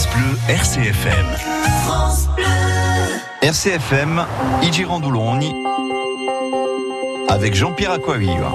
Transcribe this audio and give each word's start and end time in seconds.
France 0.00 0.16
Bleu 0.16 0.38
RCFM. 0.48 1.26
France 1.84 2.28
Bleu. 2.34 2.46
RCFM, 3.42 4.24
avec 7.28 7.54
Jean-Pierre 7.54 7.92
Aquaviva. 7.92 8.50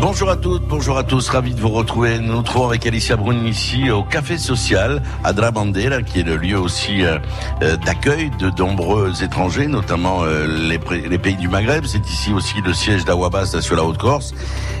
Bonjour 0.00 0.30
à 0.30 0.36
toutes, 0.36 0.62
bonjour 0.62 0.96
à 0.96 1.02
tous, 1.02 1.28
ravi 1.28 1.54
de 1.54 1.60
vous 1.60 1.70
retrouver. 1.70 2.20
Nous 2.20 2.32
nous 2.32 2.42
trouvons 2.42 2.68
avec 2.68 2.86
Alicia 2.86 3.16
Brun 3.16 3.44
ici 3.44 3.90
au 3.90 4.04
Café 4.04 4.38
Social 4.38 5.02
à 5.24 5.32
Drabandera, 5.32 6.02
qui 6.02 6.20
est 6.20 6.22
le 6.22 6.36
lieu 6.36 6.56
aussi 6.56 7.02
euh, 7.02 7.18
euh, 7.62 7.76
d'accueil 7.78 8.30
de 8.38 8.48
nombreux 8.56 9.24
étrangers, 9.24 9.66
notamment 9.66 10.22
euh, 10.22 10.46
les, 10.46 10.78
les, 11.08 11.18
pays 11.18 11.34
du 11.34 11.48
Maghreb. 11.48 11.84
C'est 11.84 12.08
ici 12.08 12.32
aussi 12.32 12.60
le 12.64 12.72
siège 12.74 13.04
d'Awabas 13.04 13.60
sur 13.60 13.74
la 13.74 13.82
Haute-Corse. 13.82 14.34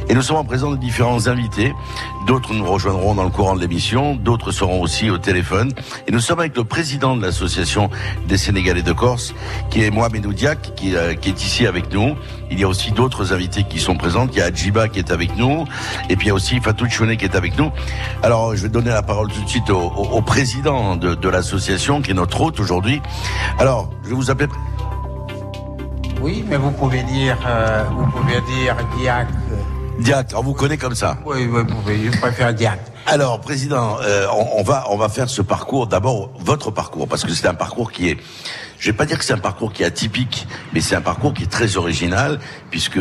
Et 0.08 0.14
nous 0.14 0.22
sommes 0.22 0.36
en 0.36 0.44
présence 0.44 0.70
de 0.72 0.80
différents 0.80 1.26
invités. 1.26 1.74
D'autres 2.28 2.54
nous 2.54 2.64
rejoindront 2.64 3.14
dans 3.14 3.24
le 3.24 3.30
courant 3.30 3.56
de 3.56 3.60
l'émission, 3.60 4.14
d'autres 4.14 4.52
seront 4.52 4.80
aussi 4.80 5.10
au 5.10 5.18
téléphone. 5.18 5.72
Et 6.06 6.12
nous 6.12 6.20
sommes 6.20 6.38
avec 6.38 6.56
le 6.56 6.64
président 6.64 7.16
de 7.16 7.22
l'association 7.22 7.90
des 8.28 8.38
Sénégalais 8.38 8.82
de 8.82 8.92
Corse, 8.92 9.34
qui 9.68 9.82
est 9.82 9.90
Mohamed 9.90 10.24
Oudiak, 10.24 10.74
qui, 10.76 10.94
qui 11.20 11.28
est 11.28 11.44
ici 11.44 11.66
avec 11.66 11.92
nous. 11.92 12.14
Il 12.50 12.58
y 12.58 12.64
a 12.64 12.68
aussi 12.68 12.92
d'autres 12.92 13.32
invités 13.34 13.64
qui 13.68 13.80
sont 13.80 13.96
présents. 13.96 14.26
Il 14.32 14.38
y 14.38 14.40
a 14.40 14.46
Adjiba 14.46 14.88
qui 14.88 14.98
est 15.00 15.07
avec 15.10 15.36
nous. 15.36 15.64
Et 16.08 16.16
puis 16.16 16.26
il 16.26 16.28
y 16.28 16.32
a 16.32 16.34
aussi 16.34 16.60
Fatou 16.60 16.88
Chouné 16.88 17.16
qui 17.16 17.24
est 17.24 17.36
avec 17.36 17.58
nous. 17.58 17.70
Alors 18.22 18.54
je 18.56 18.62
vais 18.62 18.68
donner 18.68 18.90
la 18.90 19.02
parole 19.02 19.28
tout 19.32 19.42
de 19.42 19.48
suite 19.48 19.70
au, 19.70 19.80
au, 19.80 20.18
au 20.18 20.22
président 20.22 20.96
de, 20.96 21.14
de 21.14 21.28
l'association, 21.28 22.02
qui 22.02 22.10
est 22.10 22.14
notre 22.14 22.40
hôte 22.40 22.60
aujourd'hui. 22.60 23.00
Alors, 23.58 23.90
je 24.04 24.10
vais 24.10 24.14
vous 24.14 24.30
appeler... 24.30 24.48
Oui, 26.20 26.44
mais 26.48 26.56
vous 26.56 26.72
pouvez 26.72 27.02
dire, 27.04 27.38
euh, 27.46 27.84
vous 27.90 28.06
pouvez 28.10 28.40
dire 28.40 28.76
Diac. 28.98 29.28
Diac, 30.00 30.32
on 30.36 30.42
vous 30.42 30.52
connaît 30.52 30.76
comme 30.76 30.94
ça. 30.94 31.16
Oui, 31.24 31.48
oui, 31.50 31.62
vous 31.66 31.74
pouvez, 31.74 32.10
je 32.10 32.18
préfère 32.18 32.52
Diac. 32.52 32.80
Alors, 33.06 33.40
président, 33.40 33.98
euh, 34.02 34.26
on, 34.32 34.60
on, 34.60 34.62
va 34.62 34.84
on 34.90 34.96
va 34.96 35.08
faire 35.08 35.28
ce 35.28 35.42
parcours. 35.42 35.86
D'abord, 35.86 36.30
votre 36.38 36.70
parcours, 36.70 37.06
parce 37.08 37.24
que 37.24 37.32
c'est 37.32 37.46
un 37.46 37.54
parcours 37.54 37.92
qui 37.92 38.10
est 38.10 38.18
je 38.78 38.90
vais 38.90 38.96
pas 38.96 39.06
dire 39.06 39.18
que 39.18 39.24
c'est 39.24 39.32
un 39.32 39.38
parcours 39.38 39.72
qui 39.72 39.82
est 39.82 39.86
atypique, 39.86 40.46
mais 40.72 40.80
c'est 40.80 40.94
un 40.94 41.00
parcours 41.00 41.34
qui 41.34 41.44
est 41.44 41.50
très 41.50 41.76
original, 41.76 42.38
puisque 42.70 43.00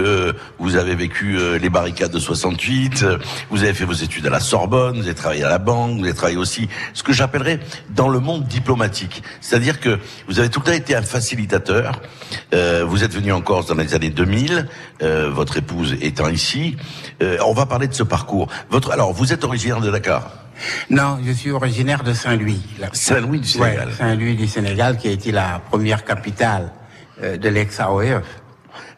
vous 0.59 0.75
avez 0.75 0.95
vécu 0.95 1.37
euh, 1.37 1.57
les 1.57 1.69
barricades 1.69 2.11
de 2.11 2.19
68, 2.19 3.03
euh, 3.03 3.17
vous 3.49 3.63
avez 3.63 3.73
fait 3.73 3.85
vos 3.85 3.93
études 3.93 4.25
à 4.27 4.29
la 4.29 4.39
Sorbonne, 4.39 4.97
vous 4.97 5.05
avez 5.05 5.15
travaillé 5.15 5.43
à 5.43 5.49
la 5.49 5.59
banque, 5.59 5.97
vous 5.99 6.03
avez 6.03 6.13
travaillé 6.13 6.37
aussi 6.37 6.67
ce 6.93 7.03
que 7.03 7.13
j'appellerais 7.13 7.59
dans 7.89 8.09
le 8.09 8.19
monde 8.19 8.45
diplomatique. 8.45 9.23
C'est-à-dire 9.41 9.79
que 9.79 9.99
vous 10.27 10.39
avez 10.39 10.49
tout 10.49 10.59
le 10.59 10.65
temps 10.65 10.71
été 10.71 10.95
un 10.95 11.01
facilitateur. 11.01 12.01
Euh, 12.53 12.83
vous 12.87 13.03
êtes 13.03 13.13
venu 13.13 13.31
en 13.31 13.41
Corse 13.41 13.67
dans 13.67 13.75
les 13.75 13.93
années 13.93 14.09
2000, 14.09 14.67
euh, 15.01 15.29
votre 15.29 15.57
épouse 15.57 15.95
étant 16.01 16.29
ici. 16.29 16.77
Euh, 17.21 17.37
on 17.45 17.53
va 17.53 17.65
parler 17.65 17.87
de 17.87 17.93
ce 17.93 18.03
parcours. 18.03 18.47
Votre, 18.69 18.91
alors, 18.91 19.13
vous 19.13 19.33
êtes 19.33 19.43
originaire 19.43 19.81
de 19.81 19.91
Dakar? 19.91 20.46
Non, 20.89 21.19
je 21.25 21.31
suis 21.31 21.51
originaire 21.51 22.03
de 22.03 22.13
Saint-Louis. 22.13 22.61
Saint-Louis 22.93 23.39
du 23.39 23.47
Sénégal. 23.47 23.87
Ouais, 23.87 23.93
Saint-Louis 23.93 24.35
du 24.35 24.47
Sénégal, 24.47 24.97
qui 24.97 25.07
a 25.07 25.11
été 25.11 25.31
la 25.31 25.61
première 25.69 26.03
capitale 26.03 26.71
euh, 27.23 27.37
de 27.37 27.49
l'ex-AOF. 27.49 28.23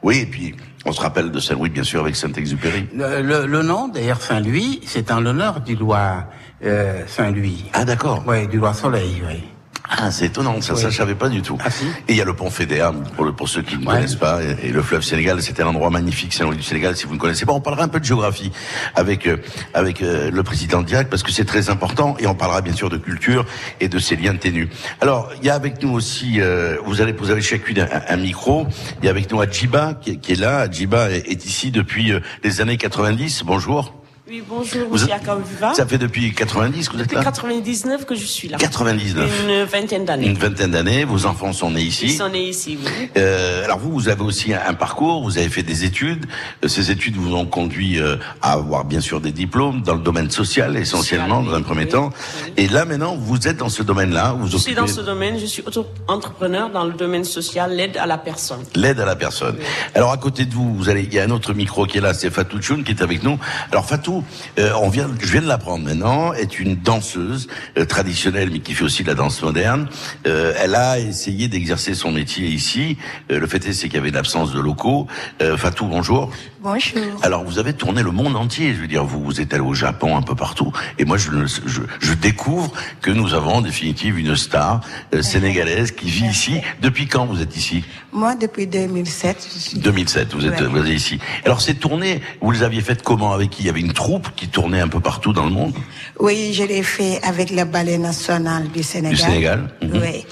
Oui, 0.02 0.20
et 0.20 0.26
puis 0.26 0.56
on 0.86 0.92
se 0.92 1.02
rappelle 1.02 1.32
de 1.32 1.40
Saint-Louis, 1.40 1.70
bien 1.70 1.84
sûr, 1.84 2.02
avec 2.02 2.16
Saint-Exupéry. 2.16 2.88
Le, 2.96 3.22
le, 3.22 3.46
le, 3.46 3.62
nom, 3.64 3.88
d'ailleurs, 3.90 4.22
Saint-Louis, 4.22 4.82
c'est 4.86 5.12
en 5.12 5.20
l'honneur 5.20 5.62
du 5.62 5.76
roi 5.76 6.26
euh, 6.64 7.04
Saint-Louis. 7.08 7.66
Ah, 7.74 7.86
d'accord. 7.86 8.24
Oui, 8.26 8.48
du 8.48 8.60
roi 8.60 8.74
Soleil, 8.74 9.22
oui. 9.28 9.44
Ah, 9.88 10.12
c'est 10.12 10.26
étonnant, 10.26 10.62
ça, 10.62 10.74
oui. 10.74 10.82
ça 10.82 10.90
je 10.90 10.98
savais 10.98 11.16
pas 11.16 11.30
du 11.30 11.42
tout. 11.42 11.58
Ah, 11.64 11.70
si. 11.70 11.86
Et 12.08 12.14
il 12.14 12.16
y 12.16 12.22
a 12.22 12.26
le 12.26 12.34
pont 12.34 12.50
Fédéa, 12.50 12.94
pour, 13.16 13.26
le, 13.26 13.34
pour 13.34 13.50
ceux 13.50 13.62
qui 13.62 13.78
ne 13.78 13.86
ouais. 13.86 13.96
connaissent 13.96 14.16
pas, 14.16 14.42
et, 14.44 14.68
et, 14.68 14.72
le 14.72 14.82
fleuve 14.82 15.04
Sénégal, 15.04 15.42
c'était 15.42 15.64
un 15.64 15.68
endroit 15.68 15.90
magnifique, 15.90 16.34
Saint-Louis 16.34 16.58
du 16.58 16.64
Sénégal, 16.64 16.96
si 16.96 17.06
vous 17.06 17.16
ne 17.16 17.20
connaissez 17.20 17.46
pas. 17.46 17.54
On 17.54 17.62
parlera 17.62 17.84
un 17.84 17.88
peu 17.88 18.00
de 18.00 18.06
géographie 18.06 18.52
avec 18.96 19.28
euh, 19.28 19.38
avec 19.74 20.02
euh, 20.02 20.32
le 20.32 20.44
président 20.44 20.82
Diac, 20.82 21.10
parce 21.10 21.24
que 21.24 21.32
c'est 21.32 21.46
très 21.46 21.70
important, 21.70 22.16
et 22.20 22.28
on 22.28 22.36
parlera 22.36 22.62
bien 22.62 22.74
sûr 22.74 22.90
de 22.90 22.98
culture 22.98 23.46
et 23.80 23.90
de 23.90 24.00
ces 24.00 24.16
liens 24.16 24.36
ténus. 24.36 24.70
Alors, 25.02 25.32
il 25.42 25.46
y 25.46 25.50
a 25.50 25.56
avec 25.56 25.82
nous 25.82 25.92
aussi, 25.92 26.40
euh, 26.40 26.78
vous 26.86 27.02
allez 27.02 27.14
vous 27.14 27.32
avez 27.32 27.42
chacune 27.42 27.80
un, 27.80 27.88
un, 28.08 28.18
micro, 28.18 28.68
il 29.02 29.06
y 29.06 29.08
a 29.08 29.12
avec 29.12 29.32
nous 29.32 29.42
Adjiba, 29.42 29.96
qui, 30.02 30.20
qui 30.20 30.34
est 30.34 30.40
là. 30.40 30.60
Adjiba 30.60 31.12
est, 31.12 31.30
est 31.30 31.46
ici 31.46 31.72
depuis 31.72 32.12
euh, 32.12 32.20
les 32.44 32.62
années 32.62 32.78
90. 32.78 33.44
Bonjour. 33.46 33.99
Oui, 34.30 34.44
bonjour, 34.48 34.86
vous 34.86 34.94
monsieur 34.94 35.12
Akaviva. 35.12 35.74
Ça 35.74 35.88
fait 35.88 35.98
depuis 35.98 36.32
90 36.36 36.90
que 36.90 36.94
vous 36.94 37.02
êtes 37.02 37.12
là 37.12 37.22
Depuis 37.22 37.26
99 37.26 38.06
que 38.06 38.14
je 38.14 38.26
suis 38.26 38.48
là. 38.48 38.58
99. 38.60 39.46
Une 39.48 39.64
vingtaine 39.64 40.06
d'années. 40.06 40.28
Une 40.28 40.38
vingtaine 40.38 40.70
d'années. 40.70 41.04
Vos 41.04 41.26
enfants 41.26 41.52
sont 41.52 41.72
nés 41.72 41.82
ici. 41.82 42.06
Ils 42.06 42.18
sont 42.18 42.30
nés 42.30 42.48
ici, 42.48 42.78
oui. 42.80 43.10
Euh, 43.18 43.66
alors 43.66 43.80
vous, 43.80 43.92
vous 43.92 44.08
avez 44.08 44.22
aussi 44.22 44.54
un, 44.54 44.62
un, 44.68 44.76
parcours, 44.76 45.24
vous 45.24 45.40
avez 45.40 45.50
fait 45.50 45.64
des 45.64 45.84
études. 45.84 46.28
Euh, 46.64 46.68
ces 46.68 46.92
études 46.92 47.16
vous 47.16 47.34
ont 47.34 47.48
conduit 47.48 48.00
euh, 48.00 48.18
à 48.44 48.52
avoir 48.52 48.86
bien 48.86 49.02
sûr 49.02 49.20
des 49.20 49.32
diplômes 49.32 49.82
dans 49.82 49.96
le 49.96 50.02
domaine 50.02 50.30
social 50.30 50.78
essentiellement, 50.78 51.42
dans 51.42 51.56
un 51.56 51.64
premier 51.64 51.86
oui, 51.86 51.90
temps. 51.90 52.12
Oui. 52.46 52.54
Et 52.58 52.68
là 52.68 52.86
maintenant, 52.86 53.16
vous 53.16 53.48
êtes 53.48 53.58
dans 53.58 53.70
ce 53.70 53.82
domaine-là. 53.82 54.36
Vous 54.38 54.48
je 54.48 54.58
suis 54.58 54.76
dans 54.76 54.86
ce 54.86 55.02
domaine, 55.02 55.40
je 55.40 55.48
suis 55.48 55.64
auto-entrepreneur 55.66 56.70
dans 56.70 56.86
le 56.86 56.94
domaine 56.94 57.24
social, 57.24 57.76
l'aide 57.76 57.98
à 57.98 58.06
la 58.06 58.20
personne. 58.20 58.62
L'aide 58.76 59.00
à 59.00 59.06
la 59.06 59.16
personne. 59.16 59.56
Oui. 59.58 59.66
Alors 59.96 60.12
à 60.12 60.18
côté 60.18 60.46
de 60.46 60.54
vous, 60.54 60.76
vous 60.76 60.88
allez, 60.88 61.02
il 61.02 61.14
y 61.16 61.18
a 61.18 61.24
un 61.24 61.32
autre 61.32 61.56
micro 61.56 61.88
qui 61.88 61.98
est 61.98 62.02
là, 62.02 62.14
c'est 62.14 62.30
Fatou 62.30 62.62
Choun 62.62 62.84
qui 62.84 62.92
est 62.92 63.02
avec 63.02 63.24
nous. 63.24 63.40
Alors 63.72 63.88
Fatou, 63.88 64.19
euh, 64.58 64.72
on 64.82 64.90
vient, 64.90 65.10
je 65.20 65.32
viens 65.32 65.42
de 65.42 65.48
l'apprendre 65.48 65.84
maintenant, 65.86 66.34
est 66.34 66.60
une 66.60 66.76
danseuse 66.76 67.48
euh, 67.78 67.86
traditionnelle, 67.86 68.50
mais 68.52 68.60
qui 68.60 68.74
fait 68.74 68.84
aussi 68.84 69.04
de 69.04 69.08
la 69.08 69.16
danse 69.16 69.42
moderne. 69.42 69.88
Euh, 70.28 70.54
elle 70.58 70.76
a 70.76 71.00
essayé 71.00 71.48
d'exercer 71.48 71.94
son 71.94 72.12
métier 72.12 72.48
ici. 72.48 72.98
Euh, 73.32 73.40
le 73.40 73.48
fait 73.48 73.66
est, 73.68 73.74
c'est 73.74 73.88
qu'il 73.88 73.96
y 73.96 74.00
avait 74.00 74.10
une 74.10 74.16
absence 74.16 74.54
de 74.54 74.60
locaux. 74.60 75.08
Euh, 75.42 75.58
Fatou, 75.58 75.86
bonjour. 75.86 76.32
Bonjour. 76.62 77.02
Alors 77.22 77.44
vous 77.46 77.58
avez 77.58 77.72
tourné 77.74 78.04
le 78.04 78.12
monde 78.12 78.36
entier. 78.36 78.74
Je 78.74 78.82
veux 78.82 78.88
dire, 78.88 79.06
vous, 79.06 79.24
vous 79.24 79.40
êtes 79.40 79.54
allé 79.54 79.64
au 79.64 79.74
Japon, 79.74 80.18
un 80.18 80.22
peu 80.22 80.36
partout. 80.36 80.74
Et 80.98 81.06
moi, 81.06 81.18
je, 81.18 81.30
je, 81.46 81.82
je 82.00 82.14
découvre 82.14 82.72
que 83.02 83.12
nous 83.12 83.34
avons 83.34 83.56
en 83.56 83.62
définitive 83.62 84.20
une 84.20 84.36
star 84.36 84.82
euh, 85.14 85.22
sénégalaise 85.22 85.92
qui 85.92 86.10
vit 86.10 86.26
ici. 86.26 86.60
Depuis 86.82 87.08
quand 87.08 87.26
vous 87.26 87.42
êtes 87.42 87.56
ici? 87.56 87.86
Moi, 88.12 88.36
depuis 88.36 88.68
2007. 88.68 89.50
Je 89.54 89.60
suis... 89.60 89.80
2007, 89.80 90.34
vous 90.34 90.46
êtes, 90.46 90.60
ouais. 90.60 90.68
vous 90.68 90.78
êtes 90.80 90.88
ici. 90.94 91.20
Alors 91.46 91.62
ces 91.62 91.76
tournées, 91.76 92.22
vous 92.42 92.52
les 92.52 92.64
aviez 92.64 92.82
faites 92.82 93.04
comment? 93.04 93.32
Avec 93.32 93.52
qui? 93.52 93.64
Il 93.64 93.68
y 93.68 93.70
avait 93.70 93.80
une 93.80 93.94
troupe 93.94 94.28
qui 94.36 94.50
tournait 94.50 94.82
un 94.82 94.90
peu 94.90 95.00
partout 95.00 95.32
dans 95.32 95.46
le 95.46 95.52
monde? 95.52 95.74
Oui, 96.20 96.52
je 96.54 96.64
l'ai 96.64 96.84
fait 96.84 97.22
avec 97.24 97.52
le 97.52 97.64
ballet 97.64 97.98
national 97.98 98.68
du 98.70 98.84
Sénégal. 98.84 99.16
Du 99.16 99.22
Sénégal 99.22 99.60
-hmm. 99.82 100.02
Oui. 100.02 100.26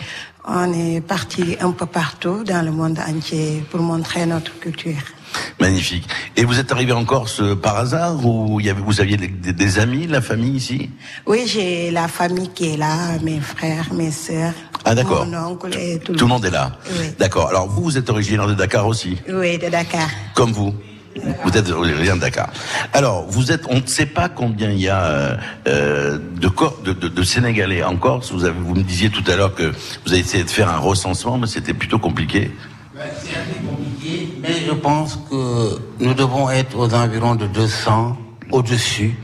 On 0.50 0.72
est 0.74 1.02
parti 1.02 1.58
un 1.60 1.72
peu 1.72 1.86
partout 1.86 2.44
dans 2.52 2.64
le 2.66 2.72
monde 2.72 3.00
entier 3.00 3.64
pour 3.70 3.82
montrer 3.82 4.26
notre 4.26 4.54
culture. 4.60 5.04
Magnifique. 5.60 6.08
Et 6.36 6.46
vous 6.46 6.60
êtes 6.60 6.72
arrivé 6.72 6.92
en 6.92 7.06
Corse 7.06 7.42
par 7.62 7.78
hasard 7.78 8.26
ou 8.26 8.60
y 8.60 8.70
avait, 8.70 8.82
vous 8.82 9.02
aviez 9.02 9.18
des, 9.18 9.28
des, 9.28 9.80
amis, 9.80 10.08
la 10.08 10.22
famille 10.22 10.56
ici? 10.56 10.90
Oui, 11.26 11.44
j'ai 11.48 11.92
la 11.92 12.08
famille 12.08 12.50
qui 12.50 12.74
est 12.74 12.78
là, 12.78 13.18
mes 13.22 13.40
frères, 13.40 13.92
mes 13.94 14.12
sœurs. 14.12 14.54
Ah 14.86 14.96
d'accord. 14.96 15.26
Mon 15.26 15.38
oncle 15.38 15.76
et 15.78 16.00
tout, 16.00 16.14
tout 16.14 16.26
le 16.26 16.30
monde 16.30 16.46
est 16.46 16.52
là. 16.52 16.74
Oui. 17.00 17.08
D'accord. 17.20 17.50
Alors 17.50 17.68
vous, 17.68 17.84
vous 17.84 17.98
êtes 17.98 18.10
originaire 18.10 18.48
de 18.48 18.54
Dakar 18.54 18.88
aussi? 18.88 19.18
Oui, 19.28 19.58
de 19.58 19.70
Dakar. 19.70 20.10
Comme 20.34 20.52
vous 20.52 20.74
vous 21.44 21.58
êtes 21.58 21.70
originaire 21.72 22.16
de 22.16 22.22
Dakar. 22.22 22.50
Alors, 22.94 23.26
vous 23.28 23.52
êtes, 23.52 23.64
on 23.70 23.80
ne 23.80 23.86
sait 23.86 24.06
pas 24.06 24.30
combien 24.30 24.72
il 24.72 24.80
y 24.80 24.90
a 24.90 25.40
euh, 25.68 26.18
de, 26.18 26.50
de, 26.84 26.94
de, 26.94 27.08
de, 27.08 27.24
Sénégalais 27.24 27.84
en 27.84 27.96
Corse. 27.96 28.32
Vous, 28.32 28.46
avez, 28.46 28.60
vous 28.60 28.76
me 28.76 28.84
disiez 28.84 29.10
tout 29.10 29.24
à 29.28 29.36
l'heure 29.36 29.56
que 29.56 29.72
vous 30.06 30.12
avez 30.12 30.20
essayé 30.20 30.44
de 30.44 30.50
faire 30.50 30.70
un 30.70 30.78
recensement, 30.78 31.38
mais 31.38 31.48
c'était 31.48 31.74
plutôt 31.74 32.00
compliqué. 32.00 32.52
C'est 32.96 33.02
assez 33.02 33.60
mais 34.42 34.54
je 34.66 34.72
pense 34.72 35.20
que 35.30 35.80
nous 36.00 36.14
devons 36.14 36.50
être 36.50 36.78
aux 36.78 36.94
environs 36.94 37.36
de 37.36 37.48
200 37.48 38.18
au-dessus. 38.52 39.16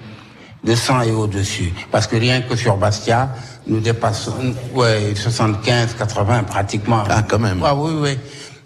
200 0.63 1.01
et 1.01 1.11
au-dessus. 1.11 1.73
Parce 1.91 2.07
que 2.07 2.15
rien 2.15 2.41
que 2.41 2.55
sur 2.55 2.77
Bastia, 2.77 3.29
nous 3.67 3.79
dépassons 3.79 4.53
ouais, 4.73 5.13
75, 5.15 5.95
80 5.97 6.43
pratiquement. 6.43 7.03
Ah, 7.09 7.23
quand 7.27 7.39
même. 7.39 7.61
Ah, 7.63 7.75
oui, 7.75 7.93
oui. 7.95 8.17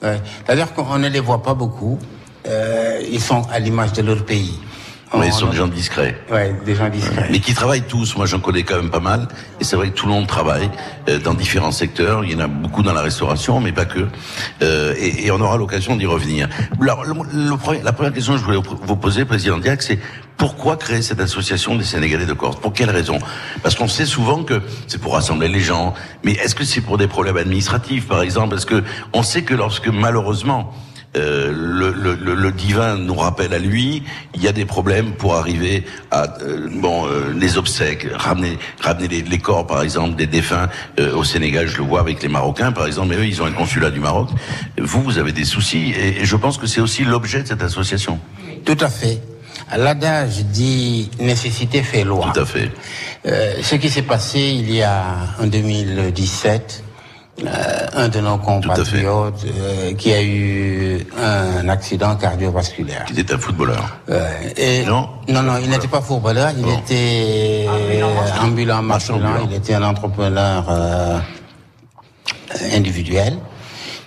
Ouais. 0.03 0.21
C'est-à-dire 0.45 0.73
qu'on 0.73 0.97
ne 0.99 1.09
les 1.09 1.19
voit 1.19 1.41
pas 1.41 1.55
beaucoup. 1.55 1.97
Euh, 2.47 3.01
ils 3.11 3.21
sont 3.21 3.41
à 3.51 3.59
l'image 3.59 3.93
de 3.93 4.03
leur 4.03 4.23
pays. 4.23 4.59
Mais 5.15 5.27
ils 5.27 5.33
sont 5.33 5.47
des 5.47 5.57
gens 5.57 5.67
discrets. 5.67 6.17
Ouais, 6.29 6.53
des 6.65 6.75
gens 6.75 6.89
discrets. 6.89 7.27
Mais 7.31 7.39
qui 7.39 7.53
travaillent 7.53 7.83
tous. 7.87 8.17
Moi, 8.17 8.25
j'en 8.25 8.39
connais 8.39 8.63
quand 8.63 8.75
même 8.75 8.89
pas 8.89 8.99
mal. 8.99 9.27
Et 9.59 9.63
c'est 9.63 9.75
vrai 9.75 9.89
que 9.89 9.95
tout 9.95 10.05
le 10.05 10.11
monde 10.11 10.27
travaille 10.27 10.69
euh, 11.07 11.19
dans 11.19 11.33
différents 11.33 11.71
secteurs. 11.71 12.25
Il 12.25 12.31
y 12.31 12.35
en 12.35 12.39
a 12.39 12.47
beaucoup 12.47 12.83
dans 12.83 12.93
la 12.93 13.01
restauration, 13.01 13.61
mais 13.61 13.71
pas 13.71 13.85
que. 13.85 14.07
Euh, 14.61 14.93
et, 14.97 15.31
on 15.31 15.39
aura 15.39 15.57
l'occasion 15.57 15.95
d'y 15.95 16.05
revenir. 16.05 16.49
Alors, 16.81 17.05
la 17.83 17.93
première 17.93 18.13
question 18.13 18.33
que 18.33 18.39
je 18.39 18.43
voulais 18.43 18.59
vous 18.59 18.95
poser, 18.95 19.23
Président 19.23 19.57
Diac, 19.57 19.81
c'est 19.81 19.99
pourquoi 20.35 20.77
créer 20.77 21.01
cette 21.01 21.19
association 21.19 21.75
des 21.75 21.83
Sénégalais 21.83 22.25
de 22.25 22.33
Corse? 22.33 22.59
Pour 22.59 22.73
quelle 22.73 22.89
raison? 22.89 23.19
Parce 23.63 23.75
qu'on 23.75 23.87
sait 23.87 24.05
souvent 24.05 24.43
que 24.43 24.61
c'est 24.87 24.99
pour 24.99 25.13
rassembler 25.13 25.47
les 25.47 25.61
gens. 25.61 25.93
Mais 26.23 26.33
est-ce 26.33 26.55
que 26.55 26.63
c'est 26.63 26.81
pour 26.81 26.97
des 26.97 27.07
problèmes 27.07 27.37
administratifs, 27.37 28.07
par 28.07 28.21
exemple? 28.21 28.49
Parce 28.49 28.65
que 28.65 28.83
on 29.13 29.23
sait 29.23 29.43
que 29.43 29.53
lorsque, 29.53 29.87
malheureusement, 29.87 30.73
euh, 31.17 31.51
le, 31.51 31.91
le, 31.91 32.35
le, 32.35 32.51
divin 32.51 32.95
nous 32.97 33.15
rappelle 33.15 33.53
à 33.53 33.59
lui, 33.59 34.03
il 34.35 34.43
y 34.43 34.47
a 34.47 34.51
des 34.51 34.65
problèmes 34.65 35.11
pour 35.13 35.35
arriver 35.35 35.83
à 36.11 36.37
euh, 36.41 36.69
bon 36.71 37.07
euh, 37.07 37.33
les 37.35 37.57
obsèques, 37.57 38.07
ramener 38.13 38.57
ramener 38.81 39.07
les, 39.07 39.21
les, 39.21 39.37
corps 39.37 39.65
par 39.67 39.81
exemple 39.81 40.15
des 40.15 40.27
défunts 40.27 40.69
au 41.15 41.23
Sénégal, 41.23 41.67
je 41.67 41.77
le 41.77 41.83
vois 41.83 41.99
avec 41.99 42.21
les 42.21 42.29
Marocains 42.29 42.71
par 42.71 42.87
exemple, 42.87 43.09
mais 43.09 43.15
eux 43.15 43.25
ils 43.25 43.41
ont 43.41 43.45
un 43.45 43.51
consulat 43.51 43.89
du 43.89 43.99
Maroc. 43.99 44.29
Vous 44.79 45.01
vous 45.01 45.17
avez 45.17 45.31
des 45.31 45.45
soucis 45.45 45.93
et, 45.97 46.21
et 46.21 46.25
je 46.25 46.35
pense 46.35 46.57
que 46.57 46.67
c'est 46.67 46.81
aussi 46.81 47.03
l'objet 47.03 47.43
de 47.43 47.47
cette 47.47 47.63
association. 47.63 48.19
Tout 48.65 48.77
à 48.79 48.89
fait. 48.89 49.21
L'adage 49.75 50.45
dit 50.45 51.09
nécessité 51.19 51.83
fait 51.83 52.03
loi. 52.03 52.31
Tout 52.33 52.41
à 52.41 52.45
fait. 52.45 52.71
Ce 53.61 53.75
qui 53.75 53.89
s'est 53.89 54.03
passé 54.03 54.39
il 54.39 54.71
y 54.71 54.81
a 54.81 55.03
en 55.41 55.47
2017, 55.47 56.83
euh, 56.83 56.86
un 57.95 58.07
de 58.09 58.19
nos 58.19 58.37
compatriotes 58.37 59.45
euh, 59.45 59.93
qui 59.93 60.11
a 60.11 60.23
eu 60.23 61.05
un 61.21 61.69
accident 61.69 62.15
cardiovasculaire. 62.15 63.05
Il 63.11 63.19
était 63.19 63.33
un 63.35 63.37
footballeur. 63.37 63.97
Euh, 64.09 64.27
et 64.55 64.83
Non? 64.85 65.07
non, 65.29 65.43
non, 65.43 65.57
il 65.61 65.69
n'était 65.69 65.87
pas 65.87 66.01
footballeur, 66.01 66.51
il 66.57 66.63
Bon. 66.63 66.77
était 66.79 67.67
ambulant, 68.41 68.81
marchand, 68.81 69.15
ambulant. 69.15 69.47
il 69.49 69.55
était 69.55 69.75
un 69.75 69.83
entrepreneur 69.83 70.65
euh, 70.69 71.19
individuel. 72.73 73.37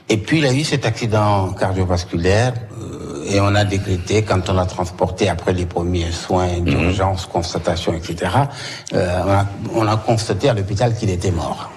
Et 0.09 0.17
puis 0.17 0.39
il 0.39 0.47
a 0.47 0.53
eu 0.53 0.65
cet 0.65 0.85
accident 0.87 1.53
cardiovasculaire 1.53 2.55
euh, 2.83 3.25
et 3.31 3.41
on 3.41 3.55
a 3.55 3.65
décrété, 3.65 4.23
quand 4.23 4.49
on 4.51 4.55
l'a 4.55 4.67
transporté 4.67 5.29
après 5.29 5.53
les 5.53 5.67
premiers 5.67 6.11
soins 6.11 6.59
d'urgence, 6.59 7.27
constatation, 7.27 7.95
etc., 7.95 8.33
euh, 8.93 9.21
on, 9.25 9.31
a, 9.31 9.47
on 9.77 9.87
a 9.87 9.97
constaté 9.99 10.49
à 10.49 10.55
l'hôpital 10.55 10.97
qu'il 10.97 11.11
était 11.11 11.31
mort. 11.31 11.71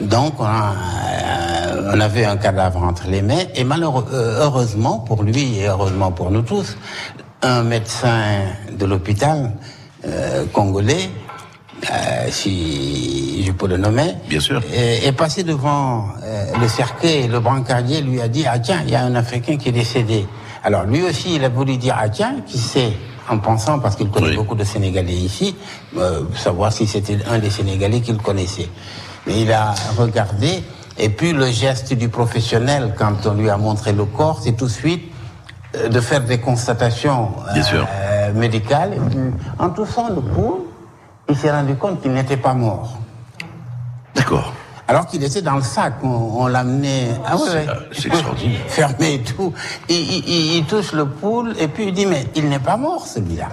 Donc, 0.00 0.34
on, 0.40 0.44
a, 0.44 0.74
euh, 0.74 1.92
on 1.94 2.00
avait 2.00 2.24
un 2.24 2.36
cadavre 2.36 2.82
entre 2.82 3.08
les 3.08 3.22
mains, 3.22 3.44
et 3.54 3.64
malheureusement, 3.64 4.10
heureusement 4.14 4.98
pour 4.98 5.22
lui 5.22 5.58
et 5.58 5.66
heureusement 5.68 6.10
pour 6.12 6.30
nous 6.30 6.42
tous, 6.42 6.76
un 7.42 7.62
médecin 7.62 8.22
de 8.76 8.84
l'hôpital 8.86 9.52
euh, 10.06 10.44
congolais, 10.52 11.10
euh, 11.90 12.28
si 12.30 13.42
je 13.44 13.52
peux 13.52 13.66
le 13.66 13.76
nommer, 13.76 14.14
Bien 14.28 14.40
sûr. 14.40 14.62
est, 14.72 15.04
est 15.06 15.12
passé 15.12 15.42
devant 15.42 16.06
euh, 16.22 16.46
le 16.60 16.68
cercueil 16.68 17.24
et 17.24 17.28
le 17.28 17.40
brancardier 17.40 18.00
lui 18.00 18.20
a 18.20 18.28
dit, 18.28 18.44
ah 18.48 18.58
tiens, 18.58 18.82
il 18.84 18.90
y 18.92 18.94
a 18.94 19.02
un 19.04 19.14
Africain 19.16 19.56
qui 19.56 19.68
est 19.68 19.72
décédé. 19.72 20.26
Alors 20.64 20.84
lui 20.84 21.02
aussi, 21.02 21.34
il 21.34 21.44
a 21.44 21.48
voulu 21.48 21.76
dire, 21.76 21.96
ah 22.00 22.08
tiens, 22.08 22.36
qui 22.46 22.58
sait 22.58 22.92
en 23.28 23.38
pensant, 23.38 23.78
parce 23.80 23.96
qu'il 23.96 24.08
connaît 24.10 24.28
Oui. 24.30 24.36
beaucoup 24.36 24.54
de 24.54 24.64
Sénégalais 24.64 25.12
ici, 25.12 25.56
euh, 25.98 26.22
savoir 26.36 26.72
si 26.72 26.86
c'était 26.86 27.18
un 27.28 27.38
des 27.38 27.50
Sénégalais 27.50 28.00
qu'il 28.00 28.16
connaissait. 28.18 28.68
Mais 29.26 29.42
il 29.42 29.52
a 29.52 29.74
regardé, 29.96 30.64
et 30.98 31.08
puis 31.08 31.32
le 31.32 31.46
geste 31.46 31.92
du 31.94 32.08
professionnel, 32.08 32.94
quand 32.98 33.26
on 33.26 33.34
lui 33.34 33.48
a 33.50 33.56
montré 33.56 33.92
le 33.92 34.04
corps, 34.04 34.40
c'est 34.42 34.52
tout 34.52 34.66
de 34.66 34.70
suite 34.70 35.04
euh, 35.76 35.88
de 35.88 36.00
faire 36.00 36.22
des 36.24 36.38
constatations 36.40 37.30
Bien 37.54 37.62
sûr. 37.62 37.86
euh, 37.90 38.32
médicales. 38.34 38.94
Et 38.94 39.00
puis, 39.10 39.18
en 39.58 39.70
touchant 39.70 40.08
le 40.08 40.20
pouls, 40.20 40.66
il 41.28 41.36
s'est 41.36 41.50
rendu 41.52 41.76
compte 41.76 42.02
qu'il 42.02 42.12
n'était 42.12 42.36
pas 42.36 42.52
mort. 42.54 42.98
D'accord. 44.14 44.52
Alors 44.88 45.06
qu'il 45.06 45.22
était 45.22 45.40
dans 45.40 45.54
le 45.54 45.62
sac, 45.62 45.94
on, 46.02 46.08
on 46.08 46.46
l'amenait. 46.48 47.08
Ah 47.24 47.36
ouais. 47.36 47.42
euh, 47.68 47.74
c'est 47.92 48.08
extraordinaire. 48.08 48.60
Fermé 48.66 49.14
et 49.14 49.22
tout. 49.22 49.52
Il, 49.88 49.96
il- 49.96 50.28
il- 50.28 50.56
il 50.58 50.64
touche 50.66 50.92
le 50.92 51.06
poule 51.06 51.54
et 51.58 51.68
puis 51.68 51.86
il 51.88 51.94
dit 51.94 52.04
mais 52.04 52.26
il 52.34 52.48
n'est 52.48 52.58
pas 52.58 52.76
mort 52.76 53.06
celui-là. 53.06 53.48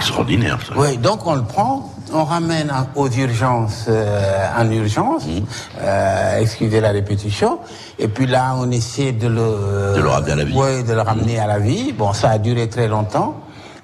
Extraordinaire, 0.00 0.58
ça. 0.66 0.72
Oui, 0.76 0.96
donc 0.96 1.26
on 1.26 1.34
le 1.34 1.42
prend, 1.42 1.90
on 2.12 2.24
ramène 2.24 2.72
aux 2.94 3.08
urgences, 3.10 3.84
euh, 3.88 4.48
en 4.58 4.70
urgence, 4.70 5.26
Mmh. 5.26 5.40
euh, 5.82 6.38
excusez 6.40 6.80
la 6.80 6.90
répétition, 6.90 7.58
et 7.98 8.08
puis 8.08 8.26
là 8.26 8.54
on 8.56 8.70
essaie 8.70 9.12
de 9.12 9.28
le... 9.28 9.94
De 9.96 10.00
le 10.00 10.08
ramener 10.08 10.32
à 10.32 10.36
la 10.36 10.44
vie. 10.44 10.54
Oui, 10.56 10.84
de 10.84 10.92
le 10.94 11.02
ramener 11.02 11.38
à 11.38 11.46
la 11.46 11.58
vie. 11.58 11.92
Bon, 11.92 12.12
ça 12.14 12.30
a 12.30 12.38
duré 12.38 12.68
très 12.68 12.88
longtemps, 12.88 13.34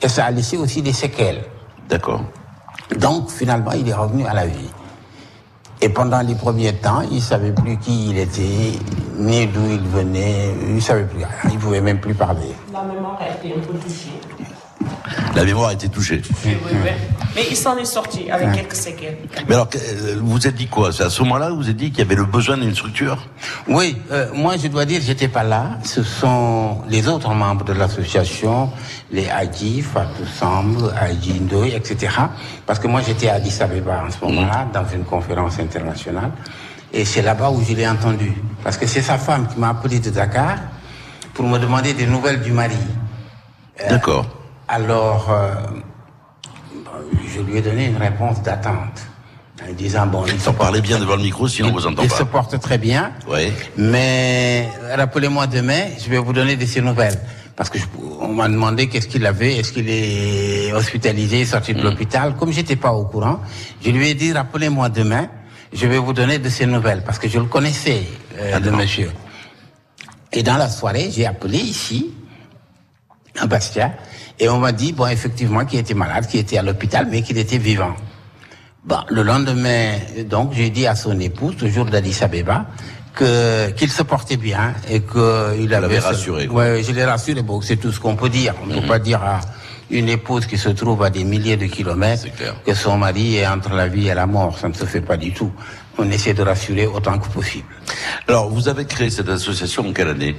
et 0.00 0.08
ça 0.08 0.24
a 0.24 0.30
laissé 0.30 0.56
aussi 0.56 0.80
des 0.80 0.94
séquelles. 0.94 1.44
D'accord. 1.88 2.22
Donc 2.98 3.30
finalement, 3.30 3.72
il 3.72 3.86
est 3.88 3.94
revenu 3.94 4.24
à 4.26 4.32
la 4.32 4.46
vie. 4.46 4.70
Et 5.82 5.90
pendant 5.90 6.22
les 6.22 6.34
premiers 6.34 6.72
temps, 6.72 7.02
il 7.12 7.20
savait 7.20 7.52
plus 7.52 7.76
qui 7.76 8.08
il 8.10 8.18
était, 8.18 8.72
ni 9.18 9.46
d'où 9.46 9.60
il 9.70 9.82
venait, 9.82 10.54
il 10.70 10.80
savait 10.80 11.04
plus 11.04 11.18
rien, 11.18 11.28
il 11.52 11.58
pouvait 11.58 11.82
même 11.82 12.00
plus 12.00 12.14
parler. 12.14 12.54
La 12.72 12.82
mémoire 12.82 13.18
a 13.20 13.28
été 13.28 13.54
un 13.54 13.60
peu 13.60 13.74
touchée. 13.78 14.18
La 15.34 15.44
mémoire 15.44 15.68
a 15.68 15.72
été 15.72 15.88
touchée. 15.88 16.22
Oui, 16.44 16.56
oui, 16.64 16.72
oui. 16.84 16.90
Mais 17.34 17.42
il 17.50 17.56
s'en 17.56 17.76
est 17.76 17.84
sorti 17.84 18.30
avec 18.30 18.52
quelques 18.52 18.74
séquelles. 18.74 19.18
Mais 19.46 19.54
alors, 19.54 19.68
euh, 19.74 20.16
vous 20.20 20.32
vous 20.32 20.46
êtes 20.46 20.54
dit 20.54 20.68
quoi? 20.68 20.90
C'est 20.90 21.02
à 21.02 21.10
ce 21.10 21.20
moment-là 21.22 21.48
que 21.48 21.52
vous 21.52 21.58
vous 21.58 21.68
êtes 21.70 21.76
dit 21.76 21.90
qu'il 21.90 21.98
y 21.98 22.02
avait 22.02 22.14
le 22.14 22.24
besoin 22.24 22.56
d'une 22.56 22.74
structure? 22.74 23.18
Oui, 23.68 23.98
euh, 24.10 24.28
moi 24.32 24.56
je 24.56 24.68
dois 24.68 24.86
dire, 24.86 25.02
j'étais 25.04 25.28
pas 25.28 25.42
là. 25.42 25.78
Ce 25.84 26.02
sont 26.02 26.78
les 26.88 27.08
autres 27.08 27.34
membres 27.34 27.64
de 27.66 27.74
l'association, 27.74 28.70
les 29.10 29.28
Hadji, 29.28 29.82
Fatou 29.82 30.24
Samb, 30.38 30.90
Hadji 30.98 31.40
Ndoye, 31.40 31.74
etc. 31.74 32.14
Parce 32.64 32.78
que 32.78 32.86
moi 32.86 33.02
j'étais 33.06 33.28
à 33.28 33.34
Addis 33.34 33.58
Abeba 33.60 34.04
en 34.06 34.10
ce 34.10 34.24
moment-là, 34.24 34.66
dans 34.72 34.86
une 34.88 35.04
conférence 35.04 35.58
internationale. 35.58 36.30
Et 36.94 37.04
c'est 37.04 37.20
là-bas 37.20 37.50
où 37.50 37.62
je 37.62 37.74
l'ai 37.74 37.86
entendu. 37.86 38.32
Parce 38.64 38.78
que 38.78 38.86
c'est 38.86 39.02
sa 39.02 39.18
femme 39.18 39.46
qui 39.46 39.60
m'a 39.60 39.68
appelé 39.70 39.98
de 40.00 40.08
Dakar 40.08 40.56
pour 41.34 41.46
me 41.46 41.58
demander 41.58 41.92
des 41.92 42.06
nouvelles 42.06 42.40
du 42.40 42.52
mari. 42.52 42.78
D'accord. 43.90 44.24
Alors, 44.68 45.30
euh, 45.30 45.54
je 47.34 47.40
lui 47.40 47.58
ai 47.58 47.62
donné 47.62 47.86
une 47.86 47.96
réponse 47.96 48.42
d'attente. 48.42 49.06
En 49.68 49.72
disant, 49.72 50.06
bon, 50.06 50.24
il 50.26 50.38
se 50.40 50.50
parlez 50.50 50.78
porte- 50.78 50.82
bien 50.86 50.98
devant 51.00 51.16
le 51.16 51.22
micro, 51.22 51.48
sinon 51.48 51.70
on 51.70 51.72
vous 51.72 51.86
entend 51.86 52.02
il 52.02 52.10
se 52.10 52.18
pas. 52.18 52.24
porte 52.26 52.60
très 52.60 52.78
bien. 52.78 53.12
Oui. 53.28 53.52
Mais 53.76 54.68
rappelez-moi 54.94 55.46
demain, 55.46 55.82
je 55.98 56.08
vais 56.10 56.18
vous 56.18 56.32
donner 56.32 56.56
de 56.56 56.66
ses 56.66 56.82
nouvelles. 56.82 57.18
Parce 57.56 57.70
que 57.70 57.78
je- 57.78 57.86
on 58.20 58.34
m'a 58.34 58.48
demandé 58.48 58.86
qu'est-ce 58.88 59.08
qu'il 59.08 59.24
avait, 59.24 59.56
est-ce 59.56 59.72
qu'il 59.72 59.88
est 59.88 60.72
hospitalisé, 60.74 61.44
sorti 61.46 61.72
de 61.72 61.80
l'hôpital. 61.82 62.36
Comme 62.36 62.52
j'étais 62.52 62.76
pas 62.76 62.92
au 62.92 63.06
courant, 63.06 63.40
je 63.82 63.90
lui 63.90 64.08
ai 64.10 64.14
dit 64.14 64.30
rappelez-moi 64.32 64.90
demain, 64.90 65.28
je 65.72 65.86
vais 65.86 65.98
vous 65.98 66.12
donner 66.12 66.38
de 66.38 66.48
ses 66.50 66.66
nouvelles 66.66 67.02
parce 67.02 67.18
que 67.18 67.28
je 67.28 67.38
le 67.38 67.46
connaissais, 67.46 68.02
euh, 68.38 68.58
le 68.60 68.70
monsieur. 68.72 69.10
Et 70.32 70.42
dans 70.42 70.58
la 70.58 70.68
soirée, 70.68 71.08
j'ai 71.10 71.24
appelé 71.24 71.56
ici, 71.58 72.12
à 73.40 73.46
Bastia, 73.46 73.94
et 74.38 74.48
on 74.48 74.58
m'a 74.58 74.72
dit 74.72 74.92
bon 74.92 75.06
effectivement 75.06 75.64
qu'il 75.64 75.78
était 75.78 75.94
malade, 75.94 76.26
qu'il 76.26 76.40
était 76.40 76.58
à 76.58 76.62
l'hôpital, 76.62 77.06
mais 77.10 77.22
qu'il 77.22 77.38
était 77.38 77.58
vivant. 77.58 77.94
Bon, 78.84 78.98
le 79.08 79.24
lendemain, 79.24 79.96
donc, 80.30 80.52
j'ai 80.52 80.70
dit 80.70 80.86
à 80.86 80.94
son 80.94 81.18
épouse, 81.18 81.56
toujours 81.56 81.86
d'Addis 81.86 82.18
Abeba, 82.22 82.66
que 83.16 83.70
qu'il 83.70 83.90
se 83.90 84.04
portait 84.04 84.36
bien 84.36 84.74
et 84.88 85.00
que 85.00 85.56
il 85.58 85.74
avait 85.74 85.80
l'avez 85.80 85.98
rassuré. 85.98 86.46
Ouais, 86.46 86.84
je 86.84 86.92
l'ai 86.92 87.04
rassuré. 87.04 87.42
Bon, 87.42 87.60
c'est 87.60 87.78
tout 87.78 87.90
ce 87.90 87.98
qu'on 87.98 88.14
peut 88.14 88.28
dire. 88.28 88.54
On 88.62 88.66
ne 88.66 88.80
peut 88.80 88.86
pas 88.86 89.00
dire 89.00 89.20
à 89.24 89.40
une 89.90 90.08
épouse 90.08 90.46
qui 90.46 90.56
se 90.56 90.68
trouve 90.68 91.02
à 91.02 91.10
des 91.10 91.24
milliers 91.24 91.56
de 91.56 91.66
kilomètres 91.66 92.26
que 92.64 92.74
son 92.74 92.96
mari 92.96 93.36
est 93.38 93.46
entre 93.48 93.72
la 93.72 93.88
vie 93.88 94.06
et 94.06 94.14
la 94.14 94.26
mort. 94.26 94.56
Ça 94.56 94.68
ne 94.68 94.74
se 94.74 94.84
fait 94.84 95.00
pas 95.00 95.16
du 95.16 95.32
tout. 95.32 95.50
On 95.98 96.08
essaie 96.08 96.34
de 96.34 96.42
rassurer 96.42 96.86
autant 96.86 97.18
que 97.18 97.28
possible. 97.28 97.66
Alors, 98.28 98.50
vous 98.50 98.68
avez 98.68 98.84
créé 98.84 99.10
cette 99.10 99.28
association 99.28 99.88
en 99.88 99.92
quelle 99.92 100.08
année? 100.08 100.36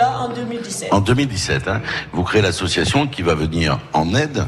En 0.00 0.28
2017. 0.28 0.92
En 0.92 1.00
2017, 1.00 1.68
hein, 1.68 1.82
vous 2.12 2.22
créez 2.22 2.42
l'association 2.42 3.06
qui 3.08 3.22
va 3.22 3.34
venir 3.34 3.80
en 3.92 4.14
aide 4.14 4.44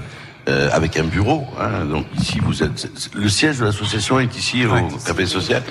euh, 0.51 0.69
avec 0.73 0.97
un 0.99 1.05
bureau. 1.05 1.47
Hein, 1.61 1.85
donc 1.87 2.07
ici, 2.19 2.39
vous 2.43 2.63
êtes. 2.63 2.91
Le 3.15 3.29
siège 3.29 3.59
de 3.59 3.65
l'association 3.65 4.19
est 4.21 4.37
ici 4.37 4.65
au 4.67 4.97
Café 5.07 5.25
Social. 5.27 5.63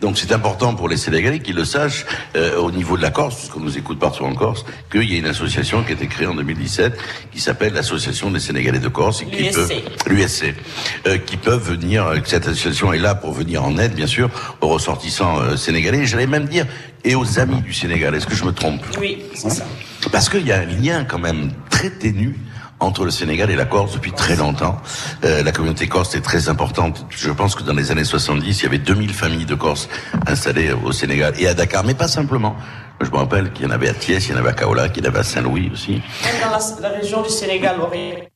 Donc 0.00 0.18
c'est 0.18 0.32
important 0.32 0.74
pour 0.74 0.88
les 0.88 0.96
Sénégalais 0.96 1.40
qu'ils 1.40 1.56
le 1.56 1.64
sachent 1.64 2.04
euh, 2.36 2.56
au 2.58 2.70
niveau 2.70 2.96
de 2.96 3.02
la 3.02 3.10
Corse, 3.10 3.36
puisqu'on 3.36 3.60
nous 3.60 3.76
écoute 3.78 3.98
partout 3.98 4.24
en 4.24 4.34
Corse, 4.34 4.64
qu'il 4.90 5.10
y 5.10 5.14
a 5.14 5.18
une 5.18 5.26
association 5.26 5.82
qui 5.84 5.90
a 5.92 5.94
été 5.94 6.06
créée 6.06 6.26
en 6.26 6.34
2017 6.34 6.98
qui 7.32 7.40
s'appelle 7.40 7.72
l'Association 7.74 8.30
des 8.30 8.40
Sénégalais 8.40 8.78
de 8.78 8.88
Corse 8.88 9.22
et 9.22 9.26
qui 9.26 9.42
L'USC. 9.44 9.54
peut 10.04 10.10
l'USC, 10.10 10.54
euh, 11.06 11.18
qui 11.18 11.36
peuvent 11.36 11.62
venir. 11.70 12.06
euh, 12.06 12.18
que 12.18 12.28
Cette 12.28 12.46
association 12.48 12.92
est 12.92 12.98
là 12.98 13.14
pour 13.14 13.32
venir 13.32 13.64
en 13.64 13.76
aide, 13.78 13.94
bien 13.94 14.06
sûr, 14.06 14.30
aux 14.60 14.68
ressortissants 14.68 15.40
euh, 15.40 15.56
sénégalais. 15.56 16.06
J'allais 16.06 16.26
même 16.26 16.46
dire 16.46 16.66
et 17.04 17.14
aux 17.14 17.38
amis 17.38 17.60
du 17.62 17.72
Sénégal. 17.72 18.14
Est-ce 18.14 18.26
que 18.26 18.34
je 18.34 18.44
me 18.44 18.52
trompe? 18.52 18.82
Oui, 19.00 19.18
c'est 19.34 19.50
ça. 19.50 19.64
parce 20.10 20.28
qu'il 20.28 20.46
y 20.46 20.52
a 20.52 20.60
un 20.60 20.66
lien 20.66 21.04
quand 21.04 21.18
même 21.18 21.50
très 21.70 21.90
ténu 21.90 22.36
entre 22.82 23.04
le 23.04 23.10
Sénégal 23.10 23.50
et 23.50 23.56
la 23.56 23.64
Corse 23.64 23.92
depuis 23.94 24.12
très 24.12 24.36
longtemps. 24.36 24.76
Euh, 25.24 25.42
la 25.42 25.52
communauté 25.52 25.86
corse 25.88 26.14
est 26.14 26.20
très 26.20 26.48
importante. 26.48 27.06
Je 27.10 27.30
pense 27.30 27.54
que 27.54 27.62
dans 27.62 27.74
les 27.74 27.90
années 27.90 28.04
70, 28.04 28.60
il 28.60 28.62
y 28.64 28.66
avait 28.66 28.78
2000 28.78 29.12
familles 29.12 29.46
de 29.46 29.54
Corses 29.54 29.88
installées 30.26 30.72
au 30.72 30.92
Sénégal 30.92 31.34
et 31.38 31.46
à 31.48 31.54
Dakar, 31.54 31.84
mais 31.84 31.94
pas 31.94 32.08
simplement. 32.08 32.56
Je 33.00 33.10
me 33.10 33.16
rappelle 33.16 33.52
qu'il 33.52 33.64
y 33.66 33.68
en 33.68 33.72
avait 33.72 33.88
à 33.88 33.94
Thiès, 33.94 34.26
il 34.28 34.32
y 34.32 34.34
en 34.34 34.38
avait 34.38 34.50
à 34.50 34.52
Kaola, 34.52 34.88
qu'il 34.88 35.04
y 35.04 35.06
en 35.06 35.10
avait 35.10 35.20
à 35.20 35.24
Saint-Louis 35.24 35.70
aussi. 35.72 35.92
Même 35.92 36.34
dans 36.42 36.50
la, 36.50 36.88
la 36.88 36.96
région 36.98 37.22
du 37.22 37.30
Sénégal 37.30 37.80
oriental, 37.80 38.28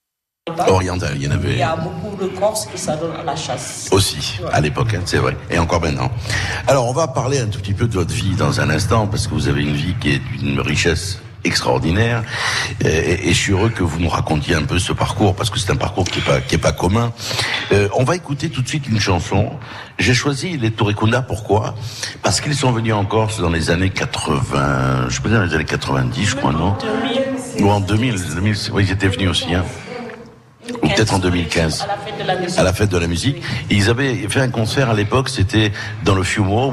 Oriental, 0.68 1.12
il 1.16 1.24
y 1.24 1.26
en 1.26 1.30
il 1.32 1.34
avait 1.34 1.56
y 1.56 1.62
a 1.62 1.74
beaucoup 1.74 2.14
de 2.22 2.28
Corses 2.28 2.66
qui 2.66 2.78
s'adonnent 2.78 3.16
à 3.20 3.24
la 3.24 3.34
chasse. 3.34 3.88
aussi 3.90 4.38
à 4.52 4.60
l'époque, 4.60 4.94
hein, 4.94 5.00
c'est 5.04 5.18
vrai, 5.18 5.36
et 5.50 5.58
encore 5.58 5.80
maintenant. 5.80 6.08
Alors, 6.68 6.88
on 6.88 6.92
va 6.92 7.08
parler 7.08 7.40
un 7.40 7.46
tout 7.48 7.58
petit 7.58 7.74
peu 7.74 7.88
de 7.88 7.94
votre 7.94 8.12
vie 8.14 8.36
dans 8.36 8.60
un 8.60 8.70
instant, 8.70 9.08
parce 9.08 9.26
que 9.26 9.34
vous 9.34 9.48
avez 9.48 9.62
une 9.62 9.74
vie 9.74 9.94
qui 10.00 10.12
est 10.12 10.20
d'une 10.38 10.60
richesse 10.60 11.18
extraordinaire, 11.44 12.22
et, 12.84 12.88
et- 12.88 13.28
et 13.28 13.32
je 13.32 13.38
suis 13.38 13.52
heureux 13.52 13.70
que 13.70 13.82
vous 13.82 13.98
nous 14.00 14.08
racontiez 14.08 14.54
un 14.54 14.62
peu 14.64 14.78
ce 14.78 14.92
parcours, 14.92 15.34
parce 15.36 15.50
que 15.50 15.58
c'est 15.58 15.70
un 15.70 15.76
parcours 15.76 16.04
qui 16.04 16.18
est 16.18 16.22
pas 16.22 16.40
qui 16.40 16.54
est 16.56 16.58
pas 16.58 16.72
commun. 16.72 17.12
Euh, 17.72 17.88
on 17.94 18.04
va 18.04 18.16
écouter 18.16 18.48
tout 18.50 18.62
de 18.62 18.68
suite 18.68 18.88
une 18.88 19.00
chanson. 19.00 19.50
J'ai 19.98 20.14
choisi 20.14 20.56
les 20.58 20.70
Torekunda, 20.70 21.22
pourquoi? 21.22 21.74
Parce 22.22 22.40
qu'ils 22.40 22.54
sont 22.54 22.72
venus 22.72 22.92
en 22.94 23.04
Corse 23.04 23.40
dans 23.40 23.50
les 23.50 23.70
années 23.70 23.90
80, 23.90 25.06
je 25.08 25.20
peux 25.20 25.28
dire 25.28 25.38
dans 25.38 25.44
les 25.46 25.54
années 25.54 25.64
90, 25.64 26.24
je 26.26 26.36
crois, 26.36 26.52
non? 26.52 26.76
2000, 27.54 27.64
Ou 27.64 27.70
en 27.70 27.80
2000, 27.80 28.14
2000 28.34 28.56
oui, 28.72 28.84
ils 28.86 28.92
étaient 28.92 29.08
venus 29.08 29.30
aussi, 29.30 29.54
hein. 29.54 29.64
Ou 30.82 30.88
peut-être 30.88 31.14
en 31.14 31.20
2015 31.20 31.86
À 32.58 32.64
la 32.64 32.72
fête 32.72 32.90
de 32.90 32.98
la 32.98 33.06
musique. 33.06 33.40
ils 33.70 33.88
avaient 33.88 34.16
fait 34.28 34.40
un 34.40 34.48
concert 34.50 34.90
à 34.90 34.94
l'époque, 34.94 35.28
c'était 35.28 35.70
dans 36.04 36.16
le 36.16 36.24
Fumo, 36.24 36.72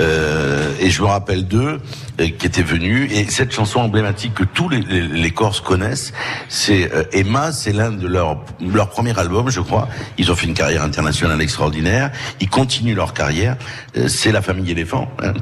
euh, 0.00 0.72
et 0.80 0.90
je 0.90 1.00
me 1.02 1.06
rappelle 1.06 1.46
d'eux. 1.46 1.80
Euh, 2.20 2.28
qui 2.36 2.46
était 2.46 2.62
venu. 2.62 3.08
Et 3.10 3.30
cette 3.30 3.52
chanson 3.52 3.80
emblématique 3.80 4.34
que 4.34 4.44
tous 4.44 4.68
les, 4.68 4.80
les, 4.80 5.30
Corses 5.30 5.60
connaissent, 5.60 6.12
c'est 6.48 6.92
euh, 6.92 7.04
Emma. 7.12 7.52
C'est 7.52 7.72
l'un 7.72 7.90
de 7.90 8.06
leurs 8.06 8.40
leur 8.60 8.90
premier 8.90 9.16
album, 9.18 9.50
je 9.50 9.60
crois. 9.60 9.88
Ils 10.16 10.30
ont 10.32 10.34
fait 10.34 10.46
une 10.46 10.54
carrière 10.54 10.82
internationale 10.82 11.40
extraordinaire. 11.40 12.10
Ils 12.40 12.48
continuent 12.48 12.94
leur 12.94 13.14
carrière. 13.14 13.56
Euh, 13.96 14.08
c'est 14.08 14.32
la 14.32 14.42
famille 14.42 14.70
éléphant, 14.70 15.08
hein. 15.22 15.32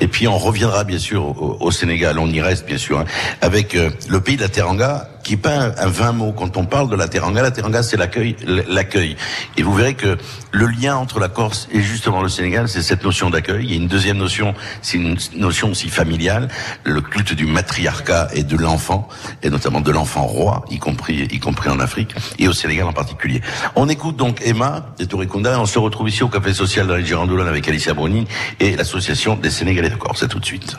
Et 0.00 0.08
puis 0.08 0.28
on 0.28 0.38
reviendra 0.38 0.84
bien 0.84 0.98
sûr 0.98 1.60
au, 1.60 1.70
Sénégal. 1.70 2.18
On 2.18 2.28
y 2.28 2.40
reste 2.40 2.66
bien 2.66 2.78
sûr 2.78 3.00
hein, 3.00 3.04
avec 3.40 3.74
le 3.74 4.20
pays 4.20 4.36
de 4.36 4.42
la 4.42 4.48
Teranga 4.48 5.08
qui 5.26 5.36
peint 5.36 5.72
un 5.76 5.88
20 5.88 6.12
mots 6.12 6.32
quand 6.32 6.56
on 6.56 6.66
parle 6.66 6.88
de 6.88 6.94
la 6.94 7.08
teranga. 7.08 7.42
La 7.42 7.50
teranga, 7.50 7.82
c'est 7.82 7.96
l'accueil, 7.96 8.36
l'accueil. 8.68 9.16
Et 9.56 9.64
vous 9.64 9.74
verrez 9.74 9.94
que 9.94 10.16
le 10.52 10.66
lien 10.68 10.96
entre 10.96 11.18
la 11.18 11.28
Corse 11.28 11.66
et 11.72 11.80
justement 11.80 12.22
le 12.22 12.28
Sénégal, 12.28 12.68
c'est 12.68 12.80
cette 12.80 13.02
notion 13.02 13.28
d'accueil. 13.28 13.64
Il 13.64 13.70
y 13.72 13.72
a 13.72 13.76
une 13.76 13.88
deuxième 13.88 14.18
notion, 14.18 14.54
c'est 14.82 14.98
une 14.98 15.16
notion 15.34 15.65
aussi 15.70 15.88
familiale, 15.88 16.48
le 16.84 17.00
culte 17.00 17.34
du 17.34 17.46
matriarcat 17.46 18.28
et 18.34 18.42
de 18.42 18.56
l'enfant, 18.56 19.08
et 19.42 19.50
notamment 19.50 19.80
de 19.80 19.90
l'enfant 19.90 20.26
roi, 20.26 20.64
y 20.70 20.78
compris, 20.78 21.28
y 21.30 21.38
compris 21.38 21.68
en 21.68 21.80
Afrique, 21.80 22.14
et 22.38 22.48
au 22.48 22.52
Sénégal 22.52 22.86
en 22.86 22.92
particulier. 22.92 23.40
On 23.74 23.88
écoute 23.88 24.16
donc 24.16 24.40
Emma 24.44 24.86
de 24.98 25.04
Tourikunda, 25.04 25.52
et 25.52 25.56
on 25.56 25.66
se 25.66 25.78
retrouve 25.78 26.08
ici 26.08 26.22
au 26.22 26.28
Café 26.28 26.52
Social 26.54 26.86
dans 26.86 26.96
les 26.96 27.04
Girandoulan 27.04 27.46
avec 27.46 27.68
Alicia 27.68 27.94
Bruni 27.94 28.26
et 28.60 28.76
l'association 28.76 29.36
des 29.36 29.50
Sénégalais 29.50 29.90
de 29.90 29.96
Corse. 29.96 30.20
C'est 30.20 30.28
tout 30.28 30.40
de 30.40 30.44
suite. 30.44 30.76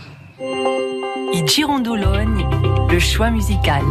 Le 2.89 2.99
choix 2.99 3.29
musical. 3.29 3.83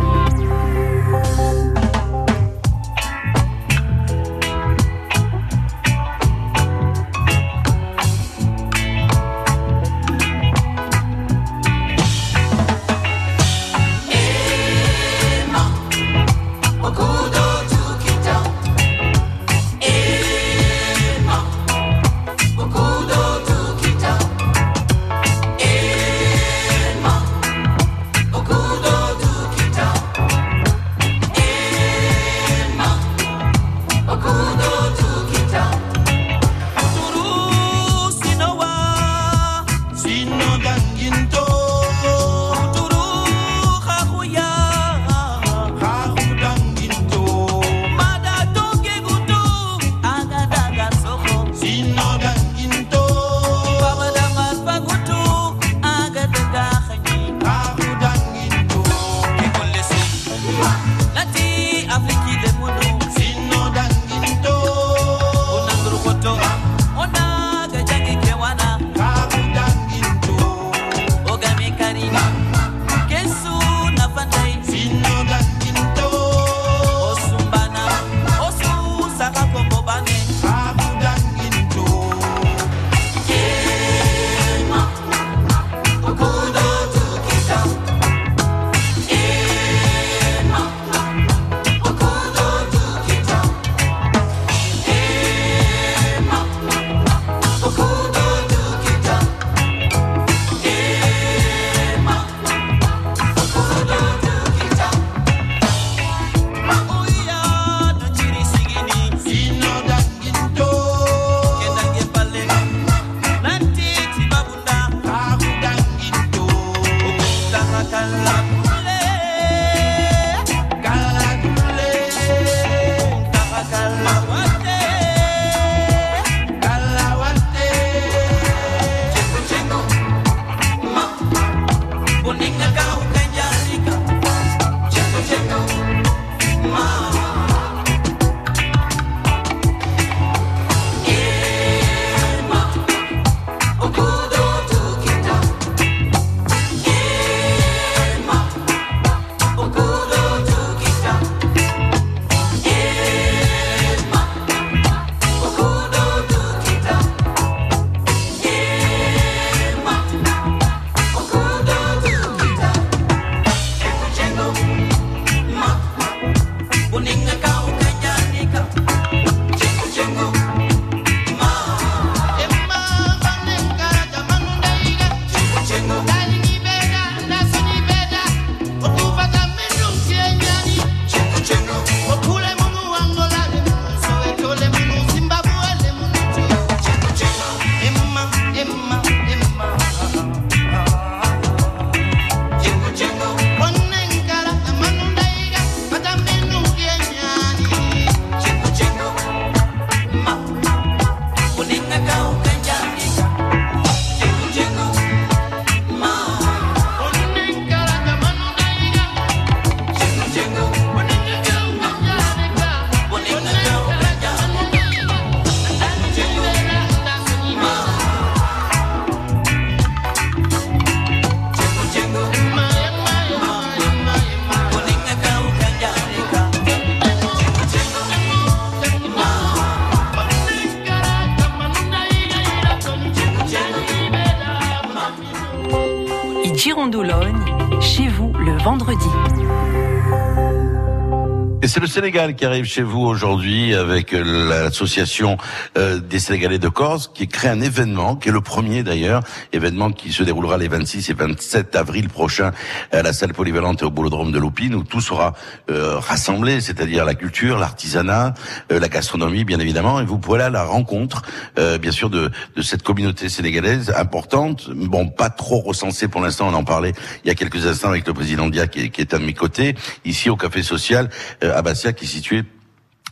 C'est 241.76 241.82
le 241.82 241.88
Sénégal 241.88 242.36
qui 242.36 242.46
arrive 242.46 242.64
chez 242.64 242.80
vous 242.80 243.02
aujourd'hui 243.02 243.74
avec 243.74 244.14
euh, 244.14 244.48
l'association 244.48 245.36
euh, 245.76 245.98
des 245.98 246.18
Sénégalais 246.20 246.58
de 246.58 246.70
Corse 246.70 247.10
qui 247.12 247.28
crée 247.28 247.48
un 247.48 247.60
événement, 247.60 248.16
qui 248.16 248.30
est 248.30 248.32
le 248.32 248.40
premier 248.40 248.82
d'ailleurs, 248.82 249.22
événement 249.52 249.90
qui 249.90 250.10
se 250.10 250.22
déroulera 250.22 250.56
les 250.56 250.68
26 250.68 251.10
et 251.10 251.12
27 251.12 251.76
avril 251.76 252.08
prochains 252.08 252.52
à 252.92 253.02
la 253.02 253.12
salle 253.12 253.34
polyvalente 253.34 253.82
et 253.82 253.84
au 253.84 253.90
boulodrome 253.90 254.32
de 254.32 254.38
Loupine 254.38 254.74
où 254.74 254.84
tout 254.84 255.02
sera 255.02 255.34
euh, 255.68 255.98
rassemblé, 255.98 256.62
c'est-à-dire 256.62 257.04
la 257.04 257.14
culture, 257.14 257.58
l'artisanat, 257.58 258.32
la 258.70 258.88
gastronomie 258.88 259.44
bien 259.44 259.60
évidemment, 259.60 260.00
et 260.00 260.06
vous 260.06 260.16
pourrez 260.16 260.38
aller 260.38 260.56
à 260.56 260.60
la 260.60 260.64
rencontre 260.64 261.20
bien 261.56 261.90
sûr 261.90 262.08
de, 262.08 262.30
de 262.56 262.62
cette 262.62 262.82
communauté 262.84 263.28
sénégalaise 263.28 263.92
importante, 263.94 264.70
bon 264.70 265.08
pas 265.08 265.28
trop 265.28 265.60
recensée 265.60 266.08
pour 266.08 266.22
l'instant, 266.22 266.48
on 266.48 266.54
en 266.54 266.64
parlait 266.64 266.94
il 267.24 267.28
y 267.28 267.30
a 267.30 267.34
quelques 267.34 267.66
instants 267.66 267.90
avec 267.90 268.06
le 268.06 268.14
président 268.14 268.48
Dia 268.48 268.66
qui 268.66 268.84
est, 268.84 268.88
qui 268.88 269.02
est 269.02 269.12
à 269.12 269.18
mes 269.18 269.34
côtés, 269.34 269.74
ici 270.06 270.30
au 270.30 270.36
Café 270.36 270.62
Social 270.62 271.10
à 271.42 271.65
Bastia 271.66 271.92
qui 271.92 272.04
est 272.04 272.08
situé 272.08 272.44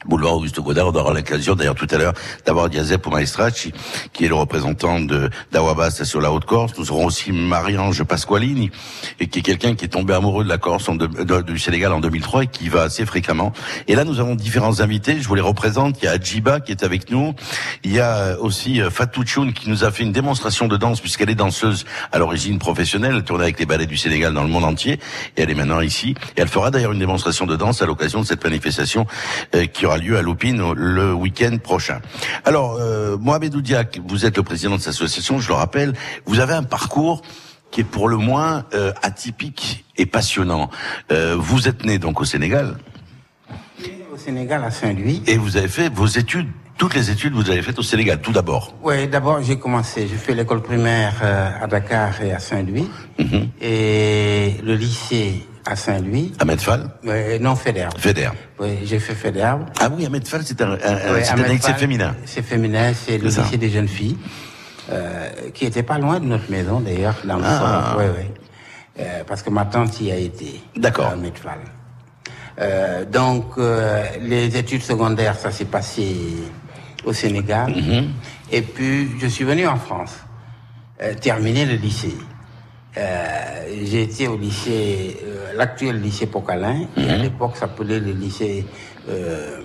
boulevard 0.04 0.34
Augusto 0.34 0.62
Godard. 0.62 0.88
On 0.88 0.94
aura 0.94 1.12
l'occasion 1.12 1.54
d'ailleurs 1.54 1.74
tout 1.74 1.88
à 1.90 1.98
l'heure 1.98 2.14
d'avoir 2.46 2.68
Diazep 2.68 3.06
Maestracci, 3.06 3.72
qui 4.12 4.24
est 4.24 4.28
le 4.28 4.34
représentant 4.34 5.00
de 5.00 5.30
d'Awabasta 5.52 6.04
sur 6.04 6.20
la 6.20 6.32
Haute-Corse. 6.32 6.72
Nous 6.78 6.90
aurons 6.92 7.06
aussi 7.06 7.32
Marie-Ange 7.32 8.02
Pasqualini, 8.04 8.70
et 9.20 9.28
qui 9.28 9.40
est 9.40 9.42
quelqu'un 9.42 9.74
qui 9.74 9.84
est 9.84 9.88
tombé 9.88 10.14
amoureux 10.14 10.44
de 10.44 10.48
la 10.48 10.58
Corse, 10.58 10.88
en 10.88 10.94
du 10.96 11.58
Sénégal 11.58 11.92
en 11.92 12.00
2003 12.00 12.44
et 12.44 12.46
qui 12.46 12.68
va 12.68 12.82
assez 12.82 13.06
fréquemment. 13.06 13.52
Et 13.88 13.94
là, 13.94 14.04
nous 14.04 14.20
avons 14.20 14.34
différents 14.34 14.80
invités. 14.80 15.20
Je 15.20 15.28
vous 15.28 15.34
les 15.34 15.40
représente. 15.40 16.00
Il 16.02 16.06
y 16.06 16.08
a 16.08 16.12
Adjiba 16.12 16.60
qui 16.60 16.72
est 16.72 16.84
avec 16.84 17.10
nous. 17.10 17.34
Il 17.82 17.92
y 17.92 18.00
a 18.00 18.38
aussi 18.40 18.80
euh, 18.80 18.90
Fatou 18.90 19.24
Choun 19.26 19.52
qui 19.52 19.68
nous 19.68 19.84
a 19.84 19.90
fait 19.90 20.02
une 20.02 20.12
démonstration 20.12 20.68
de 20.68 20.76
danse 20.76 21.00
puisqu'elle 21.00 21.30
est 21.30 21.34
danseuse 21.34 21.84
à 22.12 22.18
l'origine 22.18 22.58
professionnelle. 22.58 23.14
Elle 23.16 23.24
tournait 23.24 23.44
avec 23.44 23.58
les 23.58 23.66
ballets 23.66 23.86
du 23.86 23.96
Sénégal 23.96 24.32
dans 24.34 24.42
le 24.42 24.48
monde 24.48 24.64
entier 24.64 24.94
et 25.36 25.42
elle 25.42 25.50
est 25.50 25.54
maintenant 25.54 25.80
ici. 25.80 26.14
Et 26.36 26.40
elle 26.40 26.48
fera 26.48 26.70
d'ailleurs 26.70 26.92
une 26.92 26.98
démonstration 26.98 27.46
de 27.46 27.56
danse 27.56 27.82
à 27.82 27.86
l'occasion 27.86 28.20
de 28.20 28.26
cette 28.26 28.44
manifestation 28.44 29.06
euh, 29.54 29.66
qui 29.66 29.86
aura 29.86 29.93
lieu 29.96 30.16
à 30.16 30.22
Lupine 30.22 30.72
le 30.72 31.12
week-end 31.12 31.56
prochain. 31.62 32.00
Alors, 32.44 32.76
euh, 32.80 33.16
Mohamed 33.18 33.54
Oudiak, 33.54 34.00
vous 34.06 34.26
êtes 34.26 34.36
le 34.36 34.42
président 34.42 34.76
de 34.76 34.80
cette 34.80 34.88
association, 34.94 35.38
je 35.38 35.48
le 35.48 35.54
rappelle, 35.54 35.94
vous 36.26 36.40
avez 36.40 36.54
un 36.54 36.62
parcours 36.62 37.22
qui 37.70 37.80
est 37.80 37.84
pour 37.84 38.08
le 38.08 38.16
moins 38.16 38.64
euh, 38.72 38.92
atypique 39.02 39.84
et 39.96 40.06
passionnant. 40.06 40.70
Euh, 41.10 41.36
vous 41.38 41.66
êtes 41.68 41.84
né 41.84 41.98
donc 41.98 42.20
au 42.20 42.24
Sénégal 42.24 42.76
Au 44.12 44.16
Sénégal, 44.16 44.62
à 44.62 44.70
Saint-Louis. 44.70 45.22
Et 45.26 45.36
vous 45.36 45.56
avez 45.56 45.68
fait 45.68 45.92
vos 45.92 46.06
études 46.06 46.48
toutes 46.76 46.94
les 46.94 47.10
études 47.10 47.34
vous 47.34 47.50
avez 47.50 47.62
faites 47.62 47.78
au 47.78 47.82
Sénégal, 47.82 48.20
tout 48.20 48.32
d'abord 48.32 48.74
Oui, 48.82 49.06
d'abord 49.06 49.40
j'ai 49.40 49.58
commencé, 49.58 50.08
j'ai 50.08 50.16
fait 50.16 50.34
l'école 50.34 50.60
primaire 50.60 51.14
euh, 51.22 51.50
à 51.62 51.66
Dakar 51.68 52.20
et 52.20 52.32
à 52.32 52.40
Saint-Louis, 52.40 52.90
mhm. 53.18 53.48
et 53.60 54.56
le 54.62 54.74
lycée 54.74 55.46
à 55.66 55.76
Saint-Louis. 55.76 56.32
À 56.38 56.44
Medfal 56.44 56.90
Non, 57.40 57.56
Fédère. 57.56 57.90
Fédère. 57.98 58.34
Oui, 58.58 58.78
j'ai 58.84 58.98
fait 58.98 59.14
Fédère. 59.14 59.58
Ah 59.80 59.88
oui, 59.94 60.06
à 60.06 60.08
Medfal, 60.10 60.42
c'est 60.44 60.60
un, 60.60 60.72
un, 60.72 61.74
féminin. 61.74 62.14
C'est 62.24 62.42
féminin, 62.42 62.92
c'est 62.94 63.18
le 63.18 63.28
lycée 63.28 63.56
des 63.56 63.70
jeunes 63.70 63.88
filles, 63.88 64.16
euh, 64.90 65.28
qui 65.52 65.64
était 65.66 65.82
pas 65.82 65.98
loin 65.98 66.20
de 66.20 66.26
notre 66.26 66.50
maison 66.50 66.80
d'ailleurs, 66.80 67.16
dans 67.24 67.36
le 67.36 67.44
ah. 67.44 67.96
Oui, 67.98 68.04
oui. 68.18 68.24
Euh, 69.00 69.24
parce 69.26 69.42
que 69.42 69.50
ma 69.50 69.64
tante 69.64 70.00
y 70.00 70.12
a 70.12 70.16
été. 70.16 70.60
D'accord. 70.76 71.08
À 71.08 71.16
Medfal. 71.16 71.58
Euh, 72.60 73.04
donc, 73.04 73.46
euh, 73.58 74.04
les 74.20 74.56
études 74.56 74.82
secondaires, 74.82 75.36
ça 75.36 75.50
s'est 75.50 75.64
passé 75.64 76.14
au 77.04 77.12
Sénégal. 77.12 77.74
Mhm. 77.74 78.10
Et 78.52 78.62
puis, 78.62 79.10
je 79.20 79.26
suis 79.26 79.44
venu 79.44 79.66
en 79.66 79.76
France, 79.76 80.14
euh, 81.02 81.14
terminer 81.14 81.66
le 81.66 81.74
lycée. 81.74 82.14
Euh, 82.96 83.34
j'ai 83.84 84.02
été 84.02 84.28
au 84.28 84.36
lycée, 84.36 85.16
l'actuel 85.56 86.00
lycée 86.00 86.26
Pocalin, 86.26 86.86
à 86.96 87.00
mhm. 87.00 87.22
l'époque 87.22 87.56
s'appelait 87.56 88.00
le 88.00 88.12
lycée 88.12 88.66
euh, 89.08 89.60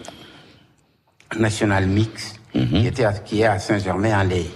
national 1.38 1.88
mix, 1.88 2.36
mhm. 2.55 2.67
qui, 2.67 2.88
était 2.88 3.05
qui 3.25 3.41
est 3.41 3.46
à 3.46 3.60
Saint-Germain-en-Laye. 3.60 4.50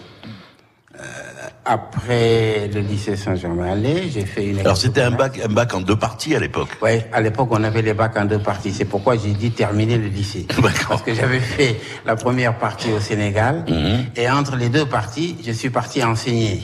après 1.66 2.68
le 2.74 2.82
lycée 2.82 3.16
Saint-Germain-en-Laye, 3.16 4.12
j'ai 4.12 4.26
fait 4.26 4.46
une. 4.48 4.60
Alors 4.60 4.78
c'était 4.78 5.02
un 5.02 5.12
bac, 5.12 5.40
un 5.44 5.52
bac 5.52 5.74
en 5.74 5.82
deux 5.82 5.96
parties 5.96 6.36
à 6.36 6.40
l'époque. 6.40 6.70
Oui, 6.82 7.02
à 7.12 7.22
l'époque 7.22 7.50
on 7.52 7.64
avait 7.64 7.82
les 7.82 7.94
bacs 7.94 8.18
en 8.18 8.26
deux 8.26 8.40
parties. 8.40 8.74
C'est 8.74 8.86
pourquoi 8.86 9.16
j'ai 9.18 9.32
dit 9.32 9.52
terminer 9.52 9.98
le 9.98 10.08
lycée. 10.08 10.46
Parce 10.90 11.02
que 11.02 11.14
j'avais 11.14 11.40
fait 11.40 11.80
la 12.06 12.16
première 12.16 12.58
partie 12.58 12.92
au 12.92 13.00
Sénégal 13.00 13.66
mhm. 13.68 14.06
et 14.16 14.30
entre 14.30 14.56
les 14.56 14.70
deux 14.70 14.86
parties, 14.86 15.38
je 15.46 15.52
suis 15.52 15.70
parti 15.70 16.04
enseigner. 16.04 16.64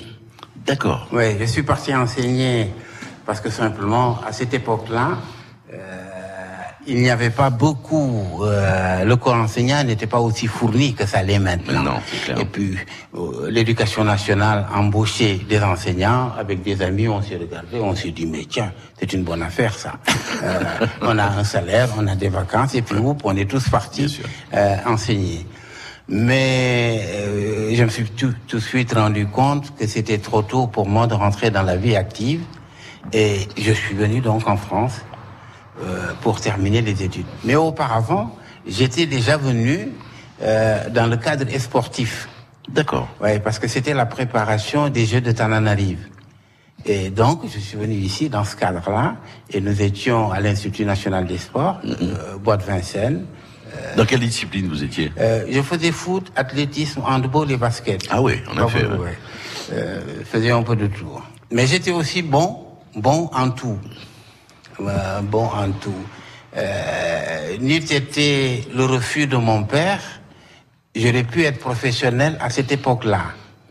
D'accord. 0.66 1.08
Oui, 1.12 1.38
je 1.40 1.46
suis 1.46 1.64
parti 1.64 1.96
enseigner 1.96 2.70
parce 3.30 3.42
que 3.42 3.52
simplement, 3.52 4.18
à 4.28 4.34
cette 4.34 4.56
époque-là, 4.56 5.20
euh, 5.72 5.78
il 6.88 7.00
n'y 7.00 7.12
avait 7.12 7.30
pas 7.30 7.52
beaucoup, 7.52 8.42
euh, 8.42 9.06
le 9.06 9.16
corps 9.18 9.36
enseignant 9.36 9.84
n'était 9.84 10.08
pas 10.08 10.18
aussi 10.20 10.48
fourni 10.48 10.96
que 10.96 11.06
ça 11.06 11.22
l'est 11.22 11.38
maintenant. 11.38 11.84
Non, 11.84 12.00
clair. 12.26 12.40
Et 12.40 12.46
puis, 12.46 12.76
euh, 13.14 13.52
l'éducation 13.52 14.04
nationale 14.04 14.66
embauchait 14.74 15.36
des 15.48 15.62
enseignants 15.62 16.32
avec 16.40 16.64
des 16.64 16.82
amis, 16.82 17.08
on 17.08 17.22
s'est 17.22 17.38
regardé, 17.38 17.80
on 17.80 17.94
s'est 17.94 18.10
dit, 18.10 18.26
mais 18.26 18.46
tiens, 18.50 18.72
c'est 19.00 19.14
une 19.14 19.24
bonne 19.24 19.44
affaire 19.44 19.76
ça. 19.76 19.94
Euh, 20.42 20.64
on 21.02 21.18
a 21.20 21.26
un 21.26 21.44
salaire, 21.44 21.90
on 21.98 22.08
a 22.08 22.16
des 22.16 22.30
vacances, 22.30 22.74
et 22.74 22.82
puis 22.82 22.96
vous, 22.96 23.16
on 23.26 23.36
est 23.36 23.50
tous 23.50 23.68
partis 23.68 24.22
euh, 24.54 24.78
enseigner. 24.86 25.46
Mais 26.08 27.02
euh, 27.06 27.76
je 27.76 27.84
me 27.84 27.90
suis 27.90 28.06
tout, 28.06 28.34
tout, 28.48 28.58
de 28.58 28.62
suite 28.62 28.94
rendu 28.94 29.28
compte 29.28 29.76
que 29.76 29.86
c'était 29.86 30.18
trop 30.18 30.42
tôt 30.42 30.66
pour 30.66 30.88
moi 30.88 31.06
de 31.08 31.14
rentrer 31.14 31.52
dans 31.52 31.62
la 31.62 31.76
vie 31.76 31.96
active. 31.96 32.42
Et 33.14 33.48
je 33.58 33.72
suis 33.72 33.96
venu 33.96 34.22
donc 34.22 34.48
en 34.48 34.58
France 34.58 35.02
euh, 35.82 36.14
pour 36.22 36.42
terminer 36.42 36.82
les 36.82 37.04
études. 37.04 37.26
Mais 37.44 37.56
auparavant, 37.56 38.36
j'étais 38.68 39.06
déjà 39.06 39.38
venu 39.38 39.90
euh, 40.42 40.90
dans 40.90 41.08
le 41.08 41.18
cadre 41.18 41.46
sportif. 41.58 42.28
D'accord. 42.68 43.08
Oui, 43.22 43.40
parce 43.40 43.58
que 43.60 43.68
c'était 43.68 43.94
la 43.94 44.06
préparation 44.06 44.90
des 44.90 45.06
Jeux 45.06 45.22
de 45.22 45.32
Tananarive. 45.32 46.08
Et 46.86 47.10
donc, 47.10 47.42
je 47.54 47.60
suis 47.60 47.78
venu 47.78 47.96
ici 47.96 48.30
dans 48.30 48.44
ce 48.46 48.56
cadre-là, 48.56 49.16
et 49.52 49.60
nous 49.60 49.82
étions 49.82 50.32
à 50.32 50.40
l'Institut 50.40 50.86
national 50.86 51.26
des 51.26 51.38
sports, 51.38 51.80
mm-hmm. 51.84 51.96
euh, 52.02 52.38
Bois 52.38 52.56
de 52.58 52.64
Vincennes, 52.64 53.26
euh, 53.74 53.96
Dans 53.98 54.06
quelle 54.06 54.22
discipline 54.22 54.68
vous 54.68 54.84
étiez? 54.84 55.12
euh, 55.20 55.46
Je 55.50 55.62
faisais 55.62 55.92
foot, 55.92 56.32
athlétisme, 56.36 57.02
handball 57.06 57.52
et 57.52 57.58
basket. 57.58 58.08
Ah 58.10 58.22
oui, 58.22 58.36
on 58.54 58.58
a 58.58 58.68
fait. 58.68 58.86
Ouais. 58.86 59.18
Euh, 59.74 60.02
faisais 60.26 60.52
un 60.52 60.64
peu 60.64 60.76
de 60.76 60.88
tout. 60.88 61.20
Mais 61.52 61.68
j'étais 61.68 61.92
aussi 61.92 62.22
bon, 62.22 62.66
bon 62.96 63.30
en 63.34 63.50
tout. 63.52 63.78
Euh, 64.80 65.22
bon 65.22 65.46
en 65.46 65.72
tout. 65.72 65.94
Euh, 66.58 67.58
N'eût 67.60 67.76
été 67.76 68.68
le 68.74 68.86
refus 68.86 69.28
de 69.28 69.38
mon 69.38 69.64
père, 69.64 70.00
j'aurais 70.96 71.24
pu 71.24 71.44
être 71.44 71.60
professionnel 71.60 72.38
à 72.42 72.50
cette 72.50 72.72
époque-là. 72.72 73.22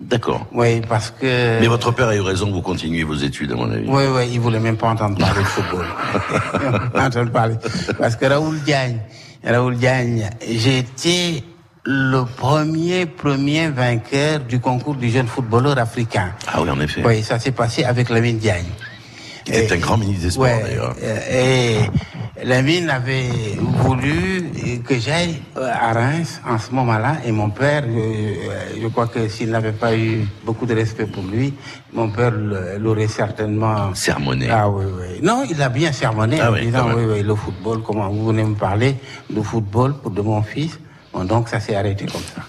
D'accord. 0.00 0.46
Oui, 0.52 0.81
parce 0.88 1.11
que. 1.11 1.61
Mais 1.61 1.66
votre 1.66 1.90
père 1.90 2.09
a 2.09 2.14
eu 2.14 2.20
raison, 2.20 2.52
vous 2.52 2.62
continuez 2.62 3.02
vos 3.02 3.16
études, 3.16 3.52
à 3.52 3.57
mon 3.57 3.70
avis. 3.70 3.88
Oui, 3.88 4.04
oui, 4.09 4.28
il 4.33 4.38
voulait 4.40 4.61
même 4.61 4.76
pas 4.76 4.90
entendre 4.90 5.18
parler 5.18 5.40
de 5.40 5.46
football. 5.46 5.87
entendre 6.94 7.33
parler. 7.33 7.57
Parce 7.98 8.14
que 8.14 8.26
Raoul 8.26 8.61
Diagne, 8.61 9.00
Raoul 9.44 9.76
Diagne, 9.76 10.31
j'ai 10.48 10.78
été 10.78 11.42
le 11.85 12.24
premier, 12.24 13.07
premier 13.07 13.68
vainqueur 13.68 14.40
du 14.40 14.61
concours 14.61 14.94
du 14.94 15.11
jeune 15.11 15.26
footballeur 15.26 15.78
africain. 15.78 16.33
Ah 16.46 16.62
oui, 16.62 16.70
en 16.70 16.78
effet. 16.81 17.02
Oui, 17.04 17.22
ça 17.22 17.38
s'est 17.38 17.52
passé 17.52 17.83
avec 17.83 18.09
Lamine 18.11 18.38
Diagne. 18.38 18.66
Il 19.48 19.54
était 19.54 19.74
un 19.74 19.78
grand 19.78 19.96
ministre 19.96 20.24
des 20.24 20.30
Sports, 20.30 20.61
d'ailleurs. 20.62 20.94
Et 21.30 21.78
Lamine 22.44 22.88
avait 22.90 23.30
voulu 23.58 24.44
que 24.87 24.98
j'aille 24.98 25.42
euh, 25.56 25.70
à 25.72 25.92
Reims 25.92 26.40
en 26.46 26.58
ce 26.58 26.70
moment-là, 26.72 27.16
et 27.24 27.32
mon 27.32 27.50
père, 27.50 27.84
je, 27.84 28.87
crois 28.88 29.08
que 29.08 29.28
s'il 29.28 29.50
n'avait 29.50 29.72
pas 29.72 29.96
eu 29.96 30.26
beaucoup 30.44 30.66
de 30.66 30.74
respect 30.74 31.06
pour 31.06 31.24
lui, 31.24 31.54
mon 31.92 32.08
père 32.11 32.32
l'aurait 32.78 33.08
certainement... 33.08 33.94
Sermonné. 33.94 34.48
Ah 34.50 34.68
oui, 34.68 34.84
oui. 34.87 35.18
Non, 35.22 35.44
il 35.48 35.61
a 35.61 35.68
bien 35.68 35.92
sermonné 35.92 36.38
ah, 36.40 36.50
en 36.50 36.54
oui, 36.54 36.66
disant, 36.66 36.87
oui, 36.94 37.04
oui, 37.11 37.22
le 37.22 37.34
football, 37.34 37.82
comment 37.82 38.08
vous 38.08 38.26
venez 38.26 38.44
me 38.44 38.54
parler 38.54 38.94
de 39.28 39.42
football 39.42 39.94
pour 40.00 40.12
de 40.12 40.22
mon 40.22 40.42
fils? 40.42 40.78
Donc 41.24 41.48
ça 41.48 41.61
s'est 41.61 41.74
arrêté 41.74 42.07
comme 42.07 42.22
ça. 42.22 42.42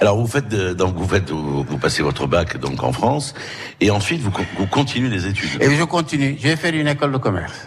Alors 0.00 0.18
vous 0.18 0.26
faites 0.26 0.48
donc 0.48 0.96
vous 0.96 1.08
faites 1.08 1.30
vous, 1.30 1.78
passez 1.78 2.02
votre 2.02 2.26
bac 2.26 2.58
donc 2.58 2.82
en 2.82 2.92
France 2.92 3.34
et 3.80 3.90
ensuite 3.90 4.20
vous, 4.20 4.32
vous 4.58 4.66
continuez 4.66 5.08
les 5.08 5.26
études. 5.26 5.62
Et 5.62 5.74
je 5.74 5.84
continue. 5.84 6.36
Je 6.38 6.48
vais 6.48 6.56
faire 6.56 6.74
une 6.74 6.88
école 6.88 7.12
de 7.12 7.18
commerce. 7.18 7.66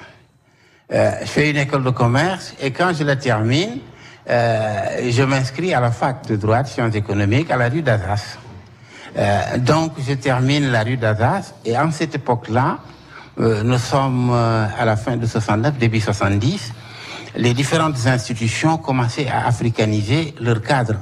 Euh, 0.91 1.11
je 1.21 1.25
fais 1.25 1.49
une 1.49 1.57
école 1.57 1.83
de 1.83 1.89
commerce 1.89 2.53
et 2.61 2.71
quand 2.71 2.93
je 2.93 3.03
la 3.03 3.15
termine, 3.15 3.79
euh, 4.29 5.09
je 5.09 5.23
m'inscris 5.23 5.73
à 5.73 5.81
la 5.81 5.91
fac 5.91 6.25
de 6.27 6.35
droit 6.35 6.63
sciences 6.63 6.95
économiques 6.95 7.51
à 7.51 7.57
la 7.57 7.69
rue 7.69 7.81
d'Azas. 7.81 8.37
Euh, 9.17 9.57
donc 9.57 9.93
je 10.07 10.13
termine 10.13 10.71
la 10.71 10.83
rue 10.83 10.97
d'Azas 10.97 11.53
et 11.65 11.77
en 11.77 11.91
cette 11.91 12.15
époque-là, 12.15 12.79
nous 13.39 13.77
sommes 13.77 14.31
à 14.31 14.83
la 14.83 14.95
fin 14.95 15.15
de 15.15 15.27
69, 15.27 15.77
début 15.77 15.99
70, 15.99 16.73
les 17.37 17.53
différentes 17.53 18.07
institutions 18.07 18.77
commençaient 18.77 19.27
à 19.27 19.45
africaniser 19.47 20.33
leur 20.41 20.61
cadre. 20.61 20.95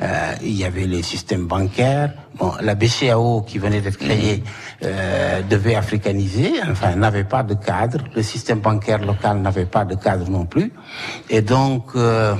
Euh, 0.00 0.34
il 0.42 0.52
y 0.52 0.64
avait 0.64 0.86
les 0.86 1.02
systèmes 1.02 1.46
bancaires. 1.46 2.14
Bon, 2.38 2.52
la 2.62 2.74
BCAO 2.74 3.42
qui 3.42 3.58
venait 3.58 3.82
d'être 3.82 3.98
créée 3.98 4.42
euh, 4.82 5.42
devait 5.42 5.74
africaniser, 5.74 6.52
enfin 6.70 6.96
n'avait 6.96 7.24
pas 7.24 7.42
de 7.42 7.52
cadre. 7.52 7.98
Le 8.16 8.22
système 8.22 8.60
bancaire 8.60 9.04
local 9.04 9.38
n'avait 9.42 9.66
pas 9.66 9.84
de 9.84 9.94
cadre 9.94 10.30
non 10.30 10.46
plus. 10.46 10.72
Et 11.28 11.42
donc 11.42 11.90
euh, 11.94 12.34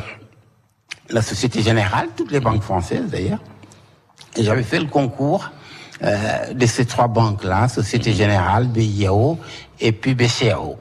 la 1.11 1.21
Société 1.21 1.61
Générale, 1.61 2.09
toutes 2.17 2.33
les 2.33 2.41
banques 2.41 2.63
françaises 2.63 3.11
d'ailleurs, 3.11 3.43
et 4.37 4.43
j'avais 4.43 4.63
fait 4.63 4.79
le 4.79 4.87
concours 4.87 5.51
euh, 6.03 6.55
de 6.55 6.65
ces 6.65 6.87
trois 6.87 7.09
banques-là, 7.09 7.69
Société 7.69 8.15
Générale, 8.15 8.69
BIAO 8.69 9.39
et 9.81 9.93
puis 9.93 10.15
BCAO. 10.15 10.79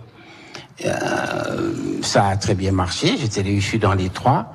Euh, 0.85 1.73
ça 2.01 2.27
a 2.27 2.37
très 2.37 2.55
bien 2.55 2.71
marché, 2.71 3.17
j'étais 3.17 3.41
réussi 3.41 3.79
dans 3.79 3.93
les 3.93 4.09
trois. 4.09 4.53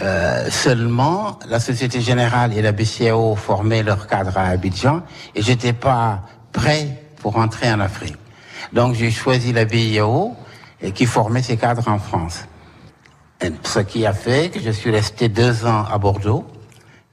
Euh, 0.00 0.48
seulement, 0.50 1.38
la 1.48 1.60
Société 1.60 2.00
Générale 2.00 2.56
et 2.56 2.62
la 2.62 2.72
BCAO 2.72 3.36
formaient 3.36 3.82
leur 3.82 4.06
cadre 4.06 4.36
à 4.36 4.48
Abidjan 4.48 5.02
et 5.34 5.42
j'étais 5.42 5.72
pas 5.72 6.22
prêt 6.52 7.02
pour 7.16 7.36
entrer 7.36 7.72
en 7.72 7.80
Afrique. 7.80 8.16
Donc 8.72 8.94
j'ai 8.94 9.10
choisi 9.10 9.52
la 9.52 9.64
BIAO 9.64 10.36
et 10.80 10.92
qui 10.92 11.06
formait 11.06 11.42
ses 11.42 11.56
cadres 11.56 11.88
en 11.88 11.98
France. 11.98 12.44
Ce 13.62 13.80
qui 13.80 14.06
a 14.06 14.12
fait 14.12 14.50
que 14.50 14.60
je 14.60 14.70
suis 14.70 14.90
resté 14.90 15.28
deux 15.28 15.66
ans 15.66 15.84
à 15.84 15.98
Bordeaux, 15.98 16.46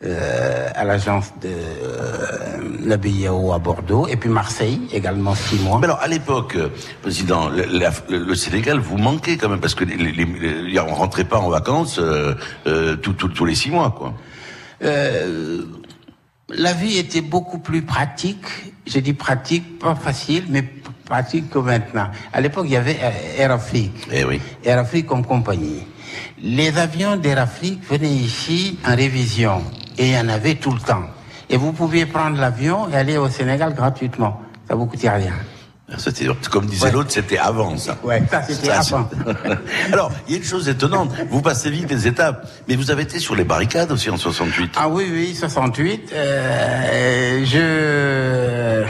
euh, 0.04 0.70
à 0.74 0.84
l'agence 0.84 1.32
de 1.42 1.50
euh, 1.50 2.78
la 2.86 2.98
BIAO 2.98 3.54
à 3.54 3.60
Bordeaux, 3.60 4.08
et 4.08 4.16
puis 4.16 4.30
Marseille 4.30 4.82
également 4.92 5.36
six 5.36 5.60
mois. 5.60 5.78
Mais 5.80 5.86
alors, 5.86 6.00
à 6.02 6.08
l'époque, 6.08 6.56
euh, 6.56 6.70
président, 7.02 7.50
le, 7.50 7.64
la- 7.66 7.92
le- 8.10 8.34
Sénégal 8.36 8.80
vous 8.80 8.98
manquait 8.98 9.38
quand 9.38 9.50
même 9.50 9.60
parce 9.60 9.76
que 9.76 9.84
les, 9.84 9.96
les, 9.96 10.12
les- 10.26 10.80
on 10.80 10.94
rentrait 10.96 11.26
pas 11.26 11.38
en 11.40 11.50
vacances 11.50 12.00
euh, 12.00 12.34
euh, 12.68 12.96
tout- 12.96 13.14
tout- 13.14 13.30
tous 13.30 13.46
les 13.46 13.56
six 13.56 13.70
mois, 13.70 13.92
quoi. 13.92 14.14
Euh, 14.84 15.62
la 16.50 16.74
vie 16.74 16.98
était 16.98 17.22
beaucoup 17.22 17.60
plus 17.60 17.84
pratique. 17.84 18.46
Je 18.88 19.00
dis 19.00 19.14
pratique, 19.14 19.78
pas 19.80 19.94
facile, 19.96 20.46
mais 20.50 20.64
pratique 21.06 21.50
que 21.52 21.60
maintenant. 21.60 22.08
À 22.34 22.42
l'époque, 22.42 22.66
il 22.68 22.72
y 22.74 22.78
avait 22.78 22.98
Air 23.38 23.52
Afrique. 23.52 24.08
Eh 24.12 24.24
oui. 24.26 24.42
Air 24.66 24.80
Afrique 24.80 25.06
comme 25.06 25.24
compagnie. 25.26 25.84
Les 26.42 26.76
avions 26.78 27.16
d'Air 27.16 27.38
Afrique 27.40 27.82
venaient 27.90 28.10
ici 28.12 28.80
en 28.86 28.96
révision 28.96 29.62
et 29.98 30.08
il 30.10 30.14
y 30.14 30.18
en 30.20 30.30
avait 30.30 30.56
tout 30.56 30.72
le 30.72 30.80
temps. 30.80 31.04
Et 31.50 31.58
vous 31.58 31.74
pouviez 31.74 32.06
prendre 32.06 32.38
l'avion 32.40 32.90
et 32.90 32.96
aller 32.96 33.18
au 33.18 33.30
Sénégal 33.30 33.74
gratuitement. 33.74 34.42
Ça 34.68 34.76
vous 34.76 34.86
coûtait 34.86 35.10
rien. 35.10 35.34
C'était 35.98 36.26
comme 36.50 36.66
disait 36.68 36.86
Ouais. 36.86 36.92
l'autre, 36.94 37.12
c'était 37.12 37.38
avant 37.38 37.76
ça. 37.78 37.98
Ouais, 38.02 38.24
ça 38.32 38.42
c'était 38.44 38.70
avant. 38.72 39.10
Alors, 39.92 40.10
il 40.26 40.32
y 40.32 40.36
a 40.36 40.38
une 40.38 40.46
chose 40.46 40.70
étonnante. 40.70 41.12
Vous 41.30 41.42
passez 41.42 41.70
vite 41.70 41.90
les 41.90 42.08
étapes, 42.08 42.48
mais 42.70 42.78
vous 42.78 42.92
avez 42.92 43.04
été 43.04 43.20
sur 43.20 43.36
les 43.36 43.44
barricades 43.44 43.92
aussi 43.92 44.10
en 44.10 44.16
68. 44.16 44.72
Ah 44.78 44.88
oui, 44.88 45.10
oui, 45.12 45.36
68. 45.36 46.14
Euh, 46.14 47.44
je, 47.44 48.86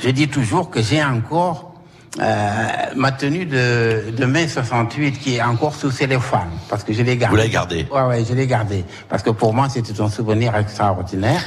je 0.00 0.08
dis 0.08 0.28
toujours 0.28 0.70
que 0.70 0.80
j'ai 0.80 1.04
encore 1.04 1.73
euh, 2.20 2.66
ma 2.94 3.12
tenue 3.12 3.44
de, 3.44 4.10
de 4.16 4.24
mai 4.24 4.46
68 4.46 5.18
qui 5.18 5.36
est 5.36 5.42
encore 5.42 5.74
sous 5.74 5.90
cellophane, 5.90 6.50
parce 6.68 6.84
que 6.84 6.92
je 6.92 7.02
l'ai 7.02 7.16
gardée. 7.16 7.30
Vous 7.32 7.36
l'avez 7.36 7.50
gardée? 7.50 7.86
Ouais, 7.90 8.02
ouais, 8.02 8.24
je 8.24 8.34
l'ai 8.34 8.46
gardée. 8.46 8.84
Parce 9.08 9.22
que 9.22 9.30
pour 9.30 9.52
moi, 9.52 9.68
c'était 9.68 10.00
un 10.00 10.08
souvenir 10.08 10.54
extraordinaire. 10.56 11.42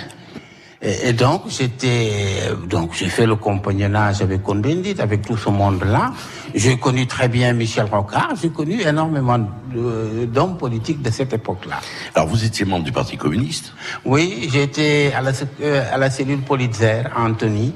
Et, 0.79 1.09
et 1.09 1.13
donc, 1.13 1.43
j'étais, 1.47 2.51
donc, 2.69 2.93
j'ai 2.93 3.09
fait 3.09 3.25
le 3.25 3.35
compagnonnage 3.35 4.21
avec 4.21 4.43
Cohn-Bendit, 4.43 4.97
avec 4.99 5.23
tout 5.25 5.37
ce 5.37 5.49
monde-là. 5.49 6.11
J'ai 6.53 6.77
connu 6.77 7.07
très 7.07 7.29
bien 7.29 7.53
Michel 7.53 7.85
Rocard. 7.91 8.33
J'ai 8.39 8.49
connu 8.49 8.81
énormément 8.81 9.39
d'hommes 9.73 10.57
politiques 10.57 11.01
de 11.01 11.09
cette 11.09 11.33
époque-là. 11.33 11.77
Alors, 12.13 12.27
vous 12.27 12.43
étiez 12.43 12.65
membre 12.65 12.85
du 12.85 12.91
Parti 12.91 13.17
communiste? 13.17 13.73
Oui, 14.05 14.49
j'étais 14.51 15.13
à 15.15 15.21
la, 15.21 15.31
euh, 15.61 15.83
à 15.91 15.97
la 15.97 16.09
cellule 16.11 16.41
Politzer 16.41 17.05
à 17.15 17.23
Antony. 17.23 17.73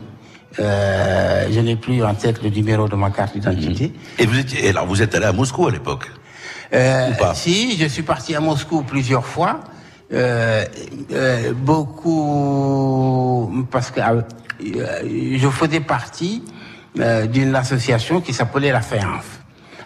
Euh, 0.60 1.48
je 1.52 1.60
n'ai 1.60 1.76
plus 1.76 2.04
en 2.04 2.14
tête 2.14 2.44
le 2.44 2.50
numéro 2.50 2.88
de 2.88 2.96
ma 2.96 3.10
carte 3.10 3.34
d'identité. 3.34 3.94
Et 4.20 4.26
vous 4.26 4.38
étiez, 4.38 4.70
alors 4.70 4.86
vous 4.86 5.02
êtes 5.02 5.16
allé 5.16 5.26
à 5.26 5.32
Moscou 5.32 5.68
à 5.68 5.72
l'époque. 5.72 6.12
Euh, 6.74 7.10
Ou 7.12 7.18
pas? 7.18 7.34
si, 7.34 7.78
je 7.78 7.88
suis 7.88 8.04
parti 8.04 8.36
à 8.36 8.40
Moscou 8.40 8.84
plusieurs 8.84 9.26
fois. 9.26 9.62
Euh, 10.14 10.66
euh, 11.14 11.54
beaucoup 11.54 13.66
parce 13.72 13.92
que 13.92 14.02
euh, 14.02 14.22
je 15.38 15.48
faisais 15.50 15.80
partie 15.80 16.44
d'une 17.30 17.56
association 17.56 18.20
qui 18.20 18.34
s'appelait 18.34 18.74
la 18.74 18.82
FEANF. 18.82 19.40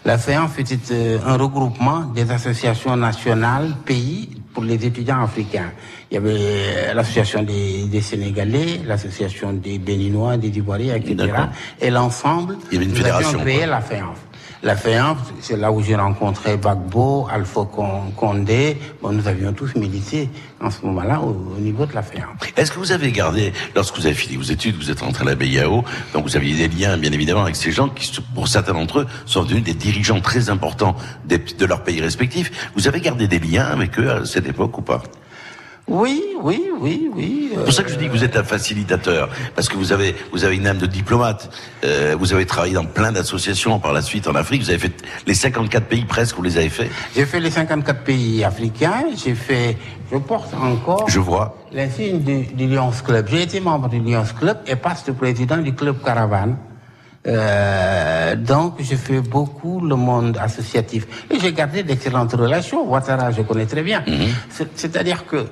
La 0.04 0.18
FEANF 0.18 0.58
était 0.58 0.78
euh, 0.90 1.18
un 1.24 1.36
regroupement 1.36 2.00
des 2.14 2.30
associations 2.30 2.96
nationales 2.96 3.74
pays 3.84 4.30
pour 4.56 4.64
les 4.64 4.86
étudiants 4.86 5.22
africains. 5.22 5.70
Il 6.10 6.14
y 6.14 6.16
avait 6.16 6.30
euh, 6.34 6.94
l'association 6.94 7.42
des, 7.42 7.84
des 7.88 8.00
Sénégalais, 8.00 8.80
l'association 8.86 9.52
des 9.52 9.78
Béninois, 9.78 10.38
des 10.38 10.48
Ivoiriens, 10.48 10.94
etc. 10.94 11.30
Et 11.78 11.90
l'ensemble, 11.90 12.56
Il 12.70 12.74
y 12.74 12.76
avait 12.78 12.86
une 12.86 12.92
nous 12.92 12.96
fédération, 12.96 13.28
avions 13.28 13.40
créé 13.40 13.66
la 13.66 13.82
FEANF. 13.82 14.25
La 14.62 14.74
FEANF, 14.74 15.18
c'est 15.40 15.56
là 15.56 15.70
où 15.70 15.82
j'ai 15.82 15.94
rencontré 15.96 16.56
Bagbo, 16.56 17.28
Alpha 17.30 17.60
Con- 17.70 18.10
Condé. 18.16 18.78
Bon, 19.02 19.12
nous 19.12 19.28
avions 19.28 19.52
tous 19.52 19.74
milité 19.76 20.30
en 20.60 20.70
ce 20.70 20.84
moment-là 20.86 21.20
au, 21.20 21.54
au 21.56 21.60
niveau 21.60 21.84
de 21.86 21.92
la 21.94 22.02
FEANF. 22.02 22.26
Est-ce 22.56 22.72
que 22.72 22.78
vous 22.78 22.90
avez 22.90 23.12
gardé, 23.12 23.52
lorsque 23.74 23.96
vous 23.96 24.06
avez 24.06 24.14
fini 24.14 24.36
vos 24.36 24.42
études, 24.42 24.76
vous 24.76 24.90
êtes 24.90 25.00
rentré 25.00 25.22
à 25.22 25.26
la 25.26 25.34
BIAO, 25.34 25.84
donc 26.14 26.24
vous 26.24 26.36
aviez 26.36 26.56
des 26.68 26.74
liens, 26.74 26.96
bien 26.96 27.12
évidemment, 27.12 27.42
avec 27.42 27.54
ces 27.56 27.70
gens 27.70 27.88
qui, 27.90 28.10
pour 28.34 28.48
certains 28.48 28.72
d'entre 28.72 29.00
eux, 29.00 29.06
sont 29.26 29.44
devenus 29.44 29.62
des 29.62 29.74
dirigeants 29.74 30.20
très 30.20 30.48
importants 30.48 30.96
de 31.26 31.66
leur 31.66 31.84
pays 31.84 32.00
respectifs. 32.00 32.70
Vous 32.74 32.88
avez 32.88 33.00
gardé 33.00 33.28
des 33.28 33.38
liens 33.38 33.66
avec 33.66 33.98
eux 33.98 34.10
à 34.10 34.24
cette 34.24 34.48
époque 34.48 34.76
ou 34.78 34.82
pas? 34.82 35.02
Oui, 35.88 36.20
oui, 36.42 36.68
oui, 36.80 37.08
oui. 37.14 37.50
C'est 37.54 37.64
pour 37.64 37.72
ça 37.72 37.82
que 37.84 37.90
je 37.90 37.94
dis 37.96 38.06
que 38.06 38.10
vous 38.10 38.24
êtes 38.24 38.36
un 38.36 38.42
facilitateur, 38.42 39.28
parce 39.54 39.68
que 39.68 39.76
vous 39.76 39.92
avez 39.92 40.16
vous 40.32 40.42
avez 40.44 40.56
une 40.56 40.66
âme 40.66 40.78
de 40.78 40.86
diplomate. 40.86 41.48
Euh, 41.84 42.16
vous 42.18 42.32
avez 42.32 42.44
travaillé 42.44 42.74
dans 42.74 42.84
plein 42.84 43.12
d'associations 43.12 43.78
par 43.78 43.92
la 43.92 44.02
suite 44.02 44.26
en 44.26 44.34
Afrique. 44.34 44.62
Vous 44.62 44.70
avez 44.70 44.80
fait 44.80 44.92
les 45.28 45.34
54 45.34 45.86
pays 45.86 46.04
presque, 46.04 46.34
vous 46.36 46.42
les 46.42 46.56
avez 46.58 46.70
fait. 46.70 46.90
J'ai 47.14 47.24
fait 47.24 47.38
les 47.38 47.52
54 47.52 48.00
pays 48.02 48.42
africains. 48.42 49.04
J'ai 49.16 49.36
fait, 49.36 49.76
je 50.10 50.18
porte 50.18 50.52
encore 50.54 51.08
Je 51.08 51.20
vois. 51.20 51.56
l'insigne 51.72 52.18
du, 52.20 52.46
du 52.46 52.66
Lions 52.66 52.90
Club. 53.04 53.28
J'ai 53.30 53.42
été 53.42 53.60
membre 53.60 53.88
du 53.88 54.00
Lions 54.00 54.24
Club 54.38 54.58
et 54.66 54.74
passe 54.74 55.04
président 55.16 55.58
du 55.58 55.72
club 55.72 56.02
Caravane. 56.04 56.56
Euh, 57.28 58.34
donc, 58.36 58.74
j'ai 58.80 58.96
fait 58.96 59.20
beaucoup 59.20 59.80
le 59.80 59.94
monde 59.96 60.36
associatif. 60.40 61.06
Et 61.30 61.38
j'ai 61.40 61.52
gardé 61.52 61.82
d'excellentes 61.84 62.32
relations. 62.34 62.88
Ouattara, 62.88 63.30
je 63.32 63.42
connais 63.42 63.66
très 63.66 63.82
bien. 63.82 64.04
C'est- 64.48 64.70
C'est-à-dire 64.76 65.26
que 65.26 65.46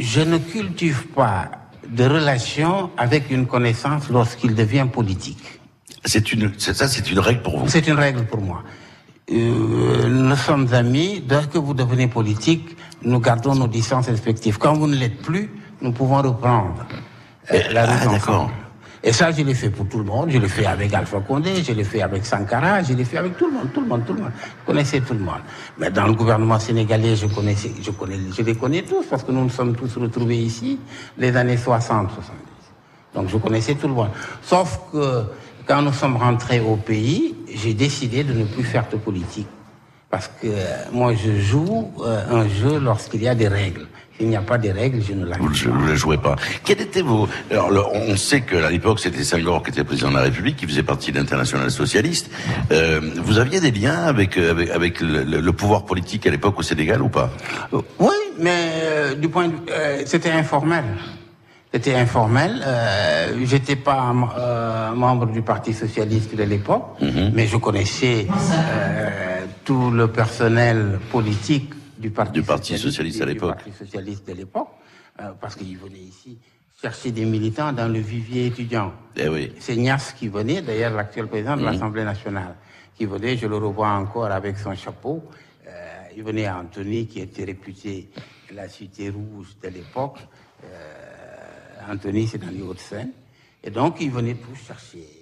je 0.00 0.20
ne 0.22 0.38
cultive 0.38 1.06
pas 1.14 1.50
de 1.88 2.04
relations 2.04 2.90
avec 2.96 3.30
une 3.30 3.46
connaissance 3.46 4.08
lorsqu'il 4.10 4.54
devient 4.54 4.86
politique. 4.90 5.60
C'est 6.04 6.32
une 6.32 6.52
ça, 6.58 6.88
c'est 6.88 7.10
une 7.10 7.18
règle 7.18 7.42
pour 7.42 7.58
vous. 7.58 7.68
C'est 7.68 7.86
une 7.86 7.98
règle 7.98 8.24
pour 8.24 8.40
moi. 8.40 8.62
Euh, 9.30 10.08
nous 10.08 10.36
sommes 10.36 10.72
amis. 10.72 11.22
Dès 11.28 11.42
que 11.52 11.58
vous 11.58 11.74
devenez 11.74 12.08
politique, 12.08 12.76
nous 13.02 13.20
gardons 13.20 13.54
nos 13.54 13.68
distances 13.68 14.06
respectives. 14.08 14.58
Quand 14.58 14.72
vous 14.74 14.86
ne 14.86 14.96
l'êtes 14.96 15.20
plus, 15.22 15.50
nous 15.82 15.92
pouvons 15.92 16.22
reprendre 16.22 16.86
euh, 17.52 17.60
Et- 17.68 17.72
la 17.72 17.82
ah, 17.88 18.06
d'accord. 18.06 18.50
Et 19.02 19.12
ça, 19.12 19.30
je 19.30 19.42
l'ai 19.42 19.54
fait 19.54 19.70
pour 19.70 19.88
tout 19.88 19.98
le 19.98 20.04
monde. 20.04 20.30
Je 20.30 20.38
l'ai 20.38 20.48
fait 20.48 20.66
avec 20.66 20.92
Alpha 20.92 21.20
Condé, 21.20 21.62
je 21.62 21.72
l'ai 21.72 21.84
fait 21.84 22.02
avec 22.02 22.26
Sankara, 22.26 22.82
je 22.82 22.92
l'ai 22.92 23.04
fait 23.04 23.16
avec 23.16 23.36
tout 23.36 23.46
le 23.46 23.52
monde, 23.52 23.72
tout 23.72 23.80
le 23.80 23.86
monde, 23.86 24.04
tout 24.06 24.12
le 24.12 24.20
monde. 24.20 24.32
Je 24.60 24.66
connaissais 24.66 25.00
tout 25.00 25.14
le 25.14 25.20
monde. 25.20 25.40
Mais 25.78 25.90
dans 25.90 26.06
le 26.06 26.12
gouvernement 26.12 26.58
sénégalais, 26.58 27.16
je 27.16 27.26
connaissais, 27.26 27.72
je 27.80 27.90
connais, 27.92 28.18
je 28.36 28.42
les 28.42 28.54
connais 28.54 28.82
tous 28.82 29.04
parce 29.08 29.22
que 29.22 29.32
nous 29.32 29.44
nous 29.44 29.50
sommes 29.50 29.74
tous 29.74 29.96
retrouvés 29.96 30.36
ici 30.36 30.78
les 31.16 31.34
années 31.34 31.56
60, 31.56 32.10
70. 32.10 32.34
Donc 33.14 33.28
je 33.28 33.38
connaissais 33.38 33.74
tout 33.74 33.88
le 33.88 33.94
monde. 33.94 34.10
Sauf 34.42 34.80
que 34.92 35.24
quand 35.66 35.80
nous 35.80 35.92
sommes 35.92 36.16
rentrés 36.16 36.60
au 36.60 36.76
pays, 36.76 37.36
j'ai 37.54 37.72
décidé 37.74 38.22
de 38.22 38.34
ne 38.34 38.44
plus 38.44 38.64
faire 38.64 38.86
de 38.90 38.96
politique. 38.96 39.48
Parce 40.10 40.26
que 40.26 40.46
euh, 40.46 40.84
moi, 40.92 41.14
je 41.14 41.38
joue 41.38 41.92
euh, 42.00 42.22
un 42.28 42.48
jeu 42.48 42.80
lorsqu'il 42.80 43.22
y 43.22 43.28
a 43.28 43.34
des 43.34 43.46
règles. 43.46 43.86
S'il 44.20 44.28
n'y 44.28 44.36
a 44.36 44.42
pas 44.42 44.58
de 44.58 44.68
règles, 44.68 45.00
je 45.02 45.14
ne 45.14 45.24
la 45.24 45.38
joue 45.38 45.44
vous 45.44 45.70
pas. 45.80 45.90
ne 45.90 45.94
jouez 45.94 46.18
pas. 46.18 46.36
Quel 46.62 46.78
était 46.82 47.00
vos 47.00 47.26
Alors, 47.50 47.70
le- 47.70 47.86
on 47.86 48.16
sait 48.16 48.42
que 48.42 48.54
à 48.56 48.70
l'époque, 48.70 49.00
c'était 49.00 49.24
Senghor 49.24 49.62
qui 49.62 49.70
était 49.70 49.82
président 49.82 50.10
de 50.10 50.16
la 50.16 50.20
République, 50.24 50.56
qui 50.58 50.66
faisait 50.66 50.82
partie 50.82 51.10
de 51.10 51.16
l'international 51.18 51.70
socialiste. 51.70 52.30
Euh, 52.70 53.00
vous 53.24 53.38
aviez 53.38 53.60
des 53.60 53.70
liens 53.70 54.02
avec 54.04 54.36
euh, 54.36 54.50
avec, 54.50 54.70
avec 54.72 55.00
le, 55.00 55.50
pouvoir 55.52 55.86
politique 55.86 56.26
à 56.26 56.30
l'époque 56.30 56.58
au 56.58 56.62
Sénégal 56.62 57.00
ou 57.00 57.08
pas 57.08 57.30
Euh, 57.72 57.80
Oui, 57.98 58.12
mais 58.38 58.60
euh, 58.82 59.14
du 59.14 59.30
point 59.30 59.48
de 59.48 59.52
vue, 59.52 59.58
euh, 59.70 60.02
c'était 60.04 60.32
informel. 60.32 60.84
C'était 61.72 61.94
informel. 61.94 62.62
Euh, 62.66 63.32
J'étais 63.44 63.76
pas 63.76 64.12
euh, 64.36 64.92
membre 64.92 65.26
du 65.32 65.40
Parti 65.40 65.72
socialiste 65.72 66.34
de 66.36 66.42
l'époque, 66.42 66.98
mais 67.32 67.46
je 67.46 67.56
connaissais 67.56 68.26
euh, 68.28 69.08
tout 69.64 69.90
le 69.90 70.08
personnel 70.08 70.98
politique 71.10 71.70
du 72.00 72.10
Parti, 72.10 72.32
Du 72.32 72.42
Parti 72.42 72.78
socialiste 72.78 73.20
à 73.20 73.26
du 73.26 73.34
l'époque. 73.34 73.56
Parti 73.56 73.72
socialiste 73.72 74.26
de 74.26 74.32
l'époque, 74.32 74.70
euh, 75.20 75.32
parce 75.40 75.54
qu'ils 75.54 75.76
venaient 75.76 75.98
ici 75.98 76.38
chercher 76.80 77.10
des 77.10 77.26
militants 77.26 77.72
dans 77.72 77.88
le 77.92 77.98
vivier 77.98 78.46
étudiant. 78.46 78.92
Eh 79.16 79.28
oui. 79.28 79.52
C'est 79.58 79.76
Nias 79.76 80.14
qui 80.16 80.28
venait, 80.28 80.62
d'ailleurs 80.62 80.94
l'actuel 80.94 81.26
président 81.26 81.56
de 81.56 81.62
l'Assemblée 81.62 82.04
nationale, 82.04 82.56
qui 82.96 83.04
venait, 83.04 83.36
je 83.36 83.46
le 83.46 83.56
revois 83.56 83.90
encore 83.90 84.30
avec 84.30 84.56
son 84.56 84.74
chapeau. 84.74 85.22
Euh, 85.66 85.70
il 86.16 86.22
venait 86.22 86.46
à 86.46 86.58
Antony, 86.58 87.06
qui 87.06 87.20
était 87.20 87.44
réputé 87.44 88.10
la 88.54 88.68
cité 88.68 89.10
rouge 89.10 89.56
de 89.62 89.68
l'époque. 89.68 90.18
Euh, 90.64 91.92
Antony, 91.92 92.26
c'est 92.26 92.38
dans 92.38 92.50
les 92.50 92.62
Hauts-de-Seine. 92.62 93.10
Et 93.62 93.70
donc, 93.70 93.98
il 94.00 94.10
venait 94.10 94.34
tous 94.34 94.66
chercher. 94.66 95.19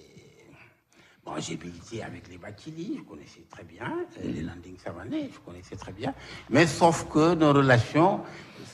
Bon, 1.28 1.34
j'ai 1.40 1.58
milité 1.62 2.02
avec 2.02 2.26
les 2.30 2.38
Bakili, 2.38 2.96
je 2.96 3.02
connaissais 3.02 3.42
très 3.50 3.62
bien, 3.62 3.84
euh, 3.84 4.32
les 4.32 4.40
Landing 4.40 4.78
Savanais, 4.82 5.28
je 5.30 5.38
connaissais 5.40 5.76
très 5.76 5.92
bien. 5.92 6.14
Mais 6.48 6.66
sauf 6.66 7.06
que 7.12 7.34
nos 7.34 7.52
relations 7.52 8.20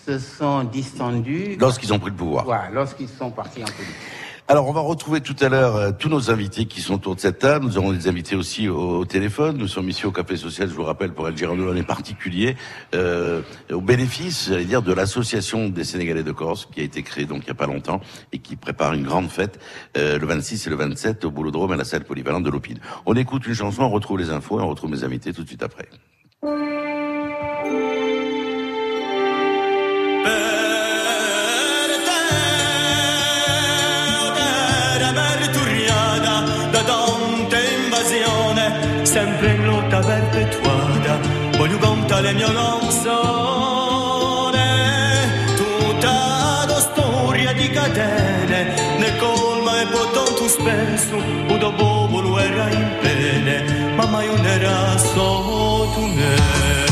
se 0.07 0.21
sont 0.21 0.63
distendues. 0.63 1.57
Lorsqu'ils 1.59 1.93
ont 1.93 1.99
pris 1.99 2.11
le 2.11 2.17
pouvoir. 2.17 2.45
Voilà, 2.45 2.71
lorsqu'ils 2.71 3.09
sont 3.09 3.33
partis 3.33 3.63
en 3.63 3.67
politique. 3.67 3.97
Alors, 4.47 4.69
on 4.69 4.73
va 4.73 4.83
retrouver 4.83 5.23
tout 5.23 5.37
à 5.41 5.49
l'heure 5.49 5.77
euh, 5.77 5.91
tous 5.99 6.11
nos 6.11 6.31
invités 6.31 6.67
qui 6.67 6.83
sont 6.83 6.97
autour 6.97 7.15
de 7.15 7.21
cette 7.21 7.39
table. 7.39 7.65
Nous 7.65 7.79
aurons 7.79 7.93
des 7.95 8.09
invités 8.09 8.37
aussi 8.37 8.69
au, 8.69 8.99
au 8.99 9.05
téléphone. 9.07 9.57
Nous 9.57 9.69
sommes 9.69 9.89
ici 9.89 10.05
au 10.05 10.13
Café 10.13 10.37
Social, 10.37 10.69
je 10.69 10.75
vous 10.75 10.83
rappelle, 10.83 11.15
pour 11.15 11.27
El 11.27 11.35
Girondolo 11.35 11.75
en 11.75 11.83
particulier, 11.83 12.55
euh, 12.95 13.41
au 13.73 13.81
bénéfice, 13.81 14.51
j'allais 14.51 14.67
dire, 14.67 14.83
de 14.83 14.93
l'association 14.93 15.71
des 15.71 15.85
Sénégalais 15.85 16.23
de 16.23 16.31
Corse, 16.31 16.69
qui 16.71 16.83
a 16.83 16.85
été 16.85 17.03
créée 17.03 17.25
donc 17.25 17.45
il 17.45 17.47
n'y 17.47 17.53
a 17.53 17.55
pas 17.55 17.67
longtemps 17.67 18.03
et 18.33 18.39
qui 18.39 18.57
prépare 18.57 18.93
une 18.93 19.05
grande 19.05 19.31
fête 19.31 19.59
euh, 19.97 20.19
le 20.19 20.27
26 20.27 20.67
et 20.67 20.71
le 20.71 20.77
27 20.77 21.25
au 21.25 21.31
Boulodrome 21.31 21.73
à 21.73 21.77
la 21.77 21.85
salle 21.85 22.05
polyvalente 22.05 22.45
de 22.45 22.51
l'Opide. 22.51 22.81
On 23.07 23.15
écoute 23.15 23.47
une 23.47 23.55
chanson, 23.55 23.85
on 23.85 23.89
retrouve 23.91 24.19
les 24.19 24.29
infos 24.29 24.61
et 24.61 24.63
on 24.63 24.69
retrouve 24.69 24.91
mes 24.91 25.05
invités 25.05 25.33
tout 25.33 25.43
de 25.43 25.49
suite 25.49 25.63
après. 25.63 25.89
perpetuada, 40.01 41.19
voglio 41.57 41.79
contare 41.79 42.31
il 42.31 42.37
mio 42.37 42.51
nome, 42.51 42.89
tutta 45.57 46.65
la 46.67 46.81
storia 46.81 47.53
di 47.53 47.69
catene, 47.71 48.75
ne 48.99 49.17
colma 49.19 49.81
e 49.81 49.87
potonto 49.87 50.49
spesso, 50.49 51.17
udo 51.49 51.73
popolo 51.75 52.39
era 52.39 52.69
in 52.71 52.99
pene, 53.01 53.93
ma 53.95 54.07
mai 54.07 54.29
un 54.29 54.45
era 54.45 54.97
solo 54.99 55.91
tu 55.93 56.07
ne. 56.07 56.83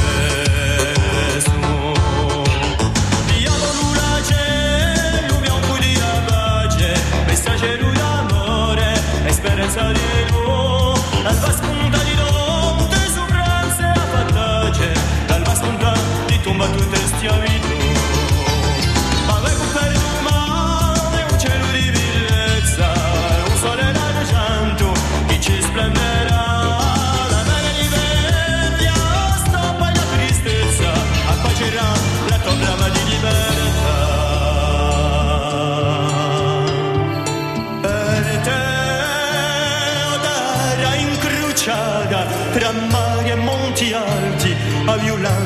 Messaggero 7.27 7.91
d'amore, 7.93 9.01
esperienza 9.27 9.91
di 9.93 10.12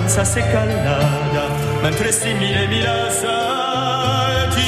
violenza 0.07 0.25
seccallata 0.25 1.49
mentre 1.83 2.13
simile 2.13 2.69
mi 2.69 2.81
salti 3.11 4.63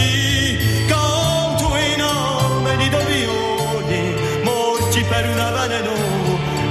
canto 0.89 1.77
in 1.77 1.99
nome 1.99 2.77
di 2.77 2.89
Davioni 2.89 4.15
morti 4.43 5.05
per 5.05 5.29
una 5.29 5.51
veleno 5.53 5.93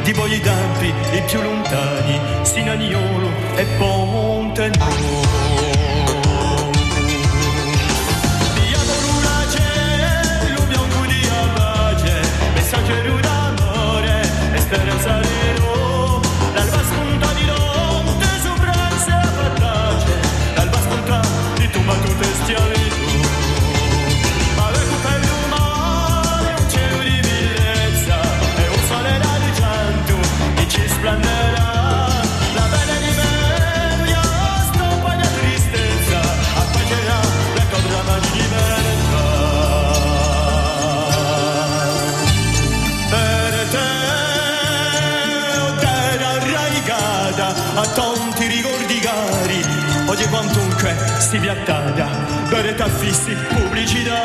di 0.03 0.11
voi 0.11 0.39
dampi 0.41 0.87
i 0.87 1.21
più 1.25 1.41
lontani 1.41 2.19
Sinagnolo 2.41 3.29
e 3.55 3.65
Ponte 3.77 4.69
Messaggero 4.77 5.46
a 47.77 47.85
tanti 47.93 48.47
ricordi 48.47 48.99
cari 48.99 49.63
oggi 50.07 50.25
quantunque 50.29 50.97
si 51.19 51.37
piattata 51.37 52.07
per 52.49 52.65
età 52.65 52.87
fissi 52.89 53.35
pubblicitari. 53.53 54.15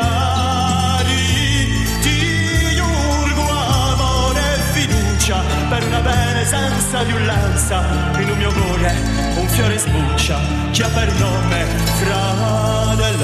Ti 2.01 2.75
giurgo 2.75 3.47
amore 3.47 4.41
e 4.41 4.57
fiducia 4.71 5.39
per 5.69 5.85
una 5.85 5.99
bene 5.99 6.43
senza 6.45 7.03
violenza 7.03 7.83
in 8.17 8.29
un 8.31 8.37
mio 8.37 8.51
cuore 8.51 8.91
un 9.35 9.47
fiore 9.47 9.77
sbuccia 9.77 10.37
ha 10.37 10.87
per 10.87 11.13
nome 11.19 11.65
fratellanza 11.99 13.21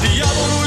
Diavolo 0.00 0.66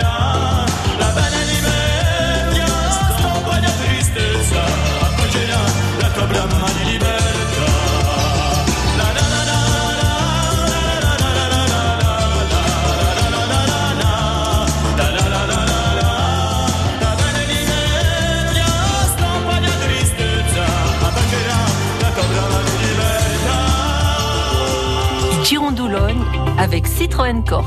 avec 26.71 26.87
Citroën 26.87 27.43
Corse. 27.43 27.65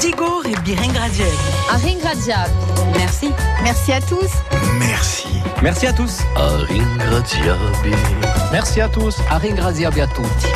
Digor 0.00 0.46
et 0.46 0.56
Biringradier. 0.62 1.26
Un 1.70 1.76
ringraziable. 1.76 2.50
Merci. 2.96 3.30
Merci 3.62 3.92
à 3.92 4.00
tous. 4.00 4.30
Merci. 4.78 5.28
Merci 5.62 5.86
à 5.86 5.92
tous. 5.92 6.20
Merci 8.50 8.80
à 8.80 8.88
tous. 8.88 9.16
A 9.30 9.36
ringraziabi 9.36 10.00
a 10.00 10.06
tutti. 10.06 10.46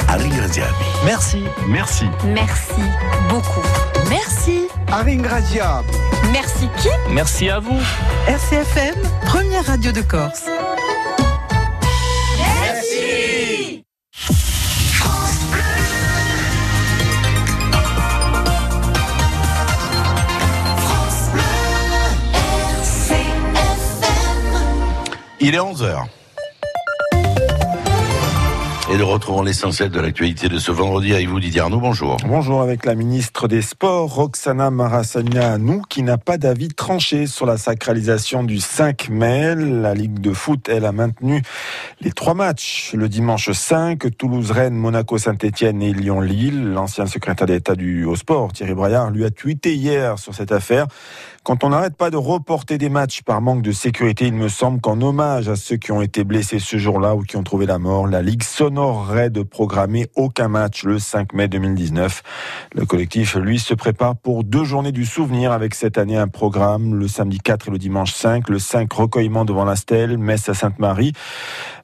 Merci. 1.04 1.44
Merci. 1.68 2.06
Merci 2.24 2.82
beaucoup. 3.28 3.68
Merci. 4.08 4.68
Aringrazia. 4.90 5.82
Merci 6.32 6.68
qui? 6.78 6.88
Merci 7.10 7.50
à 7.50 7.60
vous. 7.60 7.80
RCFM, 8.26 8.94
première 9.26 9.66
radio 9.66 9.92
de 9.92 10.00
Corse. 10.00 10.47
Il 25.48 25.54
est 25.54 25.58
11h. 25.58 26.04
Et 28.92 28.98
de 28.98 29.02
retrouvons 29.02 29.42
l'essentiel 29.42 29.88
de 29.88 29.98
l'actualité 29.98 30.50
de 30.50 30.58
ce 30.58 30.70
vendredi 30.70 31.14
avec 31.14 31.26
vous, 31.26 31.40
Didier 31.40 31.62
Arnaud. 31.62 31.80
Bonjour. 31.80 32.18
Bonjour 32.26 32.60
avec 32.60 32.84
la 32.84 32.94
ministre 32.94 33.48
des 33.48 33.62
Sports, 33.62 34.14
Roxana 34.14 34.70
Marassagna-Nous, 34.70 35.80
qui 35.88 36.02
n'a 36.02 36.18
pas 36.18 36.36
d'avis 36.36 36.68
tranché 36.68 37.26
sur 37.26 37.46
la 37.46 37.56
sacralisation 37.56 38.44
du 38.44 38.58
5 38.58 39.08
mai. 39.08 39.54
La 39.54 39.94
Ligue 39.94 40.20
de 40.20 40.34
foot, 40.34 40.68
elle, 40.68 40.84
a 40.84 40.92
maintenu 40.92 41.42
les 42.02 42.12
trois 42.12 42.34
matchs. 42.34 42.92
Le 42.92 43.08
dimanche 43.08 43.50
5, 43.50 44.18
Toulouse-Rennes, 44.18 44.74
Monaco-Saint-Etienne 44.74 45.80
et 45.80 45.94
Lyon-Lille. 45.94 46.72
L'ancien 46.72 47.06
secrétaire 47.06 47.46
d'État 47.46 47.74
du 47.74 48.04
au 48.04 48.16
sport, 48.16 48.52
Thierry 48.52 48.74
Braillard, 48.74 49.10
lui 49.10 49.24
a 49.24 49.30
tweeté 49.30 49.74
hier 49.74 50.18
sur 50.18 50.34
cette 50.34 50.52
affaire. 50.52 50.88
Quand 51.48 51.64
on 51.64 51.70
n'arrête 51.70 51.96
pas 51.96 52.10
de 52.10 52.18
reporter 52.18 52.76
des 52.76 52.90
matchs 52.90 53.22
par 53.22 53.40
manque 53.40 53.62
de 53.62 53.72
sécurité, 53.72 54.26
il 54.26 54.34
me 54.34 54.48
semble 54.48 54.82
qu'en 54.82 55.00
hommage 55.00 55.48
à 55.48 55.56
ceux 55.56 55.78
qui 55.78 55.92
ont 55.92 56.02
été 56.02 56.22
blessés 56.22 56.58
ce 56.58 56.76
jour-là 56.76 57.16
ou 57.16 57.22
qui 57.22 57.38
ont 57.38 57.42
trouvé 57.42 57.64
la 57.64 57.78
mort, 57.78 58.06
la 58.06 58.20
Ligue 58.20 58.42
s'honorerait 58.42 59.30
de 59.30 59.42
programmer 59.42 60.08
aucun 60.14 60.48
match 60.48 60.84
le 60.84 60.98
5 60.98 61.32
mai 61.32 61.48
2019. 61.48 62.22
Le 62.74 62.84
collectif, 62.84 63.34
lui, 63.36 63.58
se 63.58 63.72
prépare 63.72 64.14
pour 64.16 64.44
deux 64.44 64.64
journées 64.64 64.92
du 64.92 65.06
souvenir 65.06 65.50
avec 65.52 65.74
cette 65.74 65.96
année 65.96 66.18
un 66.18 66.28
programme 66.28 66.94
le 66.94 67.08
samedi 67.08 67.38
4 67.38 67.68
et 67.68 67.70
le 67.70 67.78
dimanche 67.78 68.12
5. 68.12 68.50
Le 68.50 68.58
5, 68.58 68.92
recueillement 68.92 69.46
devant 69.46 69.64
la 69.64 69.76
stèle, 69.76 70.18
messe 70.18 70.50
à 70.50 70.54
Sainte-Marie. 70.54 71.14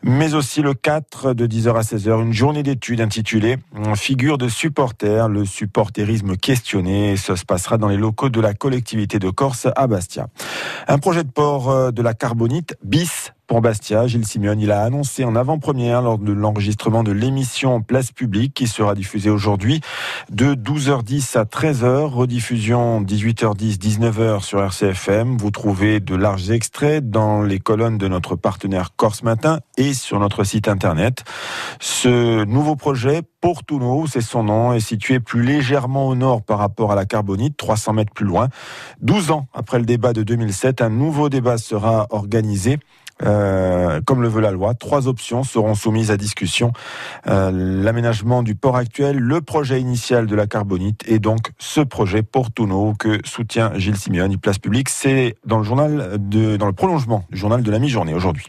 Mais 0.03 0.35
aussi 0.35 0.61
le 0.61 0.75
4 0.75 1.33
de 1.33 1.47
10h 1.47 1.75
à 1.75 1.81
16h, 1.81 2.23
une 2.23 2.35
journée 2.35 2.63
d'études 2.63 3.01
intitulée 3.01 3.57
Figure 3.95 4.37
de 4.37 4.49
supporter, 4.49 5.31
le 5.31 5.47
supporterisme 5.47 6.37
questionné. 6.37 7.17
Ça 7.17 7.37
se 7.37 7.47
passera 7.47 7.79
dans 7.79 7.89
les 7.89 7.97
locaux 7.97 8.29
de 8.29 8.43
la 8.43 8.53
collectivité 8.53 9.19
de 9.19 9.31
Corse 9.31 9.54
à 9.75 9.87
Bastia. 9.87 10.29
Un 10.89 10.99
projet 10.99 11.25
de 11.25 11.31
port 11.31 11.71
euh, 11.71 11.91
de 11.91 12.03
la 12.03 12.15
carbonite 12.15 12.77
bis 12.83 13.33
pour 13.47 13.61
Bastia. 13.61 14.07
Gilles 14.07 14.27
Simeone, 14.27 14.61
il 14.61 14.73
a 14.73 14.83
annoncé 14.83 15.25
en 15.25 15.37
avant-première 15.37 16.03
lors 16.03 16.19
de 16.19 16.33
l'enregistrement 16.33 17.03
de 17.03 17.13
l'émission 17.13 17.83
Place 17.83 18.13
Publique 18.13 18.55
qui 18.55 18.67
sera 18.67 18.95
diffusée 18.95 19.31
aujourd'hui 19.31 19.81
de 20.31 20.55
12h10 20.55 21.39
à 21.39 21.45
13h, 21.45 22.07
rediffusion 22.07 23.03
18h10, 23.03 23.79
19h 23.79 24.43
sur 24.43 24.63
RCFM. 24.63 25.37
Vous 25.37 25.51
trouvez 25.51 26.01
de 26.01 26.15
larges 26.15 26.51
extraits 26.51 27.09
dans 27.09 27.43
les 27.43 27.59
colonnes 27.59 27.99
de 27.99 28.09
notre 28.09 28.37
partenaire 28.37 28.91
Corse 28.97 29.23
Matin 29.23 29.61
et 29.77 29.95
sur 29.95 30.19
notre 30.21 30.45
site 30.45 30.69
internet. 30.69 31.25
Ce 31.81 32.45
nouveau 32.45 32.77
projet, 32.77 33.23
Portuno, 33.41 34.07
c'est 34.07 34.23
son 34.23 34.45
nom, 34.45 34.73
est 34.73 34.81
situé 34.81 35.21
plus 35.21 35.43
légèrement 35.43 36.09
au 36.09 36.15
nord 36.15 36.43
par 36.43 36.59
rapport 36.59 36.93
à 36.93 36.95
la 36.95 37.05
Carbonite, 37.05 37.57
300 37.57 37.93
mètres 37.93 38.13
plus 38.15 38.25
loin. 38.25 38.49
12 39.03 39.33
ans 39.33 39.47
après 39.53 39.79
le 39.79 39.85
débat 39.85 40.13
de 40.15 40.23
2007, 40.23 40.81
un 40.81 40.89
nouveau 40.89 41.29
débat 41.29 41.59
sera 41.59 42.07
organisé 42.11 42.79
euh, 43.23 44.01
comme 44.05 44.23
le 44.23 44.29
veut 44.29 44.41
la 44.41 44.51
loi. 44.51 44.75
Trois 44.75 45.07
options 45.07 45.45
seront 45.45 45.75
soumises 45.75 46.11
à 46.11 46.17
discussion. 46.17 46.73
Euh, 47.27 47.51
l'aménagement 47.53 48.43
du 48.43 48.55
port 48.55 48.77
actuel, 48.77 49.19
le 49.19 49.41
projet 49.41 49.81
initial 49.81 50.27
de 50.27 50.35
la 50.35 50.47
carbonite 50.47 51.03
et 51.07 51.19
donc 51.19 51.53
ce 51.59 51.81
projet 51.81 52.23
Portuno 52.23 52.95
que 52.99 53.21
soutient 53.25 53.73
Gilles 53.77 53.97
Simeone, 53.97 54.37
place 54.39 54.59
publique. 54.59 54.89
C'est 54.89 55.37
dans 55.45 55.59
le 55.59 55.65
journal 55.65 56.17
de, 56.19 56.57
dans 56.57 56.67
le 56.67 56.73
prolongement 56.73 57.25
du 57.31 57.39
journal 57.39 57.63
de 57.63 57.71
la 57.71 57.79
mi-journée 57.79 58.15
aujourd'hui. 58.15 58.47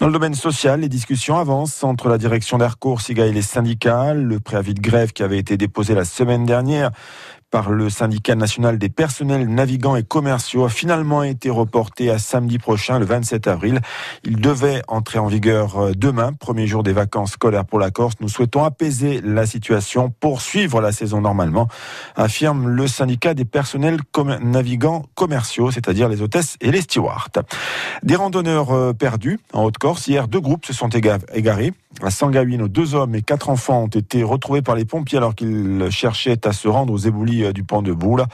Dans 0.00 0.06
le 0.06 0.12
domaine 0.12 0.34
social, 0.34 0.80
les 0.80 0.88
discussions 0.88 1.38
avancent 1.38 1.82
entre 1.82 2.08
la 2.08 2.18
direction 2.18 2.58
d'Aircourt, 2.58 3.00
SIGA 3.00 3.26
et 3.26 3.32
les 3.32 3.42
syndicats. 3.42 4.14
Le 4.14 4.40
préavis 4.40 4.74
de 4.74 4.80
grève 4.80 5.12
qui 5.12 5.22
avait 5.22 5.38
été 5.38 5.56
déposé 5.56 5.94
la 5.94 6.04
semaine 6.04 6.44
dernière 6.44 6.90
par 7.54 7.70
le 7.70 7.88
syndicat 7.88 8.34
national 8.34 8.78
des 8.78 8.88
personnels 8.88 9.46
navigants 9.46 9.94
et 9.94 10.02
commerciaux 10.02 10.64
a 10.64 10.68
finalement 10.68 11.22
été 11.22 11.50
reporté 11.50 12.10
à 12.10 12.18
samedi 12.18 12.58
prochain, 12.58 12.98
le 12.98 13.04
27 13.04 13.46
avril. 13.46 13.80
Il 14.24 14.40
devait 14.40 14.82
entrer 14.88 15.20
en 15.20 15.28
vigueur 15.28 15.78
euh, 15.78 15.92
demain, 15.96 16.32
premier 16.32 16.66
jour 16.66 16.82
des 16.82 16.92
vacances 16.92 17.34
scolaires 17.34 17.64
pour 17.64 17.78
la 17.78 17.92
Corse. 17.92 18.16
Nous 18.18 18.28
souhaitons 18.28 18.64
apaiser 18.64 19.20
la 19.22 19.46
situation, 19.46 20.10
poursuivre 20.10 20.80
la 20.80 20.90
saison 20.90 21.20
normalement, 21.20 21.68
affirme 22.16 22.66
le 22.66 22.88
syndicat 22.88 23.34
des 23.34 23.44
personnels 23.44 24.00
navigants 24.42 25.04
commerciaux, 25.14 25.70
c'est-à-dire 25.70 26.08
les 26.08 26.22
hôtesses 26.22 26.56
et 26.60 26.72
les 26.72 26.80
stewards. 26.80 27.30
Des 28.02 28.16
randonneurs 28.16 28.72
euh, 28.72 28.92
perdus 28.94 29.38
en 29.52 29.62
Haute-Corse. 29.62 30.08
Hier, 30.08 30.26
deux 30.26 30.40
groupes 30.40 30.66
se 30.66 30.72
sont 30.72 30.88
égarés. 30.88 31.72
À 32.02 32.10
Sangaouine, 32.10 32.66
deux 32.66 32.94
hommes 32.94 33.14
et 33.14 33.22
quatre 33.22 33.48
enfants 33.48 33.84
ont 33.84 33.88
été 33.88 34.22
retrouvés 34.22 34.62
par 34.62 34.74
les 34.74 34.84
pompiers 34.84 35.18
alors 35.18 35.34
qu'ils 35.34 35.88
cherchaient 35.90 36.46
à 36.46 36.52
se 36.52 36.68
rendre 36.68 36.92
aux 36.92 36.98
éboulis 36.98 37.44
euh, 37.44 37.52
du 37.52 37.64
pont 37.64 37.82
de 37.82 37.92
Boule. 37.92 38.24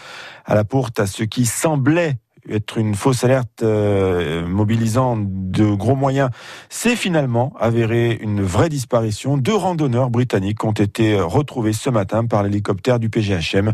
À 0.45 0.55
la 0.55 0.65
porte, 0.65 0.99
à 0.99 1.07
ce 1.07 1.23
qui 1.23 1.47
semblait 1.47 2.17
être 2.49 2.79
une 2.79 2.95
fausse 2.95 3.23
alerte 3.23 3.63
euh, 3.63 4.47
mobilisant 4.47 5.17
de 5.19 5.67
gros 5.75 5.95
moyens, 5.95 6.31
c'est 6.69 6.97
finalement 6.97 7.53
avéré 7.61 8.19
une 8.23 8.43
vraie 8.43 8.71
disparition. 8.71 9.37
Deux 9.37 9.55
randonneurs 9.55 10.11
britanniques 10.11 10.65
ont 10.65 10.73
été 10.73 11.21
retrouvés 11.21 11.75
ce 11.75 11.91
matin 11.91 12.25
par 12.25 12.43
l'hélicoptère 12.43 12.99
du 12.99 13.11
PGHM 13.11 13.73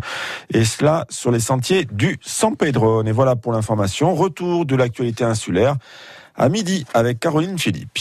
et 0.53 0.65
cela 0.65 1.07
sur 1.11 1.31
les 1.31 1.41
sentiers 1.41 1.87
du 1.91 2.19
San 2.23 2.57
Pedro. 2.57 3.05
Et 3.05 3.13
voilà 3.13 3.37
pour 3.37 3.53
l'information. 3.53 4.15
Retour 4.15 4.67
de 4.67 4.75
l'actualité 4.75 5.25
insulaire 5.25 5.77
à 6.35 6.49
midi 6.49 6.85
avec 6.93 7.21
Caroline 7.21 7.59
Philippe. 7.59 7.99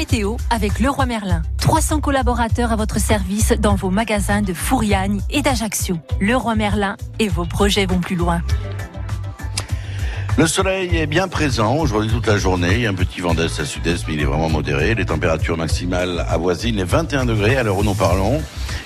Météo 0.00 0.36
avec 0.48 0.80
Leroy 0.80 1.04
Merlin. 1.04 1.42
300 1.58 2.00
collaborateurs 2.00 2.72
à 2.72 2.76
votre 2.76 2.98
service 2.98 3.52
dans 3.52 3.74
vos 3.74 3.90
magasins 3.90 4.40
de 4.40 4.54
Fouriagne 4.54 5.20
et 5.28 5.42
d'Ajaccio. 5.42 5.98
Leroy 6.22 6.54
Merlin 6.54 6.96
et 7.18 7.28
vos 7.28 7.44
projets 7.44 7.84
vont 7.84 8.00
plus 8.00 8.16
loin. 8.16 8.40
Le 10.38 10.46
soleil 10.46 10.96
est 10.96 11.06
bien 11.06 11.28
présent 11.28 11.76
aujourd'hui 11.76 12.10
toute 12.10 12.26
la 12.26 12.38
journée. 12.38 12.76
Il 12.76 12.80
y 12.80 12.86
a 12.86 12.90
un 12.90 12.94
petit 12.94 13.20
vent 13.20 13.34
d'est 13.34 13.60
à 13.60 13.64
sud-est, 13.66 14.08
mais 14.08 14.14
il 14.14 14.22
est 14.22 14.24
vraiment 14.24 14.48
modéré. 14.48 14.94
Les 14.94 15.04
températures 15.04 15.58
maximales 15.58 16.24
avoisinent 16.30 16.76
les 16.76 16.84
21 16.84 17.26
degrés 17.26 17.58
à 17.58 17.62
l'heure 17.62 17.76
où 17.76 17.84
nous 17.84 17.92
parlons. 17.92 18.42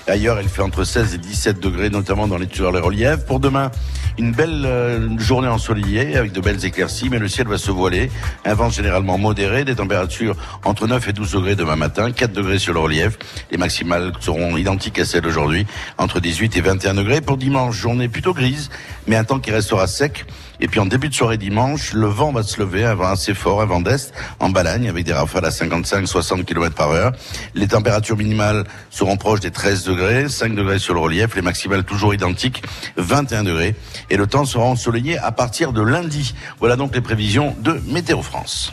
Ailleurs, 0.07 0.39
il 0.43 0.49
fait 0.49 0.61
entre 0.61 0.85
16 0.85 1.15
et 1.15 1.19
17 1.19 1.61
degrés, 1.61 1.89
notamment 1.89 2.27
dans 2.27 2.37
les, 2.37 2.47
sur 2.53 2.71
les 2.71 2.81
reliefs. 2.81 3.25
Pour 3.25 3.41
demain, 3.41 3.71
une 4.19 4.33
belle 4.33 4.65
euh, 4.67 5.19
journée 5.19 5.49
ensoleillée 5.49 6.17
avec 6.17 6.33
de 6.33 6.41
belles 6.43 6.63
éclaircies, 6.63 7.09
mais 7.09 7.19
le 7.19 7.27
ciel 7.27 7.49
va 7.49 7.57
se 7.57 7.71
voiler. 7.71 8.11
Un 8.45 8.53
vent 8.53 8.69
généralement 8.69 9.17
modéré, 9.17 9.65
des 9.65 9.77
températures 9.77 10.37
entre 10.65 10.87
9 10.87 11.09
et 11.09 11.13
12 11.15 11.33
degrés 11.33 11.57
demain 11.57 11.77
matin, 11.77 12.13
4 12.13 12.33
degrés 12.33 12.59
sur 12.59 12.75
le 12.75 12.81
relief. 12.81 13.19
Les 13.51 13.57
maximales 13.57 14.13
seront 14.21 14.59
identiques 14.59 14.99
à 14.99 15.07
celles 15.07 15.23
d'aujourd'hui, 15.23 15.67
entre 15.97 16.21
18 16.21 16.55
et 16.59 16.61
21 16.61 16.95
degrés. 16.95 17.23
Pour 17.23 17.39
dimanche, 17.39 17.75
journée 17.75 18.09
plutôt 18.09 18.35
grise, 18.35 18.69
mais 19.07 19.17
un 19.17 19.25
temps 19.25 19.39
qui 19.39 19.53
restera 19.53 19.87
sec. 19.87 20.27
Et 20.61 20.69
puis 20.69 20.81
en 20.81 20.87
début 20.87 21.09
de 21.09 21.15
soirée 21.15 21.37
dimanche, 21.37 21.93
le 21.93 22.07
vent 22.07 22.33
va 22.33 22.43
se 22.43 22.59
lever, 22.61 22.85
un 22.85 22.95
vent 22.95 23.09
assez 23.09 23.35
fort, 23.35 23.63
un 23.63 23.67
vent 23.67 23.81
d'est, 23.81 24.13
en 24.41 24.51
Balagne, 24.51 24.89
avec 24.89 25.05
des 25.05 25.13
rafales 25.13 25.45
à 25.45 25.51
55-60 25.51 26.45
km 26.45 26.75
par 26.75 26.91
heure. 26.91 27.13
Les 27.55 27.69
températures 27.69 28.17
minimales 28.17 28.65
seront 28.91 29.17
proches 29.17 29.41
des 29.41 29.51
13 29.51 29.85
degrés, 29.85 30.29
5 30.29 30.55
degrés 30.55 30.79
sur 30.79 30.95
le 30.95 31.01
relief, 31.01 31.35
les 31.35 31.43
maximales 31.43 31.85
toujours 31.85 32.15
identiques, 32.15 32.63
21 32.97 33.45
degrés. 33.45 33.75
Et 34.11 34.17
le 34.17 34.27
temps 34.27 34.45
sera 34.45 34.65
ensoleillé 34.65 35.19
à 35.19 35.33
partir 35.33 35.73
de 35.73 35.83
lundi. 35.83 36.35
Voilà 36.59 36.77
donc 36.77 36.95
les 36.95 37.01
prévisions 37.01 37.55
de 37.61 37.81
Météo 37.87 38.23
France. 38.23 38.73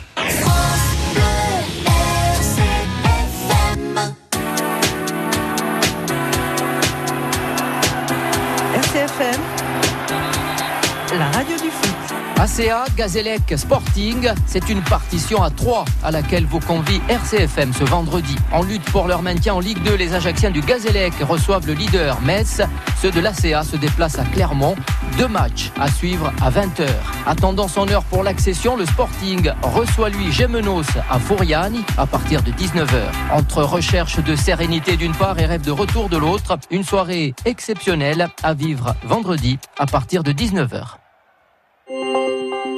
ACA, 12.42 12.86
Gazélec, 12.96 13.54
Sporting, 13.56 14.28
c'est 14.46 14.68
une 14.68 14.82
partition 14.82 15.44
à 15.44 15.50
3 15.50 15.84
à 16.02 16.10
laquelle 16.10 16.44
vous 16.44 16.58
convie 16.58 17.00
RCFM 17.08 17.72
ce 17.72 17.84
vendredi. 17.84 18.34
En 18.50 18.64
lutte 18.64 18.82
pour 18.90 19.06
leur 19.06 19.22
maintien 19.22 19.54
en 19.54 19.60
Ligue 19.60 19.80
2, 19.84 19.94
les 19.94 20.12
Ajacciens 20.12 20.50
du 20.50 20.60
Gazélec 20.60 21.14
reçoivent 21.20 21.68
le 21.68 21.74
leader 21.74 22.20
Metz. 22.22 22.60
Ceux 23.00 23.12
de 23.12 23.20
l'ACA 23.20 23.62
se 23.62 23.76
déplacent 23.76 24.18
à 24.18 24.24
Clermont. 24.24 24.74
Deux 25.18 25.28
matchs 25.28 25.70
à 25.78 25.88
suivre 25.88 26.32
à 26.42 26.50
20h. 26.50 26.88
Attendant 27.28 27.68
son 27.68 27.88
heure 27.88 28.02
pour 28.02 28.24
l'accession, 28.24 28.74
le 28.76 28.86
Sporting 28.86 29.52
reçoit 29.62 30.10
lui 30.10 30.32
Gémenos 30.32 30.98
à 31.08 31.20
Fouriani 31.20 31.84
à 31.96 32.06
partir 32.08 32.42
de 32.42 32.50
19h. 32.50 33.04
Entre 33.30 33.62
recherche 33.62 34.18
de 34.18 34.34
sérénité 34.34 34.96
d'une 34.96 35.14
part 35.14 35.38
et 35.38 35.46
rêve 35.46 35.62
de 35.62 35.70
retour 35.70 36.08
de 36.08 36.16
l'autre, 36.16 36.58
une 36.72 36.82
soirée 36.82 37.36
exceptionnelle 37.44 38.30
à 38.42 38.52
vivre 38.52 38.96
vendredi 39.04 39.60
à 39.78 39.86
partir 39.86 40.24
de 40.24 40.32
19h. 40.32 41.01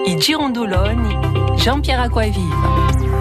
I 0.07 0.17
Girondoloni, 0.17 1.57
Jean-Pierre 1.57 2.03
Aquavive. 2.03 3.14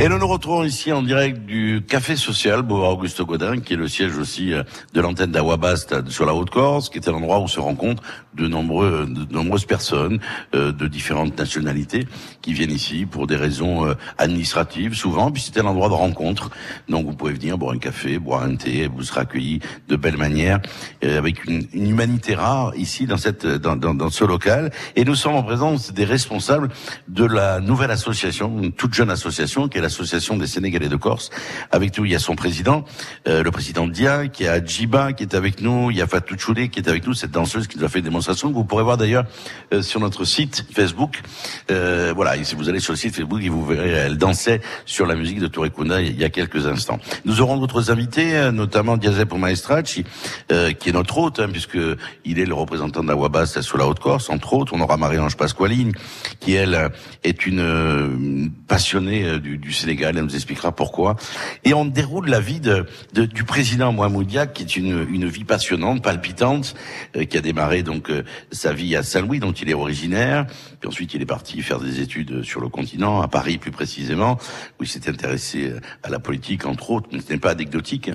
Et 0.00 0.08
nous 0.08 0.16
nous 0.16 0.28
retrouvons 0.28 0.62
ici 0.62 0.92
en 0.92 1.02
direct 1.02 1.44
du 1.44 1.82
Café 1.84 2.14
Social 2.14 2.62
Bois 2.62 2.88
Auguste 2.88 3.20
Godin, 3.22 3.58
qui 3.58 3.72
est 3.72 3.76
le 3.76 3.88
siège 3.88 4.16
aussi 4.16 4.52
euh, 4.52 4.62
de 4.94 5.00
l'antenne 5.00 5.32
d'Awabast 5.32 6.08
sur 6.08 6.24
la 6.24 6.34
Haute-Corse, 6.34 6.88
qui 6.88 6.98
est 6.98 7.08
un 7.08 7.14
endroit 7.14 7.40
où 7.40 7.48
se 7.48 7.58
rencontrent 7.58 8.04
de, 8.38 8.46
nombreux, 8.46 9.06
de 9.08 9.34
nombreuses 9.34 9.64
personnes 9.64 10.20
euh, 10.54 10.70
de 10.70 10.86
différentes 10.86 11.36
nationalités 11.36 12.06
qui 12.42 12.52
viennent 12.52 12.70
ici 12.70 13.06
pour 13.06 13.26
des 13.26 13.34
raisons 13.34 13.86
euh, 13.86 13.94
administratives 14.18 14.94
souvent, 14.94 15.32
puis 15.32 15.42
c'est 15.42 15.60
un 15.60 15.66
endroit 15.66 15.88
de 15.88 15.94
rencontre. 15.94 16.50
Donc 16.88 17.06
vous 17.06 17.14
pouvez 17.14 17.32
venir 17.32 17.58
boire 17.58 17.74
un 17.74 17.78
café, 17.78 18.20
boire 18.20 18.42
un 18.42 18.54
thé, 18.54 18.86
vous 18.86 19.02
serez 19.02 19.22
accueillis 19.22 19.60
de 19.88 19.96
belle 19.96 20.16
manière, 20.16 20.60
euh, 21.02 21.18
avec 21.18 21.44
une, 21.44 21.66
une, 21.72 21.90
humanité 21.90 22.36
rare 22.36 22.72
ici 22.76 23.06
dans, 23.06 23.16
cette, 23.16 23.46
dans, 23.46 23.76
dans 23.76 24.10
ce 24.10 24.24
local. 24.24 24.70
Et 24.94 25.04
nous 25.04 25.16
sommes 25.16 25.34
en 25.34 25.42
présence 25.42 25.92
des 25.92 26.04
responsables 26.04 26.68
de 27.08 27.24
la 27.24 27.60
nouvelle 27.60 27.90
association, 27.90 28.56
une 28.62 28.72
toute 28.72 28.94
jeune 28.94 29.10
association, 29.10 29.68
qui 29.68 29.78
est 29.78 29.87
l'association 29.88 30.36
des 30.36 30.46
Sénégalais 30.46 30.88
de 30.88 30.96
Corse. 30.96 31.30
Avec 31.72 31.96
nous, 31.96 32.04
il 32.04 32.12
y 32.12 32.14
a 32.14 32.18
son 32.18 32.36
président, 32.36 32.84
euh, 33.26 33.42
le 33.42 33.50
président 33.50 33.86
Dia, 33.88 34.28
qui 34.28 34.46
a 34.46 34.62
Djiba, 34.64 35.14
qui 35.14 35.22
est 35.22 35.34
avec 35.34 35.60
nous, 35.60 35.90
il 35.90 35.96
y 35.96 36.02
a 36.02 36.06
Fatou 36.06 36.36
qui 36.36 36.78
est 36.78 36.88
avec 36.88 37.06
nous, 37.06 37.14
cette 37.14 37.30
danseuse 37.30 37.66
qui 37.66 37.78
nous 37.78 37.84
a 37.84 37.88
fait 37.88 37.98
une 38.00 38.04
démonstration, 38.04 38.50
que 38.50 38.54
vous 38.54 38.64
pourrez 38.64 38.84
voir 38.84 38.96
d'ailleurs 38.96 39.24
euh, 39.72 39.82
sur 39.82 40.00
notre 40.00 40.24
site 40.24 40.66
Facebook. 40.72 41.22
Euh, 41.70 42.12
voilà, 42.14 42.36
et 42.36 42.44
si 42.44 42.54
vous 42.54 42.68
allez 42.68 42.80
sur 42.80 42.92
le 42.92 42.98
site 42.98 43.14
Facebook, 43.14 43.40
vous 43.42 43.64
verrez, 43.66 43.90
elle 43.90 44.18
dansait 44.18 44.60
sur 44.84 45.06
la 45.06 45.14
musique 45.14 45.40
de 45.40 45.46
Touré 45.46 45.70
il 46.00 46.18
y 46.18 46.24
a 46.24 46.28
quelques 46.28 46.66
instants. 46.66 46.98
Nous 47.24 47.40
aurons 47.40 47.56
d'autres 47.56 47.90
invités, 47.90 48.36
euh, 48.36 48.52
notamment 48.52 48.96
Diazep 48.96 49.32
Maestracci, 49.32 50.04
euh, 50.52 50.72
qui 50.72 50.90
est 50.90 50.92
notre 50.92 51.16
hôte, 51.18 51.40
hein, 51.40 51.48
puisque 51.50 51.78
il 52.24 52.38
est 52.38 52.46
le 52.46 52.54
représentant 52.54 53.02
de 53.02 53.08
la 53.08 53.16
Wabas 53.16 53.58
sur 53.62 53.78
la 53.78 53.86
Haute-Corse, 53.86 54.28
entre 54.30 54.54
autres. 54.54 54.72
On 54.74 54.80
aura 54.80 54.96
Marie-Ange 54.96 55.36
Pasqualine, 55.36 55.92
qui 56.40 56.54
elle 56.54 56.90
est 57.24 57.46
une, 57.46 57.60
une 57.60 58.50
passionnée 58.66 59.38
du, 59.38 59.56
du 59.58 59.72
Sénégal, 59.78 60.16
elle 60.16 60.24
nous 60.24 60.34
expliquera 60.34 60.72
pourquoi. 60.72 61.16
Et 61.64 61.74
on 61.74 61.84
déroule 61.84 62.28
la 62.28 62.40
vie 62.40 62.60
de, 62.60 62.86
de, 63.14 63.24
du 63.24 63.44
président 63.44 63.92
Mohamoudia, 63.92 64.46
qui 64.46 64.62
est 64.62 64.76
une, 64.76 65.06
une 65.10 65.28
vie 65.28 65.44
passionnante, 65.44 66.02
palpitante, 66.02 66.74
euh, 67.16 67.24
qui 67.24 67.36
a 67.36 67.40
démarré 67.40 67.82
donc 67.82 68.10
euh, 68.10 68.24
sa 68.52 68.72
vie 68.72 68.96
à 68.96 69.02
Saint-Louis, 69.02 69.40
dont 69.40 69.52
il 69.52 69.70
est 69.70 69.74
originaire. 69.74 70.46
Puis 70.80 70.88
ensuite, 70.88 71.14
il 71.14 71.22
est 71.22 71.26
parti 71.26 71.62
faire 71.62 71.80
des 71.80 72.00
études 72.00 72.42
sur 72.42 72.60
le 72.60 72.68
continent, 72.68 73.20
à 73.20 73.28
Paris 73.28 73.58
plus 73.58 73.70
précisément, 73.70 74.38
où 74.78 74.84
il 74.84 74.88
s'est 74.88 75.08
intéressé 75.08 75.72
à 76.02 76.10
la 76.10 76.18
politique, 76.18 76.66
entre 76.66 76.90
autres, 76.90 77.08
mais 77.12 77.20
ce 77.20 77.32
n'est 77.32 77.38
pas 77.38 77.50
anecdotique. 77.50 78.10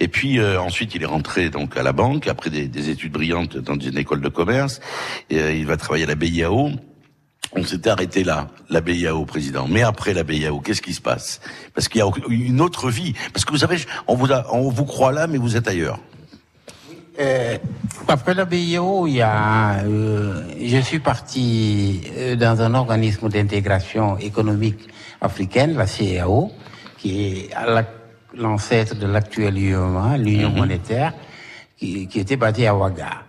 Et 0.00 0.08
puis 0.08 0.38
euh, 0.38 0.60
ensuite, 0.60 0.94
il 0.94 1.02
est 1.02 1.06
rentré 1.06 1.50
donc 1.50 1.76
à 1.76 1.82
la 1.82 1.92
banque, 1.92 2.28
après 2.28 2.50
des, 2.50 2.68
des 2.68 2.90
études 2.90 3.12
brillantes 3.12 3.56
dans 3.56 3.78
une 3.78 3.98
école 3.98 4.20
de 4.20 4.28
commerce. 4.28 4.80
Et, 5.30 5.58
il 5.58 5.66
va 5.66 5.76
travailler 5.76 6.04
à 6.04 6.08
la 6.08 6.14
BIAO. 6.14 6.70
On 7.54 7.64
s'était 7.64 7.90
arrêté 7.90 8.24
là, 8.24 8.48
la 8.70 8.80
BIAO, 8.80 9.24
président. 9.26 9.66
Mais 9.68 9.82
après 9.82 10.14
la 10.14 10.22
BIAO, 10.22 10.60
qu'est-ce 10.60 10.80
qui 10.80 10.94
se 10.94 11.02
passe? 11.02 11.40
Parce 11.74 11.88
qu'il 11.88 12.00
y 12.00 12.02
a 12.02 12.10
une 12.28 12.60
autre 12.60 12.88
vie. 12.88 13.14
Parce 13.32 13.44
que 13.44 13.52
vous 13.52 13.58
savez, 13.58 13.76
on 14.06 14.14
vous, 14.14 14.32
a, 14.32 14.46
on 14.52 14.70
vous 14.70 14.86
croit 14.86 15.12
là, 15.12 15.26
mais 15.26 15.38
vous 15.38 15.56
êtes 15.56 15.68
ailleurs. 15.68 15.98
Euh, 17.20 17.58
après 18.08 18.32
la 18.32 18.46
BIAO, 18.46 19.06
il 19.06 19.14
y 19.14 19.20
a, 19.22 19.80
euh, 19.84 20.42
je 20.62 20.78
suis 20.78 20.98
parti 20.98 22.00
euh, 22.16 22.36
dans 22.36 22.62
un 22.62 22.72
organisme 22.74 23.28
d'intégration 23.28 24.16
économique 24.16 24.88
africaine, 25.20 25.74
la 25.76 25.86
CEAO, 25.86 26.50
qui 26.96 27.24
est 27.24 27.50
l'ancêtre 28.34 28.94
de 28.94 29.06
l'actuel 29.06 29.58
UEMA, 29.58 30.16
l'Union 30.16 30.48
mm 30.48 30.54
-hmm. 30.54 30.58
monétaire, 30.58 31.12
qui, 31.76 32.06
qui, 32.08 32.20
était 32.20 32.36
basée 32.38 32.66
à 32.66 32.74
Ouaga. 32.74 33.24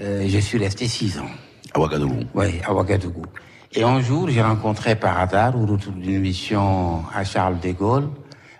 Euh, 0.00 0.26
je 0.28 0.38
suis 0.38 0.58
resté 0.58 0.86
six 0.88 1.18
ans. 1.18 1.30
À 1.74 1.78
Ouagadougou 1.80 2.20
Oui, 2.34 2.60
à 2.66 2.72
Ouagadougou. 2.74 3.24
Et 3.74 3.82
un 3.82 4.02
jour, 4.02 4.28
j'ai 4.28 4.42
rencontré 4.42 4.96
par 4.96 5.18
hasard, 5.18 5.56
au 5.56 5.64
retour 5.64 5.92
d'une 5.92 6.20
mission 6.20 7.02
à 7.14 7.24
Charles 7.24 7.58
de 7.60 7.70
Gaulle, 7.70 8.08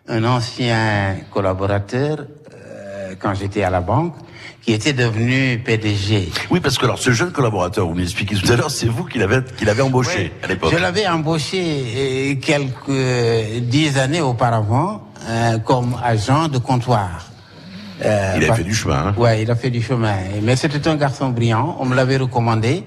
un 0.09 0.25
ancien 0.25 1.17
collaborateur, 1.31 2.25
euh, 2.55 3.15
quand 3.19 3.35
j'étais 3.35 3.63
à 3.63 3.69
la 3.69 3.83
banque, 3.83 4.15
qui 4.63 4.73
était 4.73 4.95
devenu 4.95 5.59
PDG. 5.59 6.31
Oui, 6.51 6.61
parce 6.61 6.79
que 6.79 6.85
alors 6.85 6.99
ce 6.99 7.11
jeune 7.11 7.31
collaborateur, 7.31 7.87
vous 7.87 7.95
m'expliquez 7.95 8.37
tout 8.37 8.51
à 8.51 8.57
l'heure, 8.57 8.71
c'est 8.71 8.87
vous 8.87 9.05
qui 9.05 9.19
l'avez 9.19 9.41
qui 9.59 9.67
l'avez 9.67 9.83
embauché 9.83 10.33
oui, 10.33 10.45
à 10.45 10.47
l'époque. 10.47 10.73
Je 10.73 10.79
l'avais 10.79 11.07
embauché 11.07 11.61
euh, 11.63 12.35
quelques 12.41 13.61
dix 13.65 13.99
années 13.99 14.23
auparavant 14.23 15.03
euh, 15.29 15.59
comme 15.59 15.97
agent 16.03 16.49
de 16.49 16.59
comptoir. 16.59 17.27
Euh, 18.05 18.35
il 18.37 18.51
a 18.51 18.55
fait 18.55 18.65
du 18.65 18.75
chemin. 18.75 19.09
Hein. 19.09 19.15
Ouais, 19.17 19.43
il 19.43 19.51
a 19.51 19.57
fait 19.57 19.71
du 19.71 19.83
chemin. 19.83 20.17
Mais 20.43 20.57
c'était 20.57 20.89
un 20.89 20.97
garçon 20.97 21.29
brillant. 21.31 21.77
On 21.79 21.85
me 21.85 21.95
l'avait 21.95 22.17
recommandé. 22.17 22.85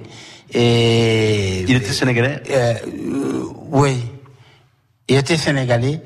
Et 0.54 1.62
il 1.68 1.76
était 1.76 1.92
sénégalais? 1.94 2.42
Euh, 2.50 2.74
oui, 3.72 3.98
il 5.08 5.18
était 5.18 5.38
sénégalais. 5.38 6.02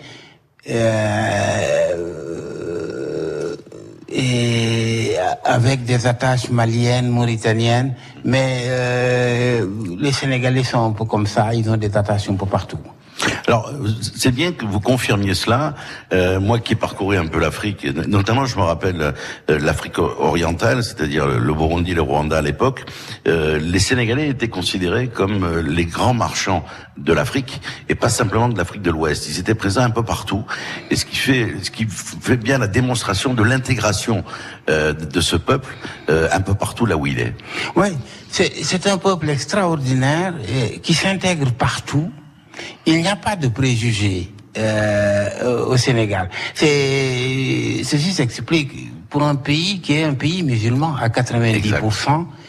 et 4.11 5.15
avec 5.43 5.83
des 5.83 6.05
attaches 6.07 6.49
maliennes, 6.49 7.09
mauritaniennes, 7.09 7.95
mais 8.23 8.63
euh, 8.65 9.65
les 9.99 10.11
Sénégalais 10.11 10.63
sont 10.63 10.83
un 10.85 10.91
peu 10.91 11.05
comme 11.05 11.25
ça, 11.27 11.53
ils 11.53 11.69
ont 11.69 11.77
des 11.77 11.95
attaches 11.95 12.29
un 12.29 12.35
peu 12.35 12.45
partout. 12.45 12.79
Alors, 13.47 13.71
c'est 14.15 14.31
bien 14.31 14.51
que 14.51 14.65
vous 14.65 14.79
confirmiez 14.79 15.33
cela. 15.33 15.75
Euh, 16.13 16.39
moi 16.39 16.59
qui 16.59 16.73
ai 16.73 16.75
parcouru 16.75 17.17
un 17.17 17.27
peu 17.27 17.39
l'Afrique, 17.39 17.85
notamment 18.07 18.45
je 18.45 18.55
me 18.57 18.61
rappelle 18.61 19.13
euh, 19.49 19.59
l'Afrique 19.59 19.97
orientale, 19.99 20.83
c'est-à-dire 20.83 21.27
le 21.27 21.53
Burundi, 21.53 21.93
le 21.93 22.01
Rwanda 22.01 22.37
à 22.37 22.41
l'époque, 22.41 22.85
euh, 23.27 23.59
les 23.59 23.79
Sénégalais 23.79 24.29
étaient 24.29 24.47
considérés 24.47 25.07
comme 25.07 25.43
euh, 25.43 25.61
les 25.61 25.85
grands 25.85 26.13
marchands 26.13 26.63
de 26.97 27.13
l'Afrique 27.13 27.61
et 27.87 27.95
pas 27.95 28.09
simplement 28.09 28.49
de 28.49 28.57
l'Afrique 28.57 28.81
de 28.81 28.91
l'Ouest. 28.91 29.27
Ils 29.27 29.39
étaient 29.39 29.55
présents 29.55 29.81
un 29.81 29.89
peu 29.89 30.03
partout. 30.03 30.45
Et 30.89 30.95
ce 30.95 31.05
qui 31.05 31.15
fait, 31.15 31.55
ce 31.61 31.71
qui 31.71 31.87
fait 31.87 32.37
bien 32.37 32.57
la 32.57 32.67
démonstration 32.67 33.33
de 33.33 33.43
l'intégration 33.43 34.23
euh, 34.69 34.93
de 34.93 35.21
ce 35.21 35.35
peuple 35.35 35.73
un 36.07 36.41
peu 36.41 36.55
partout 36.55 36.85
là 36.85 36.97
où 36.97 37.05
il 37.05 37.19
est. 37.19 37.33
Oui, 37.75 37.89
c'est 38.31 38.87
un 38.87 38.97
peuple 38.97 39.29
extraordinaire 39.29 40.33
qui 40.81 40.93
s'intègre 40.93 41.51
partout 41.51 42.11
il 42.85 43.01
n'y 43.01 43.07
a 43.07 43.15
pas 43.15 43.35
de 43.35 43.47
préjugés 43.47 44.31
euh, 44.57 45.65
au 45.65 45.77
Sénégal. 45.77 46.29
Ceci 46.55 48.13
s'explique 48.13 48.71
pour 49.09 49.23
un 49.23 49.35
pays 49.35 49.79
qui 49.81 49.93
est 49.93 50.03
un 50.03 50.13
pays 50.13 50.43
musulman 50.43 50.95
à 50.95 51.09
90%. 51.09 51.55
Exact. 51.55 51.83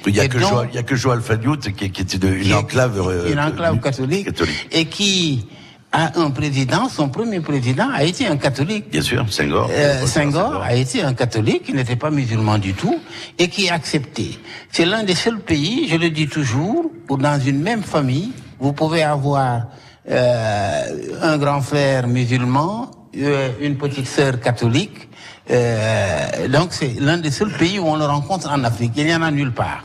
Il 0.07 0.13
n'y 0.13 0.21
a, 0.21 0.23
a, 0.23 0.83
que 0.83 0.97
Joël 0.97 1.21
Fadiout 1.21 1.59
qui, 1.59 1.91
qui 1.91 2.01
est 2.03 2.15
une, 2.15 2.55
enclave, 2.55 3.01
euh, 3.07 3.33
une 3.33 3.41
enclave 3.41 3.81
catholique, 3.81 4.27
catholique, 4.27 4.69
et 4.73 4.87
qui 4.87 5.47
a 5.93 6.21
un 6.21 6.31
président, 6.31 6.89
son 6.89 7.09
premier 7.09 7.41
président 7.41 7.89
a 7.93 8.05
été 8.05 8.27
un 8.27 8.37
catholique. 8.37 8.91
Bien 8.91 9.03
sûr, 9.03 9.27
Senghor. 9.31 9.69
Euh, 9.73 10.07
Senghor 10.07 10.63
a 10.63 10.75
été 10.75 11.03
un 11.03 11.15
catholique, 11.15 11.65
qui 11.65 11.73
n'était 11.73 11.97
pas 11.97 12.11
musulman 12.11 12.59
du 12.59 12.75
tout, 12.75 13.01
et 13.39 13.49
qui 13.49 13.67
est 13.67 13.71
accepté. 13.71 14.39
C'est 14.71 14.85
l'un 14.87 15.03
des 15.03 15.15
seuls 15.17 15.41
pays, 15.41 15.89
je 15.89 15.97
le 15.97 16.11
dis 16.11 16.29
toujours, 16.29 16.91
où 17.09 17.17
dans 17.17 17.41
une 17.41 17.61
même 17.61 17.83
famille, 17.83 18.31
vous 18.61 18.73
pouvez 18.73 19.03
avoir 19.03 19.67
un 20.11 21.39
grand 21.39 21.61
frère 21.61 22.09
musulman, 22.09 22.91
euh, 23.17 23.51
une 23.61 23.77
petite 23.77 24.07
sœur 24.07 24.41
catholique. 24.41 25.09
Euh, 25.51 26.49
donc 26.49 26.69
c'est 26.71 26.95
l'un 27.01 27.19
des 27.19 27.31
seuls 27.31 27.53
pays 27.53 27.79
où 27.79 27.87
on 27.87 27.97
le 27.97 28.05
rencontre 28.05 28.51
en 28.51 28.63
Afrique. 28.65 28.93
Il 28.97 29.07
n'y 29.07 29.15
en 29.15 29.23
a 29.23 29.31
nulle 29.31 29.53
part. 29.53 29.85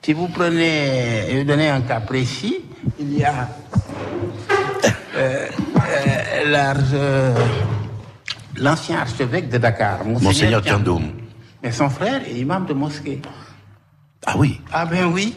Si 0.00 0.12
vous 0.12 0.28
prenez, 0.28 1.26
je 1.30 1.36
vais 1.38 1.44
donner 1.44 1.68
un 1.68 1.80
cas 1.82 2.00
précis, 2.00 2.56
il 2.98 3.18
y 3.18 3.24
a 3.24 3.48
l'ancien 8.56 8.98
archevêque 8.98 9.48
de 9.48 9.58
Dakar, 9.58 10.04
Monseigneur 10.04 10.62
Tiandoum. 10.62 11.10
Mais 11.62 11.70
son 11.70 11.88
frère 11.88 12.22
est 12.28 12.34
imam 12.34 12.66
de 12.66 12.74
mosquée. 12.74 13.20
Ah 14.26 14.34
oui 14.36 14.60
Ah 14.72 14.86
ben 14.86 15.04
oui. 15.04 15.36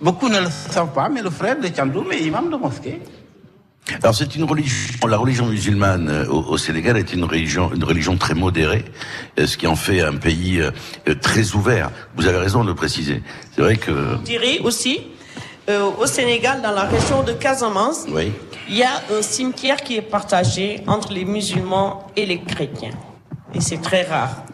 Beaucoup 0.00 0.28
ne 0.28 0.40
le 0.40 0.50
savent 0.50 0.92
pas, 0.92 1.08
mais 1.08 1.22
le 1.22 1.30
frère 1.30 1.58
de 1.58 1.68
Tiandoum 1.68 2.12
est 2.12 2.20
imam 2.22 2.50
de 2.50 2.56
mosquée. 2.56 3.00
Alors 4.02 4.14
c'est 4.14 4.36
une 4.36 4.44
religion, 4.44 5.06
la 5.06 5.16
religion 5.16 5.46
musulmane 5.46 6.08
euh, 6.08 6.26
au, 6.28 6.52
au, 6.52 6.56
Sénégal 6.56 6.96
est 6.96 7.12
une 7.12 7.24
religion, 7.24 7.72
une 7.74 7.82
religion 7.82 8.16
très 8.16 8.34
modérée, 8.34 8.84
euh, 9.38 9.46
ce 9.46 9.56
qui 9.56 9.66
en 9.66 9.74
fait 9.76 10.00
un 10.00 10.16
pays 10.16 10.60
euh, 10.60 10.70
très 11.20 11.52
ouvert. 11.52 11.90
Vous 12.14 12.26
avez 12.26 12.38
raison 12.38 12.62
de 12.62 12.68
le 12.68 12.74
préciser. 12.76 13.22
C'est 13.54 13.60
vrai 13.60 13.76
que. 13.76 14.16
Dirais 14.22 14.60
aussi, 14.60 15.00
euh, 15.68 15.90
au 15.98 16.06
Sénégal, 16.06 16.60
dans 16.62 16.72
la 16.72 16.84
région 16.84 17.22
de 17.22 17.32
Casamance, 17.32 18.06
oui. 18.08 18.32
il 18.68 18.76
y 18.76 18.82
a 18.82 19.02
un 19.16 19.22
cimetière 19.22 19.76
qui 19.76 19.96
est 19.96 20.02
partagé 20.02 20.82
entre 20.86 21.12
les 21.12 21.24
musulmans 21.24 22.08
et 22.16 22.26
les 22.26 22.40
chrétiens, 22.40 22.94
et 23.54 23.60
c'est 23.60 23.80
très 23.80 24.02
rare. 24.02 24.44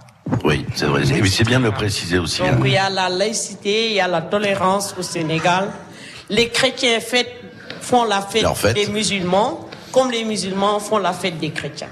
Oui, 0.44 0.66
c'est 0.74 0.84
vrai. 0.84 1.02
Et 1.02 1.26
c'est 1.26 1.44
bien 1.44 1.60
de 1.60 1.64
le 1.64 1.72
préciser 1.72 2.18
aussi. 2.18 2.40
Donc 2.40 2.50
hein. 2.50 2.60
il 2.64 2.72
y 2.72 2.76
a 2.76 2.90
la 2.90 3.08
laïcité, 3.08 3.88
il 3.88 3.94
y 3.94 4.00
a 4.00 4.08
la 4.08 4.20
tolérance 4.20 4.94
au 4.98 5.02
Sénégal. 5.02 5.70
Les 6.28 6.50
chrétiens 6.50 7.00
fêtent 7.00 7.37
font 7.88 8.04
la 8.04 8.20
fête, 8.20 8.74
des 8.74 8.86
musulmans, 8.86 9.66
comme 9.92 10.10
les 10.10 10.24
musulmans 10.24 10.78
font 10.78 10.98
la 10.98 11.12
fête 11.12 11.38
des 11.38 11.50
chrétiens. 11.50 11.88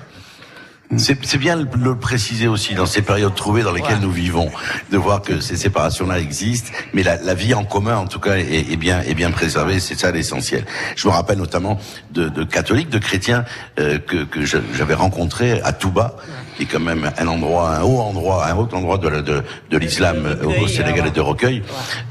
C'est 0.99 1.39
bien 1.39 1.57
de 1.57 1.67
le 1.77 1.97
préciser 1.99 2.47
aussi 2.47 2.75
dans 2.75 2.87
ces 2.87 3.03
périodes 3.03 3.35
trouvées 3.35 3.65
dans 3.65 3.73
lesquelles 3.73 3.99
nous 3.99 4.13
vivons, 4.13 4.49
de 4.93 4.99
voir 4.99 5.21
que 5.21 5.41
ces 5.41 5.57
séparations-là 5.57 6.21
existent, 6.21 6.71
mais 6.95 7.03
la, 7.03 7.17
la 7.17 7.35
vie 7.35 7.55
en 7.55 7.65
commun, 7.65 7.97
en 7.97 8.07
tout 8.07 8.21
cas, 8.21 8.37
est, 8.37 8.71
est 8.73 8.77
bien, 8.77 9.01
est 9.01 9.15
bien 9.15 9.33
préservée. 9.33 9.81
C'est 9.81 9.99
ça 9.99 10.13
l'essentiel. 10.13 10.65
Je 10.95 11.09
me 11.09 11.13
rappelle 11.13 11.39
notamment 11.39 11.77
de, 12.13 12.29
de 12.29 12.45
catholiques, 12.45 12.91
de 12.91 12.99
chrétiens 12.99 13.45
euh, 13.81 13.99
que, 13.99 14.23
que 14.25 14.45
j'avais 14.45 14.95
rencontrés 14.95 15.61
à 15.65 15.73
Touba, 15.73 16.15
qui 16.57 16.63
est 16.63 16.67
quand 16.67 16.81
même 16.81 17.11
un 17.19 17.27
endroit, 17.27 17.77
un 17.77 17.83
haut 17.83 17.99
endroit, 18.01 18.47
un 18.47 18.55
haut 18.57 18.69
endroit 18.73 18.99
de, 18.99 19.09
la- 19.09 19.23
de, 19.23 19.43
de 19.71 19.79
l'islam 19.79 20.17
au, 20.43 20.67
Sénégal 20.69 21.07
et 21.07 21.11
de 21.11 21.21
recueil. 21.21 21.63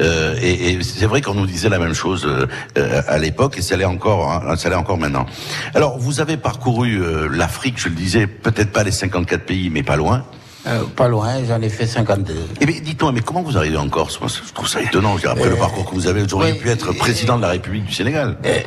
Euh, 0.02 0.36
et 0.41 0.74
et 0.74 0.84
c'est 0.84 1.06
vrai 1.06 1.22
qu'on 1.22 1.34
nous 1.34 1.46
disait 1.48 1.70
la 1.70 1.80
même 1.80 1.93
chose 1.93 2.26
euh, 2.26 2.48
euh, 2.78 3.02
à 3.08 3.18
l'époque, 3.18 3.58
et 3.58 3.62
ça 3.62 3.76
l'est 3.78 3.86
encore, 3.86 4.32
hein, 4.32 4.56
ça 4.56 4.70
l'est 4.70 4.76
encore 4.76 4.98
maintenant. 4.98 5.26
Alors, 5.74 5.98
vous 5.98 6.20
avez 6.22 6.38
parcouru 6.38 7.02
euh, 7.02 7.28
l'Afrique, 7.32 7.76
je 7.80 7.89
le 7.89 7.96
disais, 7.96 8.28
peut-être 8.28 8.72
pas 8.72 8.84
les 8.84 8.91
54 8.91 9.43
pays, 9.46 9.70
mais 9.70 9.84
pas 9.84 9.96
loin. 9.96 10.24
Euh, 10.68 10.84
pas 10.95 11.07
loin, 11.07 11.43
j'en 11.47 11.61
ai 11.61 11.70
fait 11.70 11.86
52. 11.86 12.34
Eh 12.59 12.66
bien, 12.66 12.80
dites-moi, 12.84 13.11
mais 13.11 13.22
comment 13.22 13.43
vous 13.43 13.55
arrivez 13.55 13.78
en 13.78 13.88
Corse? 13.88 14.20
Moi, 14.20 14.30
Je 14.30 14.51
trouve 14.51 14.68
ça 14.68 14.82
étonnant. 14.82 15.16
Dire, 15.16 15.30
Après 15.32 15.47
le 15.49 15.55
parcours 15.55 15.88
que 15.88 15.93
vous 15.93 16.07
avez, 16.07 16.24
vous 16.24 16.34
auriez 16.34 16.53
oui, 16.53 16.57
pu 16.57 16.70
être 16.70 16.91
président 16.93 17.38
de 17.38 17.43
la 17.43 17.49
République 17.49 17.86
du 17.86 17.93
Sénégal. 17.93 18.38
Euh, 18.45 18.59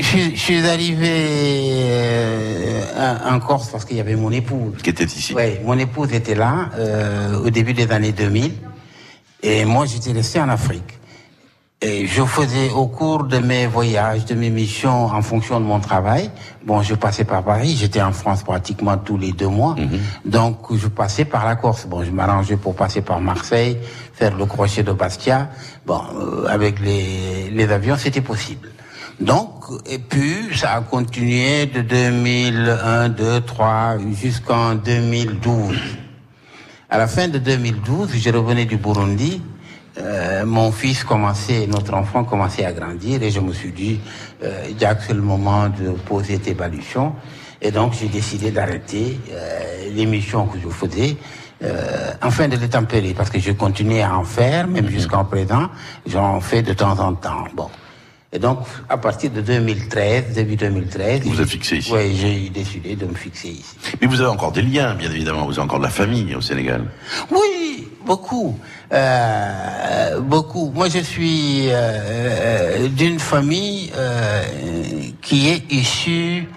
je, 0.00 0.02
suis- 0.06 0.36
je 0.36 0.40
suis 0.40 0.66
arrivé 0.66 1.08
euh, 1.10 2.82
en 3.26 3.40
Corse 3.40 3.68
parce 3.70 3.84
qu'il 3.86 3.96
y 3.96 4.00
avait 4.00 4.16
mon 4.16 4.30
épouse. 4.32 4.74
Qui 4.82 4.90
était 4.90 5.04
ici. 5.04 5.32
Oui, 5.34 5.54
mon 5.64 5.78
épouse 5.78 6.12
était 6.12 6.34
là 6.34 6.68
euh, 6.78 7.38
au 7.38 7.50
début 7.50 7.72
des 7.72 7.90
années 7.90 8.12
2000 8.12 8.52
et 9.42 9.64
moi 9.64 9.86
j'étais 9.86 10.12
resté 10.12 10.40
en 10.40 10.48
Afrique. 10.48 10.98
Et 11.82 12.06
je 12.06 12.22
faisais 12.24 12.70
au 12.70 12.86
cours 12.86 13.24
de 13.24 13.36
mes 13.36 13.66
voyages, 13.66 14.24
de 14.24 14.34
mes 14.34 14.48
missions, 14.48 15.04
en 15.06 15.20
fonction 15.20 15.60
de 15.60 15.66
mon 15.66 15.78
travail. 15.78 16.30
Bon, 16.64 16.80
je 16.80 16.94
passais 16.94 17.24
par 17.24 17.44
Paris, 17.44 17.76
j'étais 17.78 18.00
en 18.00 18.12
France 18.12 18.42
pratiquement 18.42 18.96
tous 18.96 19.18
les 19.18 19.32
deux 19.32 19.48
mois, 19.48 19.76
donc 20.24 20.74
je 20.74 20.88
passais 20.88 21.26
par 21.26 21.44
la 21.44 21.54
Corse. 21.54 21.86
Bon, 21.86 22.02
je 22.02 22.10
m'arrangeais 22.10 22.56
pour 22.56 22.74
passer 22.74 23.02
par 23.02 23.20
Marseille, 23.20 23.76
faire 24.14 24.34
le 24.34 24.46
crochet 24.46 24.84
de 24.84 24.92
Bastia. 24.92 25.50
Bon, 25.84 26.00
euh, 26.18 26.46
avec 26.48 26.80
les, 26.80 27.50
les 27.50 27.70
avions, 27.70 27.96
c'était 27.98 28.22
possible. 28.22 28.70
Donc, 29.20 29.64
et 29.84 29.98
puis, 29.98 30.56
ça 30.56 30.76
a 30.76 30.80
continué 30.80 31.66
de 31.66 31.82
2001, 31.82 33.10
2, 33.10 33.40
3, 33.42 33.98
jusqu'en 34.18 34.76
2012. 34.76 35.76
À 36.88 36.96
la 36.98 37.06
fin 37.06 37.28
de 37.28 37.38
2012, 37.38 38.10
je 38.16 38.30
revenais 38.30 38.64
du 38.64 38.78
Burundi. 38.78 39.42
Euh, 39.98 40.44
mon 40.44 40.72
fils 40.72 41.04
commençait, 41.04 41.66
notre 41.66 41.94
enfant 41.94 42.24
commençait 42.24 42.64
à 42.64 42.72
grandir 42.72 43.22
et 43.22 43.30
je 43.30 43.40
me 43.40 43.52
suis 43.52 43.72
dit, 43.72 44.00
euh, 44.42 44.68
Jack, 44.78 44.98
c'est 45.06 45.14
le 45.14 45.22
moment 45.22 45.68
de 45.68 45.90
poser 45.90 46.38
tes 46.38 46.54
baluchons. 46.54 47.12
Et 47.62 47.70
donc, 47.70 47.94
j'ai 47.98 48.08
décidé 48.08 48.50
d'arrêter 48.50 49.18
euh, 49.30 49.90
l'émission 49.94 50.46
que 50.46 50.58
je 50.58 50.68
faisais. 50.68 51.16
Euh, 51.62 52.12
enfin 52.22 52.48
de 52.48 52.56
les 52.56 52.68
tempérer 52.68 53.14
parce 53.14 53.30
que 53.30 53.38
je 53.38 53.52
continuais 53.52 54.02
à 54.02 54.14
en 54.14 54.24
faire, 54.24 54.68
même 54.68 54.90
jusqu'en 54.90 55.24
présent, 55.24 55.70
j'en 56.06 56.38
fais 56.40 56.62
de 56.62 56.74
temps 56.74 56.98
en 56.98 57.14
temps. 57.14 57.44
Bon. 57.54 57.70
Et 58.32 58.38
donc, 58.38 58.58
à 58.90 58.98
partir 58.98 59.30
de 59.30 59.40
2013, 59.40 60.34
début 60.34 60.56
2013... 60.56 61.22
Vous 61.22 61.40
êtes 61.40 61.48
fixé 61.48 61.78
ici. 61.78 61.90
Oui, 61.94 62.14
j'ai 62.14 62.50
décidé 62.50 62.94
de 62.94 63.06
me 63.06 63.14
fixer 63.14 63.48
ici. 63.48 63.76
Mais 64.00 64.06
vous 64.06 64.20
avez 64.20 64.28
encore 64.28 64.52
des 64.52 64.60
liens, 64.60 64.94
bien 64.94 65.10
évidemment. 65.10 65.46
Vous 65.46 65.52
avez 65.52 65.62
encore 65.62 65.78
de 65.78 65.84
la 65.84 65.90
famille 65.90 66.34
au 66.34 66.42
Sénégal. 66.42 66.84
Oui, 67.30 67.88
beaucoup. 68.04 68.58
Euh, 68.92 70.20
beaucoup. 70.20 70.70
Moi, 70.74 70.88
je 70.88 70.98
suis 70.98 71.68
euh, 71.68 71.72
euh, 71.74 72.88
d'une 72.88 73.18
famille 73.18 73.90
euh, 73.96 74.42
qui 75.22 75.48
est 75.48 75.72
issue 75.72 76.48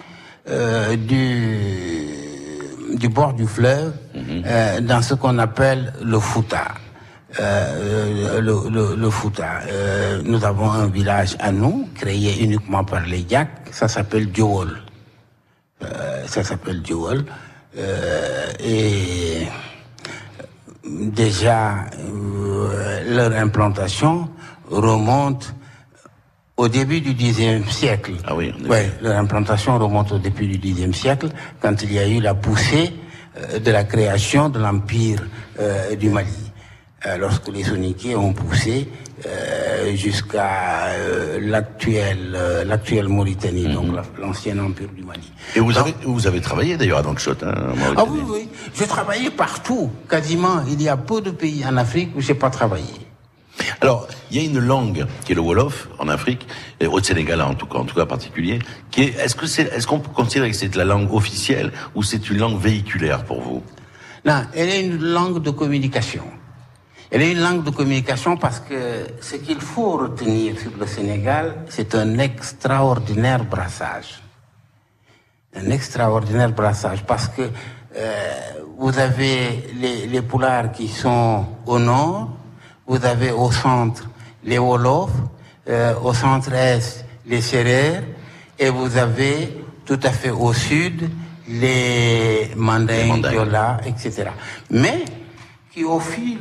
euh, 0.49 0.95
du, 0.95 1.57
du 2.97 3.09
bord 3.09 3.33
du 3.33 3.47
fleuve, 3.47 3.93
euh, 4.15 4.79
dans 4.81 5.01
ce 5.01 5.13
qu'on 5.15 5.37
appelle 5.39 5.93
le 6.03 6.19
Fouta. 6.19 6.67
Euh, 7.39 8.41
le, 8.41 8.69
le, 8.69 8.95
le 8.95 9.09
Fouta. 9.09 9.59
Euh, 9.71 10.21
nous 10.23 10.43
avons 10.45 10.71
un 10.71 10.87
village 10.87 11.35
à 11.39 11.51
nous, 11.51 11.87
créé 11.95 12.43
uniquement 12.43 12.83
par 12.83 13.05
les 13.05 13.19
Diacs, 13.19 13.67
ça 13.71 13.87
s'appelle 13.87 14.31
Diowol. 14.31 14.77
Euh, 15.83 16.23
ça 16.27 16.43
s'appelle 16.43 16.81
Diowol. 16.81 17.23
Euh, 17.77 18.47
et 18.59 19.47
déjà, 20.83 21.85
leur 23.09 23.31
implantation 23.33 24.29
remonte 24.69 25.53
au 26.57 26.67
début 26.67 27.01
du 27.01 27.13
Xe 27.13 27.67
siècle. 27.69 28.13
Ah 28.25 28.35
oui, 28.35 28.53
effet. 28.57 28.69
Ouais, 28.69 28.91
leur 29.01 29.17
implantation 29.17 29.77
remonte 29.77 30.11
au 30.11 30.19
début 30.19 30.47
du 30.47 30.73
Xe 30.73 30.91
siècle, 30.95 31.29
quand 31.61 31.81
il 31.81 31.93
y 31.93 31.99
a 31.99 32.07
eu 32.07 32.19
la 32.19 32.33
poussée 32.33 32.93
euh, 33.37 33.59
de 33.59 33.71
la 33.71 33.83
création 33.83 34.49
de 34.49 34.59
l'Empire 34.59 35.23
euh, 35.59 35.95
du 35.95 36.09
Mali. 36.09 36.51
Euh, 37.05 37.17
lorsque 37.17 37.47
les 37.47 37.63
Soninké 37.63 38.15
ont 38.15 38.33
poussé 38.33 38.89
jusqu'à 39.95 40.85
euh, 40.89 41.39
l'actuelle 41.41 42.33
euh, 42.35 42.63
l'actuelle 42.63 43.07
Mauritanie, 43.07 43.67
donc 43.73 43.95
la- 43.95 44.03
l'ancien 44.25 44.57
Empire 44.59 44.89
du 44.95 45.03
Mali. 45.03 45.19
Mhm. 45.21 45.57
Et 45.57 45.59
vous 45.59 45.77
avez, 45.77 45.93
vous 46.05 46.27
avez 46.27 46.41
travaillé 46.41 46.77
d'ailleurs 46.77 46.99
à 46.99 47.03
Nouakchott, 47.03 47.43
hein, 47.43 47.53
Ah 47.97 48.03
oui, 48.07 48.19
oui. 48.27 48.49
Je 48.73 48.83
travaillais 48.85 49.29
partout, 49.31 49.89
quasiment. 50.09 50.63
Il 50.69 50.81
y 50.81 50.89
a 50.89 50.97
peu 50.97 51.21
de 51.21 51.31
pays 51.31 51.63
en 51.65 51.77
Afrique 51.77 52.09
où 52.15 52.21
j'ai 52.21 52.33
pas 52.35 52.49
travaillé. 52.49 52.85
Alors, 53.81 54.07
il 54.31 54.37
y 54.37 54.39
a 54.39 54.49
une 54.49 54.59
langue 54.59 55.05
qui 55.25 55.33
est 55.33 55.35
le 55.35 55.41
Wolof 55.41 55.89
en 55.99 56.07
Afrique, 56.07 56.47
et 56.79 56.87
au 56.87 57.01
Sénégal 57.01 57.41
en 57.41 57.53
tout 57.55 57.65
cas, 57.65 57.77
en 57.79 57.83
tout 57.85 57.95
cas 57.95 58.05
particulier, 58.05 58.59
qui 58.89 59.01
est, 59.03 59.15
est-ce 59.19 59.35
que 59.35 59.47
c'est, 59.47 59.63
est-ce 59.73 59.85
qu'on 59.85 59.99
peut 59.99 60.11
considérer 60.11 60.49
que 60.49 60.55
c'est 60.55 60.73
la 60.75 60.85
langue 60.85 61.13
officielle 61.13 61.71
ou 61.95 62.01
c'est 62.03 62.29
une 62.29 62.37
langue 62.37 62.59
véhiculaire 62.59 63.25
pour 63.25 63.41
vous? 63.41 63.61
Non, 64.25 64.43
elle 64.55 64.69
est 64.69 64.81
une 64.81 65.01
langue 65.01 65.41
de 65.41 65.49
communication. 65.49 66.23
Elle 67.11 67.23
est 67.23 67.31
une 67.31 67.39
langue 67.41 67.63
de 67.63 67.71
communication 67.71 68.37
parce 68.37 68.59
que 68.59 69.07
ce 69.19 69.37
qu'il 69.37 69.59
faut 69.59 69.97
retenir 69.97 70.59
sur 70.59 70.71
le 70.79 70.85
Sénégal, 70.85 71.55
c'est 71.67 71.95
un 71.95 72.19
extraordinaire 72.19 73.43
brassage. 73.43 74.21
Un 75.55 75.71
extraordinaire 75.71 76.51
brassage 76.51 77.03
parce 77.05 77.27
que 77.27 77.49
euh, 77.95 78.31
vous 78.77 78.99
avez 78.99 79.71
les, 79.75 80.05
les 80.05 80.21
poulards 80.21 80.71
qui 80.71 80.87
sont 80.87 81.45
au 81.65 81.79
nord, 81.79 82.29
vous 82.85 83.03
avez 83.03 83.31
au 83.31 83.51
centre 83.51 84.07
les 84.43 84.59
Wolofs, 84.59 85.11
euh, 85.67 85.95
au 86.03 86.13
centre-est 86.13 87.05
les 87.25 87.41
Sérères, 87.41 88.03
et 88.57 88.69
vous 88.69 88.97
avez 88.97 89.63
tout 89.85 89.99
à 90.03 90.11
fait 90.11 90.29
au 90.29 90.53
sud 90.53 91.09
les 91.47 92.51
Mandingues, 92.55 93.25
etc. 93.85 94.29
Mais 94.69 95.05
qui 95.71 95.83
au 95.83 95.99
fil 95.99 96.37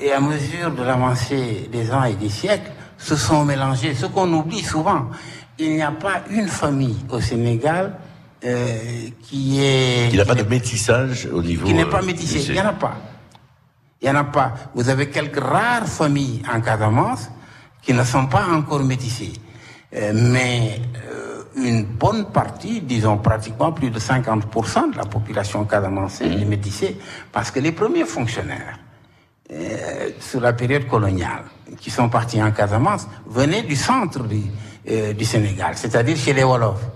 et 0.00 0.12
à 0.12 0.20
mesure 0.20 0.70
de 0.72 0.82
l'avancée 0.82 1.68
des 1.70 1.92
ans 1.92 2.04
et 2.04 2.14
des 2.14 2.28
siècles 2.28 2.70
se 2.98 3.16
sont 3.16 3.44
mélangés. 3.44 3.94
Ce 3.94 4.06
qu'on 4.06 4.32
oublie 4.32 4.62
souvent, 4.62 5.06
il 5.58 5.74
n'y 5.74 5.82
a 5.82 5.90
pas 5.90 6.22
une 6.30 6.48
famille 6.48 6.96
au 7.10 7.20
Sénégal 7.20 7.94
euh, 8.44 9.08
qui 9.22 9.62
est 9.62 10.10
Il 10.10 10.16
n'a 10.16 10.24
pas 10.24 10.34
de 10.34 10.42
métissage 10.48 11.28
au 11.32 11.42
niveau. 11.42 11.66
qui 11.66 11.74
n'est 11.74 11.86
pas 11.86 12.02
euh, 12.02 12.06
métissé. 12.06 12.44
Il 12.48 12.52
n'y 12.54 12.60
en 12.60 12.66
a 12.68 12.72
pas. 12.72 12.96
Il 14.00 14.10
n'y 14.10 14.16
en 14.16 14.20
a 14.20 14.24
pas. 14.24 14.54
Vous 14.74 14.88
avez 14.88 15.08
quelques 15.08 15.40
rares 15.40 15.86
familles 15.86 16.42
en 16.52 16.60
Casamance 16.60 17.30
qui 17.82 17.92
ne 17.92 18.04
sont 18.04 18.26
pas 18.26 18.46
encore 18.52 18.82
métissées. 18.82 19.32
Euh, 19.94 20.12
mais 20.14 20.80
euh, 21.08 21.42
une 21.56 21.84
bonne 21.84 22.26
partie, 22.26 22.80
disons 22.80 23.16
pratiquement 23.18 23.72
plus 23.72 23.90
de 23.90 23.98
50% 23.98 24.92
de 24.92 24.96
la 24.96 25.04
population 25.04 25.64
casamançaise 25.64 26.32
est 26.32 26.44
métissée 26.44 26.98
parce 27.32 27.50
que 27.50 27.60
les 27.60 27.72
premiers 27.72 28.04
fonctionnaires 28.04 28.78
euh, 29.52 30.10
sous 30.20 30.40
la 30.40 30.52
période 30.52 30.86
coloniale 30.86 31.44
qui 31.78 31.90
sont 31.90 32.08
partis 32.08 32.42
en 32.42 32.50
Casamance 32.50 33.06
venaient 33.26 33.62
du 33.62 33.76
centre 33.76 34.22
du, 34.24 34.42
euh, 34.90 35.12
du 35.12 35.24
Sénégal, 35.24 35.72
c'est-à-dire 35.76 36.16
chez 36.16 36.32
les 36.32 36.44
Wolofs 36.44 36.86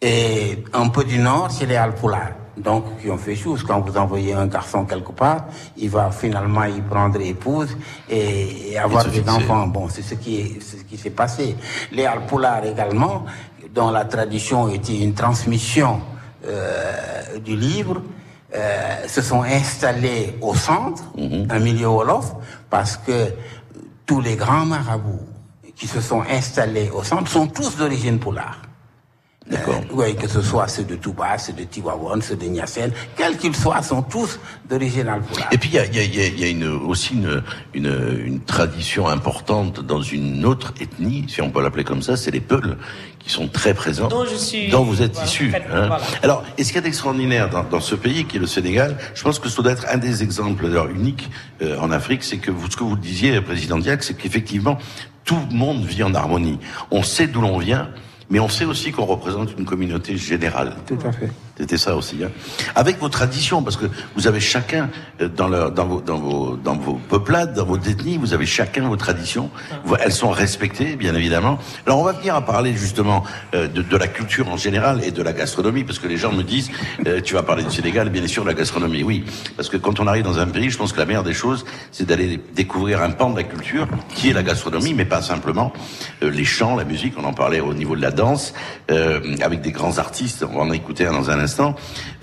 et 0.00 0.64
un 0.72 0.88
peu 0.88 1.04
du 1.04 1.18
nord 1.18 1.50
chez 1.50 1.66
les 1.66 1.76
Alpulaar. 1.76 2.30
Donc, 2.56 3.02
qui 3.02 3.10
ont 3.10 3.18
fait 3.18 3.36
chose. 3.36 3.62
Quand 3.62 3.80
vous 3.80 3.98
envoyez 3.98 4.32
un 4.32 4.46
garçon 4.46 4.86
quelque 4.86 5.12
part, 5.12 5.44
il 5.76 5.90
va 5.90 6.10
finalement 6.10 6.64
y 6.64 6.80
prendre 6.80 7.20
épouse 7.20 7.76
et, 8.08 8.72
et 8.72 8.78
avoir 8.78 9.04
des 9.04 9.28
enfants. 9.28 9.66
Bon, 9.66 9.90
c'est 9.90 10.00
ce 10.00 10.14
qui 10.14 10.40
est, 10.40 10.62
c'est 10.62 10.78
ce 10.78 10.84
qui 10.84 10.96
s'est 10.96 11.10
passé. 11.10 11.54
Les 11.92 12.06
Alpulaar 12.06 12.64
également, 12.64 13.26
dont 13.74 13.90
la 13.90 14.06
tradition 14.06 14.70
était 14.70 14.98
une 14.98 15.12
transmission 15.12 16.00
euh, 16.46 17.38
du 17.44 17.56
livre, 17.56 18.00
euh, 18.56 19.08
se 19.08 19.22
sont 19.22 19.42
installés 19.42 20.36
au 20.40 20.54
centre, 20.54 21.04
un 21.18 21.58
milieu 21.58 21.88
Wolof, 21.88 22.34
parce 22.70 22.96
que 22.96 23.32
tous 24.06 24.20
les 24.20 24.36
grands 24.36 24.64
marabouts 24.64 25.26
qui 25.74 25.86
se 25.86 26.00
sont 26.00 26.22
installés 26.22 26.90
au 26.90 27.02
centre 27.02 27.30
sont 27.30 27.46
tous 27.46 27.76
d'origine 27.76 28.18
poulard. 28.18 28.65
D'accord. 29.48 29.76
Euh, 29.76 29.92
oui, 29.92 30.16
que 30.16 30.26
ce 30.28 30.42
soit 30.42 30.66
ceux 30.66 30.82
de 30.82 30.96
Touba, 30.96 31.38
ceux 31.38 31.52
de 31.52 31.62
Tiwawan, 31.62 32.20
ceux 32.20 32.34
de 32.34 32.46
Niassène, 32.46 32.90
quels 33.16 33.36
qu'ils 33.36 33.54
soient, 33.54 33.80
sont 33.80 34.02
tous 34.02 34.40
d'origine 34.68 35.06
alpulaar. 35.08 35.48
Et 35.52 35.58
puis 35.58 35.68
il 35.68 35.74
y 35.76 35.78
a, 35.78 35.84
il 35.86 35.94
y 35.94 35.98
a- 36.00 36.02
il 36.02 36.14
y 36.16 36.20
a- 36.20 36.26
il 36.26 36.40
y 36.40 36.44
a 36.44 36.48
une, 36.48 36.64
aussi 36.66 37.14
une, 37.14 37.42
une, 37.72 38.20
une 38.26 38.40
tradition 38.40 39.06
importante 39.06 39.80
dans 39.86 40.02
une 40.02 40.44
autre 40.44 40.74
ethnie, 40.80 41.26
si 41.28 41.42
on 41.42 41.50
peut 41.50 41.62
l'appeler 41.62 41.84
comme 41.84 42.02
ça, 42.02 42.16
c'est 42.16 42.32
les 42.32 42.40
Peuls, 42.40 42.76
qui 43.20 43.30
sont 43.30 43.46
très 43.46 43.72
présents, 43.72 44.08
Dont 44.08 44.24
je 44.24 44.34
suis- 44.34 44.68
dont 44.68 44.82
vous 44.82 45.00
êtes 45.00 45.12
voilà, 45.12 45.26
issus. 45.28 45.48
en 45.48 45.52
fait, 45.52 45.62
hein. 45.72 45.86
voilà. 45.86 46.00
Alors, 46.24 46.44
et 46.58 46.64
ce 46.64 46.68
qu'il 46.68 46.76
y 46.76 46.78
a 46.78 46.82
d'extraordinaire 46.82 47.48
dans, 47.48 47.62
dans 47.62 47.80
ce 47.80 47.94
pays 47.94 48.24
qui 48.24 48.38
est 48.38 48.40
le 48.40 48.46
Sénégal, 48.48 48.96
je 49.14 49.22
pense 49.22 49.38
que 49.38 49.48
ça 49.48 49.62
doit 49.62 49.70
être 49.72 49.86
un 49.88 49.98
des 49.98 50.24
exemples 50.24 50.66
d'ailleurs 50.66 50.88
uniques 50.90 51.30
euh, 51.62 51.78
en 51.78 51.92
Afrique, 51.92 52.24
c'est 52.24 52.38
que 52.38 52.50
vous, 52.50 52.68
ce 52.68 52.76
que 52.76 52.82
vous 52.84 52.96
disiez, 52.96 53.40
Président 53.40 53.78
Diac, 53.78 54.02
c'est 54.02 54.14
qu'effectivement 54.14 54.76
tout 55.24 55.38
le 55.50 55.56
monde 55.56 55.84
vit 55.84 56.02
en 56.02 56.14
harmonie. 56.14 56.58
On 56.90 57.02
sait 57.04 57.26
d'où 57.28 57.40
l'on 57.40 57.58
vient. 57.58 57.90
Mais 58.30 58.40
on 58.40 58.48
sait 58.48 58.64
aussi 58.64 58.92
qu'on 58.92 59.04
représente 59.04 59.56
une 59.58 59.64
communauté 59.64 60.16
générale. 60.16 60.74
Tout 60.86 60.98
à 61.04 61.12
fait. 61.12 61.30
C'était 61.58 61.78
ça 61.78 61.96
aussi. 61.96 62.22
Hein. 62.22 62.30
Avec 62.74 62.98
vos 62.98 63.08
traditions, 63.08 63.62
parce 63.62 63.76
que 63.76 63.86
vous 64.14 64.26
avez 64.26 64.40
chacun 64.40 64.90
euh, 65.22 65.28
dans, 65.28 65.48
leur, 65.48 65.72
dans, 65.72 65.86
vos, 65.86 66.00
dans, 66.02 66.18
vos, 66.18 66.56
dans 66.56 66.76
vos 66.76 66.94
peuplades, 66.94 67.54
dans 67.54 67.64
vos 67.64 67.78
ethnies, 67.78 68.18
vous 68.18 68.34
avez 68.34 68.44
chacun 68.44 68.88
vos 68.88 68.96
traditions. 68.96 69.50
Elles 70.00 70.12
sont 70.12 70.30
respectées, 70.30 70.96
bien 70.96 71.14
évidemment. 71.14 71.58
Alors 71.86 72.00
on 72.00 72.04
va 72.04 72.12
venir 72.12 72.34
à 72.34 72.44
parler 72.44 72.74
justement 72.74 73.24
euh, 73.54 73.68
de, 73.68 73.80
de 73.80 73.96
la 73.96 74.06
culture 74.06 74.48
en 74.50 74.58
général 74.58 75.02
et 75.02 75.12
de 75.12 75.22
la 75.22 75.32
gastronomie, 75.32 75.84
parce 75.84 75.98
que 75.98 76.06
les 76.06 76.18
gens 76.18 76.30
me 76.30 76.42
disent, 76.42 76.70
euh, 77.06 77.22
tu 77.22 77.34
vas 77.34 77.42
parler 77.42 77.64
du 77.64 77.70
Sénégal, 77.70 78.10
bien 78.10 78.26
sûr 78.26 78.42
de 78.42 78.48
la 78.48 78.54
gastronomie. 78.54 79.02
Oui, 79.02 79.24
parce 79.56 79.70
que 79.70 79.78
quand 79.78 79.98
on 79.98 80.06
arrive 80.06 80.24
dans 80.24 80.38
un 80.38 80.46
pays, 80.46 80.68
je 80.68 80.76
pense 80.76 80.92
que 80.92 80.98
la 80.98 81.06
meilleure 81.06 81.24
des 81.24 81.32
choses, 81.32 81.64
c'est 81.90 82.06
d'aller 82.06 82.38
découvrir 82.54 83.02
un 83.02 83.10
pan 83.10 83.30
de 83.30 83.36
la 83.36 83.44
culture, 83.44 83.88
qui 84.14 84.28
est 84.28 84.34
la 84.34 84.42
gastronomie, 84.42 84.92
mais 84.92 85.06
pas 85.06 85.22
simplement 85.22 85.72
euh, 86.22 86.30
les 86.30 86.44
chants, 86.44 86.76
la 86.76 86.84
musique. 86.84 87.14
On 87.16 87.24
en 87.24 87.32
parlait 87.32 87.60
au 87.60 87.72
niveau 87.72 87.96
de 87.96 88.02
la 88.02 88.10
danse, 88.10 88.52
euh, 88.90 89.36
avec 89.40 89.62
des 89.62 89.72
grands 89.72 89.96
artistes. 89.96 90.44
On 90.48 90.58
va 90.58 90.64
en 90.64 90.72
écouter 90.72 91.06
un 91.06 91.12
dans 91.12 91.30
un 91.30 91.45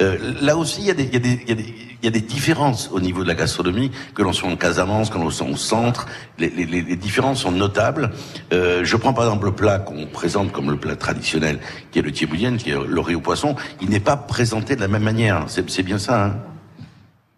Euh, 0.02 0.18
là 0.42 0.56
aussi, 0.58 0.82
il 0.82 0.88
y, 0.88 0.92
a 0.92 0.94
des, 0.94 1.04
il, 1.06 1.14
y 1.14 1.18
a 1.18 1.20
des, 1.20 1.42
il, 1.44 1.50
y 1.50 1.52
a 1.52 1.56
des, 1.56 1.76
il 2.02 2.06
y 2.06 2.08
a 2.08 2.12
des 2.12 2.22
différences 2.22 2.90
au 2.92 3.00
niveau 3.00 3.24
de 3.24 3.28
la 3.28 3.34
gastronomie, 3.36 3.92
que 4.14 4.22
l'on 4.22 4.34
soit 4.34 4.50
en 4.50 4.56
Casamance, 4.56 5.10
que 5.10 5.18
l'on 5.18 5.30
soit 5.30 5.48
au 5.48 5.56
centre. 5.56 6.06
Les, 6.38 6.50
les, 6.50 6.66
les- 6.66 6.82
les 6.82 6.96
différences 6.96 7.42
sont 7.42 7.52
notables. 7.52 8.12
Euh, 8.52 8.82
je 8.84 8.96
prends 8.98 9.14
par 9.14 9.24
exemple 9.26 9.46
le 9.46 9.54
plat 9.54 9.80
qu'on 9.80 10.06
présente 10.08 10.52
comme 10.52 10.70
le 10.70 10.78
plat 10.78 10.96
traditionnel, 10.96 11.60
qui 11.92 12.00
est 12.00 12.02
le 12.02 12.12
thieboudienne, 12.12 12.58
qui 12.58 12.72
est 12.72 12.78
le 12.78 13.00
riz 13.02 13.16
au 13.16 13.22
poisson. 13.22 13.56
Il 13.82 13.90
n'est 13.90 14.00
pas 14.02 14.18
présenté 14.18 14.76
de 14.76 14.82
la 14.82 14.88
même 14.88 15.04
manière. 15.04 15.46
C'est 15.48 15.84
bien 15.84 15.98
ça, 16.00 16.26
hein 16.26 16.36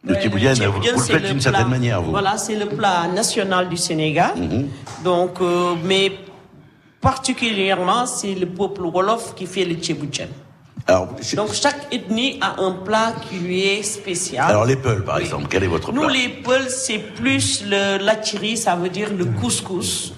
Le 0.04 0.14
Ouais, 0.14 0.20
vous, 0.68 0.82
le 0.82 0.98
faites 1.02 1.26
d'une 1.26 1.42
certaine 1.42 1.68
manière, 1.70 2.02
vous. 2.02 2.12
Voilà, 2.12 2.38
c'est 2.38 2.56
le 2.56 2.66
plat 2.68 3.08
national 3.08 3.70
du 3.70 3.78
Sénégal. 3.78 4.34
Mhm. 4.38 4.68
Donc, 5.04 5.42
euh, 5.42 5.74
mais 5.84 6.12
particulièrement, 7.02 8.06
c'est 8.06 8.34
le 8.36 8.48
peuple 8.48 8.82
Wolof 8.82 9.36
qui 9.36 9.46
fait 9.46 9.66
le 9.66 9.76
tchébouchen. 9.76 10.28
Alors, 10.88 11.16
je- 11.22 11.36
Donc, 11.36 11.52
chaque 11.54 11.88
ethnie 11.92 12.38
a 12.42 12.62
un 12.62 12.72
plat 12.72 13.14
qui 13.28 13.38
lui 13.40 13.62
est 13.64 13.82
spécial. 13.84 14.48
alors 14.50 14.66
les 14.66 14.76
Peuls, 14.76 15.04
par 15.04 15.18
exemple, 15.18 15.48
quel 15.50 15.64
est 15.64 15.68
votre 15.68 15.92
Nous, 15.92 16.02
plat 16.04 16.12
les 16.14 16.30
Peuls, 16.30 16.70
c'est 16.70 17.00
plus 17.00 17.64
le 17.66 17.98
lachiri, 17.98 18.56
ça 18.56 18.76
veut 18.76 18.90
dire 18.90 19.10
le 19.14 19.26
couscous. 19.26 20.14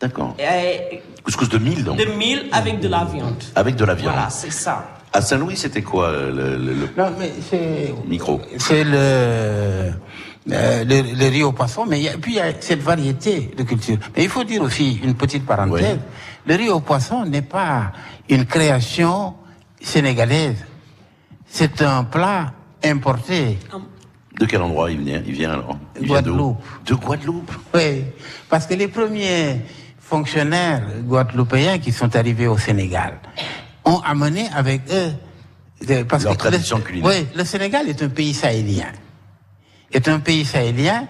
D'accord. 0.00 0.36
Et 0.38 1.02
Couscous 1.24 1.48
de 1.48 1.58
mille, 1.58 1.82
donc 1.82 1.98
de 1.98 2.04
mille 2.04 2.46
avec 2.52 2.78
de 2.78 2.86
la 2.88 3.04
viande. 3.04 3.42
Avec 3.56 3.74
de 3.74 3.84
la 3.84 3.94
viande. 3.94 4.12
Voilà, 4.14 4.30
c'est 4.30 4.52
ça. 4.52 4.86
À 5.12 5.20
Saint-Louis, 5.20 5.56
c'était 5.56 5.82
quoi 5.82 6.06
euh, 6.10 6.30
le, 6.30 6.56
le- 6.64 6.74
le 6.74 6.88
Non, 6.96 7.10
mais 7.18 7.32
c'est 7.50 7.92
micro? 8.06 8.40
c'est 8.58 8.84
le, 8.84 8.92
euh, 8.96 9.90
le, 10.50 11.14
le 11.18 11.28
riz 11.28 11.42
au 11.42 11.50
poisson, 11.52 11.84
mais 11.86 11.98
il 11.98 12.04
y 12.04 12.08
a, 12.08 12.12
puis 12.16 12.34
il 12.34 12.36
y 12.36 12.40
a 12.40 12.52
cette 12.60 12.82
variété 12.82 13.50
de 13.56 13.62
culture. 13.64 13.96
Mais 14.16 14.22
il 14.22 14.28
faut 14.28 14.44
dire 14.44 14.62
aussi 14.62 15.00
une 15.02 15.14
petite 15.14 15.44
parenthèse. 15.44 15.98
Le 16.46 16.54
riz 16.54 16.68
au 16.70 16.80
poisson 16.80 17.24
n'est 17.24 17.42
pas 17.42 17.90
une 18.28 18.44
création 18.46 19.34
sénégalaise. 19.80 20.64
C'est 21.46 21.82
un 21.82 22.04
plat 22.04 22.52
importé. 22.84 23.58
De 24.38 24.46
quel 24.46 24.62
endroit 24.62 24.90
il 24.90 25.00
vient 25.00 25.22
Il 25.26 25.32
vient 25.32 25.52
alors? 25.52 25.78
Il 26.00 26.06
vient 26.06 26.22
d'où 26.22 26.34
Guadeloupe. 26.34 26.62
De 26.86 26.94
Guadeloupe? 26.94 27.52
Oui, 27.74 28.04
parce 28.48 28.66
que 28.66 28.74
les 28.74 28.88
premiers 28.88 29.60
fonctionnaires 29.98 30.82
guadeloupéens 31.02 31.78
qui 31.78 31.92
sont 31.92 32.14
arrivés 32.16 32.46
au 32.46 32.56
Sénégal 32.56 33.18
ont 33.84 34.00
amené 34.00 34.48
avec 34.54 34.82
eux 34.92 35.12
parce 36.08 36.24
Leur 36.24 36.32
que 36.34 36.38
tradition 36.38 36.78
le, 36.78 36.82
culinaire. 36.82 37.10
Oui, 37.10 37.26
le 37.34 37.44
Sénégal 37.44 37.88
est 37.88 38.02
un 38.02 38.08
pays 38.08 38.34
sahélien. 38.34 38.88
Est 39.92 40.08
un 40.08 40.20
pays 40.20 40.44
sahélien. 40.44 41.06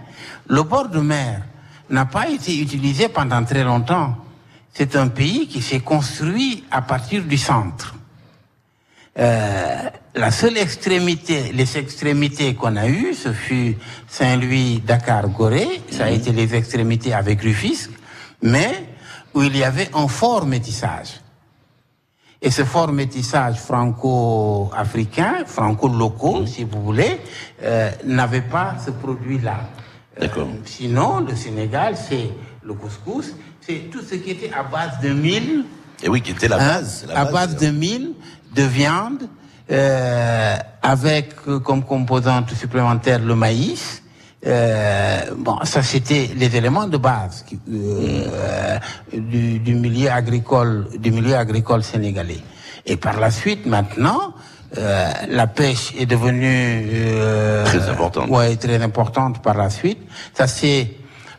Le 0.46 0.62
bord 0.62 0.88
de 0.88 1.00
mer 1.00 1.42
n'a 1.90 2.04
pas 2.04 2.28
été 2.28 2.58
utilisé 2.58 3.08
pendant 3.08 3.42
très 3.44 3.64
longtemps. 3.64 4.16
C'est 4.72 4.94
un 4.96 5.08
pays 5.08 5.48
qui 5.48 5.62
s'est 5.62 5.80
construit 5.80 6.64
à 6.70 6.82
partir 6.82 7.24
du 7.24 7.38
centre. 7.38 7.94
Euh, 9.18 9.88
la 10.14 10.30
seule 10.30 10.56
extrémité, 10.58 11.50
les 11.52 11.76
extrémités 11.76 12.54
qu'on 12.54 12.76
a 12.76 12.88
eues, 12.88 13.14
ce 13.14 13.32
fut 13.32 13.76
Saint-Louis, 14.08 14.80
Dakar, 14.86 15.28
Gorée. 15.28 15.82
Ça 15.90 16.04
a 16.06 16.10
été 16.10 16.32
les 16.32 16.54
extrémités 16.54 17.12
avec 17.12 17.40
Rufisque, 17.42 17.90
mais 18.42 18.86
où 19.34 19.42
il 19.42 19.56
y 19.56 19.64
avait 19.64 19.90
un 19.94 20.08
fort 20.08 20.46
métissage. 20.46 21.20
Et 22.40 22.52
ce 22.52 22.64
fort 22.64 22.92
métissage 22.92 23.56
franco-africain, 23.56 25.44
franco-locaux, 25.46 26.46
si 26.46 26.62
vous 26.64 26.80
voulez, 26.82 27.20
euh, 27.64 27.90
n'avait 28.04 28.42
pas 28.42 28.76
ce 28.84 28.92
produit-là. 28.92 29.68
Euh, 30.16 30.20
D'accord. 30.22 30.48
sinon, 30.64 31.20
le 31.20 31.34
Sénégal, 31.34 31.96
c'est 31.96 32.30
le 32.62 32.74
couscous, 32.74 33.34
c'est 33.60 33.90
tout 33.90 34.02
ce 34.08 34.14
qui 34.14 34.30
était 34.30 34.52
à 34.52 34.62
base 34.62 35.00
de 35.02 35.08
mil, 35.10 35.64
Et 36.02 36.08
oui, 36.08 36.22
qui 36.22 36.30
était 36.30 36.46
la 36.46 36.56
Hein, 36.56 36.68
base. 36.80 37.06
la 37.08 37.20
à 37.20 37.24
base 37.24 37.56
de 37.56 37.70
mil, 37.70 38.12
de 38.54 38.62
viande, 38.62 39.22
euh, 39.70 40.56
avec 40.82 41.30
euh, 41.48 41.58
comme 41.60 41.82
composante 41.84 42.54
supplémentaire 42.54 43.18
le 43.20 43.34
maïs. 43.34 44.02
Euh, 44.46 45.20
bon, 45.36 45.58
ça 45.64 45.82
c'était 45.82 46.30
les 46.36 46.54
éléments 46.56 46.86
de 46.86 46.96
base 46.96 47.44
qui- 47.46 47.58
euh, 47.72 48.78
du, 49.12 49.58
du 49.58 49.74
milieu 49.74 50.10
agricole, 50.10 50.86
du 50.98 51.10
milieu 51.10 51.36
agricole 51.36 51.82
sénégalais. 51.82 52.38
Et 52.86 52.96
par 52.96 53.18
la 53.18 53.30
suite, 53.30 53.66
maintenant, 53.66 54.32
euh, 54.78 55.10
la 55.28 55.46
pêche 55.48 55.92
est 55.98 56.06
devenue 56.06 56.88
euh, 56.92 57.64
Très 57.64 57.88
importante. 57.88 58.30
Ouais, 58.30 58.54
très 58.56 58.80
importante 58.82 59.42
par 59.42 59.56
la 59.56 59.70
suite. 59.70 59.98
Ça 60.34 60.46
s'est 60.46 60.92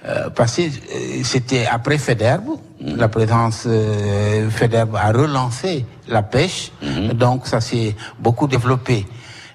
euh, 0.05 0.29
passé, 0.29 0.69
euh, 0.69 1.23
c'était 1.23 1.65
après 1.65 1.97
Federbe. 1.97 2.57
La 2.81 3.09
présence 3.09 3.63
euh, 3.67 4.49
a 4.95 5.11
relancé 5.11 5.85
la 6.07 6.23
pêche, 6.23 6.71
donc 7.13 7.45
ça 7.45 7.59
s'est 7.59 7.95
beaucoup 8.19 8.47
développé. 8.47 9.05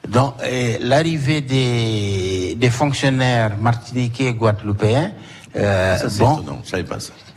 Donc 0.07 0.35
euh, 0.43 0.77
l'arrivée 0.81 1.41
des, 1.41 2.55
des 2.57 2.71
fonctionnaires 2.71 3.57
martiniquais 3.59 4.35
guadeloupéens, 4.35 5.13
euh, 5.57 5.97
Ça, 5.97 6.09
bon, 6.23 6.41
étonnant. 6.43 6.59
Ça. 6.65 6.77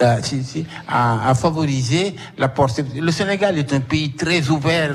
euh, 0.01 0.17
si, 0.23 0.43
si, 0.43 0.65
a, 0.89 1.29
a 1.29 1.35
favorisé 1.35 2.15
la 2.37 2.49
porte. 2.49 2.81
Le 2.93 3.11
Sénégal 3.11 3.57
est 3.57 3.71
un 3.73 3.79
pays 3.79 4.11
très 4.11 4.49
ouvert. 4.49 4.91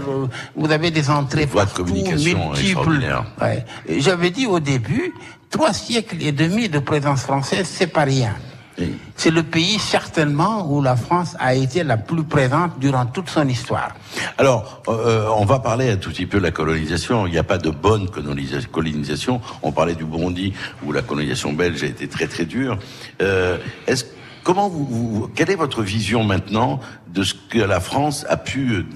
Vous 0.54 0.70
avez 0.70 0.90
des 0.90 1.08
entrées 1.08 1.46
Voies 1.46 1.64
de 1.64 1.70
communication 1.70 2.50
multiples. 2.50 3.00
Ouais. 3.40 3.64
Et 3.88 4.00
J'avais 4.00 4.30
dit 4.30 4.46
au 4.46 4.60
début, 4.60 5.14
trois 5.48 5.72
siècles 5.72 6.16
et 6.20 6.32
demi 6.32 6.68
de 6.68 6.80
présence 6.80 7.22
française, 7.22 7.66
c'est 7.72 7.86
pas 7.86 8.02
rien. 8.04 8.34
Oui. 8.78 8.94
C'est 9.16 9.30
le 9.30 9.42
pays 9.42 9.78
certainement 9.78 10.66
où 10.72 10.80
la 10.82 10.96
France 10.96 11.36
a 11.38 11.54
été 11.54 11.84
la 11.84 11.96
plus 11.96 12.24
présente 12.24 12.78
durant 12.78 13.06
toute 13.06 13.28
son 13.28 13.46
histoire. 13.48 13.94
Alors, 14.38 14.82
euh, 14.88 15.26
on 15.36 15.44
va 15.44 15.58
parler 15.58 15.90
un 15.90 15.96
tout 15.96 16.10
petit 16.10 16.26
peu 16.26 16.38
de 16.38 16.42
la 16.44 16.50
colonisation. 16.52 17.26
Il 17.26 17.32
n'y 17.32 17.38
a 17.38 17.42
pas 17.44 17.58
de 17.58 17.70
bonne 17.70 18.06
colonisa- 18.06 18.66
colonisation. 18.66 19.40
On 19.62 19.72
parlait 19.72 19.94
du 19.94 20.04
Burundi 20.04 20.54
où 20.84 20.92
la 20.92 21.02
colonisation 21.02 21.52
belge 21.52 21.82
a 21.84 21.86
été 21.86 22.08
très 22.08 22.26
très 22.26 22.44
dure. 22.46 22.78
Euh, 23.20 23.58
est-ce 23.86 24.04
comment 24.42 24.68
vous, 24.68 24.86
vous- 24.86 25.28
quelle 25.34 25.50
est 25.50 25.56
votre 25.56 25.82
vision 25.82 26.24
maintenant 26.24 26.80
de 27.08 27.22
ce 27.24 27.34
que 27.34 27.58
la 27.58 27.78
France 27.80 28.24
a 28.28 28.36
pu 28.38 28.70
euh, 28.72 28.86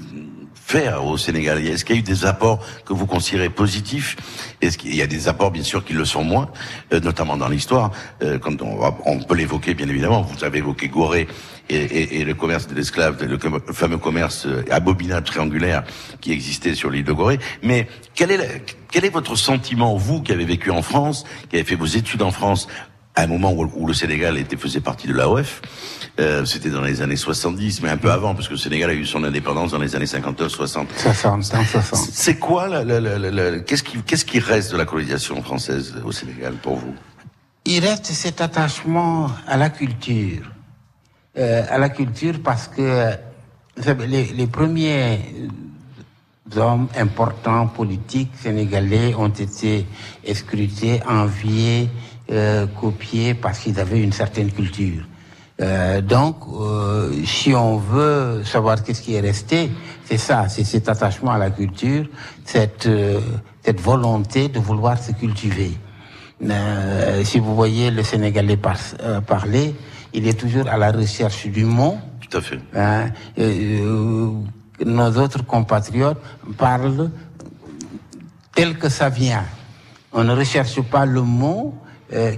faire 0.66 1.04
au 1.04 1.16
Sénégal 1.16 1.64
Est-ce 1.64 1.84
qu'il 1.84 1.94
y 1.94 1.98
a 1.98 2.00
eu 2.00 2.02
des 2.02 2.24
apports 2.24 2.58
que 2.84 2.92
vous 2.92 3.06
considérez 3.06 3.50
positifs? 3.50 4.16
Est-ce 4.60 4.76
qu'il 4.76 4.94
y 4.96 5.00
a 5.00 5.06
des 5.06 5.28
apports 5.28 5.52
bien 5.52 5.62
sûr 5.62 5.84
qui 5.84 5.92
le 5.92 6.04
sont 6.04 6.24
moins, 6.24 6.48
euh, 6.92 6.98
notamment 6.98 7.36
dans 7.36 7.48
l'histoire 7.48 7.92
euh, 8.22 8.38
Quand 8.40 8.60
on, 8.62 8.80
on 9.06 9.18
peut 9.20 9.36
l'évoquer 9.36 9.74
bien 9.74 9.88
évidemment. 9.88 10.22
Vous 10.22 10.42
avez 10.44 10.58
évoqué 10.58 10.88
Gorée 10.88 11.28
et, 11.68 11.76
et- 11.76 12.20
et 12.20 12.24
le 12.24 12.34
commerce 12.34 12.66
de 12.66 12.74
l'esclave, 12.74 13.22
le 13.24 13.38
fameux 13.72 13.98
commerce 13.98 14.46
euh, 14.46 14.64
abominable 14.70 15.24
triangulaire 15.26 15.84
qui 16.20 16.32
existait 16.32 16.74
sur 16.74 16.90
l'île 16.90 17.04
de 17.04 17.12
Gorée. 17.12 17.38
Mais 17.62 17.86
quel 18.16 18.32
est, 18.32 18.36
la- 18.36 18.58
quel 18.90 19.04
est 19.04 19.10
votre 19.10 19.36
sentiment, 19.36 19.96
vous 19.96 20.20
qui 20.20 20.32
avez 20.32 20.44
vécu 20.44 20.72
en 20.72 20.82
France, 20.82 21.24
qui 21.48 21.56
avez 21.56 21.64
fait 21.64 21.76
vos 21.76 21.86
études 21.86 22.22
en 22.22 22.32
France 22.32 22.66
à 23.14 23.22
un 23.22 23.26
moment 23.28 23.52
où, 23.52 23.70
où 23.76 23.86
le 23.86 23.94
Sénégal 23.94 24.36
était, 24.36 24.56
faisait 24.56 24.80
partie 24.80 25.06
de 25.06 25.14
l'AOF, 25.14 25.62
euh, 26.18 26.44
c'était 26.44 26.70
dans 26.70 26.80
les 26.82 27.02
années 27.02 27.16
70, 27.16 27.82
mais 27.82 27.90
un 27.90 27.96
peu 27.98 28.10
avant, 28.10 28.34
parce 28.34 28.48
que 28.48 28.54
le 28.54 28.58
Sénégal 28.58 28.90
a 28.90 28.94
eu 28.94 29.04
son 29.04 29.22
indépendance 29.24 29.72
dans 29.72 29.78
les 29.78 29.94
années 29.94 30.06
59-60. 30.06 30.86
60, 30.96 31.44
60. 31.44 31.98
C'est 32.12 32.36
quoi, 32.38 32.68
la- 32.68 32.84
la- 32.84 33.00
la- 33.00 33.18
la- 33.18 33.30
la- 33.50 33.58
qu'est-ce 33.60 33.82
qui, 33.82 33.98
qu'est-ce 34.02 34.24
qui 34.24 34.38
reste 34.38 34.72
de 34.72 34.76
la 34.78 34.84
colonisation 34.86 35.42
française 35.42 35.94
au 36.04 36.12
Sénégal 36.12 36.54
pour 36.54 36.76
vous? 36.76 36.94
Il 37.66 37.80
reste 37.84 38.06
cet 38.06 38.40
attachement 38.40 39.30
à 39.46 39.56
la 39.56 39.70
culture. 39.70 40.50
Euh, 41.36 41.64
à 41.68 41.76
la 41.76 41.90
culture 41.90 42.36
parce 42.42 42.66
que 42.68 43.10
vous 43.76 43.82
savez, 43.82 44.06
les, 44.06 44.24
les 44.32 44.46
premiers 44.46 45.20
hommes 46.56 46.88
importants 46.96 47.66
politiques 47.66 48.30
sénégalais 48.40 49.14
ont 49.14 49.28
été 49.28 49.84
escrutés, 50.24 51.02
enviés, 51.06 51.90
euh, 52.30 52.66
copiés 52.80 53.34
parce 53.34 53.58
qu'ils 53.58 53.78
avaient 53.80 54.00
une 54.00 54.12
certaine 54.12 54.50
culture. 54.50 55.02
Euh, 55.60 56.02
donc, 56.02 56.36
euh, 56.52 57.12
si 57.24 57.54
on 57.54 57.78
veut 57.78 58.42
savoir 58.44 58.82
qu'est-ce 58.82 59.00
qui 59.00 59.14
est 59.14 59.20
resté, 59.20 59.70
c'est 60.04 60.18
ça, 60.18 60.48
c'est 60.48 60.64
cet 60.64 60.88
attachement 60.88 61.30
à 61.32 61.38
la 61.38 61.50
culture, 61.50 62.04
cette, 62.44 62.86
euh, 62.86 63.20
cette 63.64 63.80
volonté 63.80 64.48
de 64.48 64.58
vouloir 64.58 64.98
se 65.02 65.12
cultiver. 65.12 65.72
Euh, 66.44 67.24
si 67.24 67.38
vous 67.38 67.54
voyez 67.54 67.90
le 67.90 68.02
Sénégalais 68.02 68.58
par- 68.58 68.76
euh, 69.02 69.22
parler, 69.22 69.74
il 70.12 70.28
est 70.28 70.38
toujours 70.38 70.68
à 70.68 70.76
la 70.76 70.92
recherche 70.92 71.46
du 71.46 71.64
mot. 71.64 71.96
Tout 72.28 72.36
à 72.36 72.40
fait. 72.42 72.58
Hein, 72.74 73.08
euh, 73.38 74.30
nos 74.84 75.10
autres 75.16 75.42
compatriotes 75.46 76.20
parlent 76.58 77.10
tel 78.54 78.76
que 78.78 78.90
ça 78.90 79.08
vient. 79.08 79.44
On 80.12 80.22
ne 80.22 80.34
recherche 80.34 80.80
pas 80.82 81.06
le 81.06 81.22
mot 81.22 81.74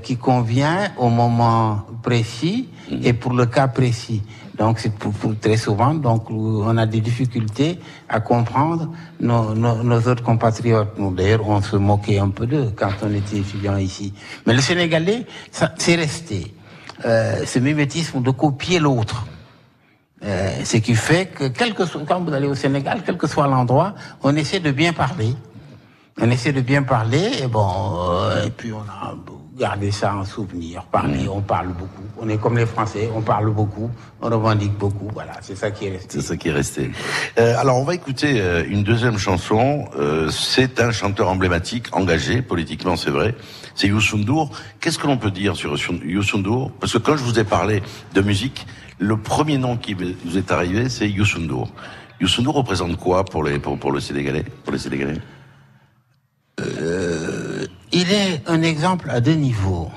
qui 0.03 0.17
convient 0.17 0.91
au 0.97 1.11
moment 1.11 1.85
précis 2.03 2.71
et 2.91 3.13
pour 3.13 3.33
le 3.33 3.47
cas 3.47 3.69
précis. 3.69 4.23
Donc 4.57 4.81
c'est 4.81 4.93
pour, 4.93 5.13
pour 5.13 5.39
très 5.39 5.57
souvent, 5.57 5.95
donc 5.95 6.31
on 6.31 6.77
a 6.77 6.87
des 6.87 7.01
difficultés 7.01 7.79
à 8.09 8.21
comprendre 8.21 8.91
nos, 9.21 9.55
nos, 9.55 9.85
nos 9.85 10.01
autres 10.09 10.25
compatriotes. 10.25 10.99
Nous, 10.99 11.15
D'ailleurs, 11.15 11.49
on 11.49 11.63
se 11.63 11.77
moquait 11.77 12.19
un 12.19 12.31
peu 12.31 12.47
d'eux 12.47 12.73
quand 12.75 12.91
on 13.03 13.13
était 13.15 13.39
étudiant 13.39 13.77
ici. 13.77 14.13
Mais 14.47 14.55
le 14.55 14.61
Sénégalais, 14.61 15.27
ça, 15.53 15.73
c'est 15.79 15.95
resté. 15.95 16.55
Euh, 17.05 17.47
ce 17.47 17.61
mimétisme 17.61 18.21
de 18.21 18.33
copier 18.33 18.81
l'autre. 18.81 19.25
Euh, 20.25 20.65
ce 20.65 20.79
qui 20.79 20.97
fait 20.97 21.27
que, 21.27 21.45
quel 21.47 21.75
que 21.75 21.85
soit, 21.87 22.03
quand 22.09 22.21
vous 22.21 22.33
allez 22.33 22.49
au 22.49 22.57
Sénégal, 22.57 23.03
quel 23.07 23.17
que 23.17 23.29
soit 23.29 23.47
l'endroit, 23.47 23.95
on 24.25 24.35
essaie 24.35 24.59
de 24.59 24.73
bien 24.73 24.93
parler. 24.93 25.33
On 26.21 26.29
essaie 26.29 26.53
de 26.53 26.61
bien 26.61 26.83
parler, 26.83 27.31
et 27.41 27.47
bon, 27.47 27.71
euh, 28.11 28.47
et 28.47 28.51
puis 28.51 28.73
on 28.73 28.81
a 28.81 29.15
gardé 29.59 29.91
ça 29.91 30.15
en 30.15 30.25
souvenir. 30.25 30.85
Parler, 30.85 31.29
on 31.29 31.41
parle 31.41 31.69
beaucoup. 31.69 32.03
On 32.21 32.29
est 32.29 32.39
comme 32.39 32.57
les 32.57 32.67
Français, 32.67 33.11
on 33.15 33.21
parle 33.21 33.51
beaucoup, 33.51 33.91
on 34.23 34.29
revendique 34.29 34.73
beaucoup. 34.73 35.09
Voilà, 35.13 35.33
c'est 35.41 35.57
ça 35.57 35.71
qui 35.71 35.87
est 35.87 35.91
resté. 35.91 36.09
C'est 36.21 36.27
ça 36.27 36.37
qui 36.37 36.49
est 36.49 36.53
resté. 36.53 36.91
Euh, 37.39 37.57
alors, 37.59 37.79
on 37.79 37.85
va 37.85 37.95
écouter 37.95 38.41
euh, 38.41 38.65
une 38.69 38.83
deuxième 38.85 39.19
chanson. 39.19 39.87
Euh, 39.99 40.31
c'est 40.31 40.81
un 40.81 40.93
chanteur 40.93 41.29
emblématique, 41.29 41.95
engagé 41.95 42.41
politiquement, 42.43 42.97
c'est 42.97 43.11
vrai. 43.11 43.35
C'est 43.75 43.89
Youssou 43.89 44.19
N'Dour. 44.19 44.51
Qu'est-ce 44.81 44.99
que 44.99 45.07
l'on 45.07 45.19
peut 45.19 45.31
dire 45.31 45.57
sur 45.57 45.77
Youssou 46.05 46.39
N'Dour? 46.39 46.73
Parce 46.81 46.93
que 46.93 46.99
quand 46.99 47.17
je 47.17 47.25
vous 47.25 47.39
ai 47.39 47.45
parlé 47.45 47.83
de 48.15 48.21
musique, 48.21 48.67
le 48.99 49.17
premier 49.17 49.59
nom 49.59 49.77
qui 49.77 49.95
vous 49.95 50.37
est 50.39 50.51
arrivé, 50.51 50.89
c'est 50.89 51.09
Youssou 51.09 51.41
N'Dour. 51.41 51.69
Youssou 52.21 52.43
N'Dour 52.43 52.55
représente 52.55 52.97
quoi 52.97 53.25
pour 53.25 53.45
les 53.45 53.59
pour, 53.59 53.79
pour 53.79 53.93
le 53.93 54.01
Sénégalais 54.01 54.45
Pour 54.65 54.73
les 54.73 54.79
Sénégalais? 54.79 55.21
Euh, 56.61 57.48
il 57.93 58.11
est 58.13 58.43
un 58.47 58.63
exemple 58.63 59.11
à 59.11 59.21
deux 59.21 59.35
niveaux. 59.35 59.91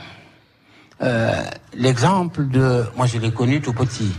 Euh, 1.01 1.43
L'exemple 1.73 2.47
de... 2.47 2.85
Moi, 2.95 3.05
je 3.05 3.17
l'ai 3.17 3.31
connu 3.31 3.61
tout 3.61 3.73
petit. 3.73 4.11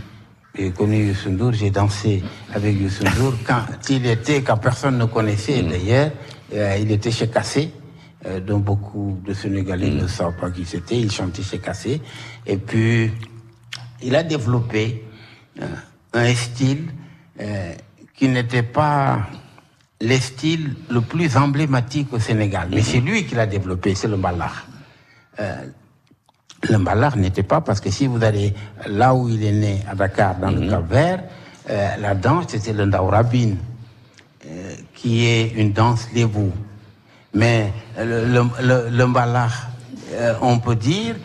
J'ai 0.55 0.71
connu 0.71 1.07
Youssou 1.07 1.29
N'Dour, 1.29 1.53
j'ai 1.53 1.71
dansé 1.71 2.23
avec 2.53 2.79
Youssou 2.79 3.03
N'Dour 3.03 3.33
quand 3.47 3.65
il 3.89 4.05
était, 4.05 4.43
quand 4.43 4.57
personne 4.57 4.97
ne 4.97 5.05
connaissait 5.05 5.63
d'ailleurs, 5.63 6.11
euh, 6.53 6.77
il 6.79 6.91
était 6.91 7.09
chez 7.09 7.27
Cassé, 7.27 7.71
euh, 8.27 8.39
dont 8.39 8.59
beaucoup 8.59 9.19
de 9.25 9.33
Sénégalais 9.33 9.89
ne 9.89 10.05
savent 10.07 10.35
pas 10.39 10.51
qui 10.51 10.63
c'était, 10.65 10.99
il 10.99 11.11
chantait 11.11 11.41
chez 11.41 11.57
Cassé. 11.57 12.01
Et 12.45 12.57
puis, 12.57 13.11
il 14.03 14.15
a 14.15 14.23
développé 14.23 15.03
euh, 15.61 15.65
un 16.13 16.35
style 16.35 16.91
euh, 17.41 17.73
qui 18.15 18.27
n'était 18.27 18.63
pas 18.63 19.27
le 20.03 20.17
style 20.17 20.75
le 20.89 21.01
plus 21.01 21.37
emblématique 21.37 22.11
au 22.13 22.19
Sénégal. 22.19 22.67
Mais 22.71 22.81
c'est 22.81 22.99
lui 22.99 23.25
qui 23.25 23.35
l'a 23.35 23.45
développé, 23.45 23.95
c'est 23.95 24.07
le 24.09 24.17
mbalakh. 24.17 24.51
Euh, 25.39 25.65
le 26.69 26.77
mbalakh 26.77 27.15
n'était 27.15 27.43
pas 27.43 27.61
parce 27.61 27.79
que 27.79 27.89
si 27.89 28.07
vous 28.07 28.21
allez 28.23 28.53
là 28.87 29.15
où 29.15 29.29
il 29.29 29.43
est 29.43 29.51
né, 29.51 29.79
à 29.89 29.95
Dakar, 29.95 30.35
dans 30.35 30.51
le 30.51 30.69
Cap-Vert, 30.69 31.23
euh, 31.69 31.95
la 31.97 32.15
danse 32.15 32.45
c'était 32.49 32.73
le 32.73 32.85
ndaurabine, 32.85 33.57
euh, 34.45 34.75
qui 34.93 35.25
est 35.25 35.53
une 35.55 35.71
danse 35.71 36.07
lébou. 36.13 36.51
Mais 37.33 37.71
le, 37.97 38.25
le, 38.25 38.43
le, 38.61 38.89
le 38.89 39.05
mbalakh, 39.07 39.51
on 40.41 40.59
peut 40.59 40.75
dire, 40.75 41.15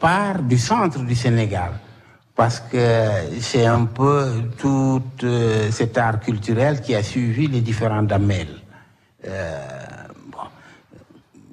part 0.00 0.42
du 0.42 0.58
centre 0.58 0.98
du 0.98 1.14
Sénégal 1.14 1.72
parce 2.36 2.60
que 2.60 3.08
c'est 3.40 3.64
un 3.64 3.86
peu 3.86 4.30
tout 4.58 5.02
euh, 5.24 5.70
cet 5.70 5.96
art 5.96 6.20
culturel 6.20 6.82
qui 6.82 6.94
a 6.94 7.02
suivi 7.02 7.48
les 7.48 7.62
différents 7.62 8.02
damels. 8.02 8.60
Euh, 9.26 9.58
bon. 10.30 10.38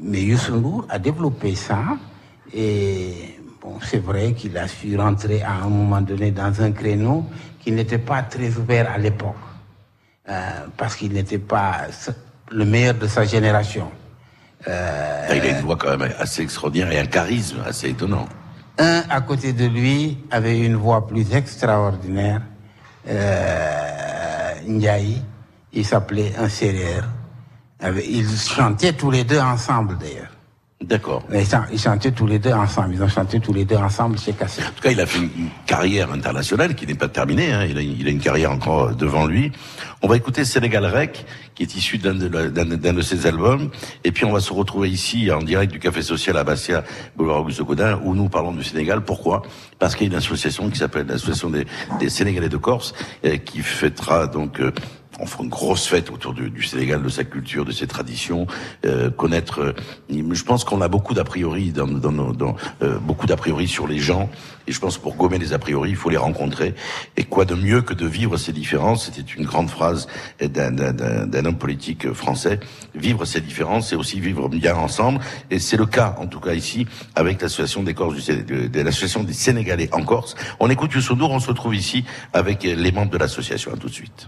Mais 0.02 0.22
Youssou 0.22 0.86
a 0.90 1.00
développé 1.00 1.56
ça 1.56 1.82
et 2.54 3.40
bon, 3.62 3.80
c'est 3.82 4.04
vrai 4.04 4.34
qu'il 4.34 4.58
a 4.58 4.68
su 4.68 4.98
rentrer 4.98 5.42
à 5.42 5.54
un 5.54 5.70
moment 5.70 6.02
donné 6.02 6.32
dans 6.32 6.62
un 6.62 6.74
créneau 6.74 7.26
qui 7.62 7.72
n'était 7.72 7.98
pas 7.98 8.22
très 8.22 8.50
ouvert 8.58 8.92
à 8.92 8.98
l'époque 8.98 9.36
euh, 10.28 10.68
parce 10.76 10.98
qu'il 10.98 11.14
n'était 11.14 11.40
pas 11.40 11.88
le 12.52 12.66
meilleur 12.66 12.96
de 12.96 13.08
sa 13.08 13.24
génération. 13.24 13.90
Euh, 14.68 15.28
Il 15.34 15.42
a 15.42 15.50
une 15.50 15.66
voix 15.66 15.78
quand 15.78 15.98
même 15.98 16.14
assez 16.20 16.42
extraordinaire 16.42 16.92
et 16.92 17.00
un 17.00 17.06
charisme 17.06 17.64
assez 17.66 17.90
étonnant. 17.90 18.28
Un 18.78 19.04
à 19.10 19.22
côté 19.22 19.54
de 19.54 19.66
lui 19.66 20.18
avait 20.32 20.60
une 20.60 20.76
voix 20.76 21.06
plus 21.06 21.34
extraordinaire, 21.34 22.42
euh, 23.08 24.54
Ndiaye, 24.68 25.22
il 25.74 25.86
s'appelait 25.86 26.34
un. 26.38 26.48
Ils 28.00 28.38
chantaient 28.38 28.94
tous 28.94 29.12
les 29.12 29.24
deux 29.24 29.40
ensemble 29.40 29.98
d'ailleurs. 29.98 30.33
D'accord. 30.86 31.24
Ils 31.34 31.46
chan- 31.48 31.64
ils 31.72 31.80
chantaient 31.80 32.12
tous 32.12 32.28
les 32.28 32.40
deux 32.40 32.52
ensemble. 32.52 32.94
Ils 32.94 33.02
ont 33.02 33.08
chanté 33.08 33.40
tous 33.40 33.54
les 33.54 33.64
deux 33.64 33.78
ensemble 33.78 34.18
chez 34.20 34.34
Cassé. 34.34 34.62
En 34.62 34.66
tout 34.76 34.82
cas, 34.82 34.92
il 34.92 35.00
a 35.00 35.06
fait 35.06 35.20
une 35.20 35.30
une 35.38 35.50
carrière 35.66 36.12
internationale 36.12 36.76
qui 36.76 36.86
n'est 36.86 36.94
pas 36.94 37.08
terminée. 37.08 37.54
hein. 37.54 37.66
Il, 37.66 37.78
a, 37.78 37.82
il 37.82 38.06
a 38.06 38.10
une 38.10 38.20
carrière 38.20 38.52
encore 38.52 38.94
devant 38.94 39.26
lui. 39.26 39.52
On 40.02 40.08
va 40.10 40.18
écouter 40.18 40.44
Sénégal 40.44 40.86
Rec, 40.86 41.26
qui 41.56 41.64
est 41.64 41.76
issu 41.76 41.98
d'un 42.00 42.14
de, 42.14 43.02
ses 43.02 43.26
albums. 43.28 43.70
Et 44.04 44.12
puis, 44.12 44.26
on 44.26 44.34
va 44.34 44.42
se 44.42 44.52
retrouver 44.52 44.90
ici, 44.90 45.32
en 45.32 45.40
direct 45.42 45.72
du 45.72 45.80
Café 45.80 46.02
Social 46.02 46.36
à 46.36 46.44
Bastia, 46.44 46.84
boulevard 47.16 47.40
Auguste 47.40 47.62
Gaudin, 47.62 48.02
où 48.04 48.14
nous 48.14 48.28
parlons 48.28 48.52
du 48.52 48.64
Sénégal. 48.64 49.02
Pourquoi? 49.06 49.44
Parce 49.80 49.96
qu'il 49.96 50.08
y 50.08 50.10
a 50.10 50.12
une 50.12 50.18
association 50.18 50.70
qui 50.70 50.78
s'appelle 50.80 51.08
l'Association 51.08 51.50
des, 51.50 51.66
des 52.00 52.10
Sénégalais 52.10 52.50
de 52.50 52.58
Corse, 52.58 52.94
euh, 53.26 53.38
qui 53.38 53.60
fêtera 53.62 54.28
donc... 54.28 54.60
on 55.20 55.26
fera 55.26 55.44
une 55.44 55.50
grosse 55.50 55.88
fête 55.88 56.10
autour 56.12 56.34
du, 56.34 56.50
du 56.50 56.64
Sénégal, 56.64 57.02
de 57.02 57.10
sa 57.10 57.24
culture, 57.24 57.66
de 57.66 57.72
ses 57.72 57.88
traditions, 57.88 58.48
euh, 58.86 59.10
connaître. 59.10 59.60
euh, 59.62 59.74
je 60.10 60.44
pense 60.44 60.64
qu'on 60.64 60.82
a 60.82 60.88
beaucoup 60.88 61.14
d'a 61.14 61.24
priori 61.24 61.72
dans, 61.72 61.88
dans, 61.88 62.56
euh, 62.82 63.00
beaucoup 63.00 63.28
d'a 63.28 63.36
priori 63.38 63.68
sur 63.68 63.88
les 63.88 64.00
gens, 64.00 64.30
et 64.68 64.72
je 64.72 64.80
pense 64.80 64.98
pour 64.98 65.16
gommer 65.16 65.38
les 65.38 65.54
a 65.54 65.60
priori, 65.60 65.92
il 65.92 65.96
faut 65.96 66.10
les 66.10 66.18
rencontrer. 66.18 66.74
Et 67.18 67.24
quoi 67.24 67.46
de 67.46 67.56
mieux 67.56 67.82
que 67.82 67.94
de 67.94 68.06
vivre 68.06 68.38
ces 68.38 68.54
différences? 68.54 69.06
C'était 69.06 69.22
une 69.22 69.46
grande 69.46 69.70
phrase 69.70 70.08
d'un, 70.40 71.46
homme 71.46 71.58
politique 71.58 72.12
français. 72.14 72.60
Vivre 72.96 73.26
ces 73.26 73.42
différences, 73.42 73.90
c'est 73.90 73.96
aussi 73.96 74.20
vivre 74.20 74.50
bien 74.50 74.76
ensemble, 74.76 75.20
et 75.52 75.60
c'est 75.60 75.78
le 75.78 75.86
cas 75.86 76.16
en 76.20 76.28
tout 76.28 76.40
cas 76.40 76.54
ici 76.54 76.88
avec 77.16 77.42
l'association 77.42 77.84
des 77.84 77.94
Corses 77.94 78.16
du 78.16 78.44
de, 78.44 78.68
de 78.68 78.82
l'association 78.82 79.24
des 79.24 79.34
Sénégalais 79.34 79.90
en 79.92 80.04
Corse. 80.04 80.36
On 80.60 80.70
écoute 80.70 80.94
Youssou 80.94 81.16
N'Dour, 81.16 81.32
on 81.32 81.40
se 81.40 81.48
retrouve 81.48 81.76
ici 81.76 82.04
avec 82.34 82.64
les 82.64 82.92
membres 82.92 83.12
de 83.12 83.18
l'association. 83.18 83.74
À 83.74 83.78
tout 83.78 83.88
de 83.88 83.94
suite. 83.94 84.28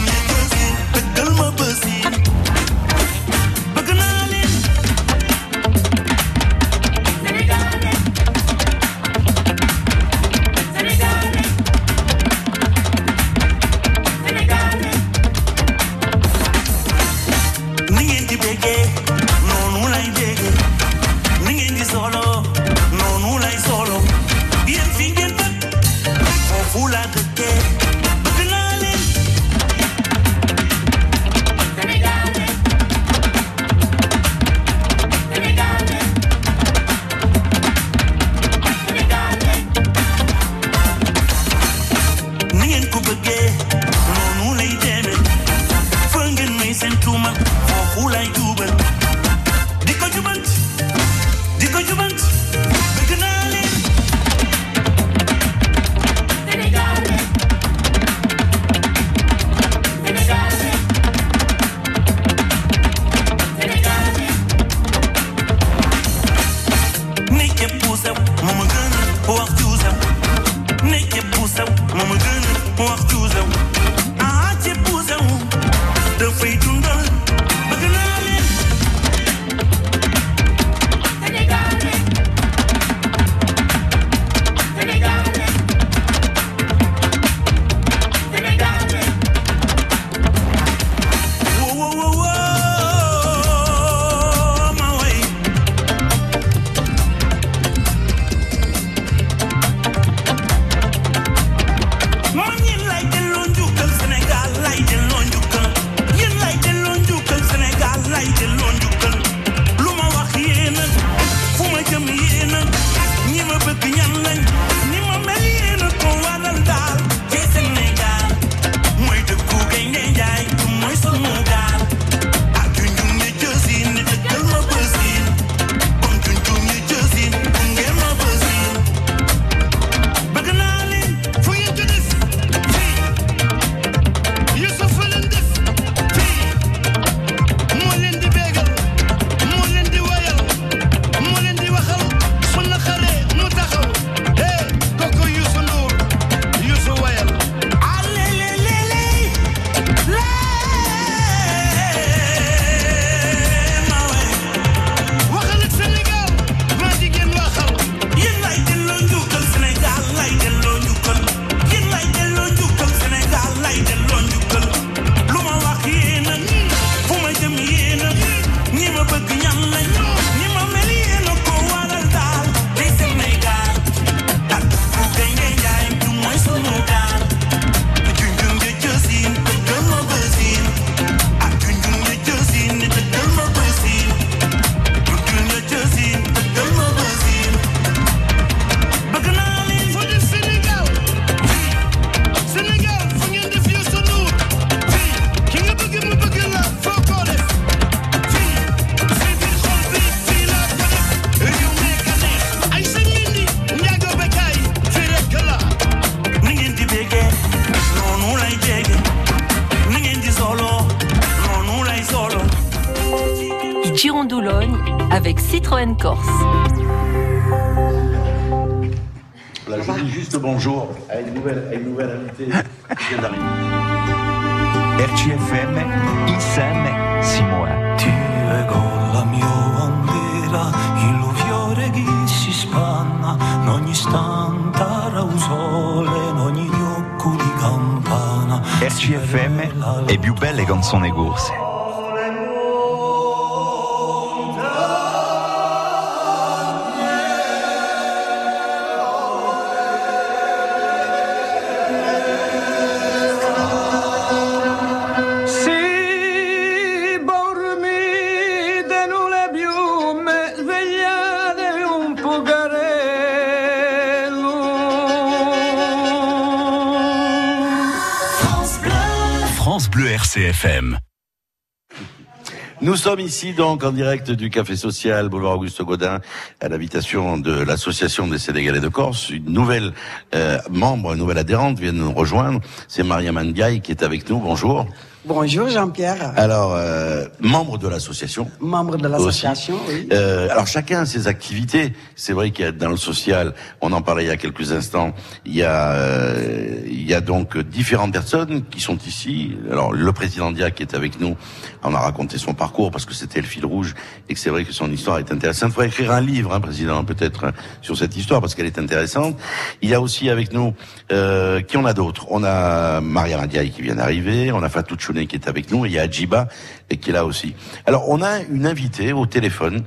Nous 272.81 272.95
sommes 272.95 273.19
ici 273.19 273.53
donc 273.53 273.83
en 273.83 273.91
direct 273.91 274.31
du 274.31 274.49
Café 274.49 274.75
Social, 274.75 275.29
boulevard 275.29 275.53
Auguste 275.53 275.81
Godin, 275.81 276.19
à 276.59 276.67
l'invitation 276.67 277.37
de 277.37 277.51
l'Association 277.51 278.27
des 278.27 278.37
Sénégalais 278.37 278.79
de 278.79 278.87
Corse. 278.87 279.29
Une 279.29 279.51
nouvelle 279.51 279.93
euh, 280.35 280.59
membre, 280.69 281.13
une 281.13 281.19
nouvelle 281.19 281.39
adhérente 281.39 281.79
vient 281.79 281.93
de 281.93 281.97
nous 281.97 282.11
rejoindre. 282.11 282.59
C'est 282.87 283.03
Maria 283.03 283.31
Mandiaï 283.31 283.81
qui 283.81 283.91
est 283.91 284.03
avec 284.03 284.29
nous. 284.29 284.39
Bonjour. 284.39 284.87
Bonjour 285.23 285.69
Jean-Pierre, 285.69 286.33
Alors, 286.35 286.73
euh, 286.73 287.27
membre 287.39 287.77
de 287.77 287.87
l'association. 287.87 288.49
membre 288.59 288.97
de 288.97 289.07
l'association. 289.07 289.75
Oui. 289.87 290.09
Euh, 290.11 290.49
alors 290.49 290.65
chacun 290.65 291.01
a 291.01 291.05
ses 291.05 291.27
activités. 291.27 291.93
C'est 292.15 292.33
vrai 292.33 292.49
qu'il 292.49 292.65
y 292.65 292.67
a 292.67 292.71
dans 292.71 292.89
le 292.89 292.97
social, 292.97 293.53
on 293.81 293.91
en 293.91 294.01
parlait 294.01 294.23
il 294.23 294.27
y 294.29 294.31
a 294.31 294.37
quelques 294.37 294.71
instants, 294.71 295.13
il 295.45 295.55
y 295.55 295.61
a, 295.61 295.91
euh, 295.91 296.81
il 296.87 297.07
y 297.07 297.13
a 297.13 297.21
donc 297.21 297.55
différentes 297.55 298.13
personnes 298.13 298.63
qui 298.71 298.79
sont 298.79 298.97
ici. 298.97 299.55
Alors 299.71 299.93
le 299.93 300.11
président 300.11 300.51
Dia 300.51 300.71
qui 300.71 300.81
est 300.81 300.95
avec 300.95 301.19
nous, 301.19 301.35
on 301.83 301.93
a 301.93 301.99
raconté 301.99 302.39
son 302.39 302.55
parcours 302.55 302.89
parce 302.89 303.05
que 303.05 303.13
c'était 303.13 303.41
le 303.41 303.47
fil 303.47 303.63
rouge 303.63 303.93
et 304.27 304.33
que 304.33 304.39
c'est 304.39 304.49
vrai 304.49 304.63
que 304.65 304.73
son 304.73 304.91
histoire 304.91 305.19
est 305.19 305.31
intéressante. 305.31 305.69
Il 305.69 305.73
faudrait 305.73 305.87
écrire 305.89 306.11
un 306.13 306.21
livre, 306.21 306.51
hein, 306.51 306.59
président, 306.59 307.03
peut-être 307.03 307.43
euh, 307.43 307.51
sur 307.83 307.95
cette 307.95 308.17
histoire 308.17 308.41
parce 308.41 308.55
qu'elle 308.55 308.65
est 308.65 308.79
intéressante. 308.79 309.37
Il 309.83 309.89
y 309.89 309.93
a 309.93 310.01
aussi 310.01 310.31
avec 310.31 310.51
nous, 310.51 310.73
euh, 311.11 311.61
qui 311.61 311.77
on 311.77 311.85
a 311.85 311.93
d'autres? 311.93 312.25
On 312.31 312.43
a 312.43 313.01
Maria 313.01 313.37
Mandiaï 313.37 313.69
qui 313.69 313.83
vient 313.83 313.95
d'arriver, 313.95 314.51
on 314.51 314.63
a 314.63 314.69
Fatou 314.69 314.95
Qui 315.11 315.35
est 315.35 315.47
avec 315.47 315.71
nous 315.71 315.85
et 315.85 315.89
il 315.89 315.93
y 315.93 315.99
a 315.99 316.09
Djiba 316.09 316.47
et 316.89 316.95
qui 316.97 317.09
est 317.09 317.13
là 317.13 317.25
aussi. 317.25 317.53
Alors 317.85 318.09
on 318.09 318.21
a 318.21 318.41
une 318.49 318.65
invitée 318.65 319.11
au 319.11 319.25
téléphone 319.25 319.83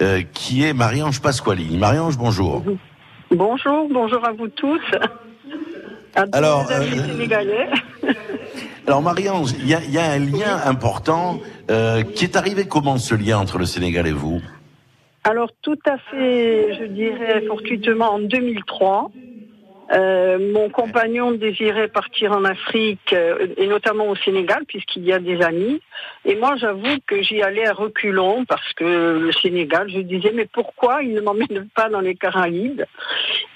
euh, 0.00 0.22
qui 0.32 0.64
est 0.64 0.72
Marie-Ange 0.72 1.20
Pasqualini. 1.20 1.76
Marie-Ange, 1.76 2.16
bonjour. 2.16 2.62
Bonjour, 3.32 3.88
bonjour 3.90 4.24
à 4.24 4.32
vous 4.32 4.48
tous. 4.48 4.80
À 6.14 6.26
tous 6.26 6.30
Alors, 6.32 6.66
les 6.68 6.74
amis 6.74 6.98
euh, 6.98 7.06
sénégalais. 7.06 7.68
Alors 8.86 9.02
Marie-Ange, 9.02 9.52
il 9.58 9.68
y 9.68 9.74
a, 9.74 9.80
il 9.82 9.90
y 9.90 9.98
a 9.98 10.12
un 10.12 10.18
lien 10.18 10.56
important 10.64 11.40
euh, 11.70 12.02
qui 12.02 12.24
est 12.24 12.36
arrivé 12.36 12.66
comment 12.68 12.98
ce 12.98 13.16
lien 13.16 13.38
entre 13.38 13.58
le 13.58 13.66
Sénégal 13.66 14.06
et 14.06 14.12
vous? 14.12 14.40
Alors 15.24 15.50
tout 15.60 15.78
à 15.86 15.98
fait, 16.10 16.74
je 16.78 16.84
dirais 16.84 17.42
fortuitement 17.46 18.14
en 18.14 18.18
2003. 18.20 19.10
Euh, 19.90 20.38
mon 20.52 20.68
compagnon 20.68 21.32
désirait 21.32 21.88
partir 21.88 22.32
en 22.32 22.44
Afrique 22.44 23.12
euh, 23.14 23.46
et 23.56 23.66
notamment 23.66 24.08
au 24.08 24.16
Sénégal 24.16 24.64
puisqu'il 24.66 25.04
y 25.04 25.12
a 25.12 25.18
des 25.18 25.40
amis. 25.40 25.80
Et 26.26 26.36
moi, 26.36 26.56
j'avoue 26.56 26.98
que 27.06 27.22
j'y 27.22 27.42
allais 27.42 27.66
à 27.66 27.72
reculons 27.72 28.44
parce 28.44 28.72
que 28.74 29.18
le 29.18 29.32
Sénégal, 29.32 29.88
je 29.90 30.00
disais 30.00 30.32
mais 30.34 30.46
pourquoi 30.46 31.02
il 31.02 31.14
ne 31.14 31.20
m'emmène 31.22 31.68
pas 31.74 31.88
dans 31.88 32.00
les 32.00 32.16
Caraïbes? 32.16 32.82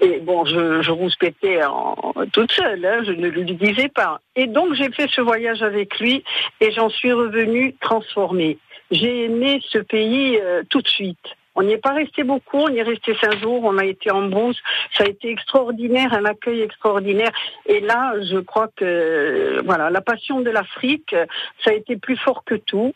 Et 0.01 0.20
bon, 0.20 0.45
je, 0.47 0.80
je 0.80 0.91
rouspétais 0.91 1.62
en, 1.64 2.14
toute 2.33 2.53
seule, 2.53 2.85
hein, 2.85 3.03
je 3.05 3.12
ne 3.12 3.28
lui 3.28 3.45
disais 3.45 3.89
pas. 3.89 4.20
Et 4.35 4.47
donc 4.47 4.74
j'ai 4.74 4.91
fait 4.91 5.09
ce 5.11 5.20
voyage 5.20 5.62
avec 5.62 6.01
lui 6.01 6.24
et 6.61 6.72
j'en 6.72 6.89
suis 6.89 7.12
revenue 7.12 7.74
transformée. 7.80 8.59
J'ai 8.91 9.24
aimé 9.24 9.61
ce 9.68 9.78
pays 9.78 10.39
euh, 10.43 10.62
tout 10.68 10.80
de 10.80 10.89
suite. 10.89 11.37
On 11.55 11.63
n'y 11.63 11.73
est 11.73 11.79
pas 11.79 11.93
resté 11.93 12.23
beaucoup, 12.23 12.59
on 12.59 12.69
y 12.69 12.79
est 12.79 12.83
resté 12.83 13.15
cinq 13.21 13.39
jours, 13.41 13.63
on 13.65 13.77
a 13.79 13.85
été 13.85 14.11
en 14.11 14.29
brousse, 14.29 14.61
ça 14.97 15.05
a 15.05 15.07
été 15.07 15.31
extraordinaire, 15.31 16.15
un 16.15 16.25
accueil 16.25 16.63
extraordinaire. 16.63 17.33
Et 17.67 17.81
là, 17.81 18.15
je 18.23 18.39
crois 18.39 18.69
que 18.75 19.61
voilà, 19.65 19.91
la 19.91 20.01
passion 20.01 20.41
de 20.41 20.51
l'Afrique, 20.51 21.15
ça 21.63 21.71
a 21.71 21.75
été 21.75 21.97
plus 21.97 22.17
fort 22.17 22.45
que 22.45 22.55
tout. 22.55 22.95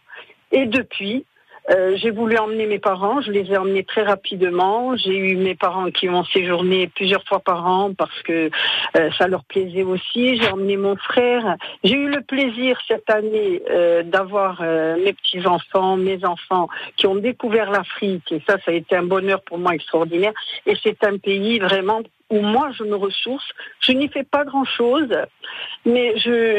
Et 0.53 0.67
depuis, 0.67 1.25
euh, 1.71 1.97
j'ai 1.97 2.11
voulu 2.11 2.37
emmener 2.39 2.67
mes 2.67 2.79
parents, 2.79 3.21
je 3.21 3.31
les 3.33 3.51
ai 3.51 3.57
emmenés 3.57 3.85
très 3.85 4.03
rapidement. 4.03 4.97
J'ai 4.97 5.17
eu 5.17 5.37
mes 5.37 5.55
parents 5.55 5.91
qui 5.91 6.09
ont 6.09 6.25
séjourné 6.25 6.89
plusieurs 6.95 7.25
fois 7.25 7.41
par 7.41 7.67
an 7.67 7.93
parce 7.95 8.23
que 8.23 8.51
euh, 8.97 9.11
ça 9.19 9.27
leur 9.27 9.45
plaisait 9.45 9.83
aussi. 9.83 10.37
J'ai 10.37 10.49
emmené 10.49 10.77
mon 10.77 10.97
frère. 10.97 11.57
J'ai 11.83 11.97
eu 11.97 12.09
le 12.09 12.21
plaisir 12.21 12.79
cette 12.87 13.11
année 13.11 13.62
euh, 13.71 14.03
d'avoir 14.03 14.62
mes 14.62 15.12
petits-enfants, 15.12 15.97
mes 15.97 16.25
enfants 16.25 16.69
qui 16.97 17.07
ont 17.07 17.17
découvert 17.17 17.71
l'Afrique. 17.71 18.31
Et 18.33 18.43
ça, 18.49 18.57
ça 18.64 18.71
a 18.71 18.75
été 18.75 18.97
un 18.97 19.05
bonheur 19.05 19.43
pour 19.43 19.59
moi 19.59 19.75
extraordinaire. 19.75 20.33
Et 20.67 20.75
c'est 20.83 21.03
un 21.05 21.19
pays 21.19 21.59
vraiment 21.59 22.03
où 22.31 22.41
moi 22.41 22.70
je 22.72 22.85
me 22.85 22.97
ressource. 22.97 23.49
Je 23.81 23.93
n'y 23.93 24.09
fais 24.09 24.24
pas 24.24 24.45
grand-chose, 24.45 25.11
mais 25.85 26.14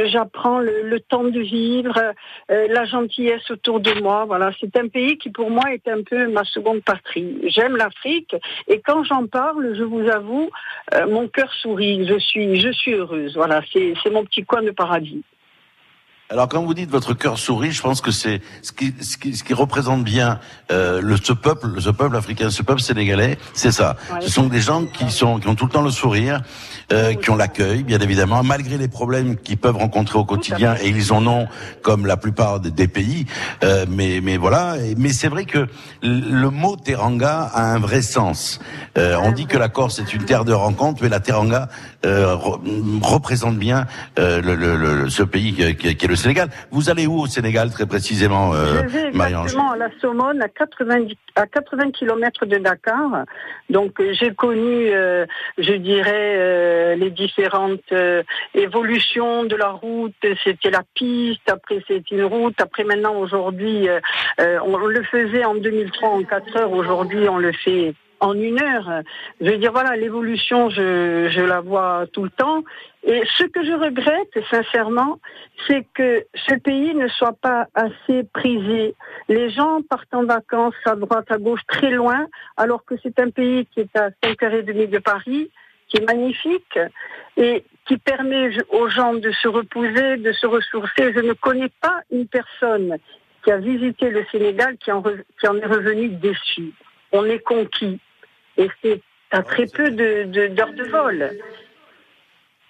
j'apprends 0.08 0.60
le, 0.60 0.84
le 0.84 1.00
temps 1.00 1.24
de 1.24 1.40
vivre, 1.40 2.14
euh, 2.52 2.68
la 2.70 2.86
gentillesse 2.86 3.50
autour 3.52 3.80
de 3.80 3.94
moi. 4.02 4.26
Voilà, 4.26 4.52
c'est 4.60 4.76
un 4.78 4.88
pays 4.88 5.18
qui 5.18 5.30
pour 5.30 5.50
moi 5.50 5.74
est 5.74 5.88
un 5.88 6.04
peu 6.04 6.28
ma 6.28 6.44
seconde 6.44 6.82
patrie. 6.84 7.38
J'aime 7.48 7.76
l'Afrique 7.76 8.36
et 8.68 8.80
quand 8.80 9.04
j'en 9.04 9.28
parle, 9.28 9.76
je 9.76 9.84
vous 9.84 10.08
avoue, 10.08 10.50
euh, 10.94 11.08
mon 11.08 11.28
cœur 11.28 11.52
sourit. 11.54 12.08
Je 12.08 12.18
suis, 12.20 12.60
je 12.60 12.72
suis 12.72 12.94
heureuse. 12.94 13.36
Voilà, 13.36 13.62
c'est 13.74 14.12
mon 14.12 14.24
petit 14.24 14.44
coin 14.44 14.62
de 14.62 14.72
paradis. 14.72 15.24
Alors 16.30 16.50
quand 16.50 16.62
vous 16.62 16.74
dites 16.74 16.90
votre 16.92 17.14
cœur 17.14 17.38
sourit, 17.40 17.72
je 17.72 17.82
pense 17.82 18.02
que 18.02 18.12
c'est 18.12 18.42
ce 18.62 18.74
qui, 18.74 18.94
ce 19.00 19.16
qui, 19.18 19.34
ce 19.38 19.46
qui 19.46 19.54
représente 19.54 20.04
bien 20.04 20.40
euh, 20.74 21.00
le, 21.02 21.16
ce 21.16 21.32
peuple, 21.32 21.80
ce 21.80 21.90
peuple 21.90 22.18
africain, 22.18 22.50
ce 22.50 22.64
peuple 22.64 22.82
sénégalais, 22.82 23.38
c'est 23.54 23.72
ça. 23.72 23.96
Ouais. 24.12 24.20
Ce 24.20 24.30
sont 24.30 24.48
des 24.48 24.60
gens 24.60 24.84
qui 24.84 25.10
sont 25.10 25.40
qui 25.40 25.48
ont 25.48 25.56
tout 25.56 25.64
le 25.68 25.72
temps 25.72 25.82
le 25.82 25.90
sourire, 25.90 26.42
euh, 26.92 27.14
qui 27.14 27.30
ont 27.30 27.38
l'accueil, 27.38 27.84
bien 27.84 28.00
évidemment, 28.00 28.44
malgré 28.44 28.78
les 28.78 28.90
problèmes 28.90 29.38
qu'ils 29.38 29.56
peuvent 29.58 29.78
rencontrer 29.78 30.20
au 30.20 30.26
quotidien, 30.26 30.76
et 30.82 30.90
ils 30.90 31.14
en 31.14 31.26
ont 31.28 31.48
comme 31.82 32.06
la 32.06 32.18
plupart 32.18 32.60
des, 32.60 32.90
pays. 32.90 33.26
Euh, 33.64 33.86
mais 33.90 34.20
mais 34.22 34.36
voilà. 34.36 34.76
Mais 34.98 35.14
c'est 35.14 35.30
vrai 35.30 35.46
que 35.46 35.66
le 36.04 36.50
mot 36.50 36.76
teranga 36.76 37.44
a 37.54 37.72
un 37.74 37.80
vrai 37.80 38.02
sens. 38.02 38.60
Euh, 38.98 39.16
on 39.24 39.32
dit 39.32 39.46
que 39.46 39.58
la 39.58 39.70
Corse 39.70 40.00
est 40.00 40.14
une 40.14 40.26
terre 40.26 40.44
de 40.44 40.52
rencontre, 40.52 41.02
mais 41.04 41.10
la 41.10 41.22
teranga 41.22 41.70
euh, 42.06 42.36
re- 42.36 42.60
représente 43.02 43.58
bien 43.58 43.86
euh, 44.20 44.42
le, 44.42 44.56
le- 44.56 44.76
le- 44.76 45.10
ce 45.10 45.24
pays 45.24 45.54
qui, 45.54 45.76
qui- 45.78 45.96
qui 45.96 46.06
est 46.06 46.10
le 46.10 46.17
Sénégal. 46.18 46.50
Vous 46.72 46.90
allez 46.90 47.08
où 47.08 47.20
au 47.20 47.28
Sénégal 47.28 47.70
très 47.72 47.86
précisément, 47.86 48.54
euh, 48.54 48.82
Je 48.84 48.88
vais 48.88 49.08
exactement 49.08 49.72
à 49.72 49.78
la 49.78 49.90
Saumone, 50.02 50.42
à 50.42 50.50
80, 50.50 51.06
à 51.36 51.46
80 51.48 51.92
km 51.92 52.46
de 52.46 52.58
Dakar. 52.58 53.26
Donc 53.70 54.00
euh, 54.00 54.14
j'ai 54.14 54.34
connu, 54.34 54.90
euh, 54.90 55.26
je 55.58 55.74
dirais, 55.74 56.36
euh, 56.38 56.96
les 56.96 57.12
différentes 57.12 57.92
euh, 57.92 58.24
évolutions 58.54 59.44
de 59.46 59.56
la 59.56 59.70
route. 59.70 60.16
C'était 60.44 60.72
la 60.72 60.84
piste, 60.96 61.50
après 61.50 61.84
c'était 61.88 62.04
une 62.12 62.26
route, 62.26 62.60
après 62.60 62.84
maintenant 62.84 63.16
aujourd'hui, 63.16 63.88
on 64.40 64.78
le 64.78 65.04
faisait 65.04 65.46
en 65.46 65.56
2003 65.56 66.10
en 66.10 66.24
4 66.24 66.58
heures, 66.58 66.72
aujourd'hui 66.72 67.30
on 67.30 67.38
le 67.38 67.52
fait 67.52 67.94
en 68.20 68.34
une 68.34 68.62
heure. 68.62 69.04
Je 69.42 69.52
veux 69.52 69.58
dire, 69.58 69.72
voilà, 69.72 69.96
l'évolution, 69.96 70.70
je, 70.70 71.30
je 71.30 71.42
la 71.42 71.62
vois 71.62 72.06
tout 72.12 72.24
le 72.24 72.30
temps. 72.30 72.64
Et 73.10 73.24
ce 73.38 73.44
que 73.46 73.64
je 73.64 73.72
regrette, 73.72 74.38
sincèrement, 74.52 75.18
c'est 75.66 75.86
que 75.94 76.26
ce 76.36 76.56
pays 76.56 76.94
ne 76.94 77.08
soit 77.08 77.38
pas 77.42 77.68
assez 77.74 78.24
prisé. 78.34 78.96
Les 79.30 79.50
gens 79.50 79.82
partent 79.90 80.14
en 80.14 80.26
vacances 80.26 80.76
à 80.86 80.96
droite, 80.96 81.32
à 81.32 81.38
gauche, 81.38 81.62
très 81.68 81.90
loin, 81.92 82.28
alors 82.58 82.84
que 82.84 82.96
c'est 83.02 83.18
un 83.20 83.30
pays 83.30 83.66
qui 83.68 83.80
est 83.80 83.96
à 83.96 84.10
5h30 84.22 84.90
de 84.90 85.00
Paris, 85.00 85.50
qui 85.88 85.98
est 85.98 86.06
magnifique 86.06 86.78
et 87.38 87.64
qui 87.88 87.98
permet 87.98 88.50
aux 88.72 88.90
gens 88.90 89.14
de 89.14 89.32
se 89.32 89.48
reposer, 89.48 90.18
de 90.18 90.34
se 90.34 90.46
ressourcer. 90.46 91.14
Je 91.14 91.22
ne 91.22 91.32
connais 91.32 91.72
pas 91.80 92.02
une 92.12 92.28
personne 92.28 92.98
qui 93.42 93.52
a 93.52 93.58
visité 93.58 94.10
le 94.10 94.26
Sénégal 94.34 94.76
qui 94.78 94.92
en, 94.92 95.02
re- 95.02 95.24
qui 95.40 95.48
en 95.48 95.56
est 95.56 95.66
revenu 95.66 96.10
déçu. 96.10 96.74
On 97.14 97.24
est 97.24 97.40
conquis. 97.40 98.02
Et 98.58 98.68
c'est 98.84 99.00
à 99.32 99.44
très 99.44 99.66
peu 99.68 99.92
de- 99.92 100.24
de- 100.26 100.48
d'heures 100.48 100.74
de, 100.74 100.84
vol. 100.84 101.30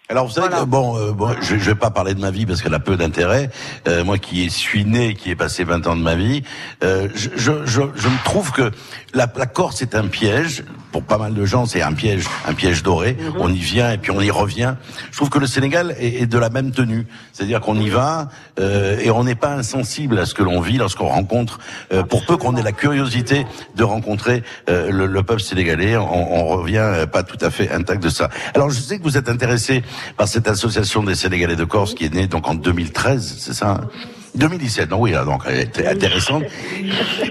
Alors 0.09 0.25
vous 0.25 0.31
savez 0.31 0.47
que 0.47 0.63
bon, 0.63 0.97
euh, 0.97 1.11
bon 1.11 1.35
je, 1.41 1.57
je 1.57 1.69
vais 1.71 1.75
pas 1.75 1.89
parler 1.89 2.13
de 2.13 2.21
ma 2.21 2.31
vie 2.31 2.45
parce 2.45 2.61
qu'elle 2.61 2.73
a 2.73 2.79
peu 2.79 2.95
d'intérêt. 2.95 3.49
Euh, 3.89 4.05
moi 4.05 4.17
qui 4.17 4.49
suis 4.49 4.85
né, 4.85 5.15
qui 5.15 5.31
ai 5.31 5.35
passé 5.35 5.65
20 5.65 5.85
ans 5.85 5.97
de 5.97 6.01
ma 6.01 6.15
vie, 6.15 6.43
euh, 6.81 7.09
je, 7.13 7.29
je, 7.35 7.65
je, 7.65 7.81
je 7.93 8.07
me 8.07 8.23
trouve 8.23 8.53
que 8.53 8.71
la, 9.17 9.27
la 9.35 9.45
Corse 9.45 9.81
est 9.81 9.95
un 9.95 10.07
piège. 10.07 10.63
Pour 10.93 11.03
pas 11.03 11.17
mal 11.17 11.33
de 11.33 11.45
gens, 11.45 11.65
c'est 11.65 11.81
un 11.81 11.91
piège, 11.91 12.23
un 12.47 12.53
piège 12.53 12.81
doré. 12.81 13.17
On 13.37 13.51
y 13.53 13.57
vient 13.57 13.91
et 13.91 13.97
puis 13.97 14.11
on 14.11 14.21
y 14.21 14.31
revient. 14.31 14.75
Je 15.11 15.17
trouve 15.17 15.29
que 15.29 15.37
le 15.37 15.45
Sénégal 15.45 15.93
est, 15.99 16.21
est 16.21 16.25
de 16.27 16.37
la 16.39 16.49
même 16.49 16.71
tenue, 16.71 17.05
c'est-à-dire 17.33 17.59
qu'on 17.59 17.77
y 17.79 17.89
va 17.89 18.29
euh, 18.59 18.97
et 18.99 19.11
on 19.11 19.25
n'est 19.25 19.35
pas 19.35 19.53
insensible 19.53 20.17
à 20.17 20.25
ce 20.25 20.33
que 20.33 20.43
l'on 20.43 20.61
vit 20.61 20.77
lorsqu'on 20.77 21.07
rencontre. 21.09 21.59
euh, 21.91 22.03
pour 22.03 22.25
peu 22.25 22.37
qu'on 22.37 22.55
ait 22.55 22.63
la 22.63 22.71
curiosité 22.71 23.45
de 23.75 23.83
rencontrer 23.83 24.43
euh, 24.69 24.89
le, 24.89 25.05
le 25.07 25.23
peuple 25.23 25.41
sénégalais, 25.41 25.97
on, 25.97 26.35
on 26.39 26.45
revient 26.47 26.77
euh, 26.77 27.05
pas 27.05 27.23
tout 27.23 27.37
à 27.41 27.51
fait 27.51 27.69
intact 27.71 28.01
de 28.01 28.09
ça. 28.09 28.29
Alors 28.55 28.69
je 28.69 28.79
sais 28.79 28.97
que 28.97 29.03
vous 29.03 29.17
êtes 29.17 29.29
intéressé 29.29 29.83
par 30.15 30.27
cette 30.29 30.47
association 30.47 31.03
des 31.03 31.15
Sénégalais 31.15 31.57
de 31.57 31.65
Corse 31.65 31.93
qui 31.95 32.05
est 32.05 32.13
née 32.13 32.27
donc 32.27 32.47
en 32.47 32.55
2013, 32.55 33.35
c'est 33.39 33.53
ça 33.53 33.71
hein? 33.71 33.89
2017, 34.37 34.91
non 34.91 35.01
oui, 35.01 35.13
ah, 35.15 35.25
donc 35.25 35.43
elle 35.47 35.59
était 35.59 35.87
intéressante. 35.87 36.43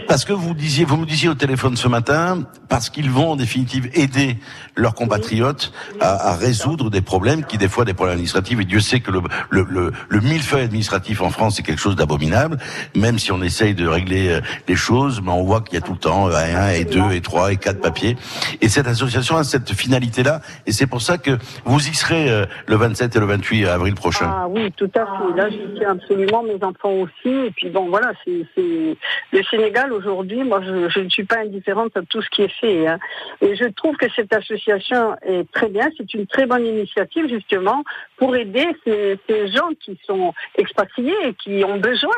Parce 0.09 0.25
que 0.25 0.33
vous 0.33 0.55
disiez, 0.55 0.85
vous 0.85 0.97
me 0.97 1.07
disiez 1.07 1.29
au 1.29 1.35
téléphone 1.35 1.77
ce 1.77 1.89
matin, 1.89 2.45
parce 2.69 2.91
qu'ils 2.91 3.11
vont 3.11 3.33
en 3.33 3.37
définitive 3.37 3.91
aider 3.95 4.39
leurs 4.75 4.95
compatriotes 4.95 5.73
à, 6.01 6.31
à 6.31 6.37
résoudre 6.37 6.91
des 6.91 7.01
problèmes 7.01 7.45
qui 7.45 7.59
des 7.59 7.69
fois 7.69 7.85
des 7.85 7.95
problèmes 7.95 8.15
administratifs. 8.15 8.59
Et 8.61 8.65
Dieu 8.65 8.81
sait 8.81 9.01
que 9.01 9.11
le, 9.11 9.21
le, 9.51 9.67
le, 9.69 9.93
le 10.09 10.21
millefeuille 10.21 10.65
administratif 10.65 11.23
en 11.23 11.31
France 11.31 11.57
c'est 11.57 11.63
quelque 11.63 11.81
chose 11.81 11.97
d'abominable. 11.97 12.59
Même 12.95 13.19
si 13.19 13.33
on 13.33 13.43
essaye 13.43 13.75
de 13.75 13.87
régler 13.87 14.29
euh, 14.29 14.41
les 14.69 14.77
choses, 14.77 15.21
mais 15.23 15.31
on 15.31 15.45
voit 15.45 15.61
qu'il 15.61 15.75
y 15.75 15.79
a 15.79 15.81
tout 15.81 15.93
le 15.93 15.99
temps 15.99 16.29
euh, 16.29 16.35
un 16.35 16.71
et 16.71 16.85
deux 16.85 17.13
et 17.13 17.21
trois 17.21 17.53
et 17.53 17.57
quatre 17.57 17.81
papiers. 17.81 18.17
Et 18.61 18.69
cette 18.69 18.87
association 18.87 19.37
a 19.37 19.45
cette 19.45 19.73
finalité-là, 19.73 20.41
et 20.67 20.73
c'est 20.73 20.87
pour 20.87 21.03
ça 21.03 21.19
que 21.19 21.39
vous 21.65 21.89
y 21.89 21.95
serez 21.95 22.29
euh, 22.31 22.47
le 22.67 22.77
27 22.77 23.15
et 23.15 23.21
le 23.21 23.27
28 23.27 23.67
avril 23.67 23.95
prochain. 23.95 24.27
Ah 24.29 24.47
oui, 24.49 24.73
tout 24.77 24.91
à 24.95 25.05
fait. 25.05 25.37
Là, 25.37 25.49
j'y 25.51 25.79
tiens 25.79 25.93
absolument, 25.93 26.43
mes 26.43 26.63
enfants 26.63 26.91
aussi. 27.03 27.29
Et 27.47 27.51
puis 27.51 27.69
bon, 27.71 27.89
voilà, 27.89 28.13
c'est 28.25 28.45
le 28.57 29.43
Sénégal 29.51 29.93
aujourd'hui. 29.93 30.43
Moi, 30.45 30.61
je, 30.63 31.01
ne 31.01 31.09
suis 31.09 31.25
pas 31.25 31.41
indifférente 31.41 31.97
à 31.97 32.03
tout 32.03 32.23
ce 32.23 32.29
qui 32.31 32.43
est 32.43 32.61
fait. 32.61 32.87
hein. 32.87 32.99
Et 33.41 33.57
je 33.57 33.65
trouve 33.67 33.97
que 33.97 34.07
cette 34.15 34.33
association 34.33 35.17
est 35.23 35.51
très 35.53 35.69
bien. 35.69 35.89
C'est 35.97 36.13
une 36.15 36.27
très 36.27 36.47
bonne 36.47 36.67
initiative 36.67 37.29
justement 37.29 37.83
pour 38.17 38.37
aider 38.37 38.67
ces, 38.85 39.19
gens 39.49 39.71
qui 39.81 39.99
sont 40.05 40.33
expatriés 40.57 41.15
et 41.25 41.35
qui 41.35 41.65
ont 41.65 41.79
besoin. 41.79 42.17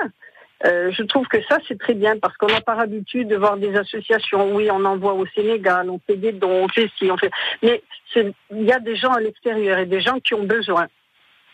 Euh, 0.65 0.91
je 0.91 1.05
trouve 1.05 1.27
que 1.29 1.41
ça 1.45 1.59
c'est 1.69 1.79
très 1.79 1.95
bien 1.95 2.19
parce 2.19 2.37
qu'on 2.37 2.49
n'a 2.49 2.61
pas 2.61 2.75
l'habitude 2.75 3.29
de 3.29 3.37
voir 3.37 3.57
des 3.57 3.77
associations. 3.77 4.55
Oui, 4.55 4.69
on 4.71 4.85
envoie 4.85 5.15
au 5.15 5.25
Sénégal, 5.27 5.89
on 5.89 6.01
fait 6.07 6.17
des 6.17 6.33
dons, 6.33 6.65
on 6.65 6.69
fait 6.69 6.91
ci, 6.99 7.11
on 7.11 7.17
fait. 7.17 7.31
Mais 7.63 7.83
il 8.17 8.65
y 8.65 8.73
a 8.73 8.81
des 8.81 8.97
gens 8.97 9.13
à 9.13 9.21
l'extérieur 9.21 9.79
et 9.79 9.87
des 9.87 10.01
gens 10.01 10.19
qui 10.19 10.35
ont 10.35 10.45
besoin. 10.45 10.89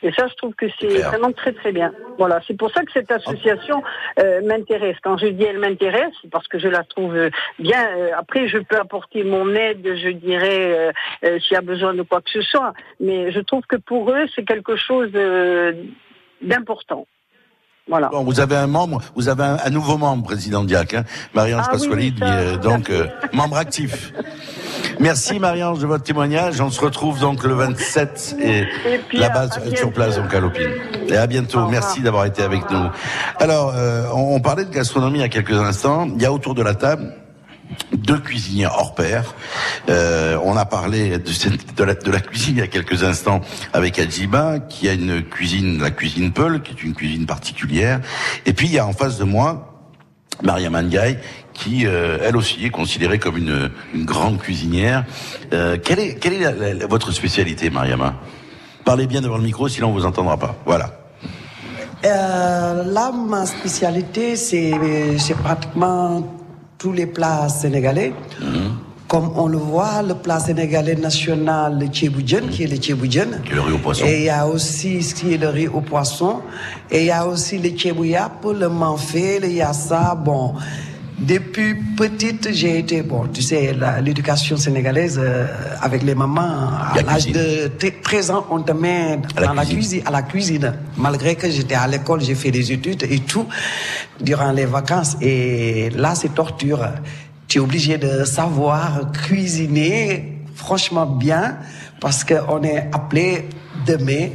Et 0.04 0.12
ça, 0.12 0.26
je 0.26 0.34
trouve 0.34 0.54
que 0.54 0.66
c'est 0.78 0.98
vraiment 1.00 1.32
très 1.32 1.52
très 1.52 1.72
bien. 1.72 1.92
Voilà, 2.18 2.40
c'est 2.46 2.56
pour 2.56 2.70
ça 2.70 2.84
que 2.84 2.92
cette 2.92 3.10
association 3.10 3.82
euh, 4.18 4.42
m'intéresse. 4.42 4.96
Quand 5.02 5.16
je 5.16 5.28
dis 5.28 5.44
elle 5.44 5.58
m'intéresse, 5.58 6.12
c'est 6.20 6.30
parce 6.30 6.46
que 6.46 6.58
je 6.58 6.68
la 6.68 6.84
trouve 6.84 7.16
euh, 7.16 7.30
bien. 7.58 7.88
Euh, 7.96 8.10
Après, 8.14 8.46
je 8.46 8.58
peux 8.58 8.76
apporter 8.76 9.24
mon 9.24 9.54
aide, 9.54 9.96
je 9.96 10.10
dirais, 10.10 10.92
euh, 11.24 11.38
s'il 11.40 11.54
y 11.54 11.56
a 11.56 11.62
besoin 11.62 11.94
de 11.94 12.02
quoi 12.02 12.20
que 12.20 12.30
ce 12.30 12.42
soit. 12.42 12.74
Mais 13.00 13.32
je 13.32 13.40
trouve 13.40 13.62
que 13.66 13.76
pour 13.76 14.10
eux, 14.10 14.26
c'est 14.34 14.44
quelque 14.44 14.76
chose 14.76 15.10
d'important. 16.42 17.06
Voilà. 17.86 18.08
Bon, 18.08 18.24
vous 18.24 18.40
avez 18.40 18.56
un 18.56 18.66
membre, 18.66 19.02
vous 19.14 19.28
avez 19.28 19.42
un, 19.42 19.58
un 19.62 19.68
nouveau 19.70 19.98
membre, 19.98 20.24
président 20.24 20.64
Diac, 20.64 20.94
hein, 20.94 21.04
Marie-Ange 21.34 21.64
Ah 21.68 21.72
Pasquali, 21.72 22.14
oui, 22.16 22.22
euh, 22.22 22.56
donc 22.56 22.88
euh, 22.88 23.06
membre 23.34 23.58
actif. 23.58 24.10
Merci 25.00 25.38
Marie-Ange 25.38 25.80
de 25.80 25.86
votre 25.86 26.02
témoignage. 26.02 26.60
On 26.62 26.70
se 26.70 26.80
retrouve 26.80 27.20
donc 27.20 27.44
le 27.44 27.52
27 27.52 28.36
et, 28.40 28.64
Et 29.12 29.22
à- 29.24 29.38
à 29.38 29.76
sur 29.76 29.92
place 29.92 30.16
donc 30.16 30.32
à 30.32 30.40
Lopine. 30.40 30.70
Et 31.08 31.16
à 31.16 31.26
bientôt. 31.26 31.68
Merci 31.68 32.00
d'avoir 32.00 32.24
été 32.24 32.42
avec 32.42 32.70
nous. 32.70 32.86
Alors, 33.38 33.74
euh, 33.76 34.04
on, 34.14 34.36
on 34.36 34.40
parlait 34.40 34.64
de 34.64 34.70
gastronomie 34.70 35.18
il 35.18 35.22
y 35.22 35.24
a 35.24 35.28
quelques 35.28 35.52
instants. 35.52 36.08
Il 36.16 36.22
y 36.22 36.26
a 36.26 36.32
autour 36.32 36.54
de 36.54 36.62
la 36.62 36.74
table 36.74 37.12
deux 37.92 38.18
cuisiniers 38.18 38.66
hors 38.66 38.94
pair. 38.94 39.34
Euh, 39.88 40.38
on 40.44 40.56
a 40.56 40.64
parlé 40.64 41.18
de, 41.18 41.84
la, 41.84 42.20
cuisine 42.20 42.56
il 42.56 42.60
y 42.60 42.62
a 42.62 42.66
quelques 42.66 43.02
instants 43.02 43.40
avec 43.72 43.98
Adjiba, 43.98 44.60
qui 44.60 44.88
a 44.88 44.92
une 44.92 45.22
cuisine, 45.22 45.80
la 45.80 45.90
cuisine 45.90 46.32
Peul, 46.32 46.62
qui 46.62 46.72
est 46.72 46.82
une 46.82 46.94
cuisine 46.94 47.26
particulière. 47.26 48.00
Et 48.46 48.52
puis 48.52 48.66
il 48.66 48.72
y 48.72 48.78
a 48.78 48.86
en 48.86 48.92
face 48.92 49.18
de 49.18 49.24
moi 49.24 49.74
Maria 50.42 50.70
Mandiaï, 50.70 51.18
qui 51.52 51.86
euh, 51.86 52.18
elle 52.22 52.36
aussi 52.36 52.64
est 52.64 52.70
considérée 52.70 53.18
comme 53.18 53.36
une, 53.36 53.70
grande 54.04 54.38
cuisinière. 54.38 55.04
Euh, 55.52 55.78
quelle 55.82 56.00
est, 56.00 56.14
quelle 56.16 56.34
est 56.34 56.86
votre 56.86 57.12
spécialité, 57.12 57.70
Mariama 57.70 58.14
Parlez 58.84 59.06
bien 59.06 59.20
devant 59.20 59.38
le 59.38 59.44
micro, 59.44 59.68
sinon 59.68 59.88
on 59.88 59.92
vous 59.92 60.04
entendra 60.04 60.36
pas. 60.36 60.56
Voilà. 60.66 60.90
Euh, 62.04 62.84
là, 62.84 63.12
ma 63.12 63.46
spécialité, 63.46 64.36
c'est 64.36 64.72
c'est 65.18 65.36
pratiquement 65.36 66.43
tous 66.84 66.92
les 66.92 67.06
plats 67.06 67.48
sénégalais. 67.48 68.12
Comme 69.08 69.30
on 69.36 69.46
le 69.46 69.56
voit, 69.56 70.02
le 70.02 70.12
plat 70.12 70.38
sénégalais 70.38 70.96
national, 70.96 71.78
le 71.78 71.86
tchéboudienne, 71.86 72.50
qui 72.50 72.64
est 72.64 72.66
le 72.66 73.60
riz 73.62 73.72
au 73.72 73.78
poisson. 73.78 74.04
Et 74.04 74.18
il 74.18 74.24
y 74.24 74.28
a 74.28 74.46
aussi 74.46 75.02
ce 75.02 75.14
qui 75.14 75.32
est 75.32 75.38
le 75.38 75.48
riz 75.48 75.68
au 75.68 75.80
poisson. 75.80 76.42
Et 76.90 77.00
il 77.00 77.06
y 77.06 77.10
a 77.10 77.26
aussi 77.26 77.56
le 77.56 77.70
tchébouyap, 77.70 78.44
le 78.44 78.68
manfé, 78.68 79.40
le 79.40 79.48
yassa. 79.48 80.14
Bon, 80.14 80.56
depuis 81.24 81.74
petite, 81.96 82.52
j'ai 82.52 82.78
été, 82.78 83.02
bon, 83.02 83.26
tu 83.32 83.42
sais, 83.42 83.74
l'éducation 84.02 84.56
sénégalaise 84.56 85.18
euh, 85.22 85.46
avec 85.80 86.02
les 86.02 86.14
mamans, 86.14 86.68
à 86.94 87.02
l'âge 87.06 87.26
de 87.26 87.68
t- 87.68 87.92
13 88.02 88.30
ans, 88.30 88.46
on 88.50 88.60
te 88.60 88.72
met 88.72 89.18
la 89.36 89.46
dans 89.46 89.54
la 89.54 89.62
cuisine. 89.64 89.76
cuisine, 89.78 90.02
à 90.06 90.10
la 90.10 90.22
cuisine. 90.22 90.72
Malgré 90.96 91.34
que 91.36 91.50
j'étais 91.50 91.74
à 91.74 91.86
l'école, 91.86 92.20
j'ai 92.22 92.34
fait 92.34 92.50
des 92.50 92.72
études 92.72 93.02
et 93.08 93.20
tout 93.20 93.46
durant 94.20 94.52
les 94.52 94.66
vacances. 94.66 95.16
Et 95.20 95.90
là, 95.90 96.14
c'est 96.14 96.34
torture. 96.34 96.86
Tu 97.48 97.58
es 97.58 97.60
obligé 97.60 97.98
de 97.98 98.24
savoir 98.24 99.10
cuisiner 99.12 100.38
franchement 100.54 101.06
bien 101.06 101.56
parce 102.00 102.24
qu'on 102.24 102.62
est 102.62 102.88
appelé 102.92 103.48
demain 103.86 104.28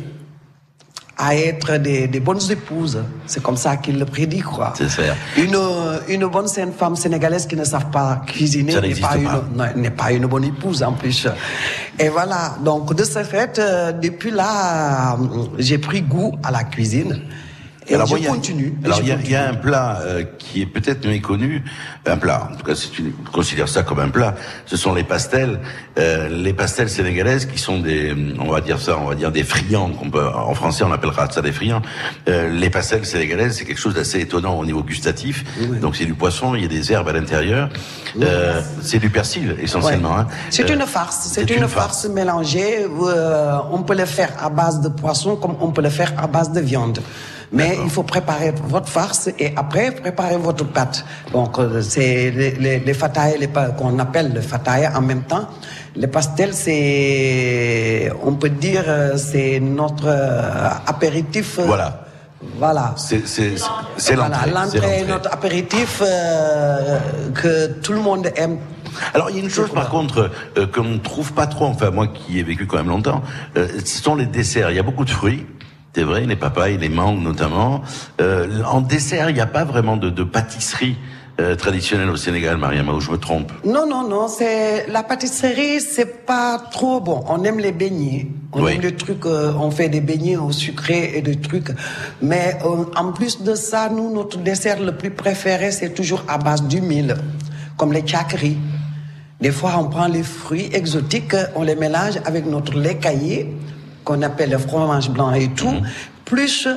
à 1.21 1.35
être 1.35 1.75
des, 1.77 2.07
des 2.07 2.21
bonnes 2.21 2.39
épouses. 2.49 2.97
C'est 3.27 3.43
comme 3.43 3.57
ça 3.57 3.75
qu'il 3.75 3.99
le 3.99 4.05
prédit, 4.05 4.39
quoi. 4.39 4.73
C'est 4.77 4.87
ça. 4.89 5.01
Une, 5.37 5.57
une 6.07 6.25
bonne 6.27 6.47
saine 6.47 6.71
femme 6.71 6.95
sénégalaise 6.95 7.45
qui 7.45 7.57
ne 7.57 7.65
savent 7.65 7.89
pas 7.91 8.21
cuisiner 8.25 8.73
n'est 8.79 8.95
pas, 8.95 9.17
une- 9.17 9.27
pas. 9.27 10.03
pas 10.03 10.11
une 10.13 10.27
bonne 10.27 10.45
épouse 10.45 10.81
en 10.81 10.93
plus. 10.93 11.27
Et 11.99 12.07
voilà, 12.07 12.55
donc 12.63 12.95
de 12.95 13.03
ce 13.03 13.21
fait, 13.25 13.59
euh, 13.59 13.91
depuis 13.91 14.31
là, 14.31 15.15
euh, 15.15 15.17
j'ai 15.57 15.77
pris 15.77 16.01
goût 16.01 16.31
à 16.41 16.51
la 16.51 16.63
cuisine. 16.63 17.21
Et 17.89 17.95
Alors, 17.95 18.05
je 18.07 18.11
moi, 18.11 18.19
il 18.19 18.25
y 18.25 18.27
a- 18.27 18.31
continue. 18.31 18.73
Alors 18.85 18.99
il 19.01 19.07
y, 19.07 19.11
a- 19.11 19.15
y 19.21 19.35
un 19.35 19.53
plat 19.55 19.99
euh, 20.03 20.23
qui 20.37 20.61
est 20.61 20.65
peut-être 20.67 21.07
méconnu, 21.07 21.63
un 22.05 22.17
plat. 22.17 22.49
En 22.51 22.55
tout 22.55 22.63
cas, 22.63 22.75
c'est 22.75 22.97
une, 22.99 23.13
on 23.27 23.31
considère 23.31 23.67
ça 23.67 23.81
comme 23.83 23.99
un 23.99 24.09
plat. 24.09 24.35
Ce 24.67 24.77
sont 24.77 24.93
les 24.93 25.03
pastels, 25.03 25.59
euh, 25.97 26.29
les 26.29 26.53
pastels 26.53 26.89
sénégalaises 26.89 27.45
qui 27.47 27.57
sont 27.57 27.79
des, 27.79 28.15
on 28.39 28.49
va 28.51 28.61
dire 28.61 28.79
ça, 28.79 28.97
on 28.99 29.05
va 29.05 29.15
dire 29.15 29.31
des 29.31 29.43
friands. 29.43 29.89
qu'on 29.89 30.09
peut, 30.11 30.27
en 30.27 30.53
français, 30.53 30.83
on 30.83 30.91
appellera 30.91 31.29
ça 31.31 31.41
des 31.41 31.51
friands. 31.51 31.81
Euh, 32.27 32.49
les 32.49 32.69
pastels 32.69 33.05
sénégalaises, 33.05 33.57
c'est 33.57 33.65
quelque 33.65 33.79
chose 33.81 33.95
d'assez 33.95 34.19
étonnant 34.19 34.53
au 34.59 34.65
niveau 34.65 34.83
gustatif. 34.83 35.43
Donc 35.81 35.95
c'est 35.95 36.05
du 36.05 36.13
poisson, 36.13 36.53
il 36.55 36.61
y 36.61 36.65
a 36.65 36.67
des 36.67 36.91
herbes 36.91 37.07
à 37.09 37.13
l'intérieur. 37.13 37.69
Euh, 38.21 38.61
c'est 38.81 38.99
du 38.99 39.09
persil 39.09 39.55
essentiellement. 39.61 40.17
Hein. 40.17 40.27
C'est 40.51 40.69
Euh, 40.69 40.73
une 40.75 40.81
farce. 40.85 41.27
C'est 41.33 41.49
une, 41.49 41.67
farce 41.67 42.05
mélangée. 42.07 42.85
euh, 42.85 43.57
on 43.71 43.81
peut 43.83 43.95
le 43.95 44.05
faire 44.05 44.31
à 44.41 44.49
base 44.49 44.81
de 44.81 44.89
poisson 44.89 45.35
comme 45.35 45.55
on 45.59 45.71
peut 45.71 45.81
le 45.81 45.89
faire 45.89 46.13
à 46.17 46.27
base 46.27 46.51
de 46.51 46.59
viande. 46.59 46.99
Mais 47.51 47.77
il 47.83 47.89
faut 47.89 48.03
préparer 48.03 48.53
votre 48.67 48.87
farce 48.87 49.29
et 49.39 49.53
après 49.55 49.89
préparer 49.91 50.37
votre 50.37 50.65
pâte. 50.65 51.03
Donc 51.33 51.57
euh, 51.57 51.81
c'est 51.81 52.29
les, 52.29 52.51
les, 52.51 52.79
les 52.79 53.47
pa- 53.47 53.69
qu'on 53.69 53.97
appelle 53.97 54.33
le 54.33 54.41
fataille 54.41 54.87
en 54.87 55.01
même 55.01 55.23
temps. 55.23 55.47
Les 55.95 56.05
pastels, 56.07 56.53
c'est, 56.53 58.11
on 58.23 58.33
peut 58.35 58.49
dire, 58.49 58.83
euh, 58.87 59.17
c'est 59.17 59.59
notre 59.59 60.05
euh, 60.07 60.69
apéritif. 60.85 61.59
Voilà. 61.59 62.05
Voilà. 62.57 62.93
C'est 62.97 63.27
c'est 63.27 63.55
c'est 63.97 64.15
Voilà, 64.15 64.45
l'entrée. 64.45 64.51
l'entrée, 64.51 64.79
l'entrée. 64.79 65.05
notre 65.07 65.33
apéritif 65.33 66.01
euh, 66.05 66.97
que 67.33 67.67
tout 67.81 67.93
le 67.93 67.99
monde 68.01 68.31
aime. 68.35 68.57
Alors 69.13 69.29
il 69.29 69.37
y 69.37 69.39
a 69.39 69.43
une 69.43 69.49
chose 69.49 69.69
par 69.71 69.89
contre 69.89 70.31
euh, 70.57 70.65
qu'on 70.67 70.83
ne 70.83 70.97
trouve 70.97 71.33
pas 71.33 71.47
trop, 71.47 71.65
enfin 71.65 71.89
moi 71.91 72.07
qui 72.07 72.39
ai 72.39 72.43
vécu 72.43 72.65
quand 72.65 72.77
même 72.77 72.87
longtemps, 72.89 73.21
euh, 73.57 73.67
ce 73.83 74.01
sont 74.01 74.15
les 74.15 74.25
desserts. 74.25 74.69
Il 74.71 74.77
y 74.77 74.79
a 74.79 74.83
beaucoup 74.83 75.05
de 75.05 75.09
fruits. 75.09 75.45
C'est 75.95 76.03
vrai, 76.03 76.25
les 76.25 76.35
papayes, 76.35 76.77
les 76.77 76.89
mangues 76.89 77.21
notamment. 77.21 77.81
Euh, 78.21 78.61
en 78.63 78.81
dessert, 78.81 79.29
il 79.29 79.33
n'y 79.33 79.41
a 79.41 79.47
pas 79.47 79.63
vraiment 79.63 79.97
de, 79.97 80.09
de 80.09 80.23
pâtisserie 80.23 80.97
euh, 81.39 81.55
traditionnelle 81.55 82.09
au 82.09 82.15
Sénégal, 82.15 82.57
Mariama, 82.57 82.93
où 82.93 82.99
je 82.99 83.09
me 83.09 83.17
trompe. 83.17 83.51
Non, 83.65 83.87
non, 83.87 84.07
non, 84.07 84.27
c'est 84.27 84.87
la 84.87 85.01
pâtisserie, 85.03 85.79
c'est 85.81 86.25
pas 86.25 86.59
trop 86.71 86.99
bon. 86.99 87.23
On 87.27 87.43
aime 87.43 87.59
les 87.59 87.71
beignets, 87.71 88.27
on 88.53 88.61
Oui. 88.63 88.73
aime 88.73 88.81
les 88.81 88.95
trucs, 88.95 89.25
euh, 89.25 89.51
on 89.59 89.71
fait 89.71 89.89
des 89.89 90.01
beignets 90.01 90.37
au 90.37 90.51
sucré 90.51 91.11
et 91.15 91.21
des 91.21 91.37
trucs. 91.37 91.69
Mais 92.21 92.57
euh, 92.65 92.83
en 92.95 93.11
plus 93.11 93.41
de 93.41 93.55
ça, 93.55 93.89
nous, 93.89 94.13
notre 94.13 94.37
dessert 94.37 94.79
le 94.81 94.95
plus 94.95 95.11
préféré, 95.11 95.71
c'est 95.71 95.93
toujours 95.95 96.23
à 96.27 96.37
base 96.37 96.61
d'huile, 96.63 97.15
comme 97.77 97.93
les 97.93 98.05
chakris. 98.05 98.57
Des 99.41 99.51
fois, 99.51 99.71
on 99.79 99.85
prend 99.85 100.07
les 100.07 100.23
fruits 100.23 100.69
exotiques, 100.73 101.35
on 101.55 101.63
les 101.63 101.75
mélange 101.75 102.19
avec 102.25 102.45
notre 102.45 102.77
lait 102.77 102.97
caillé, 102.97 103.49
qu'on 104.09 104.23
appelle 104.23 104.49
le 104.49 104.57
fromage 104.57 105.07
blanc 105.11 105.31
et 105.33 105.49
tout, 105.49 105.69
Mhm. 105.69 105.83
plus 106.25 106.67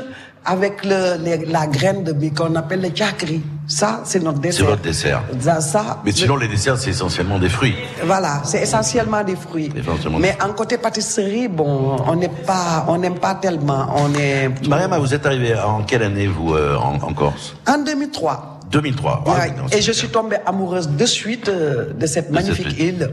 avec 0.44 0.84
le, 0.84 1.16
les- 1.24 1.46
la 1.46 1.66
graine 1.66 2.02
de 2.04 2.12
mie 2.12 2.30
qu'on 2.32 2.54
appelle 2.56 2.82
le 2.82 2.90
chakri. 2.94 3.40
Ça, 3.66 4.00
c'est 4.04 4.22
notre 4.22 4.40
dessert. 4.40 4.58
C'est 4.66 4.70
votre 4.70 4.82
dessert. 4.82 5.22
Ça, 5.40 5.60
ça, 5.62 6.00
Mais 6.04 6.12
sinon, 6.12 6.36
les 6.36 6.48
desserts, 6.48 6.76
c'est 6.76 6.90
essentiellement 6.90 7.38
des 7.38 7.48
fruits. 7.48 7.76
voilà, 8.04 8.42
c'est 8.44 8.60
essentiellement 8.60 9.22
des 9.24 9.36
fruits. 9.36 9.70
Essentiellement 9.74 10.18
Mais 10.18 10.36
en 10.46 10.52
côté 10.52 10.76
pâtisserie, 10.76 11.48
bon, 11.48 11.96
on 12.06 12.16
n'est 12.16 12.28
pas, 12.28 12.84
on 12.88 12.98
n'aime 12.98 13.18
pas 13.18 13.34
tellement. 13.36 13.86
On 13.96 14.12
est 14.18 14.50
Mariama, 14.68 14.98
vous 14.98 15.14
êtes 15.14 15.24
arrivé 15.24 15.54
en 15.58 15.84
quelle 15.84 16.02
année, 16.02 16.26
vous, 16.26 16.52
euh, 16.54 16.76
en, 16.76 16.94
en 16.96 17.12
Corse? 17.14 17.54
En 17.66 17.78
2003. 17.78 18.58
2003. 18.70 19.24
Ah, 19.26 19.30
Ouais. 19.30 19.36
oui, 19.44 19.50
non, 19.56 19.64
et 19.78 19.80
je 19.80 19.92
suis 19.92 20.08
tombée 20.08 20.36
amoureuse 20.44 20.88
de 20.88 21.06
suite 21.06 21.48
euh, 21.48 21.92
de 21.94 22.06
cette 22.06 22.28
De 22.30 22.34
magnifique 22.34 22.78
île. 22.78 22.94
île. 23.00 23.10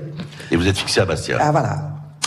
Et 0.52 0.56
vous 0.58 0.68
êtes 0.68 0.78
fixé 0.78 1.00
à 1.00 1.06
Bastia. 1.06 1.38
Ah 1.40 1.52
voilà. 1.52 1.76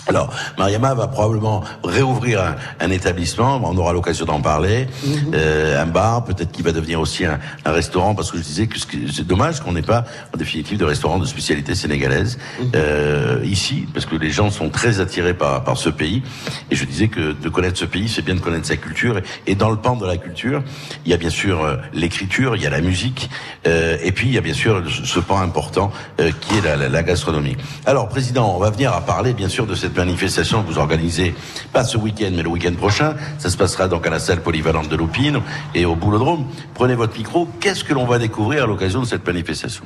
Alors, 0.08 0.30
Mariama 0.58 0.94
va 0.94 1.06
probablement 1.06 1.62
réouvrir 1.84 2.40
un, 2.42 2.56
un 2.80 2.90
établissement, 2.90 3.60
on 3.64 3.76
aura 3.76 3.92
l'occasion 3.92 4.24
d'en 4.26 4.40
parler, 4.40 4.88
Mhm. 5.04 5.30
euh, 5.34 5.80
un 5.82 5.86
bar, 5.86 6.24
peut-être 6.24 6.50
qu'il 6.50 6.64
va 6.64 6.72
devenir 6.72 6.98
aussi 7.00 7.24
un, 7.24 7.38
un 7.64 7.70
restaurant, 7.72 8.14
parce 8.14 8.32
que 8.32 8.38
je 8.38 8.42
disais 8.42 8.66
que 8.66 8.78
c'est 9.12 9.26
dommage 9.26 9.60
qu'on 9.60 9.72
n'ait 9.72 9.80
pas, 9.82 10.04
en 10.34 10.36
définitive, 10.38 10.78
de 10.78 10.84
restaurant 10.84 11.18
de 11.18 11.24
spécialité 11.26 11.74
sénégalaise 11.76 12.38
Mhm. 12.60 12.70
euh, 12.74 13.40
ici, 13.44 13.86
parce 13.94 14.06
que 14.06 14.16
les 14.16 14.30
gens 14.30 14.50
sont 14.50 14.70
très 14.70 14.98
attirés 15.00 15.34
par, 15.34 15.62
par 15.62 15.76
ce 15.76 15.88
pays. 15.88 16.22
Et 16.70 16.74
je 16.76 16.84
disais 16.84 17.06
que 17.08 17.32
de 17.32 17.48
connaître 17.48 17.78
ce 17.78 17.84
pays, 17.84 18.08
c'est 18.08 18.22
bien 18.22 18.34
de 18.34 18.40
connaître 18.40 18.66
sa 18.66 18.76
culture. 18.76 19.20
Et, 19.46 19.54
dans 19.54 19.70
le 19.70 19.76
pan 19.76 19.94
de 19.96 20.06
la 20.06 20.16
culture, 20.16 20.62
il 21.04 21.10
y 21.12 21.14
a 21.14 21.16
bien 21.16 21.30
sûr 21.30 21.62
euh, 21.62 21.76
l'écriture, 21.92 22.56
il 22.56 22.62
y 22.62 22.66
a 22.66 22.70
la 22.70 22.80
musique, 22.80 23.30
euh, 23.68 23.96
et 24.02 24.10
puis 24.10 24.26
il 24.28 24.34
y 24.34 24.38
a 24.38 24.40
bien 24.40 24.54
sûr 24.54 24.82
ce, 24.90 25.04
ce 25.06 25.20
pan 25.20 25.38
important 25.40 25.92
euh, 26.20 26.30
qui 26.40 26.58
est 26.58 26.62
la, 26.62 26.74
la- 26.76 26.88
la 26.88 27.02
gastronomie. 27.04 27.56
Alors, 27.86 28.08
Président, 28.08 28.52
on 28.56 28.58
va 28.58 28.70
venir 28.70 28.92
à 28.92 29.00
parler 29.02 29.32
bien 29.32 29.48
sûr 29.48 29.66
de 29.66 29.74
cette 29.76 29.91
manifestation 29.96 30.62
que 30.62 30.68
vous 30.68 30.78
organisez, 30.78 31.34
pas 31.72 31.84
ce 31.84 31.96
week-end, 31.96 32.30
mais 32.34 32.42
le 32.42 32.48
week-end 32.48 32.74
prochain. 32.74 33.14
Ça 33.38 33.50
se 33.50 33.56
passera 33.56 33.88
donc 33.88 34.06
à 34.06 34.10
la 34.10 34.18
salle 34.18 34.42
polyvalente 34.42 34.88
de 34.88 34.96
l'Opine 34.96 35.40
et 35.74 35.84
au 35.84 35.96
Boulodrome. 35.96 36.46
Prenez 36.74 36.94
votre 36.94 37.16
micro. 37.16 37.46
Qu'est-ce 37.60 37.84
que 37.84 37.94
l'on 37.94 38.06
va 38.06 38.18
découvrir 38.18 38.64
à 38.64 38.66
l'occasion 38.66 39.00
de 39.00 39.06
cette 39.06 39.26
manifestation 39.26 39.84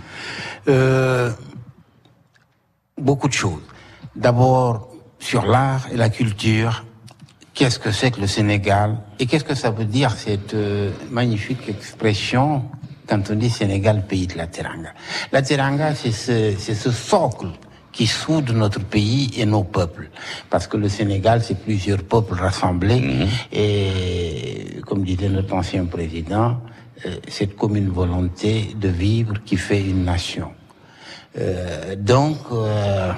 Euh, 0.68 1.30
beaucoup 2.98 3.28
de 3.28 3.32
choses. 3.32 3.62
D'abord, 4.14 4.88
sur 5.18 5.46
l'art 5.46 5.86
et 5.92 5.96
la 5.96 6.08
culture, 6.08 6.84
qu'est-ce 7.54 7.78
que 7.78 7.90
c'est 7.90 8.10
que 8.10 8.20
le 8.20 8.26
Sénégal 8.26 8.96
et 9.18 9.26
qu'est-ce 9.26 9.44
que 9.44 9.54
ça 9.54 9.70
veut 9.70 9.84
dire 9.84 10.12
cette 10.12 10.54
euh, 10.54 10.90
magnifique 11.10 11.68
expression 11.68 12.64
quand 13.08 13.30
on 13.30 13.34
dit 13.36 13.50
Sénégal, 13.50 14.04
pays 14.06 14.26
de 14.26 14.36
la 14.36 14.46
Teranga. 14.48 14.92
La 15.30 15.40
Teranga, 15.42 15.94
c'est 15.94 16.10
ce, 16.10 16.54
c'est 16.58 16.74
ce 16.74 16.90
socle 16.90 17.46
qui 17.96 18.06
soude 18.06 18.50
notre 18.50 18.80
pays 18.80 19.30
et 19.38 19.46
nos 19.46 19.64
peuples. 19.64 20.10
Parce 20.50 20.66
que 20.66 20.76
le 20.76 20.88
Sénégal, 20.88 21.42
c'est 21.42 21.58
plusieurs 21.58 22.02
peuples 22.02 22.34
rassemblés. 22.34 23.26
Et 23.52 24.80
comme 24.86 25.02
disait 25.02 25.30
notre 25.30 25.54
ancien 25.54 25.86
président, 25.86 26.60
euh, 27.06 27.16
cette 27.26 27.56
commune 27.56 27.88
volonté 27.88 28.74
de 28.78 28.88
vivre 28.88 29.34
qui 29.46 29.56
fait 29.56 29.80
une 29.80 30.04
nation. 30.04 30.50
Euh, 31.38 31.96
donc, 31.96 32.36
euh, 32.52 33.12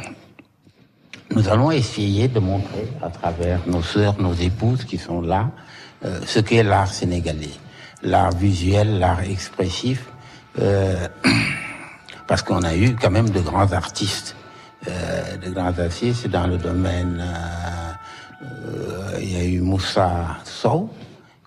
nous 1.35 1.49
allons 1.49 1.73
essayer 1.73 2.29
de 2.29 2.39
montrer 2.39 2.87
à 3.03 3.11
travers 3.11 3.61
nos 3.67 3.83
sœurs, 3.83 4.21
nos 4.21 4.35
épouses 4.35 4.85
qui 4.85 4.97
sont 4.97 5.21
là, 5.21 5.51
euh, 6.05 6.21
ce 6.25 6.39
qu'est 6.39 6.63
l'art 6.63 6.93
sénégalais. 6.93 7.57
L'art 8.03 8.31
visuel, 8.31 9.01
l'art 9.01 9.23
expressif, 9.23 10.07
euh, 10.61 11.09
parce 12.29 12.43
qu'on 12.43 12.63
a 12.63 12.77
eu 12.77 12.95
quand 12.95 13.11
même 13.11 13.31
de 13.31 13.41
grands 13.41 13.73
artistes, 13.73 14.37
euh, 14.89 15.37
de 15.37 15.51
grands 15.51 15.79
artistes 15.79 16.27
dans 16.29 16.47
le 16.47 16.57
domaine. 16.59 17.21
euh, 17.21 18.45
euh, 18.45 19.19
il 19.21 19.33
y 19.33 19.41
a 19.41 19.45
eu 19.45 19.61
Moussa 19.61 20.39
Sow, 20.45 20.89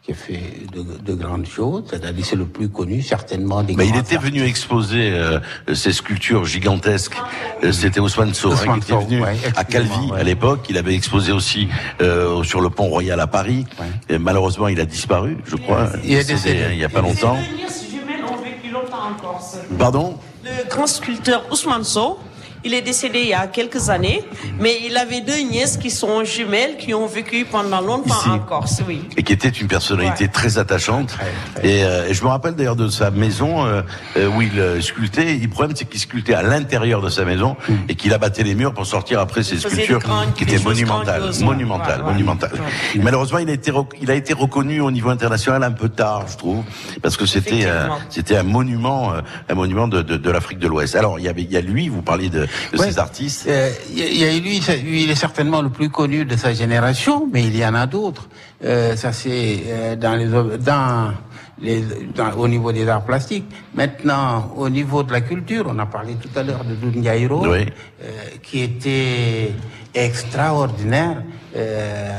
qui 0.03 0.11
a 0.11 0.15
fait 0.15 0.41
de, 0.73 0.81
de 0.81 1.13
grandes 1.13 1.45
choses. 1.45 1.83
C'est-à-dire 1.89 2.25
c'est 2.25 2.35
le 2.35 2.45
plus 2.45 2.69
connu, 2.69 3.01
certainement 3.01 3.63
des 3.63 3.75
Mais 3.75 3.87
il 3.87 3.95
était 3.95 4.17
venu 4.17 4.43
exposer 4.43 5.11
euh, 5.11 5.39
ces 5.73 5.93
sculptures 5.93 6.43
gigantesques. 6.45 7.15
Euh, 7.63 7.71
C'était 7.71 7.99
Ousmane 7.99 8.33
Sow 8.33 8.51
hein, 8.51 8.79
qui 8.79 8.91
était 8.91 9.05
venu 9.05 9.21
ouais, 9.21 9.37
à 9.55 9.63
Calvi 9.63 10.11
ouais. 10.11 10.19
à 10.19 10.23
l'époque. 10.23 10.65
Il 10.69 10.77
avait 10.77 10.95
exposé 10.95 11.31
aussi 11.31 11.69
euh, 12.01 12.43
sur 12.43 12.59
le 12.61 12.69
pont 12.69 12.89
Royal 12.89 13.19
à 13.19 13.27
Paris. 13.27 13.65
Et 14.09 14.17
malheureusement, 14.17 14.67
il 14.67 14.79
a 14.81 14.85
disparu, 14.85 15.37
je 15.45 15.55
crois. 15.55 15.89
Il 16.03 16.13
est 16.13 16.27
décédé. 16.27 16.63
hein, 16.63 16.69
il 16.73 16.79
y 16.79 16.83
a 16.85 16.89
pas 16.89 17.01
longtemps. 17.01 17.37
Jumelles 17.37 18.25
ont 18.25 18.41
vécu 18.43 18.69
longtemps 18.73 19.09
en 19.11 19.13
Corse. 19.21 19.57
Pardon? 19.77 20.17
Le 20.43 20.67
grand 20.69 20.87
sculpteur 20.87 21.43
Ousmane 21.51 21.83
Sow, 21.83 22.17
il 22.63 22.73
est 22.73 22.81
décédé 22.81 23.19
il 23.21 23.27
y 23.29 23.33
a 23.33 23.47
quelques 23.47 23.89
années, 23.89 24.23
mais 24.59 24.77
il 24.85 24.95
avait 24.97 25.21
deux 25.21 25.39
nièces 25.41 25.77
qui 25.77 25.89
sont 25.89 26.23
jumelles, 26.23 26.77
qui 26.77 26.93
ont 26.93 27.07
vécu 27.07 27.45
pendant 27.45 27.81
longtemps 27.81 28.19
Ici. 28.19 28.29
en 28.29 28.39
Corse, 28.39 28.81
oui. 28.87 29.01
et 29.17 29.23
qui 29.23 29.33
était 29.33 29.49
une 29.49 29.67
personnalité 29.67 30.27
très 30.27 30.57
attachante. 30.57 31.17
Et, 31.63 31.83
euh, 31.83 32.07
et 32.07 32.13
je 32.13 32.23
me 32.23 32.29
rappelle 32.29 32.55
d'ailleurs 32.55 32.75
de 32.75 32.87
sa 32.89 33.11
maison 33.11 33.65
euh, 33.65 33.81
euh, 34.17 34.27
où 34.27 34.41
il 34.41 34.59
euh, 34.59 34.81
sculptait. 34.81 35.35
Le 35.41 35.47
problème, 35.47 35.75
c'est 35.75 35.85
qu'il 35.89 35.99
sculptait 35.99 36.33
à 36.33 36.41
l'intérieur 36.43 37.01
de 37.01 37.09
sa 37.09 37.25
maison 37.25 37.55
et 37.89 37.95
qu'il 37.95 38.13
abattait 38.13 38.43
les 38.43 38.55
murs 38.55 38.73
pour 38.73 38.85
sortir 38.85 39.19
après 39.19 39.43
ses 39.43 39.57
sculptures 39.57 40.01
qui 40.35 40.43
étaient 40.43 40.59
monumentales, 40.59 41.31
monumentales, 41.41 42.01
Ouais, 42.01 42.05
ouais. 42.07 42.11
monumentales. 42.13 42.51
Malheureusement, 42.95 43.39
il 43.39 43.49
a 43.49 43.53
été 43.53 43.71
il 44.01 44.11
a 44.11 44.15
été 44.15 44.33
reconnu 44.33 44.81
au 44.81 44.91
niveau 44.91 45.09
international 45.09 45.63
un 45.63 45.71
peu 45.71 45.89
tard, 45.89 46.25
je 46.29 46.37
trouve, 46.37 46.63
parce 47.01 47.17
que 47.17 47.25
c'était 47.25 47.65
euh, 47.65 47.87
c'était 48.09 48.37
un 48.37 48.43
monument, 48.43 49.13
euh, 49.13 49.21
un 49.49 49.55
monument 49.55 49.87
de, 49.87 50.01
de, 50.01 50.17
de 50.17 50.29
l'Afrique 50.31 50.59
de 50.59 50.67
l'Ouest. 50.67 50.95
Alors 50.95 51.19
il 51.19 51.25
y 51.25 51.29
avait 51.29 51.41
il 51.43 51.51
y 51.51 51.57
a 51.57 51.61
lui, 51.61 51.89
vous 51.89 52.01
parliez 52.01 52.29
de, 52.29 52.47
de 52.73 52.77
Ouais. 52.77 52.91
ces 52.91 52.99
artistes. 52.99 53.45
Euh, 53.47 53.69
Il 53.91 53.99
y 53.99 54.03
a- 54.03 54.07
il 54.07 54.17
y 54.17 54.25
a 54.25 54.77
lui, 54.81 55.03
il 55.03 55.09
est 55.11 55.15
certainement 55.15 55.61
le 55.61 55.69
plus 55.69 55.89
connu 55.89 56.25
de 56.25 56.35
sa 56.35 56.53
génération, 56.53 57.27
mais 57.31 57.43
il 57.43 57.55
y 57.57 57.65
en 57.65 57.73
a 57.75 57.85
d'autres. 57.87 58.27
Euh, 58.63 58.95
ça 58.95 59.11
c'est 59.11 59.63
euh, 59.67 59.95
dans 59.95 60.15
les 60.15 60.27
dans 60.57 61.11
les 61.59 61.81
dans- 62.15 62.33
au 62.37 62.47
niveau 62.47 62.71
des 62.71 62.87
arts 62.87 63.03
plastiques. 63.05 63.45
Maintenant, 63.75 64.51
au 64.57 64.69
niveau 64.69 65.03
de 65.03 65.11
la 65.11 65.21
culture, 65.21 65.65
on 65.67 65.77
a 65.79 65.85
parlé 65.85 66.13
tout 66.15 66.29
à 66.39 66.43
l'heure 66.43 66.63
de 66.63 66.73
Doudou 66.75 67.01
Oui. 67.01 67.65
euh, 68.03 68.09
qui 68.41 68.61
était 68.61 69.51
extraordinaire. 69.93 71.17
Euh, 71.55 72.11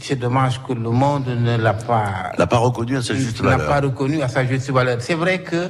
c'est 0.00 0.18
dommage 0.18 0.60
que 0.66 0.72
le 0.72 0.90
monde 0.90 1.26
ne 1.26 1.56
l'a 1.56 1.74
pas 1.74 2.32
L'a 2.38 2.46
pas 2.46 2.58
reconnu 2.58 2.96
à 2.96 3.02
sa 3.02 3.14
juste 3.14 3.40
valeur. 3.40 3.66
pas 3.66 3.80
reconnu 3.80 4.22
à 4.22 4.28
sa 4.28 4.44
juste 4.46 4.70
valeur. 4.70 4.98
C'est 5.00 5.14
vrai 5.14 5.40
que 5.42 5.68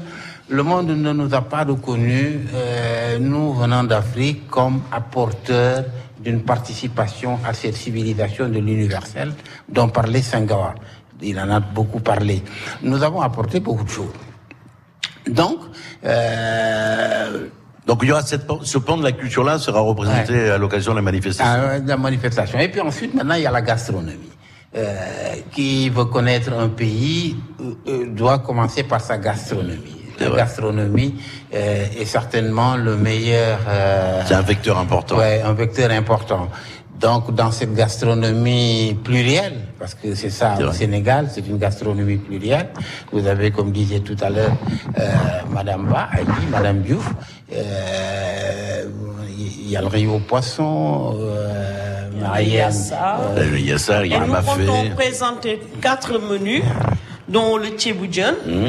le 0.48 0.62
monde 0.62 0.90
ne 0.90 1.12
nous 1.12 1.35
a 1.35 1.43
pas 1.43 1.64
reconnus, 1.64 2.40
euh, 2.55 3.18
nous 3.18 3.52
venant 3.55 3.85
d'Afrique, 3.85 4.48
comme 4.48 4.82
apporteurs 4.93 5.85
d'une 6.20 6.43
participation 6.43 7.39
à 7.44 7.52
cette 7.52 7.77
civilisation 7.77 8.48
de 8.48 8.59
l'universel 8.59 9.32
dont 9.68 9.89
parlait 9.89 10.23
Senghor. 10.23 10.74
Il 11.23 11.39
en 11.40 11.51
a 11.51 11.60
beaucoup 11.60 12.01
parlé. 12.01 12.43
Nous 12.82 13.02
avons 13.02 13.20
apporté 13.20 13.60
beaucoup 13.60 13.85
de 13.85 13.90
choses. 13.90 14.12
Donc, 15.28 15.59
euh, 16.05 17.48
Donc 17.86 18.01
il 18.02 18.09
y 18.09 18.12
aura 18.12 18.23
cette, 18.23 18.47
ce 18.62 18.78
pan 18.78 18.97
de 18.97 19.05
la 19.05 19.12
culture-là 19.12 19.59
sera 19.59 19.81
représenté 19.81 20.51
à 20.51 20.59
l'occasion 20.59 20.93
de 20.93 20.97
la 20.97 21.02
manifestation. 21.02 21.52
à 21.52 21.78
la 21.78 21.97
manifestation. 21.97 22.59
Et 22.59 22.68
puis 22.68 22.81
ensuite, 22.81 23.14
maintenant, 23.14 23.35
il 23.35 23.43
y 23.43 23.47
a 23.47 23.51
la 23.51 23.62
gastronomie. 23.62 24.32
Euh, 24.77 25.36
qui 25.52 25.89
veut 25.89 26.05
connaître 26.05 26.52
un 26.52 26.68
pays 26.68 27.35
euh, 27.60 27.74
euh, 27.86 28.06
doit 28.09 28.40
commencer 28.40 28.82
par 28.82 29.01
sa 29.01 29.16
gastronomie. 29.16 29.95
La 30.20 30.30
gastronomie 30.30 31.14
euh, 31.55 31.84
est 32.01 32.05
certainement 32.06 32.76
le 32.76 32.97
meilleur. 32.97 33.59
euh, 33.68 34.22
C'est 34.26 34.34
un 34.34 34.43
vecteur 34.43 34.78
important. 34.78 35.16
Ouais, 35.18 35.43
un 35.44 35.52
vecteur 35.52 35.90
important. 35.90 36.48
Donc, 36.98 37.34
dans 37.34 37.51
cette 37.51 37.74
gastronomie 37.74 38.97
plurielle, 39.05 39.59
parce 39.78 39.94
que 39.94 40.14
c'est 40.14 40.30
ça 40.30 40.55
au. 40.59 40.72
Sénégal, 40.72 41.28
c'est 41.30 41.47
une 41.47 41.59
gastronomie 41.59 42.16
plurielle. 42.16 42.68
Vous 43.12 43.26
avez, 43.26 43.51
comme 43.51 43.70
disait 43.70 44.01
tout 44.01 44.16
à 44.22 44.30
l'heure, 44.30 44.56
euh, 44.98 45.02
Madame 45.51 45.86
Ba, 45.86 46.09
a 46.10 46.22
dit, 46.22 46.47
Madame 46.51 46.80
Diouf, 46.80 47.06
euh, 47.52 48.84
il 49.38 49.68
y 49.70 49.76
a 49.76 49.80
le 49.82 49.86
riz 49.88 50.06
au 50.06 50.18
poisson, 50.20 51.14
euh, 51.20 52.09
Il 52.14 52.20
y 52.20 52.24
a 52.24 52.28
Marianne, 52.28 52.72
ça. 52.72 53.20
Euh, 53.36 53.44
Il 53.59 53.66
y 53.66 53.72
a 53.72 53.78
ça, 53.78 54.05
il 54.06 54.12
y 54.12 54.14
Et 54.14 54.16
a 54.16 54.22
un 54.22 54.26
nous 54.26 54.32
mafé. 54.32 54.64
comptons 54.64 54.90
présenter 54.97 55.60
quatre 55.82 56.18
menus, 56.18 56.62
dont 57.28 57.59
le 57.59 57.68
tchéboudian, 57.76 58.32
Mmh. 58.47 58.68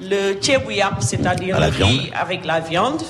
Le 0.00 0.34
tchébouillap, 0.34 0.96
c'est-à-dire 1.00 1.58
le 1.58 1.66
riz 1.66 2.10
avec 2.14 2.44
la 2.44 2.60
viande, 2.60 3.02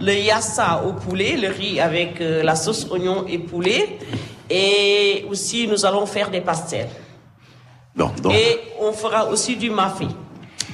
le 0.00 0.12
yassa 0.12 0.82
au 0.84 0.92
poulet, 0.92 1.36
le 1.36 1.48
riz 1.48 1.80
avec 1.80 2.20
euh, 2.20 2.42
la 2.42 2.56
sauce 2.56 2.86
oignon 2.90 3.24
et 3.28 3.38
poulet, 3.38 3.98
et 4.50 5.24
aussi 5.28 5.66
nous 5.66 5.84
allons 5.84 6.06
faire 6.06 6.30
des 6.30 6.40
pastels. 6.40 6.88
Bon, 7.94 8.10
donc, 8.20 8.34
Et 8.34 8.60
on 8.80 8.92
fera 8.92 9.26
aussi 9.28 9.56
du 9.56 9.70
mafé, 9.70 10.06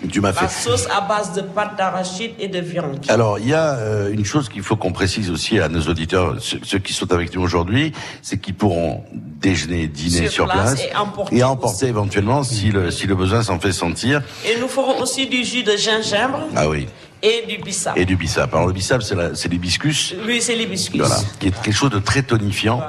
tu 0.09 0.21
m'as 0.21 0.33
la 0.33 0.49
sauce 0.49 0.87
à 0.91 1.01
base 1.03 1.33
de 1.35 1.43
pâte 1.43 1.77
d'arachide 1.77 2.33
et 2.39 2.49
de 2.49 2.59
viande. 2.59 3.05
Alors, 3.09 3.39
il 3.39 3.49
y 3.49 3.55
a 3.55 3.75
euh, 3.75 4.13
une 4.13 4.25
chose 4.25 4.49
qu'il 4.49 4.63
faut 4.63 4.77
qu'on 4.77 4.93
précise 4.93 5.31
aussi 5.31 5.59
à 5.59 5.69
nos 5.69 5.83
auditeurs, 5.83 6.37
ceux, 6.41 6.61
ceux 6.63 6.79
qui 6.79 6.93
sont 6.93 7.13
avec 7.13 7.35
nous 7.35 7.43
aujourd'hui, 7.43 7.93
c'est 8.23 8.39
qu'ils 8.39 8.55
pourront 8.55 9.05
déjeuner, 9.13 9.87
dîner 9.87 10.29
Sur 10.29 10.33
sur, 10.33 10.45
place 10.47 10.75
place, 10.75 10.87
et 10.87 10.97
emporter 10.97 11.37
et 11.37 11.43
emporter 11.43 11.87
éventuellement 11.87 12.43
si 12.43 12.71
le, 12.71 12.91
si 12.91 13.07
le 13.07 13.15
besoin 13.15 13.43
s'en 13.43 13.59
fait 13.59 13.73
sentir. 13.73 14.23
Et 14.47 14.59
nous 14.61 14.69
ferons 14.69 15.01
aussi 15.01 15.27
du 15.27 15.45
jus 15.45 15.63
de 15.63 15.77
gingembre 15.77 16.41
Ah 16.57 16.69
oui, 16.69 16.87
et 17.23 17.45
du 17.47 17.59
bissap. 17.63 17.97
et 17.97 18.05
du 18.05 18.17
bissap. 18.17 18.53
Alors 18.55 18.67
le 18.67 18.73
bissap, 18.73 19.03
c'est 19.03 19.15
la- 19.15 19.35
c'est 19.35 19.49
l'hibiscus. 19.49 20.15
Oui, 20.27 20.41
c'est 20.41 20.55
l'hibiscus. 20.55 21.01
Voilà, 21.01 21.17
qui 21.39 21.49
est 21.49 21.61
quelque 21.63 21.75
chose 21.75 21.91
de 21.91 21.99
très 21.99 22.23
tonifiant. 22.23 22.81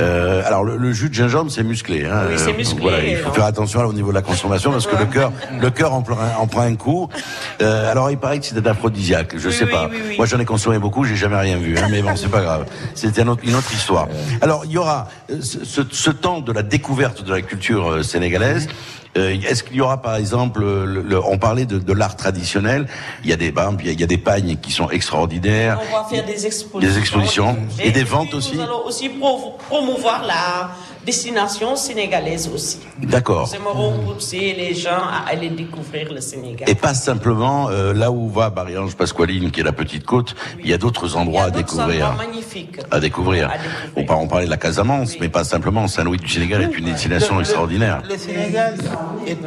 Euh, 0.00 0.42
alors 0.44 0.64
le, 0.64 0.76
le 0.76 0.92
jus 0.92 1.08
de 1.08 1.14
gingembre, 1.14 1.50
c'est 1.50 1.62
musclé. 1.62 2.04
Hein, 2.04 2.22
Oui, 2.28 2.34
c'est 2.36 2.52
musclé, 2.56 2.80
Voilà, 2.82 3.04
il 3.04 3.16
faut 3.18 3.30
faire 3.32 3.44
attention 3.44 3.80
au 3.84 3.92
niveau 3.92 4.08
de 4.10 4.14
la 4.14 4.22
consommation 4.22 4.72
parce 4.72 4.86
que 4.86 4.96
le 4.96 5.06
cœur, 5.06 5.32
le 5.60 5.70
cœur 5.70 5.94
en 5.94 6.02
prend, 6.02 6.18
un- 6.18 6.36
en 6.40 6.46
prend 6.48 6.62
un 6.62 6.74
coup. 6.74 7.08
Euh, 7.62 7.90
alors 7.90 8.10
il 8.10 8.18
paraît 8.18 8.40
que 8.40 8.46
c'est 8.46 8.66
aphrodisiaque. 8.66 9.34
Je 9.36 9.48
Oui, 9.48 9.54
sais 9.54 9.64
oui, 9.64 9.70
pas. 9.70 9.88
oui, 9.90 9.96
oui. 10.08 10.16
Moi 10.16 10.26
j'en 10.26 10.40
ai 10.40 10.44
consommé 10.44 10.78
beaucoup, 10.78 11.04
j'ai 11.04 11.14
jamais 11.16 11.36
rien 11.36 11.56
vu. 11.56 11.78
Hein, 11.78 11.86
mais 11.90 12.02
bon, 12.02 12.16
c'est 12.16 12.28
pas 12.30 12.40
grave. 12.42 12.66
C'était 12.94 13.22
un 13.22 13.28
autre- 13.28 13.42
une 13.44 13.54
autre 13.54 13.72
histoire. 13.72 14.08
Alors 14.40 14.64
il 14.64 14.72
y 14.72 14.78
aura 14.78 15.08
euh, 15.30 15.36
ce, 15.40 15.64
ce- 15.64 15.82
ce 15.90 16.10
temps 16.10 16.40
de 16.40 16.52
la 16.52 16.62
découverte 16.64 17.22
de 17.22 17.32
la 17.32 17.42
culture 17.42 17.88
euh, 17.92 18.02
sénégalaise. 18.02 18.66
Euh, 19.16 19.36
Est-ce 19.48 19.62
qu'il 19.62 19.76
y 19.76 19.80
aura 19.80 20.00
par 20.02 20.16
exemple, 20.16 20.60
le- 20.60 21.02
le- 21.02 21.24
on 21.24 21.38
parlait 21.38 21.64
de, 21.66 21.78
de 21.78 21.92
l'art 21.92 22.16
traditionnel, 22.16 22.86
il 23.24 23.30
y 23.30 23.32
a 23.32 23.36
des 23.36 23.50
exemple, 23.50 23.84
il 23.84 24.00
y 24.00 24.02
a- 24.02 24.06
des 24.06 24.18
pagnes 24.18 24.56
qui 24.56 24.72
sont 24.72 24.90
extraordinaires. 24.90 25.78
On 25.90 25.96
va 26.02 26.04
faire 26.08 26.24
des 26.24 26.46
expositions. 26.46 26.78
Des 26.80 26.98
expositions 26.98 27.56
et 27.82 27.90
des 27.90 28.04
ventes 28.04 28.34
aussi 28.34 28.54
Nous 28.56 28.62
allons 28.62 28.84
aussi 28.86 29.08
pro- 29.08 29.56
promouvoir 29.68 30.24
la 30.26 30.70
destination 31.06 31.76
sénégalaise 31.76 32.50
aussi. 32.52 32.80
D'accord. 33.00 33.48
Nous 33.48 33.54
aimerons 33.56 33.92
pousser 34.14 34.54
les 34.58 34.74
gens 34.74 34.90
à 35.16 35.30
aller 35.30 35.48
découvrir 35.48 36.12
le 36.12 36.20
Sénégal. 36.20 36.68
Et 36.68 36.74
pas 36.74 36.94
simplement 36.94 37.68
euh, 37.70 37.94
là 37.94 38.10
où 38.10 38.28
va 38.28 38.50
Marie-Ange 38.50 38.96
Pasqualine, 38.96 39.50
qui 39.52 39.60
est 39.60 39.64
la 39.64 39.72
petite 39.72 40.04
côte, 40.04 40.34
il 40.60 40.68
y 40.68 40.72
a 40.74 40.78
d'autres 40.78 41.16
endroits 41.16 41.44
à 41.44 41.50
D'autres 41.50 41.64
découvrir. 41.76 42.08
endroits 42.10 42.26
magnifiques. 42.26 42.78
À 42.90 42.98
découvrir. 43.00 43.48
À 43.50 43.52
découvrir. 43.56 43.92
On, 43.96 44.04
par- 44.04 44.20
on 44.20 44.26
parlait 44.28 44.46
de 44.46 44.50
la 44.50 44.56
Casamance, 44.56 45.14
mais 45.20 45.28
pas 45.28 45.44
simplement. 45.44 45.86
Saint-Louis 45.86 46.18
du 46.18 46.28
Sénégal 46.28 46.62
est 46.62 46.76
une 46.76 46.86
destination 46.86 47.36
Le- 47.36 47.42
extraordinaire. 47.42 48.02
Le 48.08 48.16
Sénégal 48.18 48.74
est, 49.26 49.38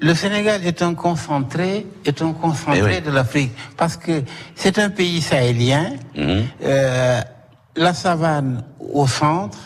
le 0.00 0.14
Sénégal 0.14 0.64
est 0.66 0.82
un 0.82 0.94
concentré, 0.94 1.86
est 2.04 2.20
un 2.22 2.32
concentré 2.32 2.80
Eh 2.80 2.96
oui. 2.96 3.00
de 3.00 3.10
l'Afrique 3.10 3.52
parce 3.76 3.96
que 3.96 4.22
c'est 4.54 4.78
un 4.78 4.90
pays 4.90 5.20
sahélien. 5.22 5.94
Mhm. 6.14 6.44
euh, 6.64 7.20
la 7.76 7.94
savane 7.94 8.64
au 8.92 9.06
centre, 9.06 9.56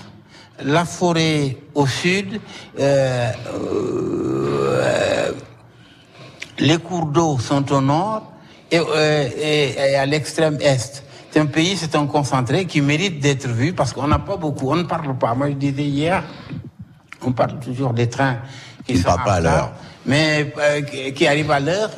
la 0.65 0.85
forêt 0.85 1.57
au 1.75 1.87
sud, 1.87 2.41
euh, 2.79 3.31
euh, 3.55 5.33
les 6.59 6.79
cours 6.79 7.07
d'eau 7.07 7.39
sont 7.39 7.71
au 7.73 7.81
nord 7.81 8.33
et, 8.71 8.79
euh, 8.79 9.29
et- 9.37 9.75
et 9.93 9.97
à 9.97 10.07
l'extrême 10.07 10.59
est. 10.61 11.03
C'est 11.31 11.41
un 11.41 11.47
pays, 11.47 11.77
c'est 11.77 11.95
un 11.95 12.07
concentré 12.07 12.67
qui 12.67 12.81
mérite 12.83 13.19
d'être 13.21 13.49
vu 13.49 13.73
parce 13.73 13.93
qu'on 13.93 14.07
n'a 14.07 14.19
pas 14.19 14.37
beaucoup, 14.37 14.71
on 14.71 14.77
ne 14.77 14.83
parle 14.83 15.17
pas. 15.17 15.35
Moi, 15.35 15.49
je 15.51 15.55
disais 15.55 15.83
hier, 15.85 16.23
on 17.25 17.33
parle 17.33 17.59
toujours 17.59 17.95
des 17.95 18.09
trains 18.09 18.39
qui 18.87 18.95
ne 18.95 18.99
sont 18.99 19.05
pas 19.25 19.35
à 19.35 19.41
l'heure. 19.41 19.73
mais 20.05 20.53
qui 21.15 21.27
arrivent 21.27 21.51
à 21.53 21.61
l'heure, 21.61 21.91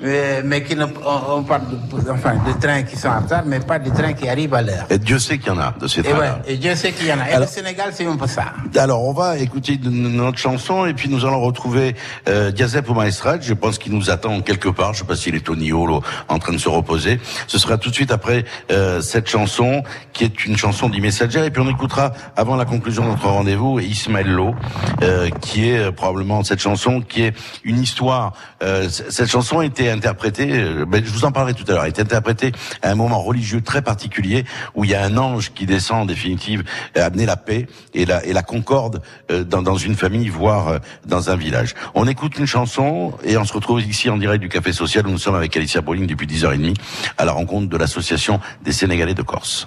mais, 0.00 0.42
mais 0.42 0.62
qui 0.62 0.76
ne, 0.76 0.84
on, 0.84 1.38
on 1.38 1.42
parle 1.42 1.62
de, 1.70 2.10
enfin, 2.10 2.34
de 2.34 2.60
trains 2.60 2.82
qui 2.82 2.96
sont 2.96 3.08
en 3.08 3.20
retard, 3.20 3.42
mais 3.46 3.60
pas 3.60 3.78
de 3.78 3.90
trains 3.90 4.12
qui 4.12 4.28
arrivent 4.28 4.54
à 4.54 4.62
l'heure. 4.62 4.86
Et 4.90 4.98
Dieu 4.98 5.18
sait 5.18 5.38
qu'il 5.38 5.48
y 5.48 5.50
en 5.50 5.58
a 5.58 5.74
de 5.80 5.86
ces 5.86 6.00
Et, 6.00 6.12
ouais, 6.12 6.30
et 6.46 6.56
Dieu 6.56 6.74
sait 6.74 6.92
qu'il 6.92 7.06
y 7.06 7.12
en 7.12 7.20
a. 7.20 7.30
Et 7.30 7.38
le 7.38 7.46
Sénégal, 7.46 7.90
c'est 7.92 8.06
un 8.06 8.16
peu 8.16 8.26
ça. 8.26 8.52
Alors, 8.76 9.04
on 9.04 9.12
va 9.12 9.38
écouter 9.38 9.78
notre 9.82 10.38
chanson 10.38 10.86
et 10.86 10.94
puis 10.94 11.08
nous 11.08 11.24
allons 11.24 11.40
retrouver 11.40 11.94
euh, 12.28 12.50
Diazep 12.50 12.88
au 12.90 12.94
Maestrade. 12.94 13.42
Je 13.42 13.54
pense 13.54 13.78
qu'il 13.78 13.92
nous 13.92 14.10
attend 14.10 14.40
quelque 14.40 14.68
part. 14.68 14.94
Je 14.94 15.00
sais 15.00 15.04
pas 15.04 15.16
s'il 15.16 15.34
est 15.34 15.48
au 15.48 15.56
Niolo 15.56 16.02
en 16.28 16.38
train 16.38 16.52
de 16.52 16.58
se 16.58 16.68
reposer. 16.68 17.20
Ce 17.46 17.58
sera 17.58 17.78
tout 17.78 17.90
de 17.90 17.94
suite 17.94 18.12
après 18.12 18.44
euh, 18.70 19.00
cette 19.00 19.28
chanson 19.28 19.82
qui 20.12 20.24
est 20.24 20.44
une 20.44 20.56
chanson 20.56 20.88
d'E-Messager. 20.88 21.44
Et 21.46 21.50
puis 21.50 21.62
on 21.62 21.70
écoutera 21.70 22.12
avant 22.36 22.56
la 22.56 22.64
conclusion 22.64 23.04
de 23.04 23.10
notre 23.10 23.28
rendez-vous 23.28 23.80
Ismaël 23.80 24.28
Lo, 24.28 24.54
euh, 25.02 25.28
qui 25.40 25.70
est 25.70 25.78
euh, 25.78 25.92
probablement 25.92 26.44
cette 26.44 26.60
chanson 26.60 27.00
qui 27.00 27.22
est 27.22 27.34
une 27.64 27.80
histoire. 27.80 28.32
Euh, 28.62 28.88
cette 28.88 29.28
chanson 29.30 29.60
a 29.60 29.64
été 29.88 29.98
été 29.98 30.06
interprété, 30.06 30.52
euh, 30.52 30.84
ben, 30.84 31.04
je 31.04 31.10
vous 31.10 31.24
en 31.24 31.32
parlerai 31.32 31.54
tout 31.54 31.64
à 31.68 31.72
l'heure, 31.72 31.82
a 31.82 31.88
été 31.88 32.02
interprété 32.02 32.52
à 32.82 32.90
un 32.90 32.94
moment 32.94 33.20
religieux 33.22 33.60
très 33.60 33.82
particulier 33.82 34.44
où 34.74 34.84
il 34.84 34.90
y 34.90 34.94
a 34.94 35.02
un 35.02 35.16
ange 35.16 35.52
qui 35.54 35.66
descend 35.66 36.02
en 36.02 36.04
définitive 36.04 36.64
euh, 36.96 37.06
amener 37.06 37.26
la 37.26 37.36
paix 37.36 37.66
et 37.94 38.04
la, 38.04 38.24
et 38.24 38.32
la 38.32 38.42
concorde 38.42 39.02
euh, 39.30 39.44
dans, 39.44 39.62
dans 39.62 39.76
une 39.76 39.94
famille, 39.94 40.28
voire 40.28 40.80
dans 41.06 41.30
un 41.30 41.36
village. 41.36 41.74
On 41.94 42.06
écoute 42.06 42.38
une 42.38 42.46
chanson 42.46 43.14
et 43.24 43.36
on 43.36 43.44
se 43.44 43.52
retrouve 43.52 43.80
ici 43.80 44.10
en 44.10 44.16
direct 44.16 44.40
du 44.42 44.48
Café 44.48 44.72
Social 44.72 45.06
où 45.06 45.10
nous 45.10 45.18
sommes 45.18 45.34
avec 45.34 45.56
Alicia 45.56 45.80
Brolin 45.80 46.04
depuis 46.06 46.26
10h30 46.26 46.74
à 47.16 47.24
la 47.24 47.32
rencontre 47.32 47.68
de 47.68 47.76
l'association 47.76 48.40
des 48.62 48.72
Sénégalais 48.72 49.14
de 49.14 49.22
Corse. 49.22 49.66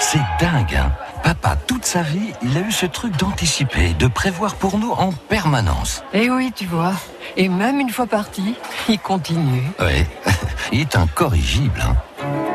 C'est 0.00 0.18
dingue, 0.40 0.76
hein 0.76 0.92
Papa, 1.24 1.56
toute 1.56 1.86
sa 1.86 2.02
vie, 2.02 2.34
il 2.42 2.54
a 2.54 2.60
eu 2.60 2.70
ce 2.70 2.84
truc 2.84 3.16
d'anticiper, 3.16 3.94
de 3.94 4.08
prévoir 4.08 4.56
pour 4.56 4.76
nous 4.76 4.90
en 4.90 5.10
permanence. 5.10 6.02
Eh 6.12 6.28
oui, 6.28 6.52
tu 6.54 6.66
vois. 6.66 6.92
Et 7.38 7.48
même 7.48 7.80
une 7.80 7.88
fois 7.88 8.06
parti, 8.06 8.54
il 8.90 8.98
continue. 8.98 9.62
Ouais, 9.80 10.06
il 10.72 10.80
est 10.80 10.96
incorrigible. 10.96 11.82
Hein. 11.82 11.96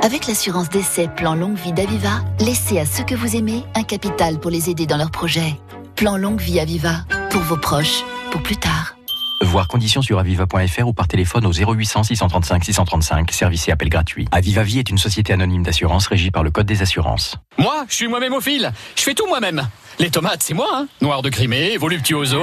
Avec 0.04 0.28
l'assurance 0.28 0.70
d'essai 0.70 1.08
Plan 1.08 1.34
Longue 1.34 1.58
Vie 1.58 1.74
d'Aviva, 1.74 2.22
laissez 2.40 2.78
à 2.78 2.86
ceux 2.86 3.04
que 3.04 3.16
vous 3.16 3.36
aimez 3.36 3.66
un 3.74 3.82
capital 3.82 4.40
pour 4.40 4.52
les 4.52 4.70
aider 4.70 4.86
dans 4.86 4.98
leurs 4.98 5.10
projets. 5.10 5.60
Plan 5.96 6.16
Longue 6.16 6.40
Vie 6.40 6.60
Aviva, 6.60 7.06
pour 7.32 7.41
vos 7.41 7.58
proches, 7.58 8.04
pour 8.30 8.44
plus 8.44 8.58
tard. 8.58 8.99
Voir 9.41 9.68
conditions 9.68 10.02
sur 10.02 10.20
aviva.fr 10.20 10.88
ou 10.88 10.94
par 10.94 11.07
téléphone 11.07 11.45
au 11.45 11.53
0800 11.53 12.03
635 12.03 12.64
635, 12.64 13.32
service 13.32 13.68
et 13.68 13.72
appel 13.72 13.90
gratuit. 13.90 14.28
Aviva 14.32 14.64
Vie 14.64 14.80
est 14.80 14.90
une 14.90 14.98
société 14.98 15.34
anonyme 15.34 15.64
d'assurance 15.64 16.07
régie 16.07 16.30
par 16.30 16.44
le 16.44 16.52
Code 16.52 16.66
des 16.66 16.82
assurances. 16.82 17.36
Moi, 17.57 17.86
je 17.88 17.95
suis 17.95 18.07
moi-même 18.07 18.34
au 18.34 18.41
fil. 18.41 18.72
Je 18.95 19.02
fais 19.02 19.14
tout 19.14 19.28
moi-même. 19.28 19.68
Les 19.98 20.10
tomates, 20.10 20.44
c'est 20.44 20.53
moi, 20.53 20.68
hein. 20.74 20.88
Noir 21.02 21.22
de 21.22 21.30
Crimée, 21.30 21.78
voluptuoso. 21.78 22.41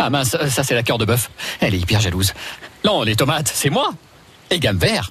Ah 0.00 0.08
mince, 0.10 0.36
ça 0.48 0.64
c'est 0.64 0.74
la 0.74 0.82
cœur 0.82 0.98
de 0.98 1.04
bœuf. 1.04 1.30
Elle 1.60 1.74
est 1.74 1.78
hyper 1.78 2.00
jalouse. 2.00 2.32
Non, 2.84 3.02
les 3.02 3.14
tomates, 3.16 3.50
c'est 3.52 3.70
moi. 3.70 3.90
Et 4.50 4.58
gamme 4.58 4.78
vert. 4.78 5.10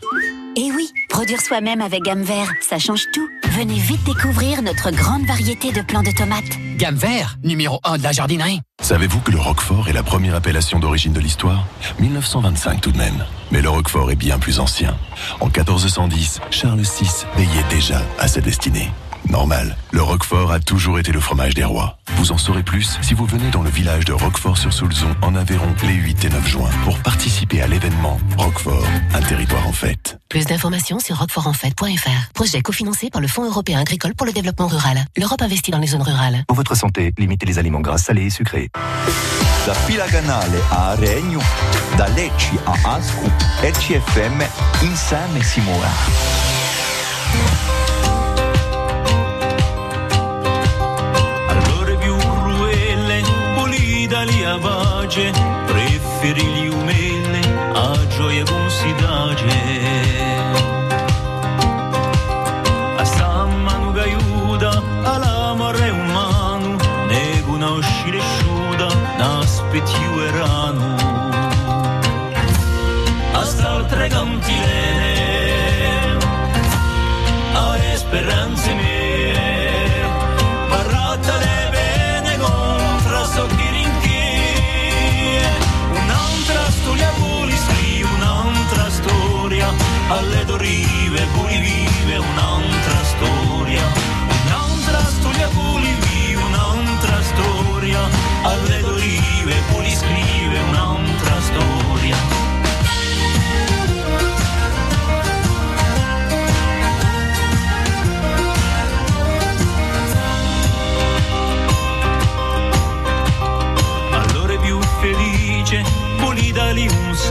Et 0.58 0.70
oui, 0.76 0.92
produire 1.08 1.40
soi-même 1.40 1.80
avec 1.80 2.04
gamme 2.04 2.24
vert, 2.24 2.52
ça 2.60 2.78
change 2.78 3.06
tout. 3.14 3.30
Venez 3.52 3.80
vite 3.80 4.04
découvrir 4.04 4.62
notre 4.62 4.92
grande 4.92 5.26
variété 5.26 5.72
de 5.72 5.82
plants 5.82 6.04
de 6.04 6.12
tomates. 6.12 6.44
Gamme 6.76 6.96
vert, 6.96 7.38
numéro 7.44 7.80
1 7.86 7.98
de 7.98 8.04
la 8.04 8.12
jardinerie. 8.12 8.60
Savez-vous 8.82 9.20
que 9.22 9.32
le 9.32 9.40
Roquefort 9.40 9.88
est 9.88 9.94
la 9.94 10.04
première 10.04 10.36
appellation 10.36 10.80
d'origine 10.80 11.14
de 11.14 11.22
l'histoire? 11.22 11.66
1925 12.00 12.82
tout 12.82 12.92
de 12.92 12.98
même. 12.98 13.26
Mais 13.52 13.62
le 13.62 13.70
Roquefort 13.70 14.12
est 14.12 14.16
bien 14.16 14.40
plus 14.40 14.60
ancien. 14.60 14.98
En 15.40 15.46
1410, 15.46 16.42
Charles 16.50 16.82
VI 16.82 17.26
veillait 17.38 17.64
déjà 17.70 18.02
à 18.20 18.28
sa 18.28 18.42
destinée. 18.42 18.90
Normal, 19.30 19.78
le 19.92 20.02
Roquefort 20.02 20.52
a 20.52 20.60
toujours 20.60 21.00
été 21.00 21.12
le 21.12 21.20
fromage 21.20 21.54
des 21.54 21.64
rois. 21.64 21.98
Vous 22.18 22.32
en 22.32 22.38
saurez 22.38 22.64
plus 22.64 22.98
si 23.02 23.14
vous 23.14 23.26
venez 23.26 23.50
dans 23.52 23.62
le 23.62 23.70
village 23.70 24.06
de 24.06 24.14
Roquefort-sur-Soulzon 24.14 25.16
en 25.22 25.36
Aveyron 25.36 25.74
les 25.84 25.94
8 25.94 26.26
et 26.26 26.30
9 26.30 26.48
juin 26.48 26.70
pour 26.84 26.98
participer 27.00 27.62
à 27.62 27.68
l'événement 27.68 28.20
Roquefort, 28.38 28.86
un 29.14 29.22
territoire 29.22 29.66
en 29.68 29.72
fête. 29.72 30.18
Plus 30.30 30.46
d'informations 30.46 31.00
sur 31.00 31.18
roquefortenfête.fr. 31.18 32.32
Projet 32.34 32.62
cofinancé 32.62 33.10
par 33.10 33.22
le 33.22 33.28
Fonds 33.28 33.46
européen 33.46 33.80
agricole 33.80 34.14
pour 34.16 34.26
le 34.26 34.34
développement 34.34 34.68
rural. 34.68 35.06
L'Europe 35.18 35.42
investit 35.42 35.72
dans 35.72 35.80
les 35.80 35.88
zones 35.88 36.04
rurales. 36.04 36.44
Pour 36.48 36.58
votre 36.58 36.76
santé, 36.76 37.14
limitez 37.18 37.46
les 37.46 37.60
aliments 37.60 37.82
gras, 37.82 37.98
salés 37.98 38.26
et 38.26 38.30
sucrés. 38.30 38.70
Da 39.66 39.74
Pilaganale 39.88 40.60
a 40.72 40.96
Regno, 40.96 41.40
da 41.98 42.08
Lecce 42.10 42.52
a 42.66 42.96
Ascu, 42.96 43.30
RCFM 43.64 44.42
insieme 44.84 45.44
si 45.44 45.62
spiagge, 55.12 55.32
preferì 55.66 56.46
gli 56.46 56.68
umelle, 56.68 57.42
a 57.74 58.08
gioia 58.08 58.44
con 58.46 58.70
si 58.70 58.94
dage. 58.96 60.21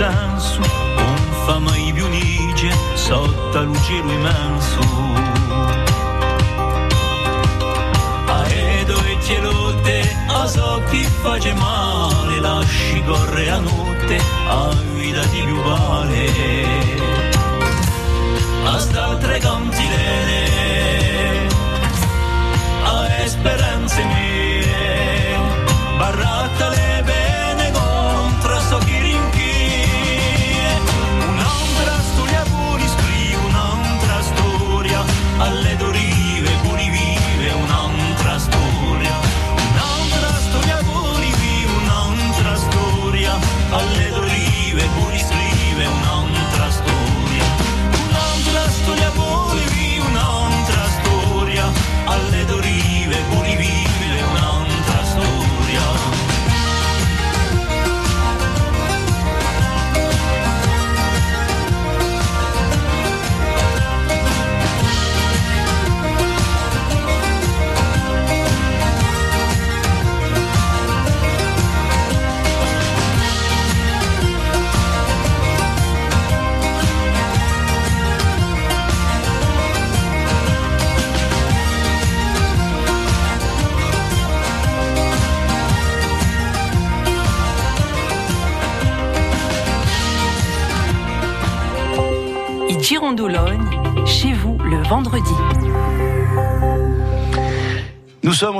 Senso, 0.01 0.61
non 0.97 1.17
fa 1.45 1.59
mai 1.59 1.93
più 1.93 2.09
nice, 2.09 2.71
sotto 2.95 3.63
luce 3.65 3.93
immenso. 3.93 4.81
A 8.27 8.47
Edo 8.49 8.97
e 9.05 9.19
Tielotte, 9.19 10.17
a 10.29 10.47
so 10.47 10.83
chi 10.89 11.05
face 11.23 11.53
male, 11.53 12.41
lasci 12.41 13.03
correre 13.05 13.51
a 13.51 13.59
notte, 13.59 14.17
a 14.49 14.75
vita 14.95 15.23
di 15.27 15.43
più 15.43 15.61
vale. 15.63 16.25
A 18.65 18.79
st'altre 18.79 19.39
cantilene, 19.39 20.50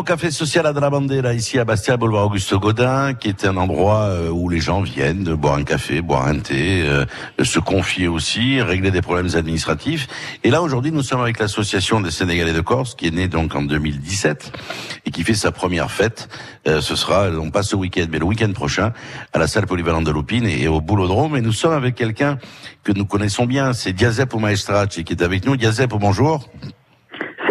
au 0.01 0.03
Café 0.03 0.31
Social 0.31 0.67
à 0.67 0.73
Drabandera, 0.73 1.35
ici 1.35 1.59
à 1.59 1.67
Bastia, 1.67 1.99
boulevard 1.99 2.25
Auguste 2.25 2.55
Godin, 2.55 3.13
qui 3.13 3.29
est 3.29 3.45
un 3.45 3.59
endroit 3.59 4.05
euh, 4.05 4.31
où 4.31 4.49
les 4.49 4.59
gens 4.59 4.81
viennent 4.81 5.35
boire 5.35 5.57
un 5.57 5.63
café, 5.63 6.01
boire 6.01 6.27
un 6.27 6.39
thé, 6.39 6.85
euh, 6.87 7.05
se 7.43 7.59
confier 7.59 8.09
aussi, 8.09 8.63
régler 8.63 8.91
des 8.91 9.03
problèmes 9.03 9.29
administratifs. 9.35 10.09
Et 10.43 10.49
là, 10.49 10.63
aujourd'hui, 10.63 10.91
nous 10.91 11.03
sommes 11.03 11.21
avec 11.21 11.39
l'association 11.39 12.01
des 12.01 12.11
Sénégalais 12.11 12.55
de 12.55 12.63
Corse, 12.63 12.95
qui 12.95 13.09
est 13.09 13.11
née 13.11 13.29
donc 13.29 13.55
en 13.55 13.61
2017 13.61 14.53
et 15.05 15.11
qui 15.11 15.23
fait 15.23 15.35
sa 15.35 15.53
première 15.53 15.91
fête. 15.91 16.31
Euh, 16.67 16.81
ce 16.81 16.97
sera, 16.97 17.29
on 17.29 17.51
passe 17.51 17.69
ce 17.69 17.77
week-end, 17.77 18.07
mais 18.11 18.19
le 18.19 18.25
week-end 18.25 18.53
prochain, 18.53 18.95
à 19.35 19.39
la 19.39 19.49
salle 19.49 19.67
polyvalente 19.67 20.05
de 20.05 20.13
Lupine 20.13 20.47
et 20.47 20.67
au 20.67 20.81
Boulodrome. 20.81 21.37
Et 21.37 21.43
nous 21.43 21.53
sommes 21.53 21.75
avec 21.75 21.95
quelqu'un 21.95 22.39
que 22.85 22.93
nous 22.93 23.05
connaissons 23.05 23.45
bien, 23.45 23.75
c'est 23.75 23.93
Diazepo 23.93 24.39
Maestracci 24.39 25.05
qui 25.05 25.13
est 25.13 25.23
avec 25.23 25.45
nous. 25.45 25.59
Diazepo, 25.59 25.99
bonjour. 25.99 26.49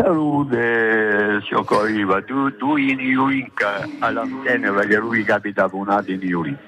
salute 0.09 1.41
si 1.45 1.53
occorreva, 1.53 2.21
tu, 2.23 2.55
tu 2.57 2.77
in 2.77 2.99
Iurinca, 2.99 3.87
all'antenna 3.99 4.71
perché 4.71 4.97
lui 4.97 5.23
capitava 5.23 5.75
un 5.75 5.89
attimo 5.89 6.21
in 6.23 6.27
Iurinca. 6.27 6.61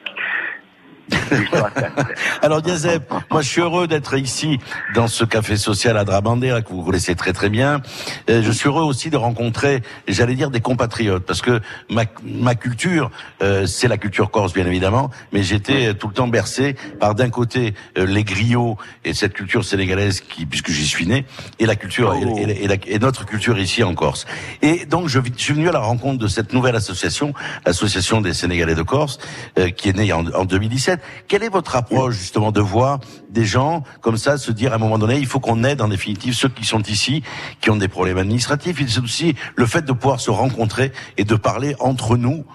Alors 2.42 2.62
Diazep, 2.62 3.12
moi 3.30 3.42
je 3.42 3.48
suis 3.50 3.62
heureux 3.62 3.88
d'être 3.88 4.18
ici 4.18 4.60
dans 4.96 5.08
ce 5.08 5.24
café 5.26 5.58
social 5.58 5.98
à 5.98 6.04
Drabandera 6.04 6.62
que 6.62 6.70
vous 6.70 6.84
connaissez 6.84 7.16
très 7.16 7.34
très 7.34 7.50
bien. 7.50 7.82
Euh, 8.30 8.42
je 8.44 8.52
suis 8.52 8.68
heureux 8.68 8.84
aussi 8.84 9.10
de 9.10 9.18
rencontrer, 9.18 9.82
j'allais 10.08 10.36
dire, 10.36 10.50
des 10.52 10.62
compatriotes 10.62 11.26
parce 11.26 11.42
que 11.42 11.62
ma, 11.90 12.04
ma 12.24 12.56
culture, 12.56 13.12
euh, 13.42 13.66
c'est 13.66 13.88
la 13.88 13.98
culture 13.98 14.32
corse 14.32 14.54
bien 14.54 14.66
évidemment, 14.66 15.10
mais 15.32 15.44
j'étais 15.44 15.94
tout 15.94 16.08
le 16.08 16.14
temps 16.14 16.28
bercé 16.28 16.76
par 17.00 17.16
d'un 17.16 17.30
côté 17.30 17.74
euh, 17.98 18.06
les 18.06 18.24
griots 18.24 18.78
et 19.06 19.14
cette 19.14 19.34
culture 19.34 19.64
sénégalaise 19.66 20.22
qui, 20.22 20.46
puisque 20.46 20.72
j'y 20.72 20.88
suis 20.88 21.06
né, 21.08 21.26
et 21.60 21.66
la 21.66 21.76
culture 21.76 22.14
et, 22.14 22.42
et- 22.42 22.64
et 22.64 22.68
la- 22.68 22.76
et 22.88 23.00
notre 23.00 23.26
culture 23.26 23.58
ici 23.60 23.84
en 23.84 23.94
Corse. 23.96 24.26
Et 24.62 24.86
donc 24.86 25.08
je, 25.08 25.20
je 25.38 25.44
suis 25.44 25.54
venu 25.54 25.70
à 25.70 25.72
la 25.72 25.80
rencontre 25.80 26.18
de 26.20 26.28
cette 26.28 26.54
nouvelle 26.54 26.76
association, 26.76 27.34
l'association 27.66 28.22
des 28.22 28.34
Sénégalais 28.34 28.76
de 28.76 28.82
Corse, 28.84 29.20
euh, 29.60 29.70
qui 29.70 29.90
est 29.90 29.96
née 29.96 30.12
en, 30.14 30.26
en 30.28 30.46
2017. 30.46 31.00
Quelle 31.28 31.44
est 31.44 31.50
votre 31.50 31.76
approche 31.76 32.16
justement 32.16 32.52
de 32.52 32.62
voir 32.62 33.00
des 33.30 33.46
gens 33.46 33.84
comme 34.02 34.18
ça 34.18 34.38
se 34.38 34.52
dire 34.52 34.74
à 34.74 34.76
un 34.76 34.80
moment 34.80 34.98
donné, 34.98 35.18
il 35.18 35.26
faut 35.26 35.40
qu'on 35.40 35.64
aide 35.64 35.82
en 35.82 35.88
définitive 35.88 36.34
ceux 36.34 36.50
qui 36.50 36.66
sont 36.66 36.82
ici, 36.84 37.24
qui 37.60 37.70
ont 37.70 37.78
des 37.78 37.88
problèmes 37.88 38.18
administratifs? 38.18 38.78
C'est 38.88 39.02
aussi 39.02 39.36
le 39.56 39.66
fait 39.66 39.84
de 39.84 39.92
pouvoir 39.94 40.20
se 40.20 40.32
rencontrer 40.32 40.92
et 41.18 41.24
de 41.24 41.36
parler 41.36 41.76
entre 41.80 42.18
nous 42.18 42.46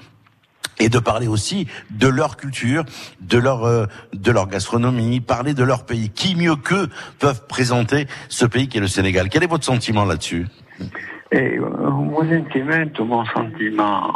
et 0.79 0.89
de 0.89 0.99
parler 0.99 1.27
aussi 1.27 1.67
de 1.91 2.07
leur 2.07 2.37
culture, 2.37 2.85
de 3.21 3.39
leur 3.39 3.65
euh, 3.65 3.87
de 4.13 4.31
leur 4.31 4.47
gastronomie, 4.47 5.21
parler 5.21 5.55
de 5.55 5.65
leur 5.65 5.87
pays. 5.87 6.11
Qui 6.11 6.37
mieux 6.37 6.57
qu'eux 6.57 6.89
peuvent 7.19 7.47
présenter 7.47 8.07
ce 8.29 8.45
pays 8.45 8.69
qui 8.69 8.79
est 8.79 8.81
le 8.81 8.89
Sénégal? 8.89 9.29
Quel 9.31 9.43
est 9.43 9.49
votre 9.49 9.65
sentiment 9.65 10.05
là-dessus? 10.05 10.47
Et 11.33 11.59
euh, 11.59 11.91
mon 11.91 12.21
sentiment, 12.21 12.85
mon 13.07 13.25
sentiment 13.27 14.13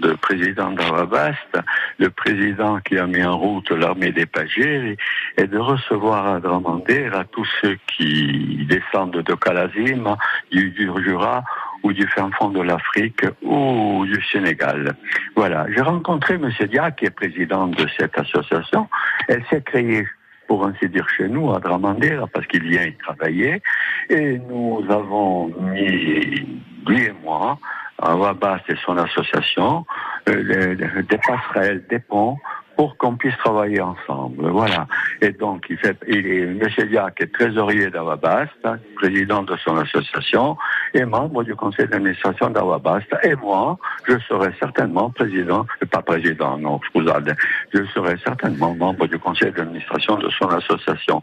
de 0.00 0.12
président 0.14 0.70
d'Arabast, 0.70 1.58
le 1.98 2.10
président 2.10 2.80
qui 2.80 2.98
a 2.98 3.06
mis 3.06 3.24
en 3.24 3.36
route 3.38 3.70
l'armée 3.70 4.12
des 4.12 4.26
Pagés, 4.26 4.96
est 5.36 5.46
de 5.46 5.58
recevoir 5.58 6.26
à 6.26 6.40
Dramandera 6.40 7.24
tous 7.24 7.48
ceux 7.60 7.78
qui 7.86 8.66
descendent 8.68 9.22
de 9.22 9.34
Calazim, 9.34 10.16
du, 10.50 10.70
du 10.70 10.90
Jura 11.04 11.44
ou 11.82 11.92
du 11.92 12.06
fin 12.08 12.30
fond 12.32 12.48
de 12.48 12.62
l'Afrique 12.62 13.24
ou 13.42 14.04
du 14.06 14.22
Sénégal. 14.32 14.96
Voilà. 15.36 15.66
J'ai 15.74 15.82
rencontré 15.82 16.34
M. 16.34 16.50
Dia, 16.68 16.90
qui 16.90 17.04
est 17.04 17.10
président 17.10 17.66
de 17.66 17.86
cette 17.98 18.18
association. 18.18 18.88
Elle 19.28 19.44
s'est 19.50 19.62
créée 19.62 20.06
pour 20.46 20.66
ainsi 20.66 20.88
dire 20.88 21.08
chez 21.08 21.28
nous, 21.28 21.52
à 21.54 21.60
Dramandera, 21.60 22.26
parce 22.26 22.46
qu'il 22.46 22.64
vient 22.64 22.84
y 22.84 22.94
travailler. 22.96 23.62
Et 24.10 24.38
nous 24.38 24.84
avons 24.90 25.48
mis, 25.60 26.46
lui 26.86 27.02
et 27.02 27.14
moi, 27.22 27.58
à 27.62 27.83
Wabas 28.12 28.60
et 28.68 28.74
son 28.84 28.96
association, 28.98 29.86
euh, 30.28 30.74
des 30.74 31.18
passerelles, 31.18 31.84
des 31.88 31.98
ponts, 31.98 32.38
pour 32.76 32.96
qu'on 32.96 33.16
puisse 33.16 33.36
travailler 33.38 33.80
ensemble. 33.80 34.48
Voilà. 34.50 34.86
Et 35.20 35.30
donc, 35.30 35.66
il 35.70 35.78
fait, 35.78 35.96
il 36.08 36.26
est, 36.26 36.42
M. 36.42 36.88
Diac 36.88 37.20
est 37.20 37.32
trésorier 37.32 37.90
d'Awabast, 37.90 38.50
hein, 38.64 38.78
président 38.96 39.42
de 39.42 39.56
son 39.56 39.76
association, 39.76 40.56
et 40.92 41.04
membre 41.04 41.44
du 41.44 41.54
conseil 41.54 41.86
d'administration 41.88 42.50
d'Awabast. 42.50 43.06
Et 43.22 43.34
moi, 43.36 43.78
je 44.06 44.18
serai 44.28 44.52
certainement 44.58 45.10
président, 45.10 45.66
euh, 45.82 45.86
pas 45.86 46.02
président, 46.02 46.58
non, 46.58 46.80
scusate, 46.88 47.36
je 47.72 47.84
serai 47.86 48.16
certainement 48.24 48.74
membre 48.74 49.06
du 49.06 49.18
conseil 49.18 49.52
d'administration 49.52 50.16
de 50.16 50.28
son 50.30 50.48
association. 50.48 51.22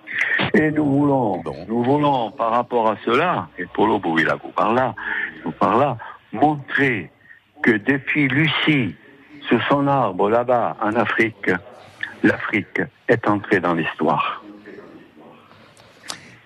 Et 0.54 0.72
nous 0.72 0.86
voulons, 0.86 1.44
nous 1.68 1.84
voulons, 1.84 2.32
par 2.32 2.52
rapport 2.52 2.90
à 2.90 2.96
cela, 3.06 3.48
et 3.58 3.66
Polo 3.66 4.00
Bouilagou 4.00 4.50
par 4.56 4.74
là, 4.74 4.94
nous 5.46 5.52
par 5.52 5.78
là, 5.78 5.98
montrer 6.32 7.10
que 7.62 7.72
depuis 7.72 8.28
Lucie, 8.28 8.96
sous 9.48 9.60
son 9.70 9.88
arbre 9.88 10.30
là-bas 10.30 10.78
en 10.82 10.96
Afrique, 10.96 11.52
l'Afrique 12.24 12.82
est 13.08 13.28
entrée 13.28 13.60
dans 13.60 13.74
l'histoire. 13.74 14.44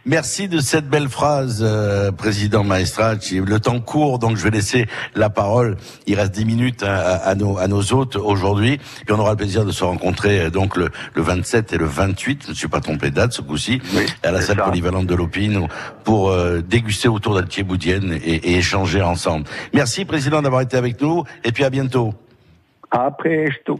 Merci 0.08 0.48
de 0.48 0.60
cette 0.60 0.88
belle 0.88 1.10
phrase, 1.10 1.62
euh, 1.66 2.12
président 2.12 2.64
Maestracci. 2.64 3.40
Le 3.40 3.60
temps 3.60 3.80
court, 3.80 4.20
donc 4.20 4.38
je 4.38 4.44
vais 4.44 4.52
laisser 4.52 4.86
la 5.16 5.32
parole. 5.32 5.78
Il 6.06 6.14
reste 6.20 6.34
dix 6.34 6.46
minutes 6.46 6.84
à, 6.84 6.96
à- 7.16 7.30
à 7.30 7.34
nos, 7.36 7.58
à 7.58 7.68
nos 7.68 7.82
hôtes 7.92 8.16
aujourd'hui. 8.16 8.78
Puis 8.78 9.16
on 9.16 9.20
aura 9.20 9.32
le 9.32 9.38
plaisir 9.38 9.66
de 9.66 9.72
se 9.72 9.84
rencontrer 9.84 10.42
euh, 10.42 10.50
donc 10.52 10.78
le, 10.78 10.92
le 11.16 11.22
27 11.24 11.74
et 11.74 11.78
le 11.78 11.86
28, 11.86 12.44
je 12.46 12.50
ne 12.52 12.56
suis 12.56 12.68
pas 12.68 12.82
trompé 12.82 13.10
de 13.10 13.16
date 13.16 13.34
ce 13.34 13.42
coup-ci, 13.42 13.82
à 14.22 14.30
la 14.32 14.42
salle 14.42 14.58
polyvalente 14.58 15.08
de 15.08 15.16
l'Opine 15.16 15.68
pour 16.04 16.30
euh, 16.30 16.62
déguster 16.62 17.08
autour 17.08 17.34
d'Altier 17.34 17.64
Boudienne 17.64 18.14
et, 18.24 18.36
et 18.52 18.58
échanger 18.58 19.02
ensemble. 19.02 19.46
Merci, 19.74 20.06
président, 20.06 20.44
d'avoir 20.44 20.62
été 20.62 20.78
avec 20.78 21.02
nous 21.02 21.24
et 21.44 21.52
puis 21.52 21.64
à 21.64 21.72
bientôt. 21.72 22.14
Après, 22.92 23.48
je 23.50 23.58
tout. 23.66 23.80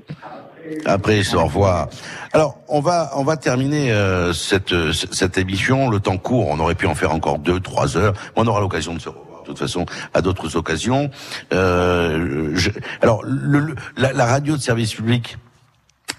Après, 0.86 1.22
au 1.36 1.44
revoir. 1.46 1.88
Alors, 2.34 2.58
on 2.68 2.80
va 2.82 3.12
on 3.16 3.24
va 3.24 3.38
terminer 3.38 3.92
euh, 3.92 4.34
cette 4.34 4.74
euh, 4.74 4.92
cette 4.94 5.38
émission. 5.38 5.90
Le 5.90 6.00
temps 6.00 6.18
court, 6.18 6.48
on 6.50 6.60
aurait 6.60 6.76
pu 6.76 6.88
en 6.88 6.96
faire 6.96 7.14
encore 7.14 7.40
deux, 7.40 7.60
trois 7.60 7.98
heures. 7.98 8.14
On 8.36 8.46
aura 8.48 8.60
l'occasion 8.60 8.94
de 8.94 9.00
se 9.00 9.10
revoir. 9.10 9.42
De 9.42 9.48
toute 9.48 9.60
façon, 9.60 9.86
à 10.14 10.22
d'autres 10.22 10.56
occasions. 10.56 11.10
Euh, 11.54 12.52
je- 12.56 12.72
alors, 13.02 13.22
le- 13.24 13.76
la 13.96 14.26
radio 14.26 14.58
de 14.58 14.62
service 14.62 14.94
public 14.96 15.38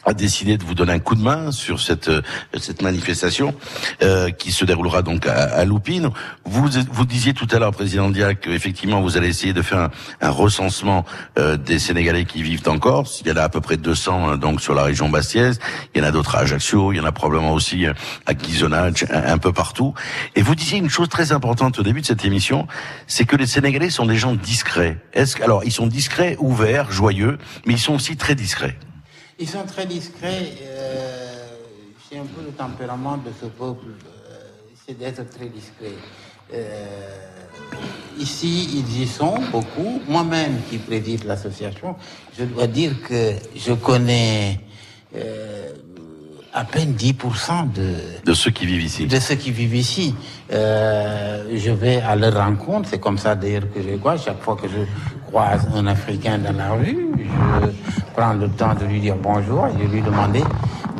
a 0.06 0.14
décidé 0.14 0.56
de 0.56 0.64
vous 0.64 0.74
donner 0.74 0.92
un 0.92 0.98
coup 0.98 1.14
de 1.14 1.22
main 1.22 1.50
sur 1.52 1.80
cette 1.80 2.08
euh, 2.08 2.22
cette 2.58 2.80
manifestation 2.82 3.54
euh, 4.02 4.30
qui 4.30 4.52
se 4.52 4.64
déroulera 4.64 5.02
donc 5.02 5.26
à, 5.26 5.34
à 5.34 5.64
Loupine. 5.64 6.10
Vous 6.44 6.68
vous 6.90 7.04
disiez 7.04 7.34
tout 7.34 7.48
à 7.50 7.58
l'heure, 7.58 7.72
président 7.72 8.08
Diac, 8.08 8.40
qu'effectivement 8.40 9.00
vous 9.02 9.16
allez 9.16 9.28
essayer 9.28 9.52
de 9.52 9.62
faire 9.62 9.78
un, 9.78 9.90
un 10.20 10.30
recensement 10.30 11.04
euh, 11.38 11.56
des 11.56 11.78
Sénégalais 11.78 12.24
qui 12.24 12.42
vivent 12.42 12.68
en 12.68 12.78
Corse. 12.78 13.20
Il 13.20 13.28
y 13.28 13.32
en 13.32 13.36
a 13.36 13.42
à 13.42 13.48
peu 13.48 13.60
près 13.60 13.76
200 13.76 14.30
euh, 14.30 14.36
donc 14.36 14.60
sur 14.60 14.74
la 14.74 14.84
région 14.84 15.08
bastiaise. 15.08 15.58
Il 15.94 16.00
y 16.00 16.04
en 16.04 16.08
a 16.08 16.10
d'autres 16.10 16.36
à 16.36 16.40
Ajaccio. 16.40 16.92
Il 16.92 16.96
y 16.96 17.00
en 17.00 17.04
a 17.04 17.12
probablement 17.12 17.52
aussi 17.52 17.86
euh, 17.86 17.92
à 18.26 18.34
Ghisonacci, 18.34 19.04
un, 19.10 19.38
peu 19.38 19.52
partout. 19.52 19.94
Et 20.34 20.42
vous 20.42 20.54
disiez 20.54 20.78
une 20.78 20.90
chose 20.90 21.08
très 21.08 21.32
importante 21.32 21.78
au 21.78 21.82
début 21.82 22.00
de 22.00 22.06
cette 22.06 22.24
émission, 22.24 22.66
c'est 23.06 23.24
que 23.24 23.36
les 23.36 23.46
Sénégalais 23.46 23.90
sont 23.90 24.06
des 24.06 24.16
gens 24.16 24.34
discrets. 24.34 24.98
Est-ce 25.12 25.42
alors 25.42 25.64
ils 25.64 25.72
sont 25.72 25.86
discrets, 25.86 26.36
ouverts, 26.38 26.90
joyeux, 26.90 27.38
mais 27.66 27.74
ils 27.74 27.80
sont 27.80 27.94
aussi 27.94 28.16
très 28.16 28.34
discrets. 28.34 28.76
Ils 29.38 29.48
sont 29.48 29.64
très 29.64 29.86
discrets. 29.86 30.52
euh, 30.62 31.46
c'est 32.08 32.18
un 32.18 32.24
peu 32.24 32.42
le 32.44 32.52
tempérament 32.52 33.16
de 33.18 33.30
ce 33.40 33.46
peuple, 33.46 33.86
euh, 34.06 34.34
c'est 34.86 34.96
d'être 34.98 35.28
très 35.28 35.46
discret. 35.46 35.92
Euh, 36.54 37.08
ici, 38.18 38.68
ils 38.78 39.02
y 39.02 39.06
sont 39.06 39.34
beaucoup. 39.50 40.00
Moi-même 40.08 40.60
qui 40.70 40.78
préside 40.78 41.24
l'association, 41.24 41.96
je 42.38 42.44
dois 42.44 42.66
dire 42.68 42.92
que 43.02 43.32
je 43.56 43.72
connais 43.72 44.60
euh, 45.16 45.72
à 46.54 46.64
peine 46.64 46.94
10% 46.94 47.72
de, 47.72 47.94
de 48.24 48.32
ceux 48.34 48.52
qui 48.52 48.64
vivent 48.66 48.84
ici. 48.84 49.06
de 49.06 49.18
ceux 49.18 49.34
qui 49.34 49.50
vivent 49.50 49.74
ici. 49.74 50.14
Euh, 50.52 51.44
je 51.54 51.72
vais 51.72 52.00
à 52.00 52.14
leur 52.16 52.34
rencontre, 52.36 52.88
c'est 52.88 53.00
comme 53.00 53.18
ça 53.18 53.34
d'ailleurs 53.34 53.70
que 53.74 53.82
je 53.82 53.96
vois. 53.96 54.16
Chaque 54.16 54.40
fois 54.40 54.56
que 54.56 54.68
je 54.68 54.82
croise 55.26 55.66
un 55.74 55.86
Africain 55.88 56.38
dans 56.38 56.56
la 56.56 56.70
rue, 56.72 57.08
je 57.18 57.85
prends 58.16 58.32
le 58.32 58.48
temps 58.48 58.74
de 58.74 58.84
lui 58.86 59.00
dire 59.00 59.16
bonjour 59.22 59.66
et 59.68 59.74
de 59.74 59.92
lui 59.92 60.00
demander 60.00 60.42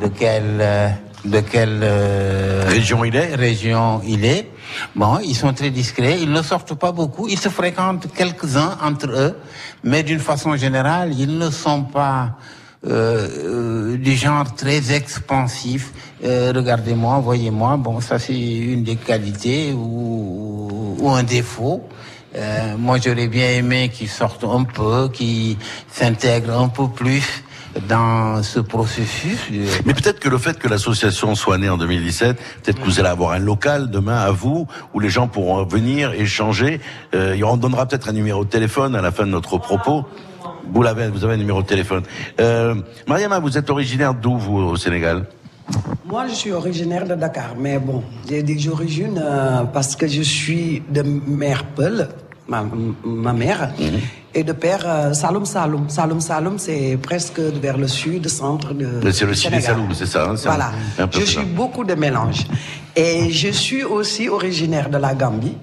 de 0.03 0.09
quelle, 0.09 0.59
euh, 0.61 0.89
de 1.25 1.41
quelle 1.41 1.81
euh, 1.83 2.65
région 2.67 3.05
il 3.05 3.17
est. 3.17 3.35
Région 3.35 4.03
il 4.07 4.25
est. 4.25 4.51
Bon, 4.95 5.19
ils 5.25 5.35
sont 5.35 5.53
très 5.55 5.71
discrets, 5.71 6.19
ils 6.21 6.31
ne 6.31 6.43
sortent 6.43 6.75
pas 6.75 6.93
beaucoup, 6.93 7.27
ils 7.29 7.39
se 7.39 7.49
fréquentent 7.49 8.13
quelques-uns 8.13 8.77
entre 8.83 9.09
eux, 9.11 9.37
mais 9.83 10.03
d'une 10.03 10.19
façon 10.19 10.57
générale, 10.57 11.15
ils 11.19 11.39
ne 11.39 11.51
sont 11.51 11.85
pas 11.85 12.37
euh, 12.87 13.29
euh, 13.45 13.97
du 13.97 14.15
genre 14.15 14.55
très 14.55 14.93
expansif. 14.93 15.93
Euh, 16.25 16.53
Regardez-moi, 16.55 17.19
voyez-moi. 17.21 17.77
Bon, 17.79 18.01
ça 18.01 18.19
c'est 18.19 18.39
une 18.39 18.85
des 18.85 18.97
qualités 18.97 19.73
ou, 19.73 20.97
ou 21.01 21.11
un 21.11 21.23
défaut. 21.23 21.89
Euh, 22.37 22.77
moi, 22.79 22.99
j'aurais 23.03 23.29
bien 23.29 23.51
aimé 23.51 23.91
qu'ils 23.93 24.09
sortent 24.09 24.45
un 24.45 24.65
peu, 24.65 25.09
qu'ils 25.09 25.57
s'intègrent 25.89 26.59
un 26.59 26.69
peu 26.69 26.89
plus 26.89 27.45
dans 27.89 28.43
ce 28.43 28.61
processus. 28.61 29.39
Mais 29.85 29.95
peut-être 29.95 30.21
que 30.21 30.29
le 30.29 30.39
fait 30.39 30.59
que 30.59 30.69
l'association 30.69 31.35
soit 31.35 31.59
née 31.59 31.69
en 31.69 31.77
2017, 31.77 32.37
peut-être 32.63 32.81
que 32.81 32.85
vous 32.85 33.01
allez 33.01 33.09
avoir 33.09 33.33
un 33.33 33.39
local 33.39 33.91
demain 33.91 34.19
à 34.19 34.31
vous 34.31 34.67
où 34.95 35.01
les 35.01 35.11
gens 35.11 35.29
pourront 35.29 35.65
venir 35.65 36.13
échanger. 36.13 36.81
Euh, 37.15 37.41
on 37.45 37.57
donnera 37.57 37.87
peut-être 37.87 38.09
un 38.09 38.13
numéro 38.13 38.45
de 38.45 38.51
téléphone 38.51 38.95
à 38.97 39.03
la 39.03 39.13
fin 39.13 39.25
de 39.27 39.31
notre 39.31 39.59
propos. 39.59 40.05
Vous 40.73 40.83
l'avez, 40.83 41.09
vous 41.09 41.25
avez 41.25 41.35
un 41.35 41.39
numéro 41.39 41.63
de 41.63 41.67
téléphone. 41.67 42.03
Euh, 42.41 42.75
Mariama, 43.07 43.39
vous 43.39 43.57
êtes 43.57 43.71
originaire 43.71 44.15
d'où 44.15 44.37
vous 44.37 44.59
au 44.59 44.77
Sénégal? 44.77 45.27
Moi, 46.05 46.29
je 46.29 46.35
suis 46.35 46.53
originaire 46.53 47.07
de 47.07 47.15
Dakar, 47.15 47.55
mais 47.59 47.79
bon, 47.79 48.03
j'ai 48.29 48.43
des 48.43 48.69
origines 48.69 49.21
euh, 49.23 49.65
parce 49.65 49.97
que 49.97 50.07
je 50.07 50.23
suis 50.23 50.83
de 50.89 51.03
mère 51.03 51.65
Peul, 51.65 52.09
ma, 52.49 52.65
ma 53.05 53.33
mère, 53.33 53.71
Mhm. 53.79 54.01
et 54.35 54.45
de 54.45 54.53
père 54.53 54.85
euh, 54.87 55.13
Saloum 55.13 55.45
Saloum. 55.47 55.89
Saloum 55.89 56.21
Saloum, 56.21 56.59
c'est 56.59 56.99
presque 57.03 57.41
vers 57.41 57.77
le 57.79 57.89
sud, 57.89 58.29
centre 58.29 58.73
de. 58.75 58.89
C'est 59.11 59.25
le 59.27 59.35
Ciné 59.35 59.57
Sénégal. 59.61 59.63
Saloum, 59.77 59.89
c'est 59.95 60.07
ça. 60.07 60.31
hein, 60.31 60.35
Voilà. 60.45 60.73
un- 60.99 61.05
un 61.05 61.07
peu 61.09 61.21
Je 61.21 61.25
ça. 61.27 61.31
suis 61.41 61.45
beaucoup 61.45 61.85
de 61.85 61.95
mélange. 61.95 62.47
Et 62.95 63.31
je 63.31 63.49
suis 63.49 63.83
aussi 63.85 64.29
originaire 64.29 64.89
de 64.91 64.99
la 64.99 65.15
Gambie. 65.15 65.57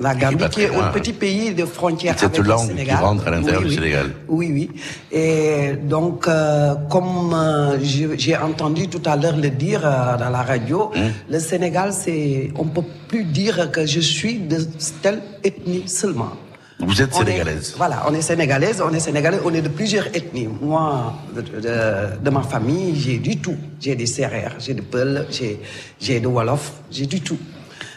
La 0.00 0.14
Gambie, 0.14 0.44
qui 0.50 0.60
est 0.62 0.72
un 0.72 0.90
petit 0.92 1.12
pays 1.12 1.52
de 1.54 1.64
frontière 1.64 2.14
Cette 2.16 2.28
avec 2.34 2.38
le 2.42 2.48
langue 2.48 2.60
qui 2.68 2.76
Sénégal. 2.76 3.02
rentre 3.02 3.26
à 3.26 3.30
l'intérieur 3.32 3.62
Oui, 3.62 3.66
du 3.68 3.70
oui. 3.70 3.74
Sénégal. 3.82 4.10
Oui, 4.28 4.50
oui. 4.52 4.70
Et 5.10 5.72
donc, 5.82 6.28
euh, 6.28 6.76
comme 6.88 7.34
euh, 7.34 7.78
j'ai 7.82 8.36
entendu 8.36 8.86
tout 8.86 9.02
à 9.06 9.16
l'heure 9.16 9.36
le 9.36 9.50
dire 9.50 9.80
euh, 9.84 10.16
dans 10.16 10.30
la 10.30 10.42
radio, 10.42 10.92
Hum. 10.94 11.10
le 11.28 11.38
Sénégal, 11.40 11.92
c'est, 11.92 12.52
on 12.56 12.66
peut 12.66 12.84
plus 13.08 13.24
dire 13.24 13.72
que 13.72 13.86
je 13.86 13.98
suis 13.98 14.38
de 14.38 14.58
telle 15.02 15.20
ethnie 15.42 15.82
seulement. 15.88 16.30
Vous 16.78 17.02
êtes 17.02 17.10
On 17.16 17.22
est- 17.22 17.24
sénégalaise. 17.24 17.74
voilà, 17.76 18.04
on 18.08 18.14
est 18.14 18.20
sénégalaise, 18.22 18.80
on 18.80 18.94
est 18.94 19.00
sénégalais, 19.00 19.40
on 19.44 19.52
est 19.52 19.62
de 19.62 19.68
plusieurs 19.68 20.06
ethnies. 20.14 20.48
Moi, 20.62 21.12
de, 21.34 21.40
de- 21.40 22.24
de 22.24 22.30
ma 22.30 22.42
famille, 22.42 22.94
j'ai 22.94 23.18
du 23.18 23.36
tout. 23.38 23.56
J'ai 23.80 23.96
des 23.96 24.06
serrères, 24.06 24.54
j'ai 24.60 24.74
des 24.74 24.82
Peuls, 24.82 25.26
j'ai, 25.28 25.58
j'ai 26.00 26.20
des 26.20 26.26
Wolof, 26.28 26.70
j'ai 26.92 27.06
du 27.06 27.20
tout. 27.20 27.36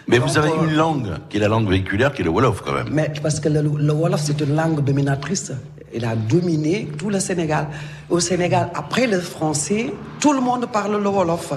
Mais 0.08 0.20
Donc, 0.20 0.28
vous 0.30 0.38
avez 0.38 0.50
une 0.64 0.76
langue 0.76 1.08
qui 1.30 1.38
est 1.38 1.40
la 1.40 1.48
langue 1.48 1.70
véhiculaire, 1.70 2.12
qui 2.14 2.22
est 2.22 2.26
le 2.26 2.32
Wolof 2.32 2.62
quand 2.66 2.74
même. 2.74 2.90
mais 2.92 3.12
parce 3.22 3.40
que 3.40 3.50
le, 3.50 3.62
le 3.62 3.94
Wolof, 3.94 4.22
c'est 4.22 4.40
une 4.42 4.56
langue 4.56 4.84
dominatrice. 4.84 5.52
Il 5.94 6.06
a 6.06 6.16
dominé 6.16 6.88
tout 6.98 7.10
le 7.10 7.20
Sénégal. 7.20 7.68
Au 8.10 8.20
Sénégal, 8.20 8.70
après 8.74 9.08
le 9.08 9.20
français, 9.20 9.94
tout 10.20 10.34
le 10.34 10.42
monde 10.42 10.66
parle 10.72 11.02
le 11.02 11.10
Wolof. 11.10 11.54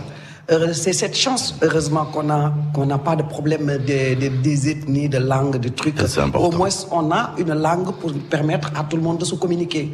C'est 0.75 0.93
cette 0.93 1.17
chance, 1.17 1.57
heureusement, 1.63 2.05
qu'on 2.05 2.29
a 2.29 2.53
qu'on 2.75 2.85
n'a 2.85 2.99
pas 2.99 3.17
de 3.17 3.23
problème 3.23 3.67
de, 3.67 4.15
de- 4.21 4.43
des 4.43 4.69
ethnies, 4.69 5.09
de 5.09 5.17
langues, 5.17 5.57
de 5.59 5.71
trucs. 5.71 5.99
Ça, 5.99 6.07
c'est 6.07 6.21
important. 6.21 6.49
Au 6.49 6.59
moins, 6.59 6.69
on 6.91 7.11
a 7.13 7.31
une 7.39 7.55
langue 7.55 7.93
pour 7.99 8.13
permettre 8.29 8.71
à 8.79 8.85
tout 8.85 8.97
le 8.99 9.03
monde 9.03 9.19
de 9.19 9.25
se 9.25 9.37
communiquer. 9.37 9.91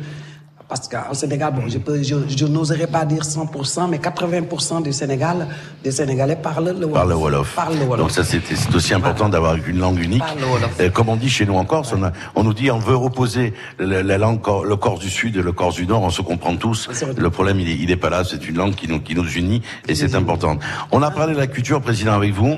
Parce 0.70 0.86
qu'au 0.86 1.14
Sénégal, 1.14 1.52
bon, 1.52 1.62
je, 1.68 1.78
peux, 1.78 2.00
je, 2.00 2.14
je 2.28 2.46
n'oserais 2.46 2.86
pas 2.86 3.04
dire 3.04 3.22
100%, 3.24 3.90
mais 3.90 3.98
80% 3.98 4.84
du 4.84 4.92
Sénégal, 4.92 5.48
des 5.82 5.90
Sénégalais 5.90 6.36
parlent 6.36 6.66
le 6.78 6.86
Wolof. 6.86 6.92
Par 6.94 7.06
le 7.06 7.14
Wolof. 7.16 7.54
Parlent 7.56 7.74
le 7.80 7.84
Wolof. 7.86 7.98
Donc 7.98 8.10
ça, 8.12 8.22
c'est 8.22 8.40
c'est 8.54 8.72
aussi 8.72 8.94
important 8.94 9.28
d'avoir 9.28 9.56
une 9.56 9.80
langue 9.80 9.98
unique. 10.00 10.20
Parle 10.20 10.38
le 10.38 10.46
Wolof. 10.46 10.70
Euh, 10.80 10.88
comme 10.88 11.08
on 11.08 11.16
dit 11.16 11.28
chez 11.28 11.44
nous 11.44 11.54
en 11.56 11.64
Corse, 11.64 11.92
on, 11.92 12.04
a- 12.04 12.12
on 12.36 12.44
nous 12.44 12.54
dit 12.54 12.70
on 12.70 12.78
veut 12.78 12.94
reposer 12.94 13.52
la, 13.80 14.04
la 14.04 14.16
langue, 14.16 14.40
le 14.64 14.76
Corse 14.76 15.00
du 15.00 15.10
Sud 15.10 15.36
et 15.36 15.42
le 15.42 15.50
Corse 15.50 15.74
du 15.74 15.88
Nord, 15.88 16.02
on 16.02 16.10
se 16.10 16.22
comprend 16.22 16.54
tous. 16.56 16.88
Le 17.18 17.30
problème, 17.30 17.58
il 17.58 17.68
est, 17.68 17.74
il 17.76 17.90
est 17.90 17.96
pas 17.96 18.08
là. 18.10 18.22
C'est 18.22 18.48
une 18.48 18.56
langue 18.56 18.76
qui 18.76 18.86
nous, 18.86 19.00
qui 19.00 19.16
nous 19.16 19.28
unit 19.28 19.62
et 19.88 19.96
c'est 19.96 20.14
important. 20.14 20.56
On 20.92 21.02
a 21.02 21.10
parlé 21.10 21.34
de 21.34 21.38
la 21.40 21.48
culture, 21.48 21.80
président, 21.80 22.12
avec 22.12 22.32
vous. 22.32 22.54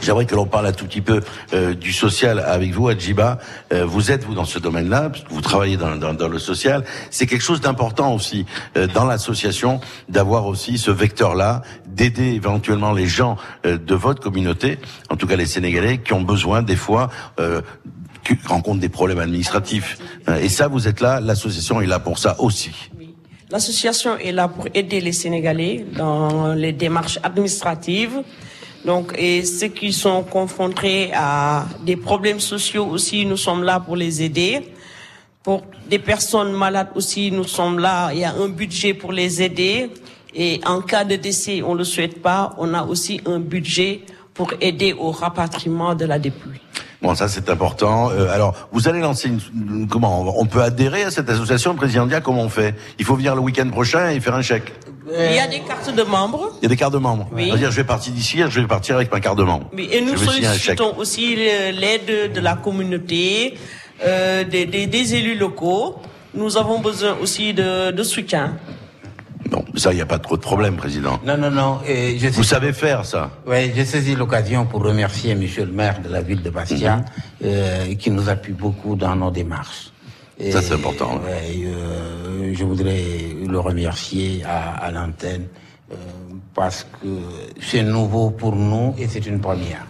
J'aimerais 0.00 0.26
que 0.26 0.34
l'on 0.34 0.46
parle 0.46 0.66
un 0.66 0.72
tout 0.72 0.86
petit 0.86 1.00
peu 1.00 1.20
euh, 1.52 1.74
du 1.74 1.92
social 1.92 2.38
avec 2.40 2.72
vous, 2.72 2.88
Adjiba. 2.88 3.38
Euh, 3.72 3.84
vous 3.84 4.10
êtes, 4.10 4.24
vous, 4.24 4.34
dans 4.34 4.44
ce 4.44 4.58
domaine-là, 4.58 5.10
parce 5.10 5.24
vous 5.28 5.40
travaillez 5.40 5.76
dans, 5.76 5.96
dans, 5.96 6.14
dans 6.14 6.28
le 6.28 6.38
social. 6.38 6.84
C'est 7.10 7.26
quelque 7.26 7.42
chose 7.42 7.60
d'important 7.60 8.14
aussi 8.14 8.46
euh, 8.76 8.86
dans 8.86 9.04
l'association 9.04 9.80
d'avoir 10.08 10.46
aussi 10.46 10.78
ce 10.78 10.90
vecteur-là, 10.90 11.62
d'aider 11.86 12.32
éventuellement 12.34 12.92
les 12.92 13.06
gens 13.06 13.36
euh, 13.64 13.78
de 13.78 13.94
votre 13.94 14.22
communauté, 14.22 14.78
en 15.10 15.16
tout 15.16 15.26
cas 15.26 15.36
les 15.36 15.46
Sénégalais, 15.46 15.98
qui 15.98 16.12
ont 16.12 16.22
besoin 16.22 16.62
des 16.62 16.76
fois... 16.76 17.10
Euh, 17.40 17.60
qui 18.24 18.36
rencontrent 18.44 18.80
des 18.80 18.88
problèmes 18.88 19.20
administratifs. 19.20 19.98
Euh, 20.28 20.40
Et 20.42 20.48
ça, 20.48 20.66
vous 20.66 20.88
êtes 20.88 21.00
là, 21.00 21.20
l'association 21.20 21.80
est 21.80 21.86
là 21.86 22.00
pour 22.00 22.18
ça 22.18 22.34
aussi. 22.40 22.72
L'association 23.52 24.18
est 24.18 24.32
là 24.32 24.48
pour 24.48 24.66
aider 24.74 25.00
les 25.00 25.12
Sénégalais 25.12 25.86
dans 25.96 26.52
les 26.52 26.72
démarches 26.72 27.20
administratives. 27.22 28.22
Donc, 28.86 29.14
et 29.18 29.44
ceux 29.44 29.66
qui 29.66 29.92
sont 29.92 30.22
confrontés 30.22 31.10
à 31.12 31.66
des 31.84 31.96
problèmes 31.96 32.38
sociaux 32.38 32.86
aussi, 32.86 33.26
nous 33.26 33.36
sommes 33.36 33.64
là 33.64 33.80
pour 33.80 33.96
les 33.96 34.22
aider. 34.22 34.72
Pour 35.42 35.64
des 35.90 35.98
personnes 35.98 36.52
malades 36.52 36.90
aussi, 36.94 37.32
nous 37.32 37.42
sommes 37.42 37.80
là. 37.80 38.10
Il 38.12 38.20
y 38.20 38.24
a 38.24 38.32
un 38.32 38.48
budget 38.48 38.94
pour 38.94 39.10
les 39.10 39.42
aider. 39.42 39.90
Et 40.36 40.60
en 40.64 40.82
cas 40.82 41.04
de 41.04 41.16
décès, 41.16 41.62
on 41.62 41.72
ne 41.72 41.78
le 41.78 41.84
souhaite 41.84 42.22
pas, 42.22 42.54
on 42.58 42.74
a 42.74 42.84
aussi 42.84 43.20
un 43.26 43.40
budget 43.40 44.02
pour 44.34 44.52
aider 44.60 44.92
au 44.92 45.10
rapatriement 45.10 45.96
de 45.96 46.04
la 46.04 46.20
dépouille. 46.20 46.60
Bon, 47.02 47.14
ça 47.16 47.26
c'est 47.26 47.48
important. 47.50 48.10
Euh, 48.10 48.28
alors, 48.28 48.68
vous 48.70 48.86
allez 48.86 49.00
lancer 49.00 49.28
une, 49.28 49.88
comment 49.88 50.38
On 50.38 50.46
peut 50.46 50.62
adhérer 50.62 51.02
à 51.02 51.10
cette 51.10 51.28
association, 51.28 51.74
président 51.74 52.06
Dia 52.06 52.20
Comment 52.20 52.42
on 52.42 52.48
fait? 52.48 52.76
Il 53.00 53.04
faut 53.04 53.16
venir 53.16 53.34
le 53.34 53.40
week-end 53.40 53.68
prochain 53.68 54.10
et 54.10 54.20
faire 54.20 54.34
un 54.34 54.42
chèque. 54.42 54.72
Il 55.08 55.34
y 55.34 55.38
a 55.38 55.46
des 55.46 55.60
cartes 55.60 55.94
de 55.94 56.02
membres. 56.02 56.50
Il 56.60 56.64
y 56.64 56.66
a 56.66 56.68
des 56.68 56.76
cartes 56.76 56.92
de 56.92 56.98
membres. 56.98 57.28
Oui. 57.32 57.46
C'est-à-dire, 57.48 57.70
je 57.70 57.76
vais 57.76 57.84
partir 57.84 58.12
d'ici, 58.12 58.38
je 58.48 58.60
vais 58.60 58.66
partir 58.66 58.96
avec 58.96 59.10
ma 59.12 59.20
carte 59.20 59.38
de 59.38 59.44
membre. 59.44 59.70
Oui, 59.72 59.88
et 59.92 60.00
nous 60.00 60.16
sollicitons 60.16 60.96
aussi 60.98 61.36
l'aide 61.36 62.32
de 62.34 62.40
la 62.40 62.54
communauté, 62.54 63.56
euh, 64.04 64.44
des, 64.44 64.66
des- 64.66 64.86
des 64.86 65.14
élus 65.14 65.36
locaux. 65.38 65.96
Nous 66.34 66.56
avons 66.56 66.80
besoin 66.80 67.16
aussi 67.20 67.54
de, 67.54 67.92
de 67.92 68.02
soutien. 68.02 68.56
Bon, 69.48 69.64
ça, 69.76 69.92
il 69.92 69.96
n'y 69.96 70.02
a 70.02 70.06
pas 70.06 70.18
trop 70.18 70.36
de 70.36 70.42
problème, 70.42 70.74
président. 70.76 71.20
Non, 71.24 71.36
non, 71.36 71.52
non. 71.52 71.78
et 71.86 72.18
je 72.18 72.26
Vous 72.28 72.42
savez 72.42 72.72
faire 72.72 73.04
ça 73.06 73.30
Oui, 73.46 73.70
j'ai 73.76 73.84
saisi 73.84 74.16
l'occasion 74.16 74.66
pour 74.66 74.82
remercier 74.82 75.36
Monsieur 75.36 75.64
le 75.66 75.72
maire 75.72 76.00
de 76.02 76.08
la 76.08 76.20
ville 76.20 76.42
de 76.42 76.50
Bastia, 76.50 76.96
Mhm. 76.96 77.04
euh, 77.44 77.94
qui 77.94 78.10
nous 78.10 78.28
appuie 78.28 78.54
beaucoup 78.54 78.96
dans 78.96 79.14
nos 79.14 79.30
démarches. 79.30 79.92
Et, 80.38 80.52
Ça, 80.52 80.60
c'est 80.60 80.74
important, 80.74 81.16
ouais, 81.24 81.64
euh, 81.64 82.52
je 82.54 82.64
voudrais 82.64 83.02
le 83.46 83.58
remercier 83.58 84.42
à, 84.44 84.72
à 84.72 84.90
l'antenne 84.90 85.46
euh, 85.90 85.96
parce 86.54 86.84
que 86.84 87.08
c'est 87.60 87.82
nouveau 87.82 88.30
pour 88.30 88.54
nous 88.54 88.94
et 88.98 89.08
c'est 89.08 89.24
une 89.26 89.40
première. 89.40 89.86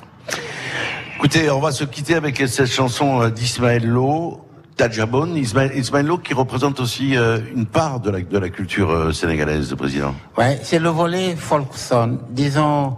Écoutez, 1.17 1.51
on 1.51 1.61
va 1.61 1.73
se 1.73 1.83
quitter 1.85 2.15
avec 2.15 2.37
cette 2.47 2.71
chanson 2.71 3.23
euh, 3.23 3.31
d'Ismaël 3.31 3.85
Lo, 3.85 4.47
Tadjabon. 4.77 5.35
Ismaël, 5.35 5.73
Ismaël 5.75 6.07
Lo 6.07 6.19
qui 6.19 6.35
représente 6.35 6.79
aussi 6.79 7.17
euh, 7.17 7.39
une 7.55 7.67
part 7.67 7.99
de 7.99 8.11
la, 8.11 8.21
de 8.21 8.39
la 8.39 8.49
culture 8.51 8.91
euh, 8.91 9.13
sénégalaise, 9.13 9.75
président. 9.75 10.15
Ouais, 10.39 10.61
c'est 10.63 10.79
le 10.79 10.91
volet 10.91 11.35
folk 11.35 11.69
son. 11.75 12.19
Disons, 12.31 12.97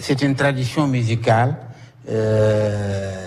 c'est 0.00 0.22
une 0.22 0.36
tradition 0.36 0.86
musicale 0.86 1.56
euh, 2.08 3.26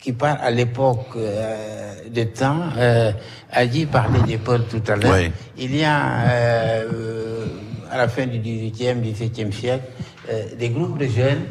qui 0.00 0.12
part 0.12 0.38
à 0.40 0.50
l'époque 0.50 1.06
euh, 1.16 1.93
de 2.14 2.24
temps. 2.24 2.60
Euh, 2.78 3.12
Adi 3.50 3.86
parlait 3.86 4.22
des 4.26 4.38
Peuls 4.38 4.64
tout 4.70 4.82
à 4.90 4.96
l'heure. 4.96 5.12
Ouais. 5.12 5.32
Il 5.58 5.76
y 5.76 5.84
a, 5.84 6.22
euh, 6.28 7.46
à 7.90 7.98
la 7.98 8.08
fin 8.08 8.26
du 8.26 8.38
18e, 8.38 9.02
17e 9.02 9.52
siècle, 9.52 9.84
euh, 10.30 10.44
des 10.58 10.70
groupes 10.70 10.98
de 10.98 11.06
jeunes 11.06 11.42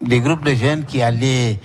des 0.00 0.20
groupes 0.20 0.44
de 0.44 0.54
jeunes 0.54 0.84
qui 0.84 1.02
allaient 1.02 1.58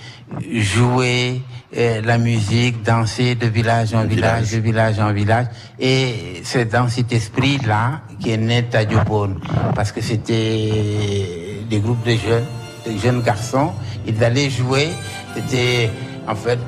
jouer 0.52 1.40
euh, 1.76 2.02
la 2.02 2.18
musique, 2.18 2.82
danser 2.82 3.34
de 3.34 3.46
village 3.46 3.94
en 3.94 4.04
village, 4.04 4.52
de 4.52 4.58
village 4.58 5.00
en 5.00 5.12
village. 5.12 5.46
Et 5.78 6.42
c'est 6.42 6.70
dans 6.70 6.88
cet 6.88 7.12
esprit-là 7.12 8.02
qu'est 8.22 8.36
né 8.36 8.64
Tadjobon. 8.64 9.36
Parce 9.74 9.90
que 9.90 10.02
c'était 10.02 11.62
des 11.68 11.78
groupes 11.80 12.04
de 12.04 12.12
jeunes, 12.12 12.44
de 12.86 12.98
jeunes 12.98 13.22
garçons. 13.22 13.72
Ils 14.06 14.22
allaient 14.22 14.50
jouer. 14.50 14.88
C'était, 15.34 15.90
en 16.28 16.34
fait, 16.34 16.58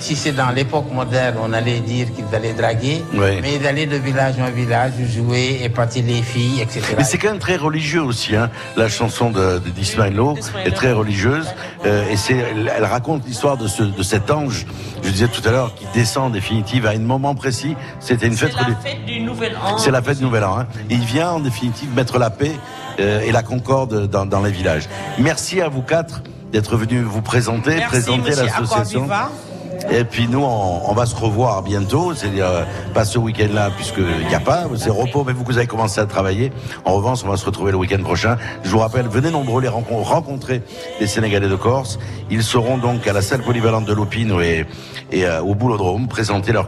si 0.00 0.16
c'est 0.16 0.32
dans 0.32 0.50
l'époque 0.50 0.90
moderne, 0.92 1.36
on 1.42 1.52
allait 1.52 1.80
dire 1.80 2.08
qu'ils 2.14 2.34
allaient 2.34 2.52
draguer. 2.52 3.02
Ouais. 3.14 3.40
Mais 3.42 3.56
ils 3.56 3.66
allaient 3.66 3.86
de 3.86 3.96
village 3.96 4.34
en 4.40 4.50
village 4.50 4.92
jouer, 5.14 5.60
épater 5.62 6.02
les 6.02 6.22
filles, 6.22 6.60
etc. 6.60 6.82
Mais 6.96 7.04
c'est 7.04 7.18
quand 7.18 7.28
même 7.28 7.38
très 7.38 7.56
religieux 7.56 8.02
aussi. 8.02 8.36
Hein. 8.36 8.50
La 8.76 8.88
chanson 8.88 9.30
de, 9.30 9.58
de 9.58 9.70
d'Ismaël 9.70 10.14
Lo 10.14 10.36
est 10.64 10.70
très 10.70 10.92
religieuse 10.92 11.46
euh, 11.84 12.08
et 12.10 12.16
c'est, 12.16 12.36
elle, 12.36 12.72
elle 12.76 12.84
raconte 12.84 13.26
l'histoire 13.26 13.56
de, 13.56 13.66
ce, 13.68 13.82
de 13.82 14.02
cet 14.02 14.30
ange. 14.30 14.66
Je 15.02 15.10
disais 15.10 15.28
tout 15.28 15.46
à 15.46 15.50
l'heure 15.50 15.74
qui 15.74 15.86
descend 15.94 16.26
en 16.26 16.30
définitive 16.30 16.86
à 16.86 16.90
un 16.90 16.98
moment 16.98 17.34
précis. 17.34 17.76
C'était 18.00 18.26
une 18.26 18.36
fête 18.36 18.52
C'est 18.56 18.68
la 18.68 18.76
fête 18.76 19.04
du 19.06 19.20
Nouvel 19.20 19.56
An. 19.56 19.78
C'est 19.78 19.90
la 19.90 20.02
fête 20.02 20.18
du 20.18 20.24
Nouvel 20.24 20.44
An. 20.44 20.58
Hein. 20.60 20.66
Et 20.90 20.94
il 20.94 21.04
vient 21.04 21.30
en 21.30 21.40
définitive 21.40 21.94
mettre 21.94 22.18
la 22.18 22.30
paix 22.30 22.52
euh, 23.00 23.20
et 23.20 23.32
la 23.32 23.42
concorde 23.42 24.06
dans, 24.08 24.26
dans 24.26 24.42
les 24.42 24.50
villages. 24.50 24.88
Merci 25.18 25.60
à 25.60 25.68
vous 25.68 25.82
quatre 25.82 26.22
d'être 26.52 26.76
venus 26.76 27.02
vous 27.04 27.22
présenter, 27.22 27.76
Merci, 27.76 27.86
présenter 27.86 28.30
l'association. 28.30 29.06
Et 29.90 30.04
puis 30.04 30.28
nous, 30.28 30.42
on, 30.42 30.90
on 30.90 30.92
va 30.92 31.06
se 31.06 31.14
revoir 31.14 31.62
bientôt, 31.62 32.12
c'est-à-dire 32.14 32.46
euh, 32.46 32.64
pas 32.94 33.04
ce 33.04 33.18
week-end-là, 33.18 33.70
puisqu'il 33.76 34.26
n'y 34.28 34.34
a 34.34 34.40
pas, 34.40 34.64
c'est 34.76 34.90
repos, 34.90 35.24
mais 35.24 35.32
vous, 35.32 35.44
vous 35.44 35.56
avez 35.56 35.66
commencé 35.66 36.00
à 36.00 36.06
travailler. 36.06 36.52
En 36.84 36.94
revanche, 36.94 37.20
on 37.24 37.28
va 37.28 37.36
se 37.36 37.44
retrouver 37.46 37.70
le 37.70 37.78
week-end 37.78 38.02
prochain. 38.02 38.36
Je 38.64 38.70
vous 38.70 38.78
rappelle, 38.78 39.06
venez 39.08 39.30
nombreux 39.30 39.62
les 39.62 39.68
rencon- 39.68 40.02
rencontrer 40.02 40.62
les 41.00 41.06
Sénégalais 41.06 41.48
de 41.48 41.54
Corse. 41.54 41.98
Ils 42.30 42.42
seront 42.42 42.76
donc 42.76 43.06
à 43.06 43.12
la 43.12 43.22
salle 43.22 43.42
polyvalente 43.42 43.84
de 43.84 43.92
Lopino 43.94 44.40
et, 44.40 44.66
et 45.12 45.24
euh, 45.24 45.40
au 45.42 45.54
Boulodrome 45.54 46.08
présenter 46.08 46.52
leur 46.52 46.66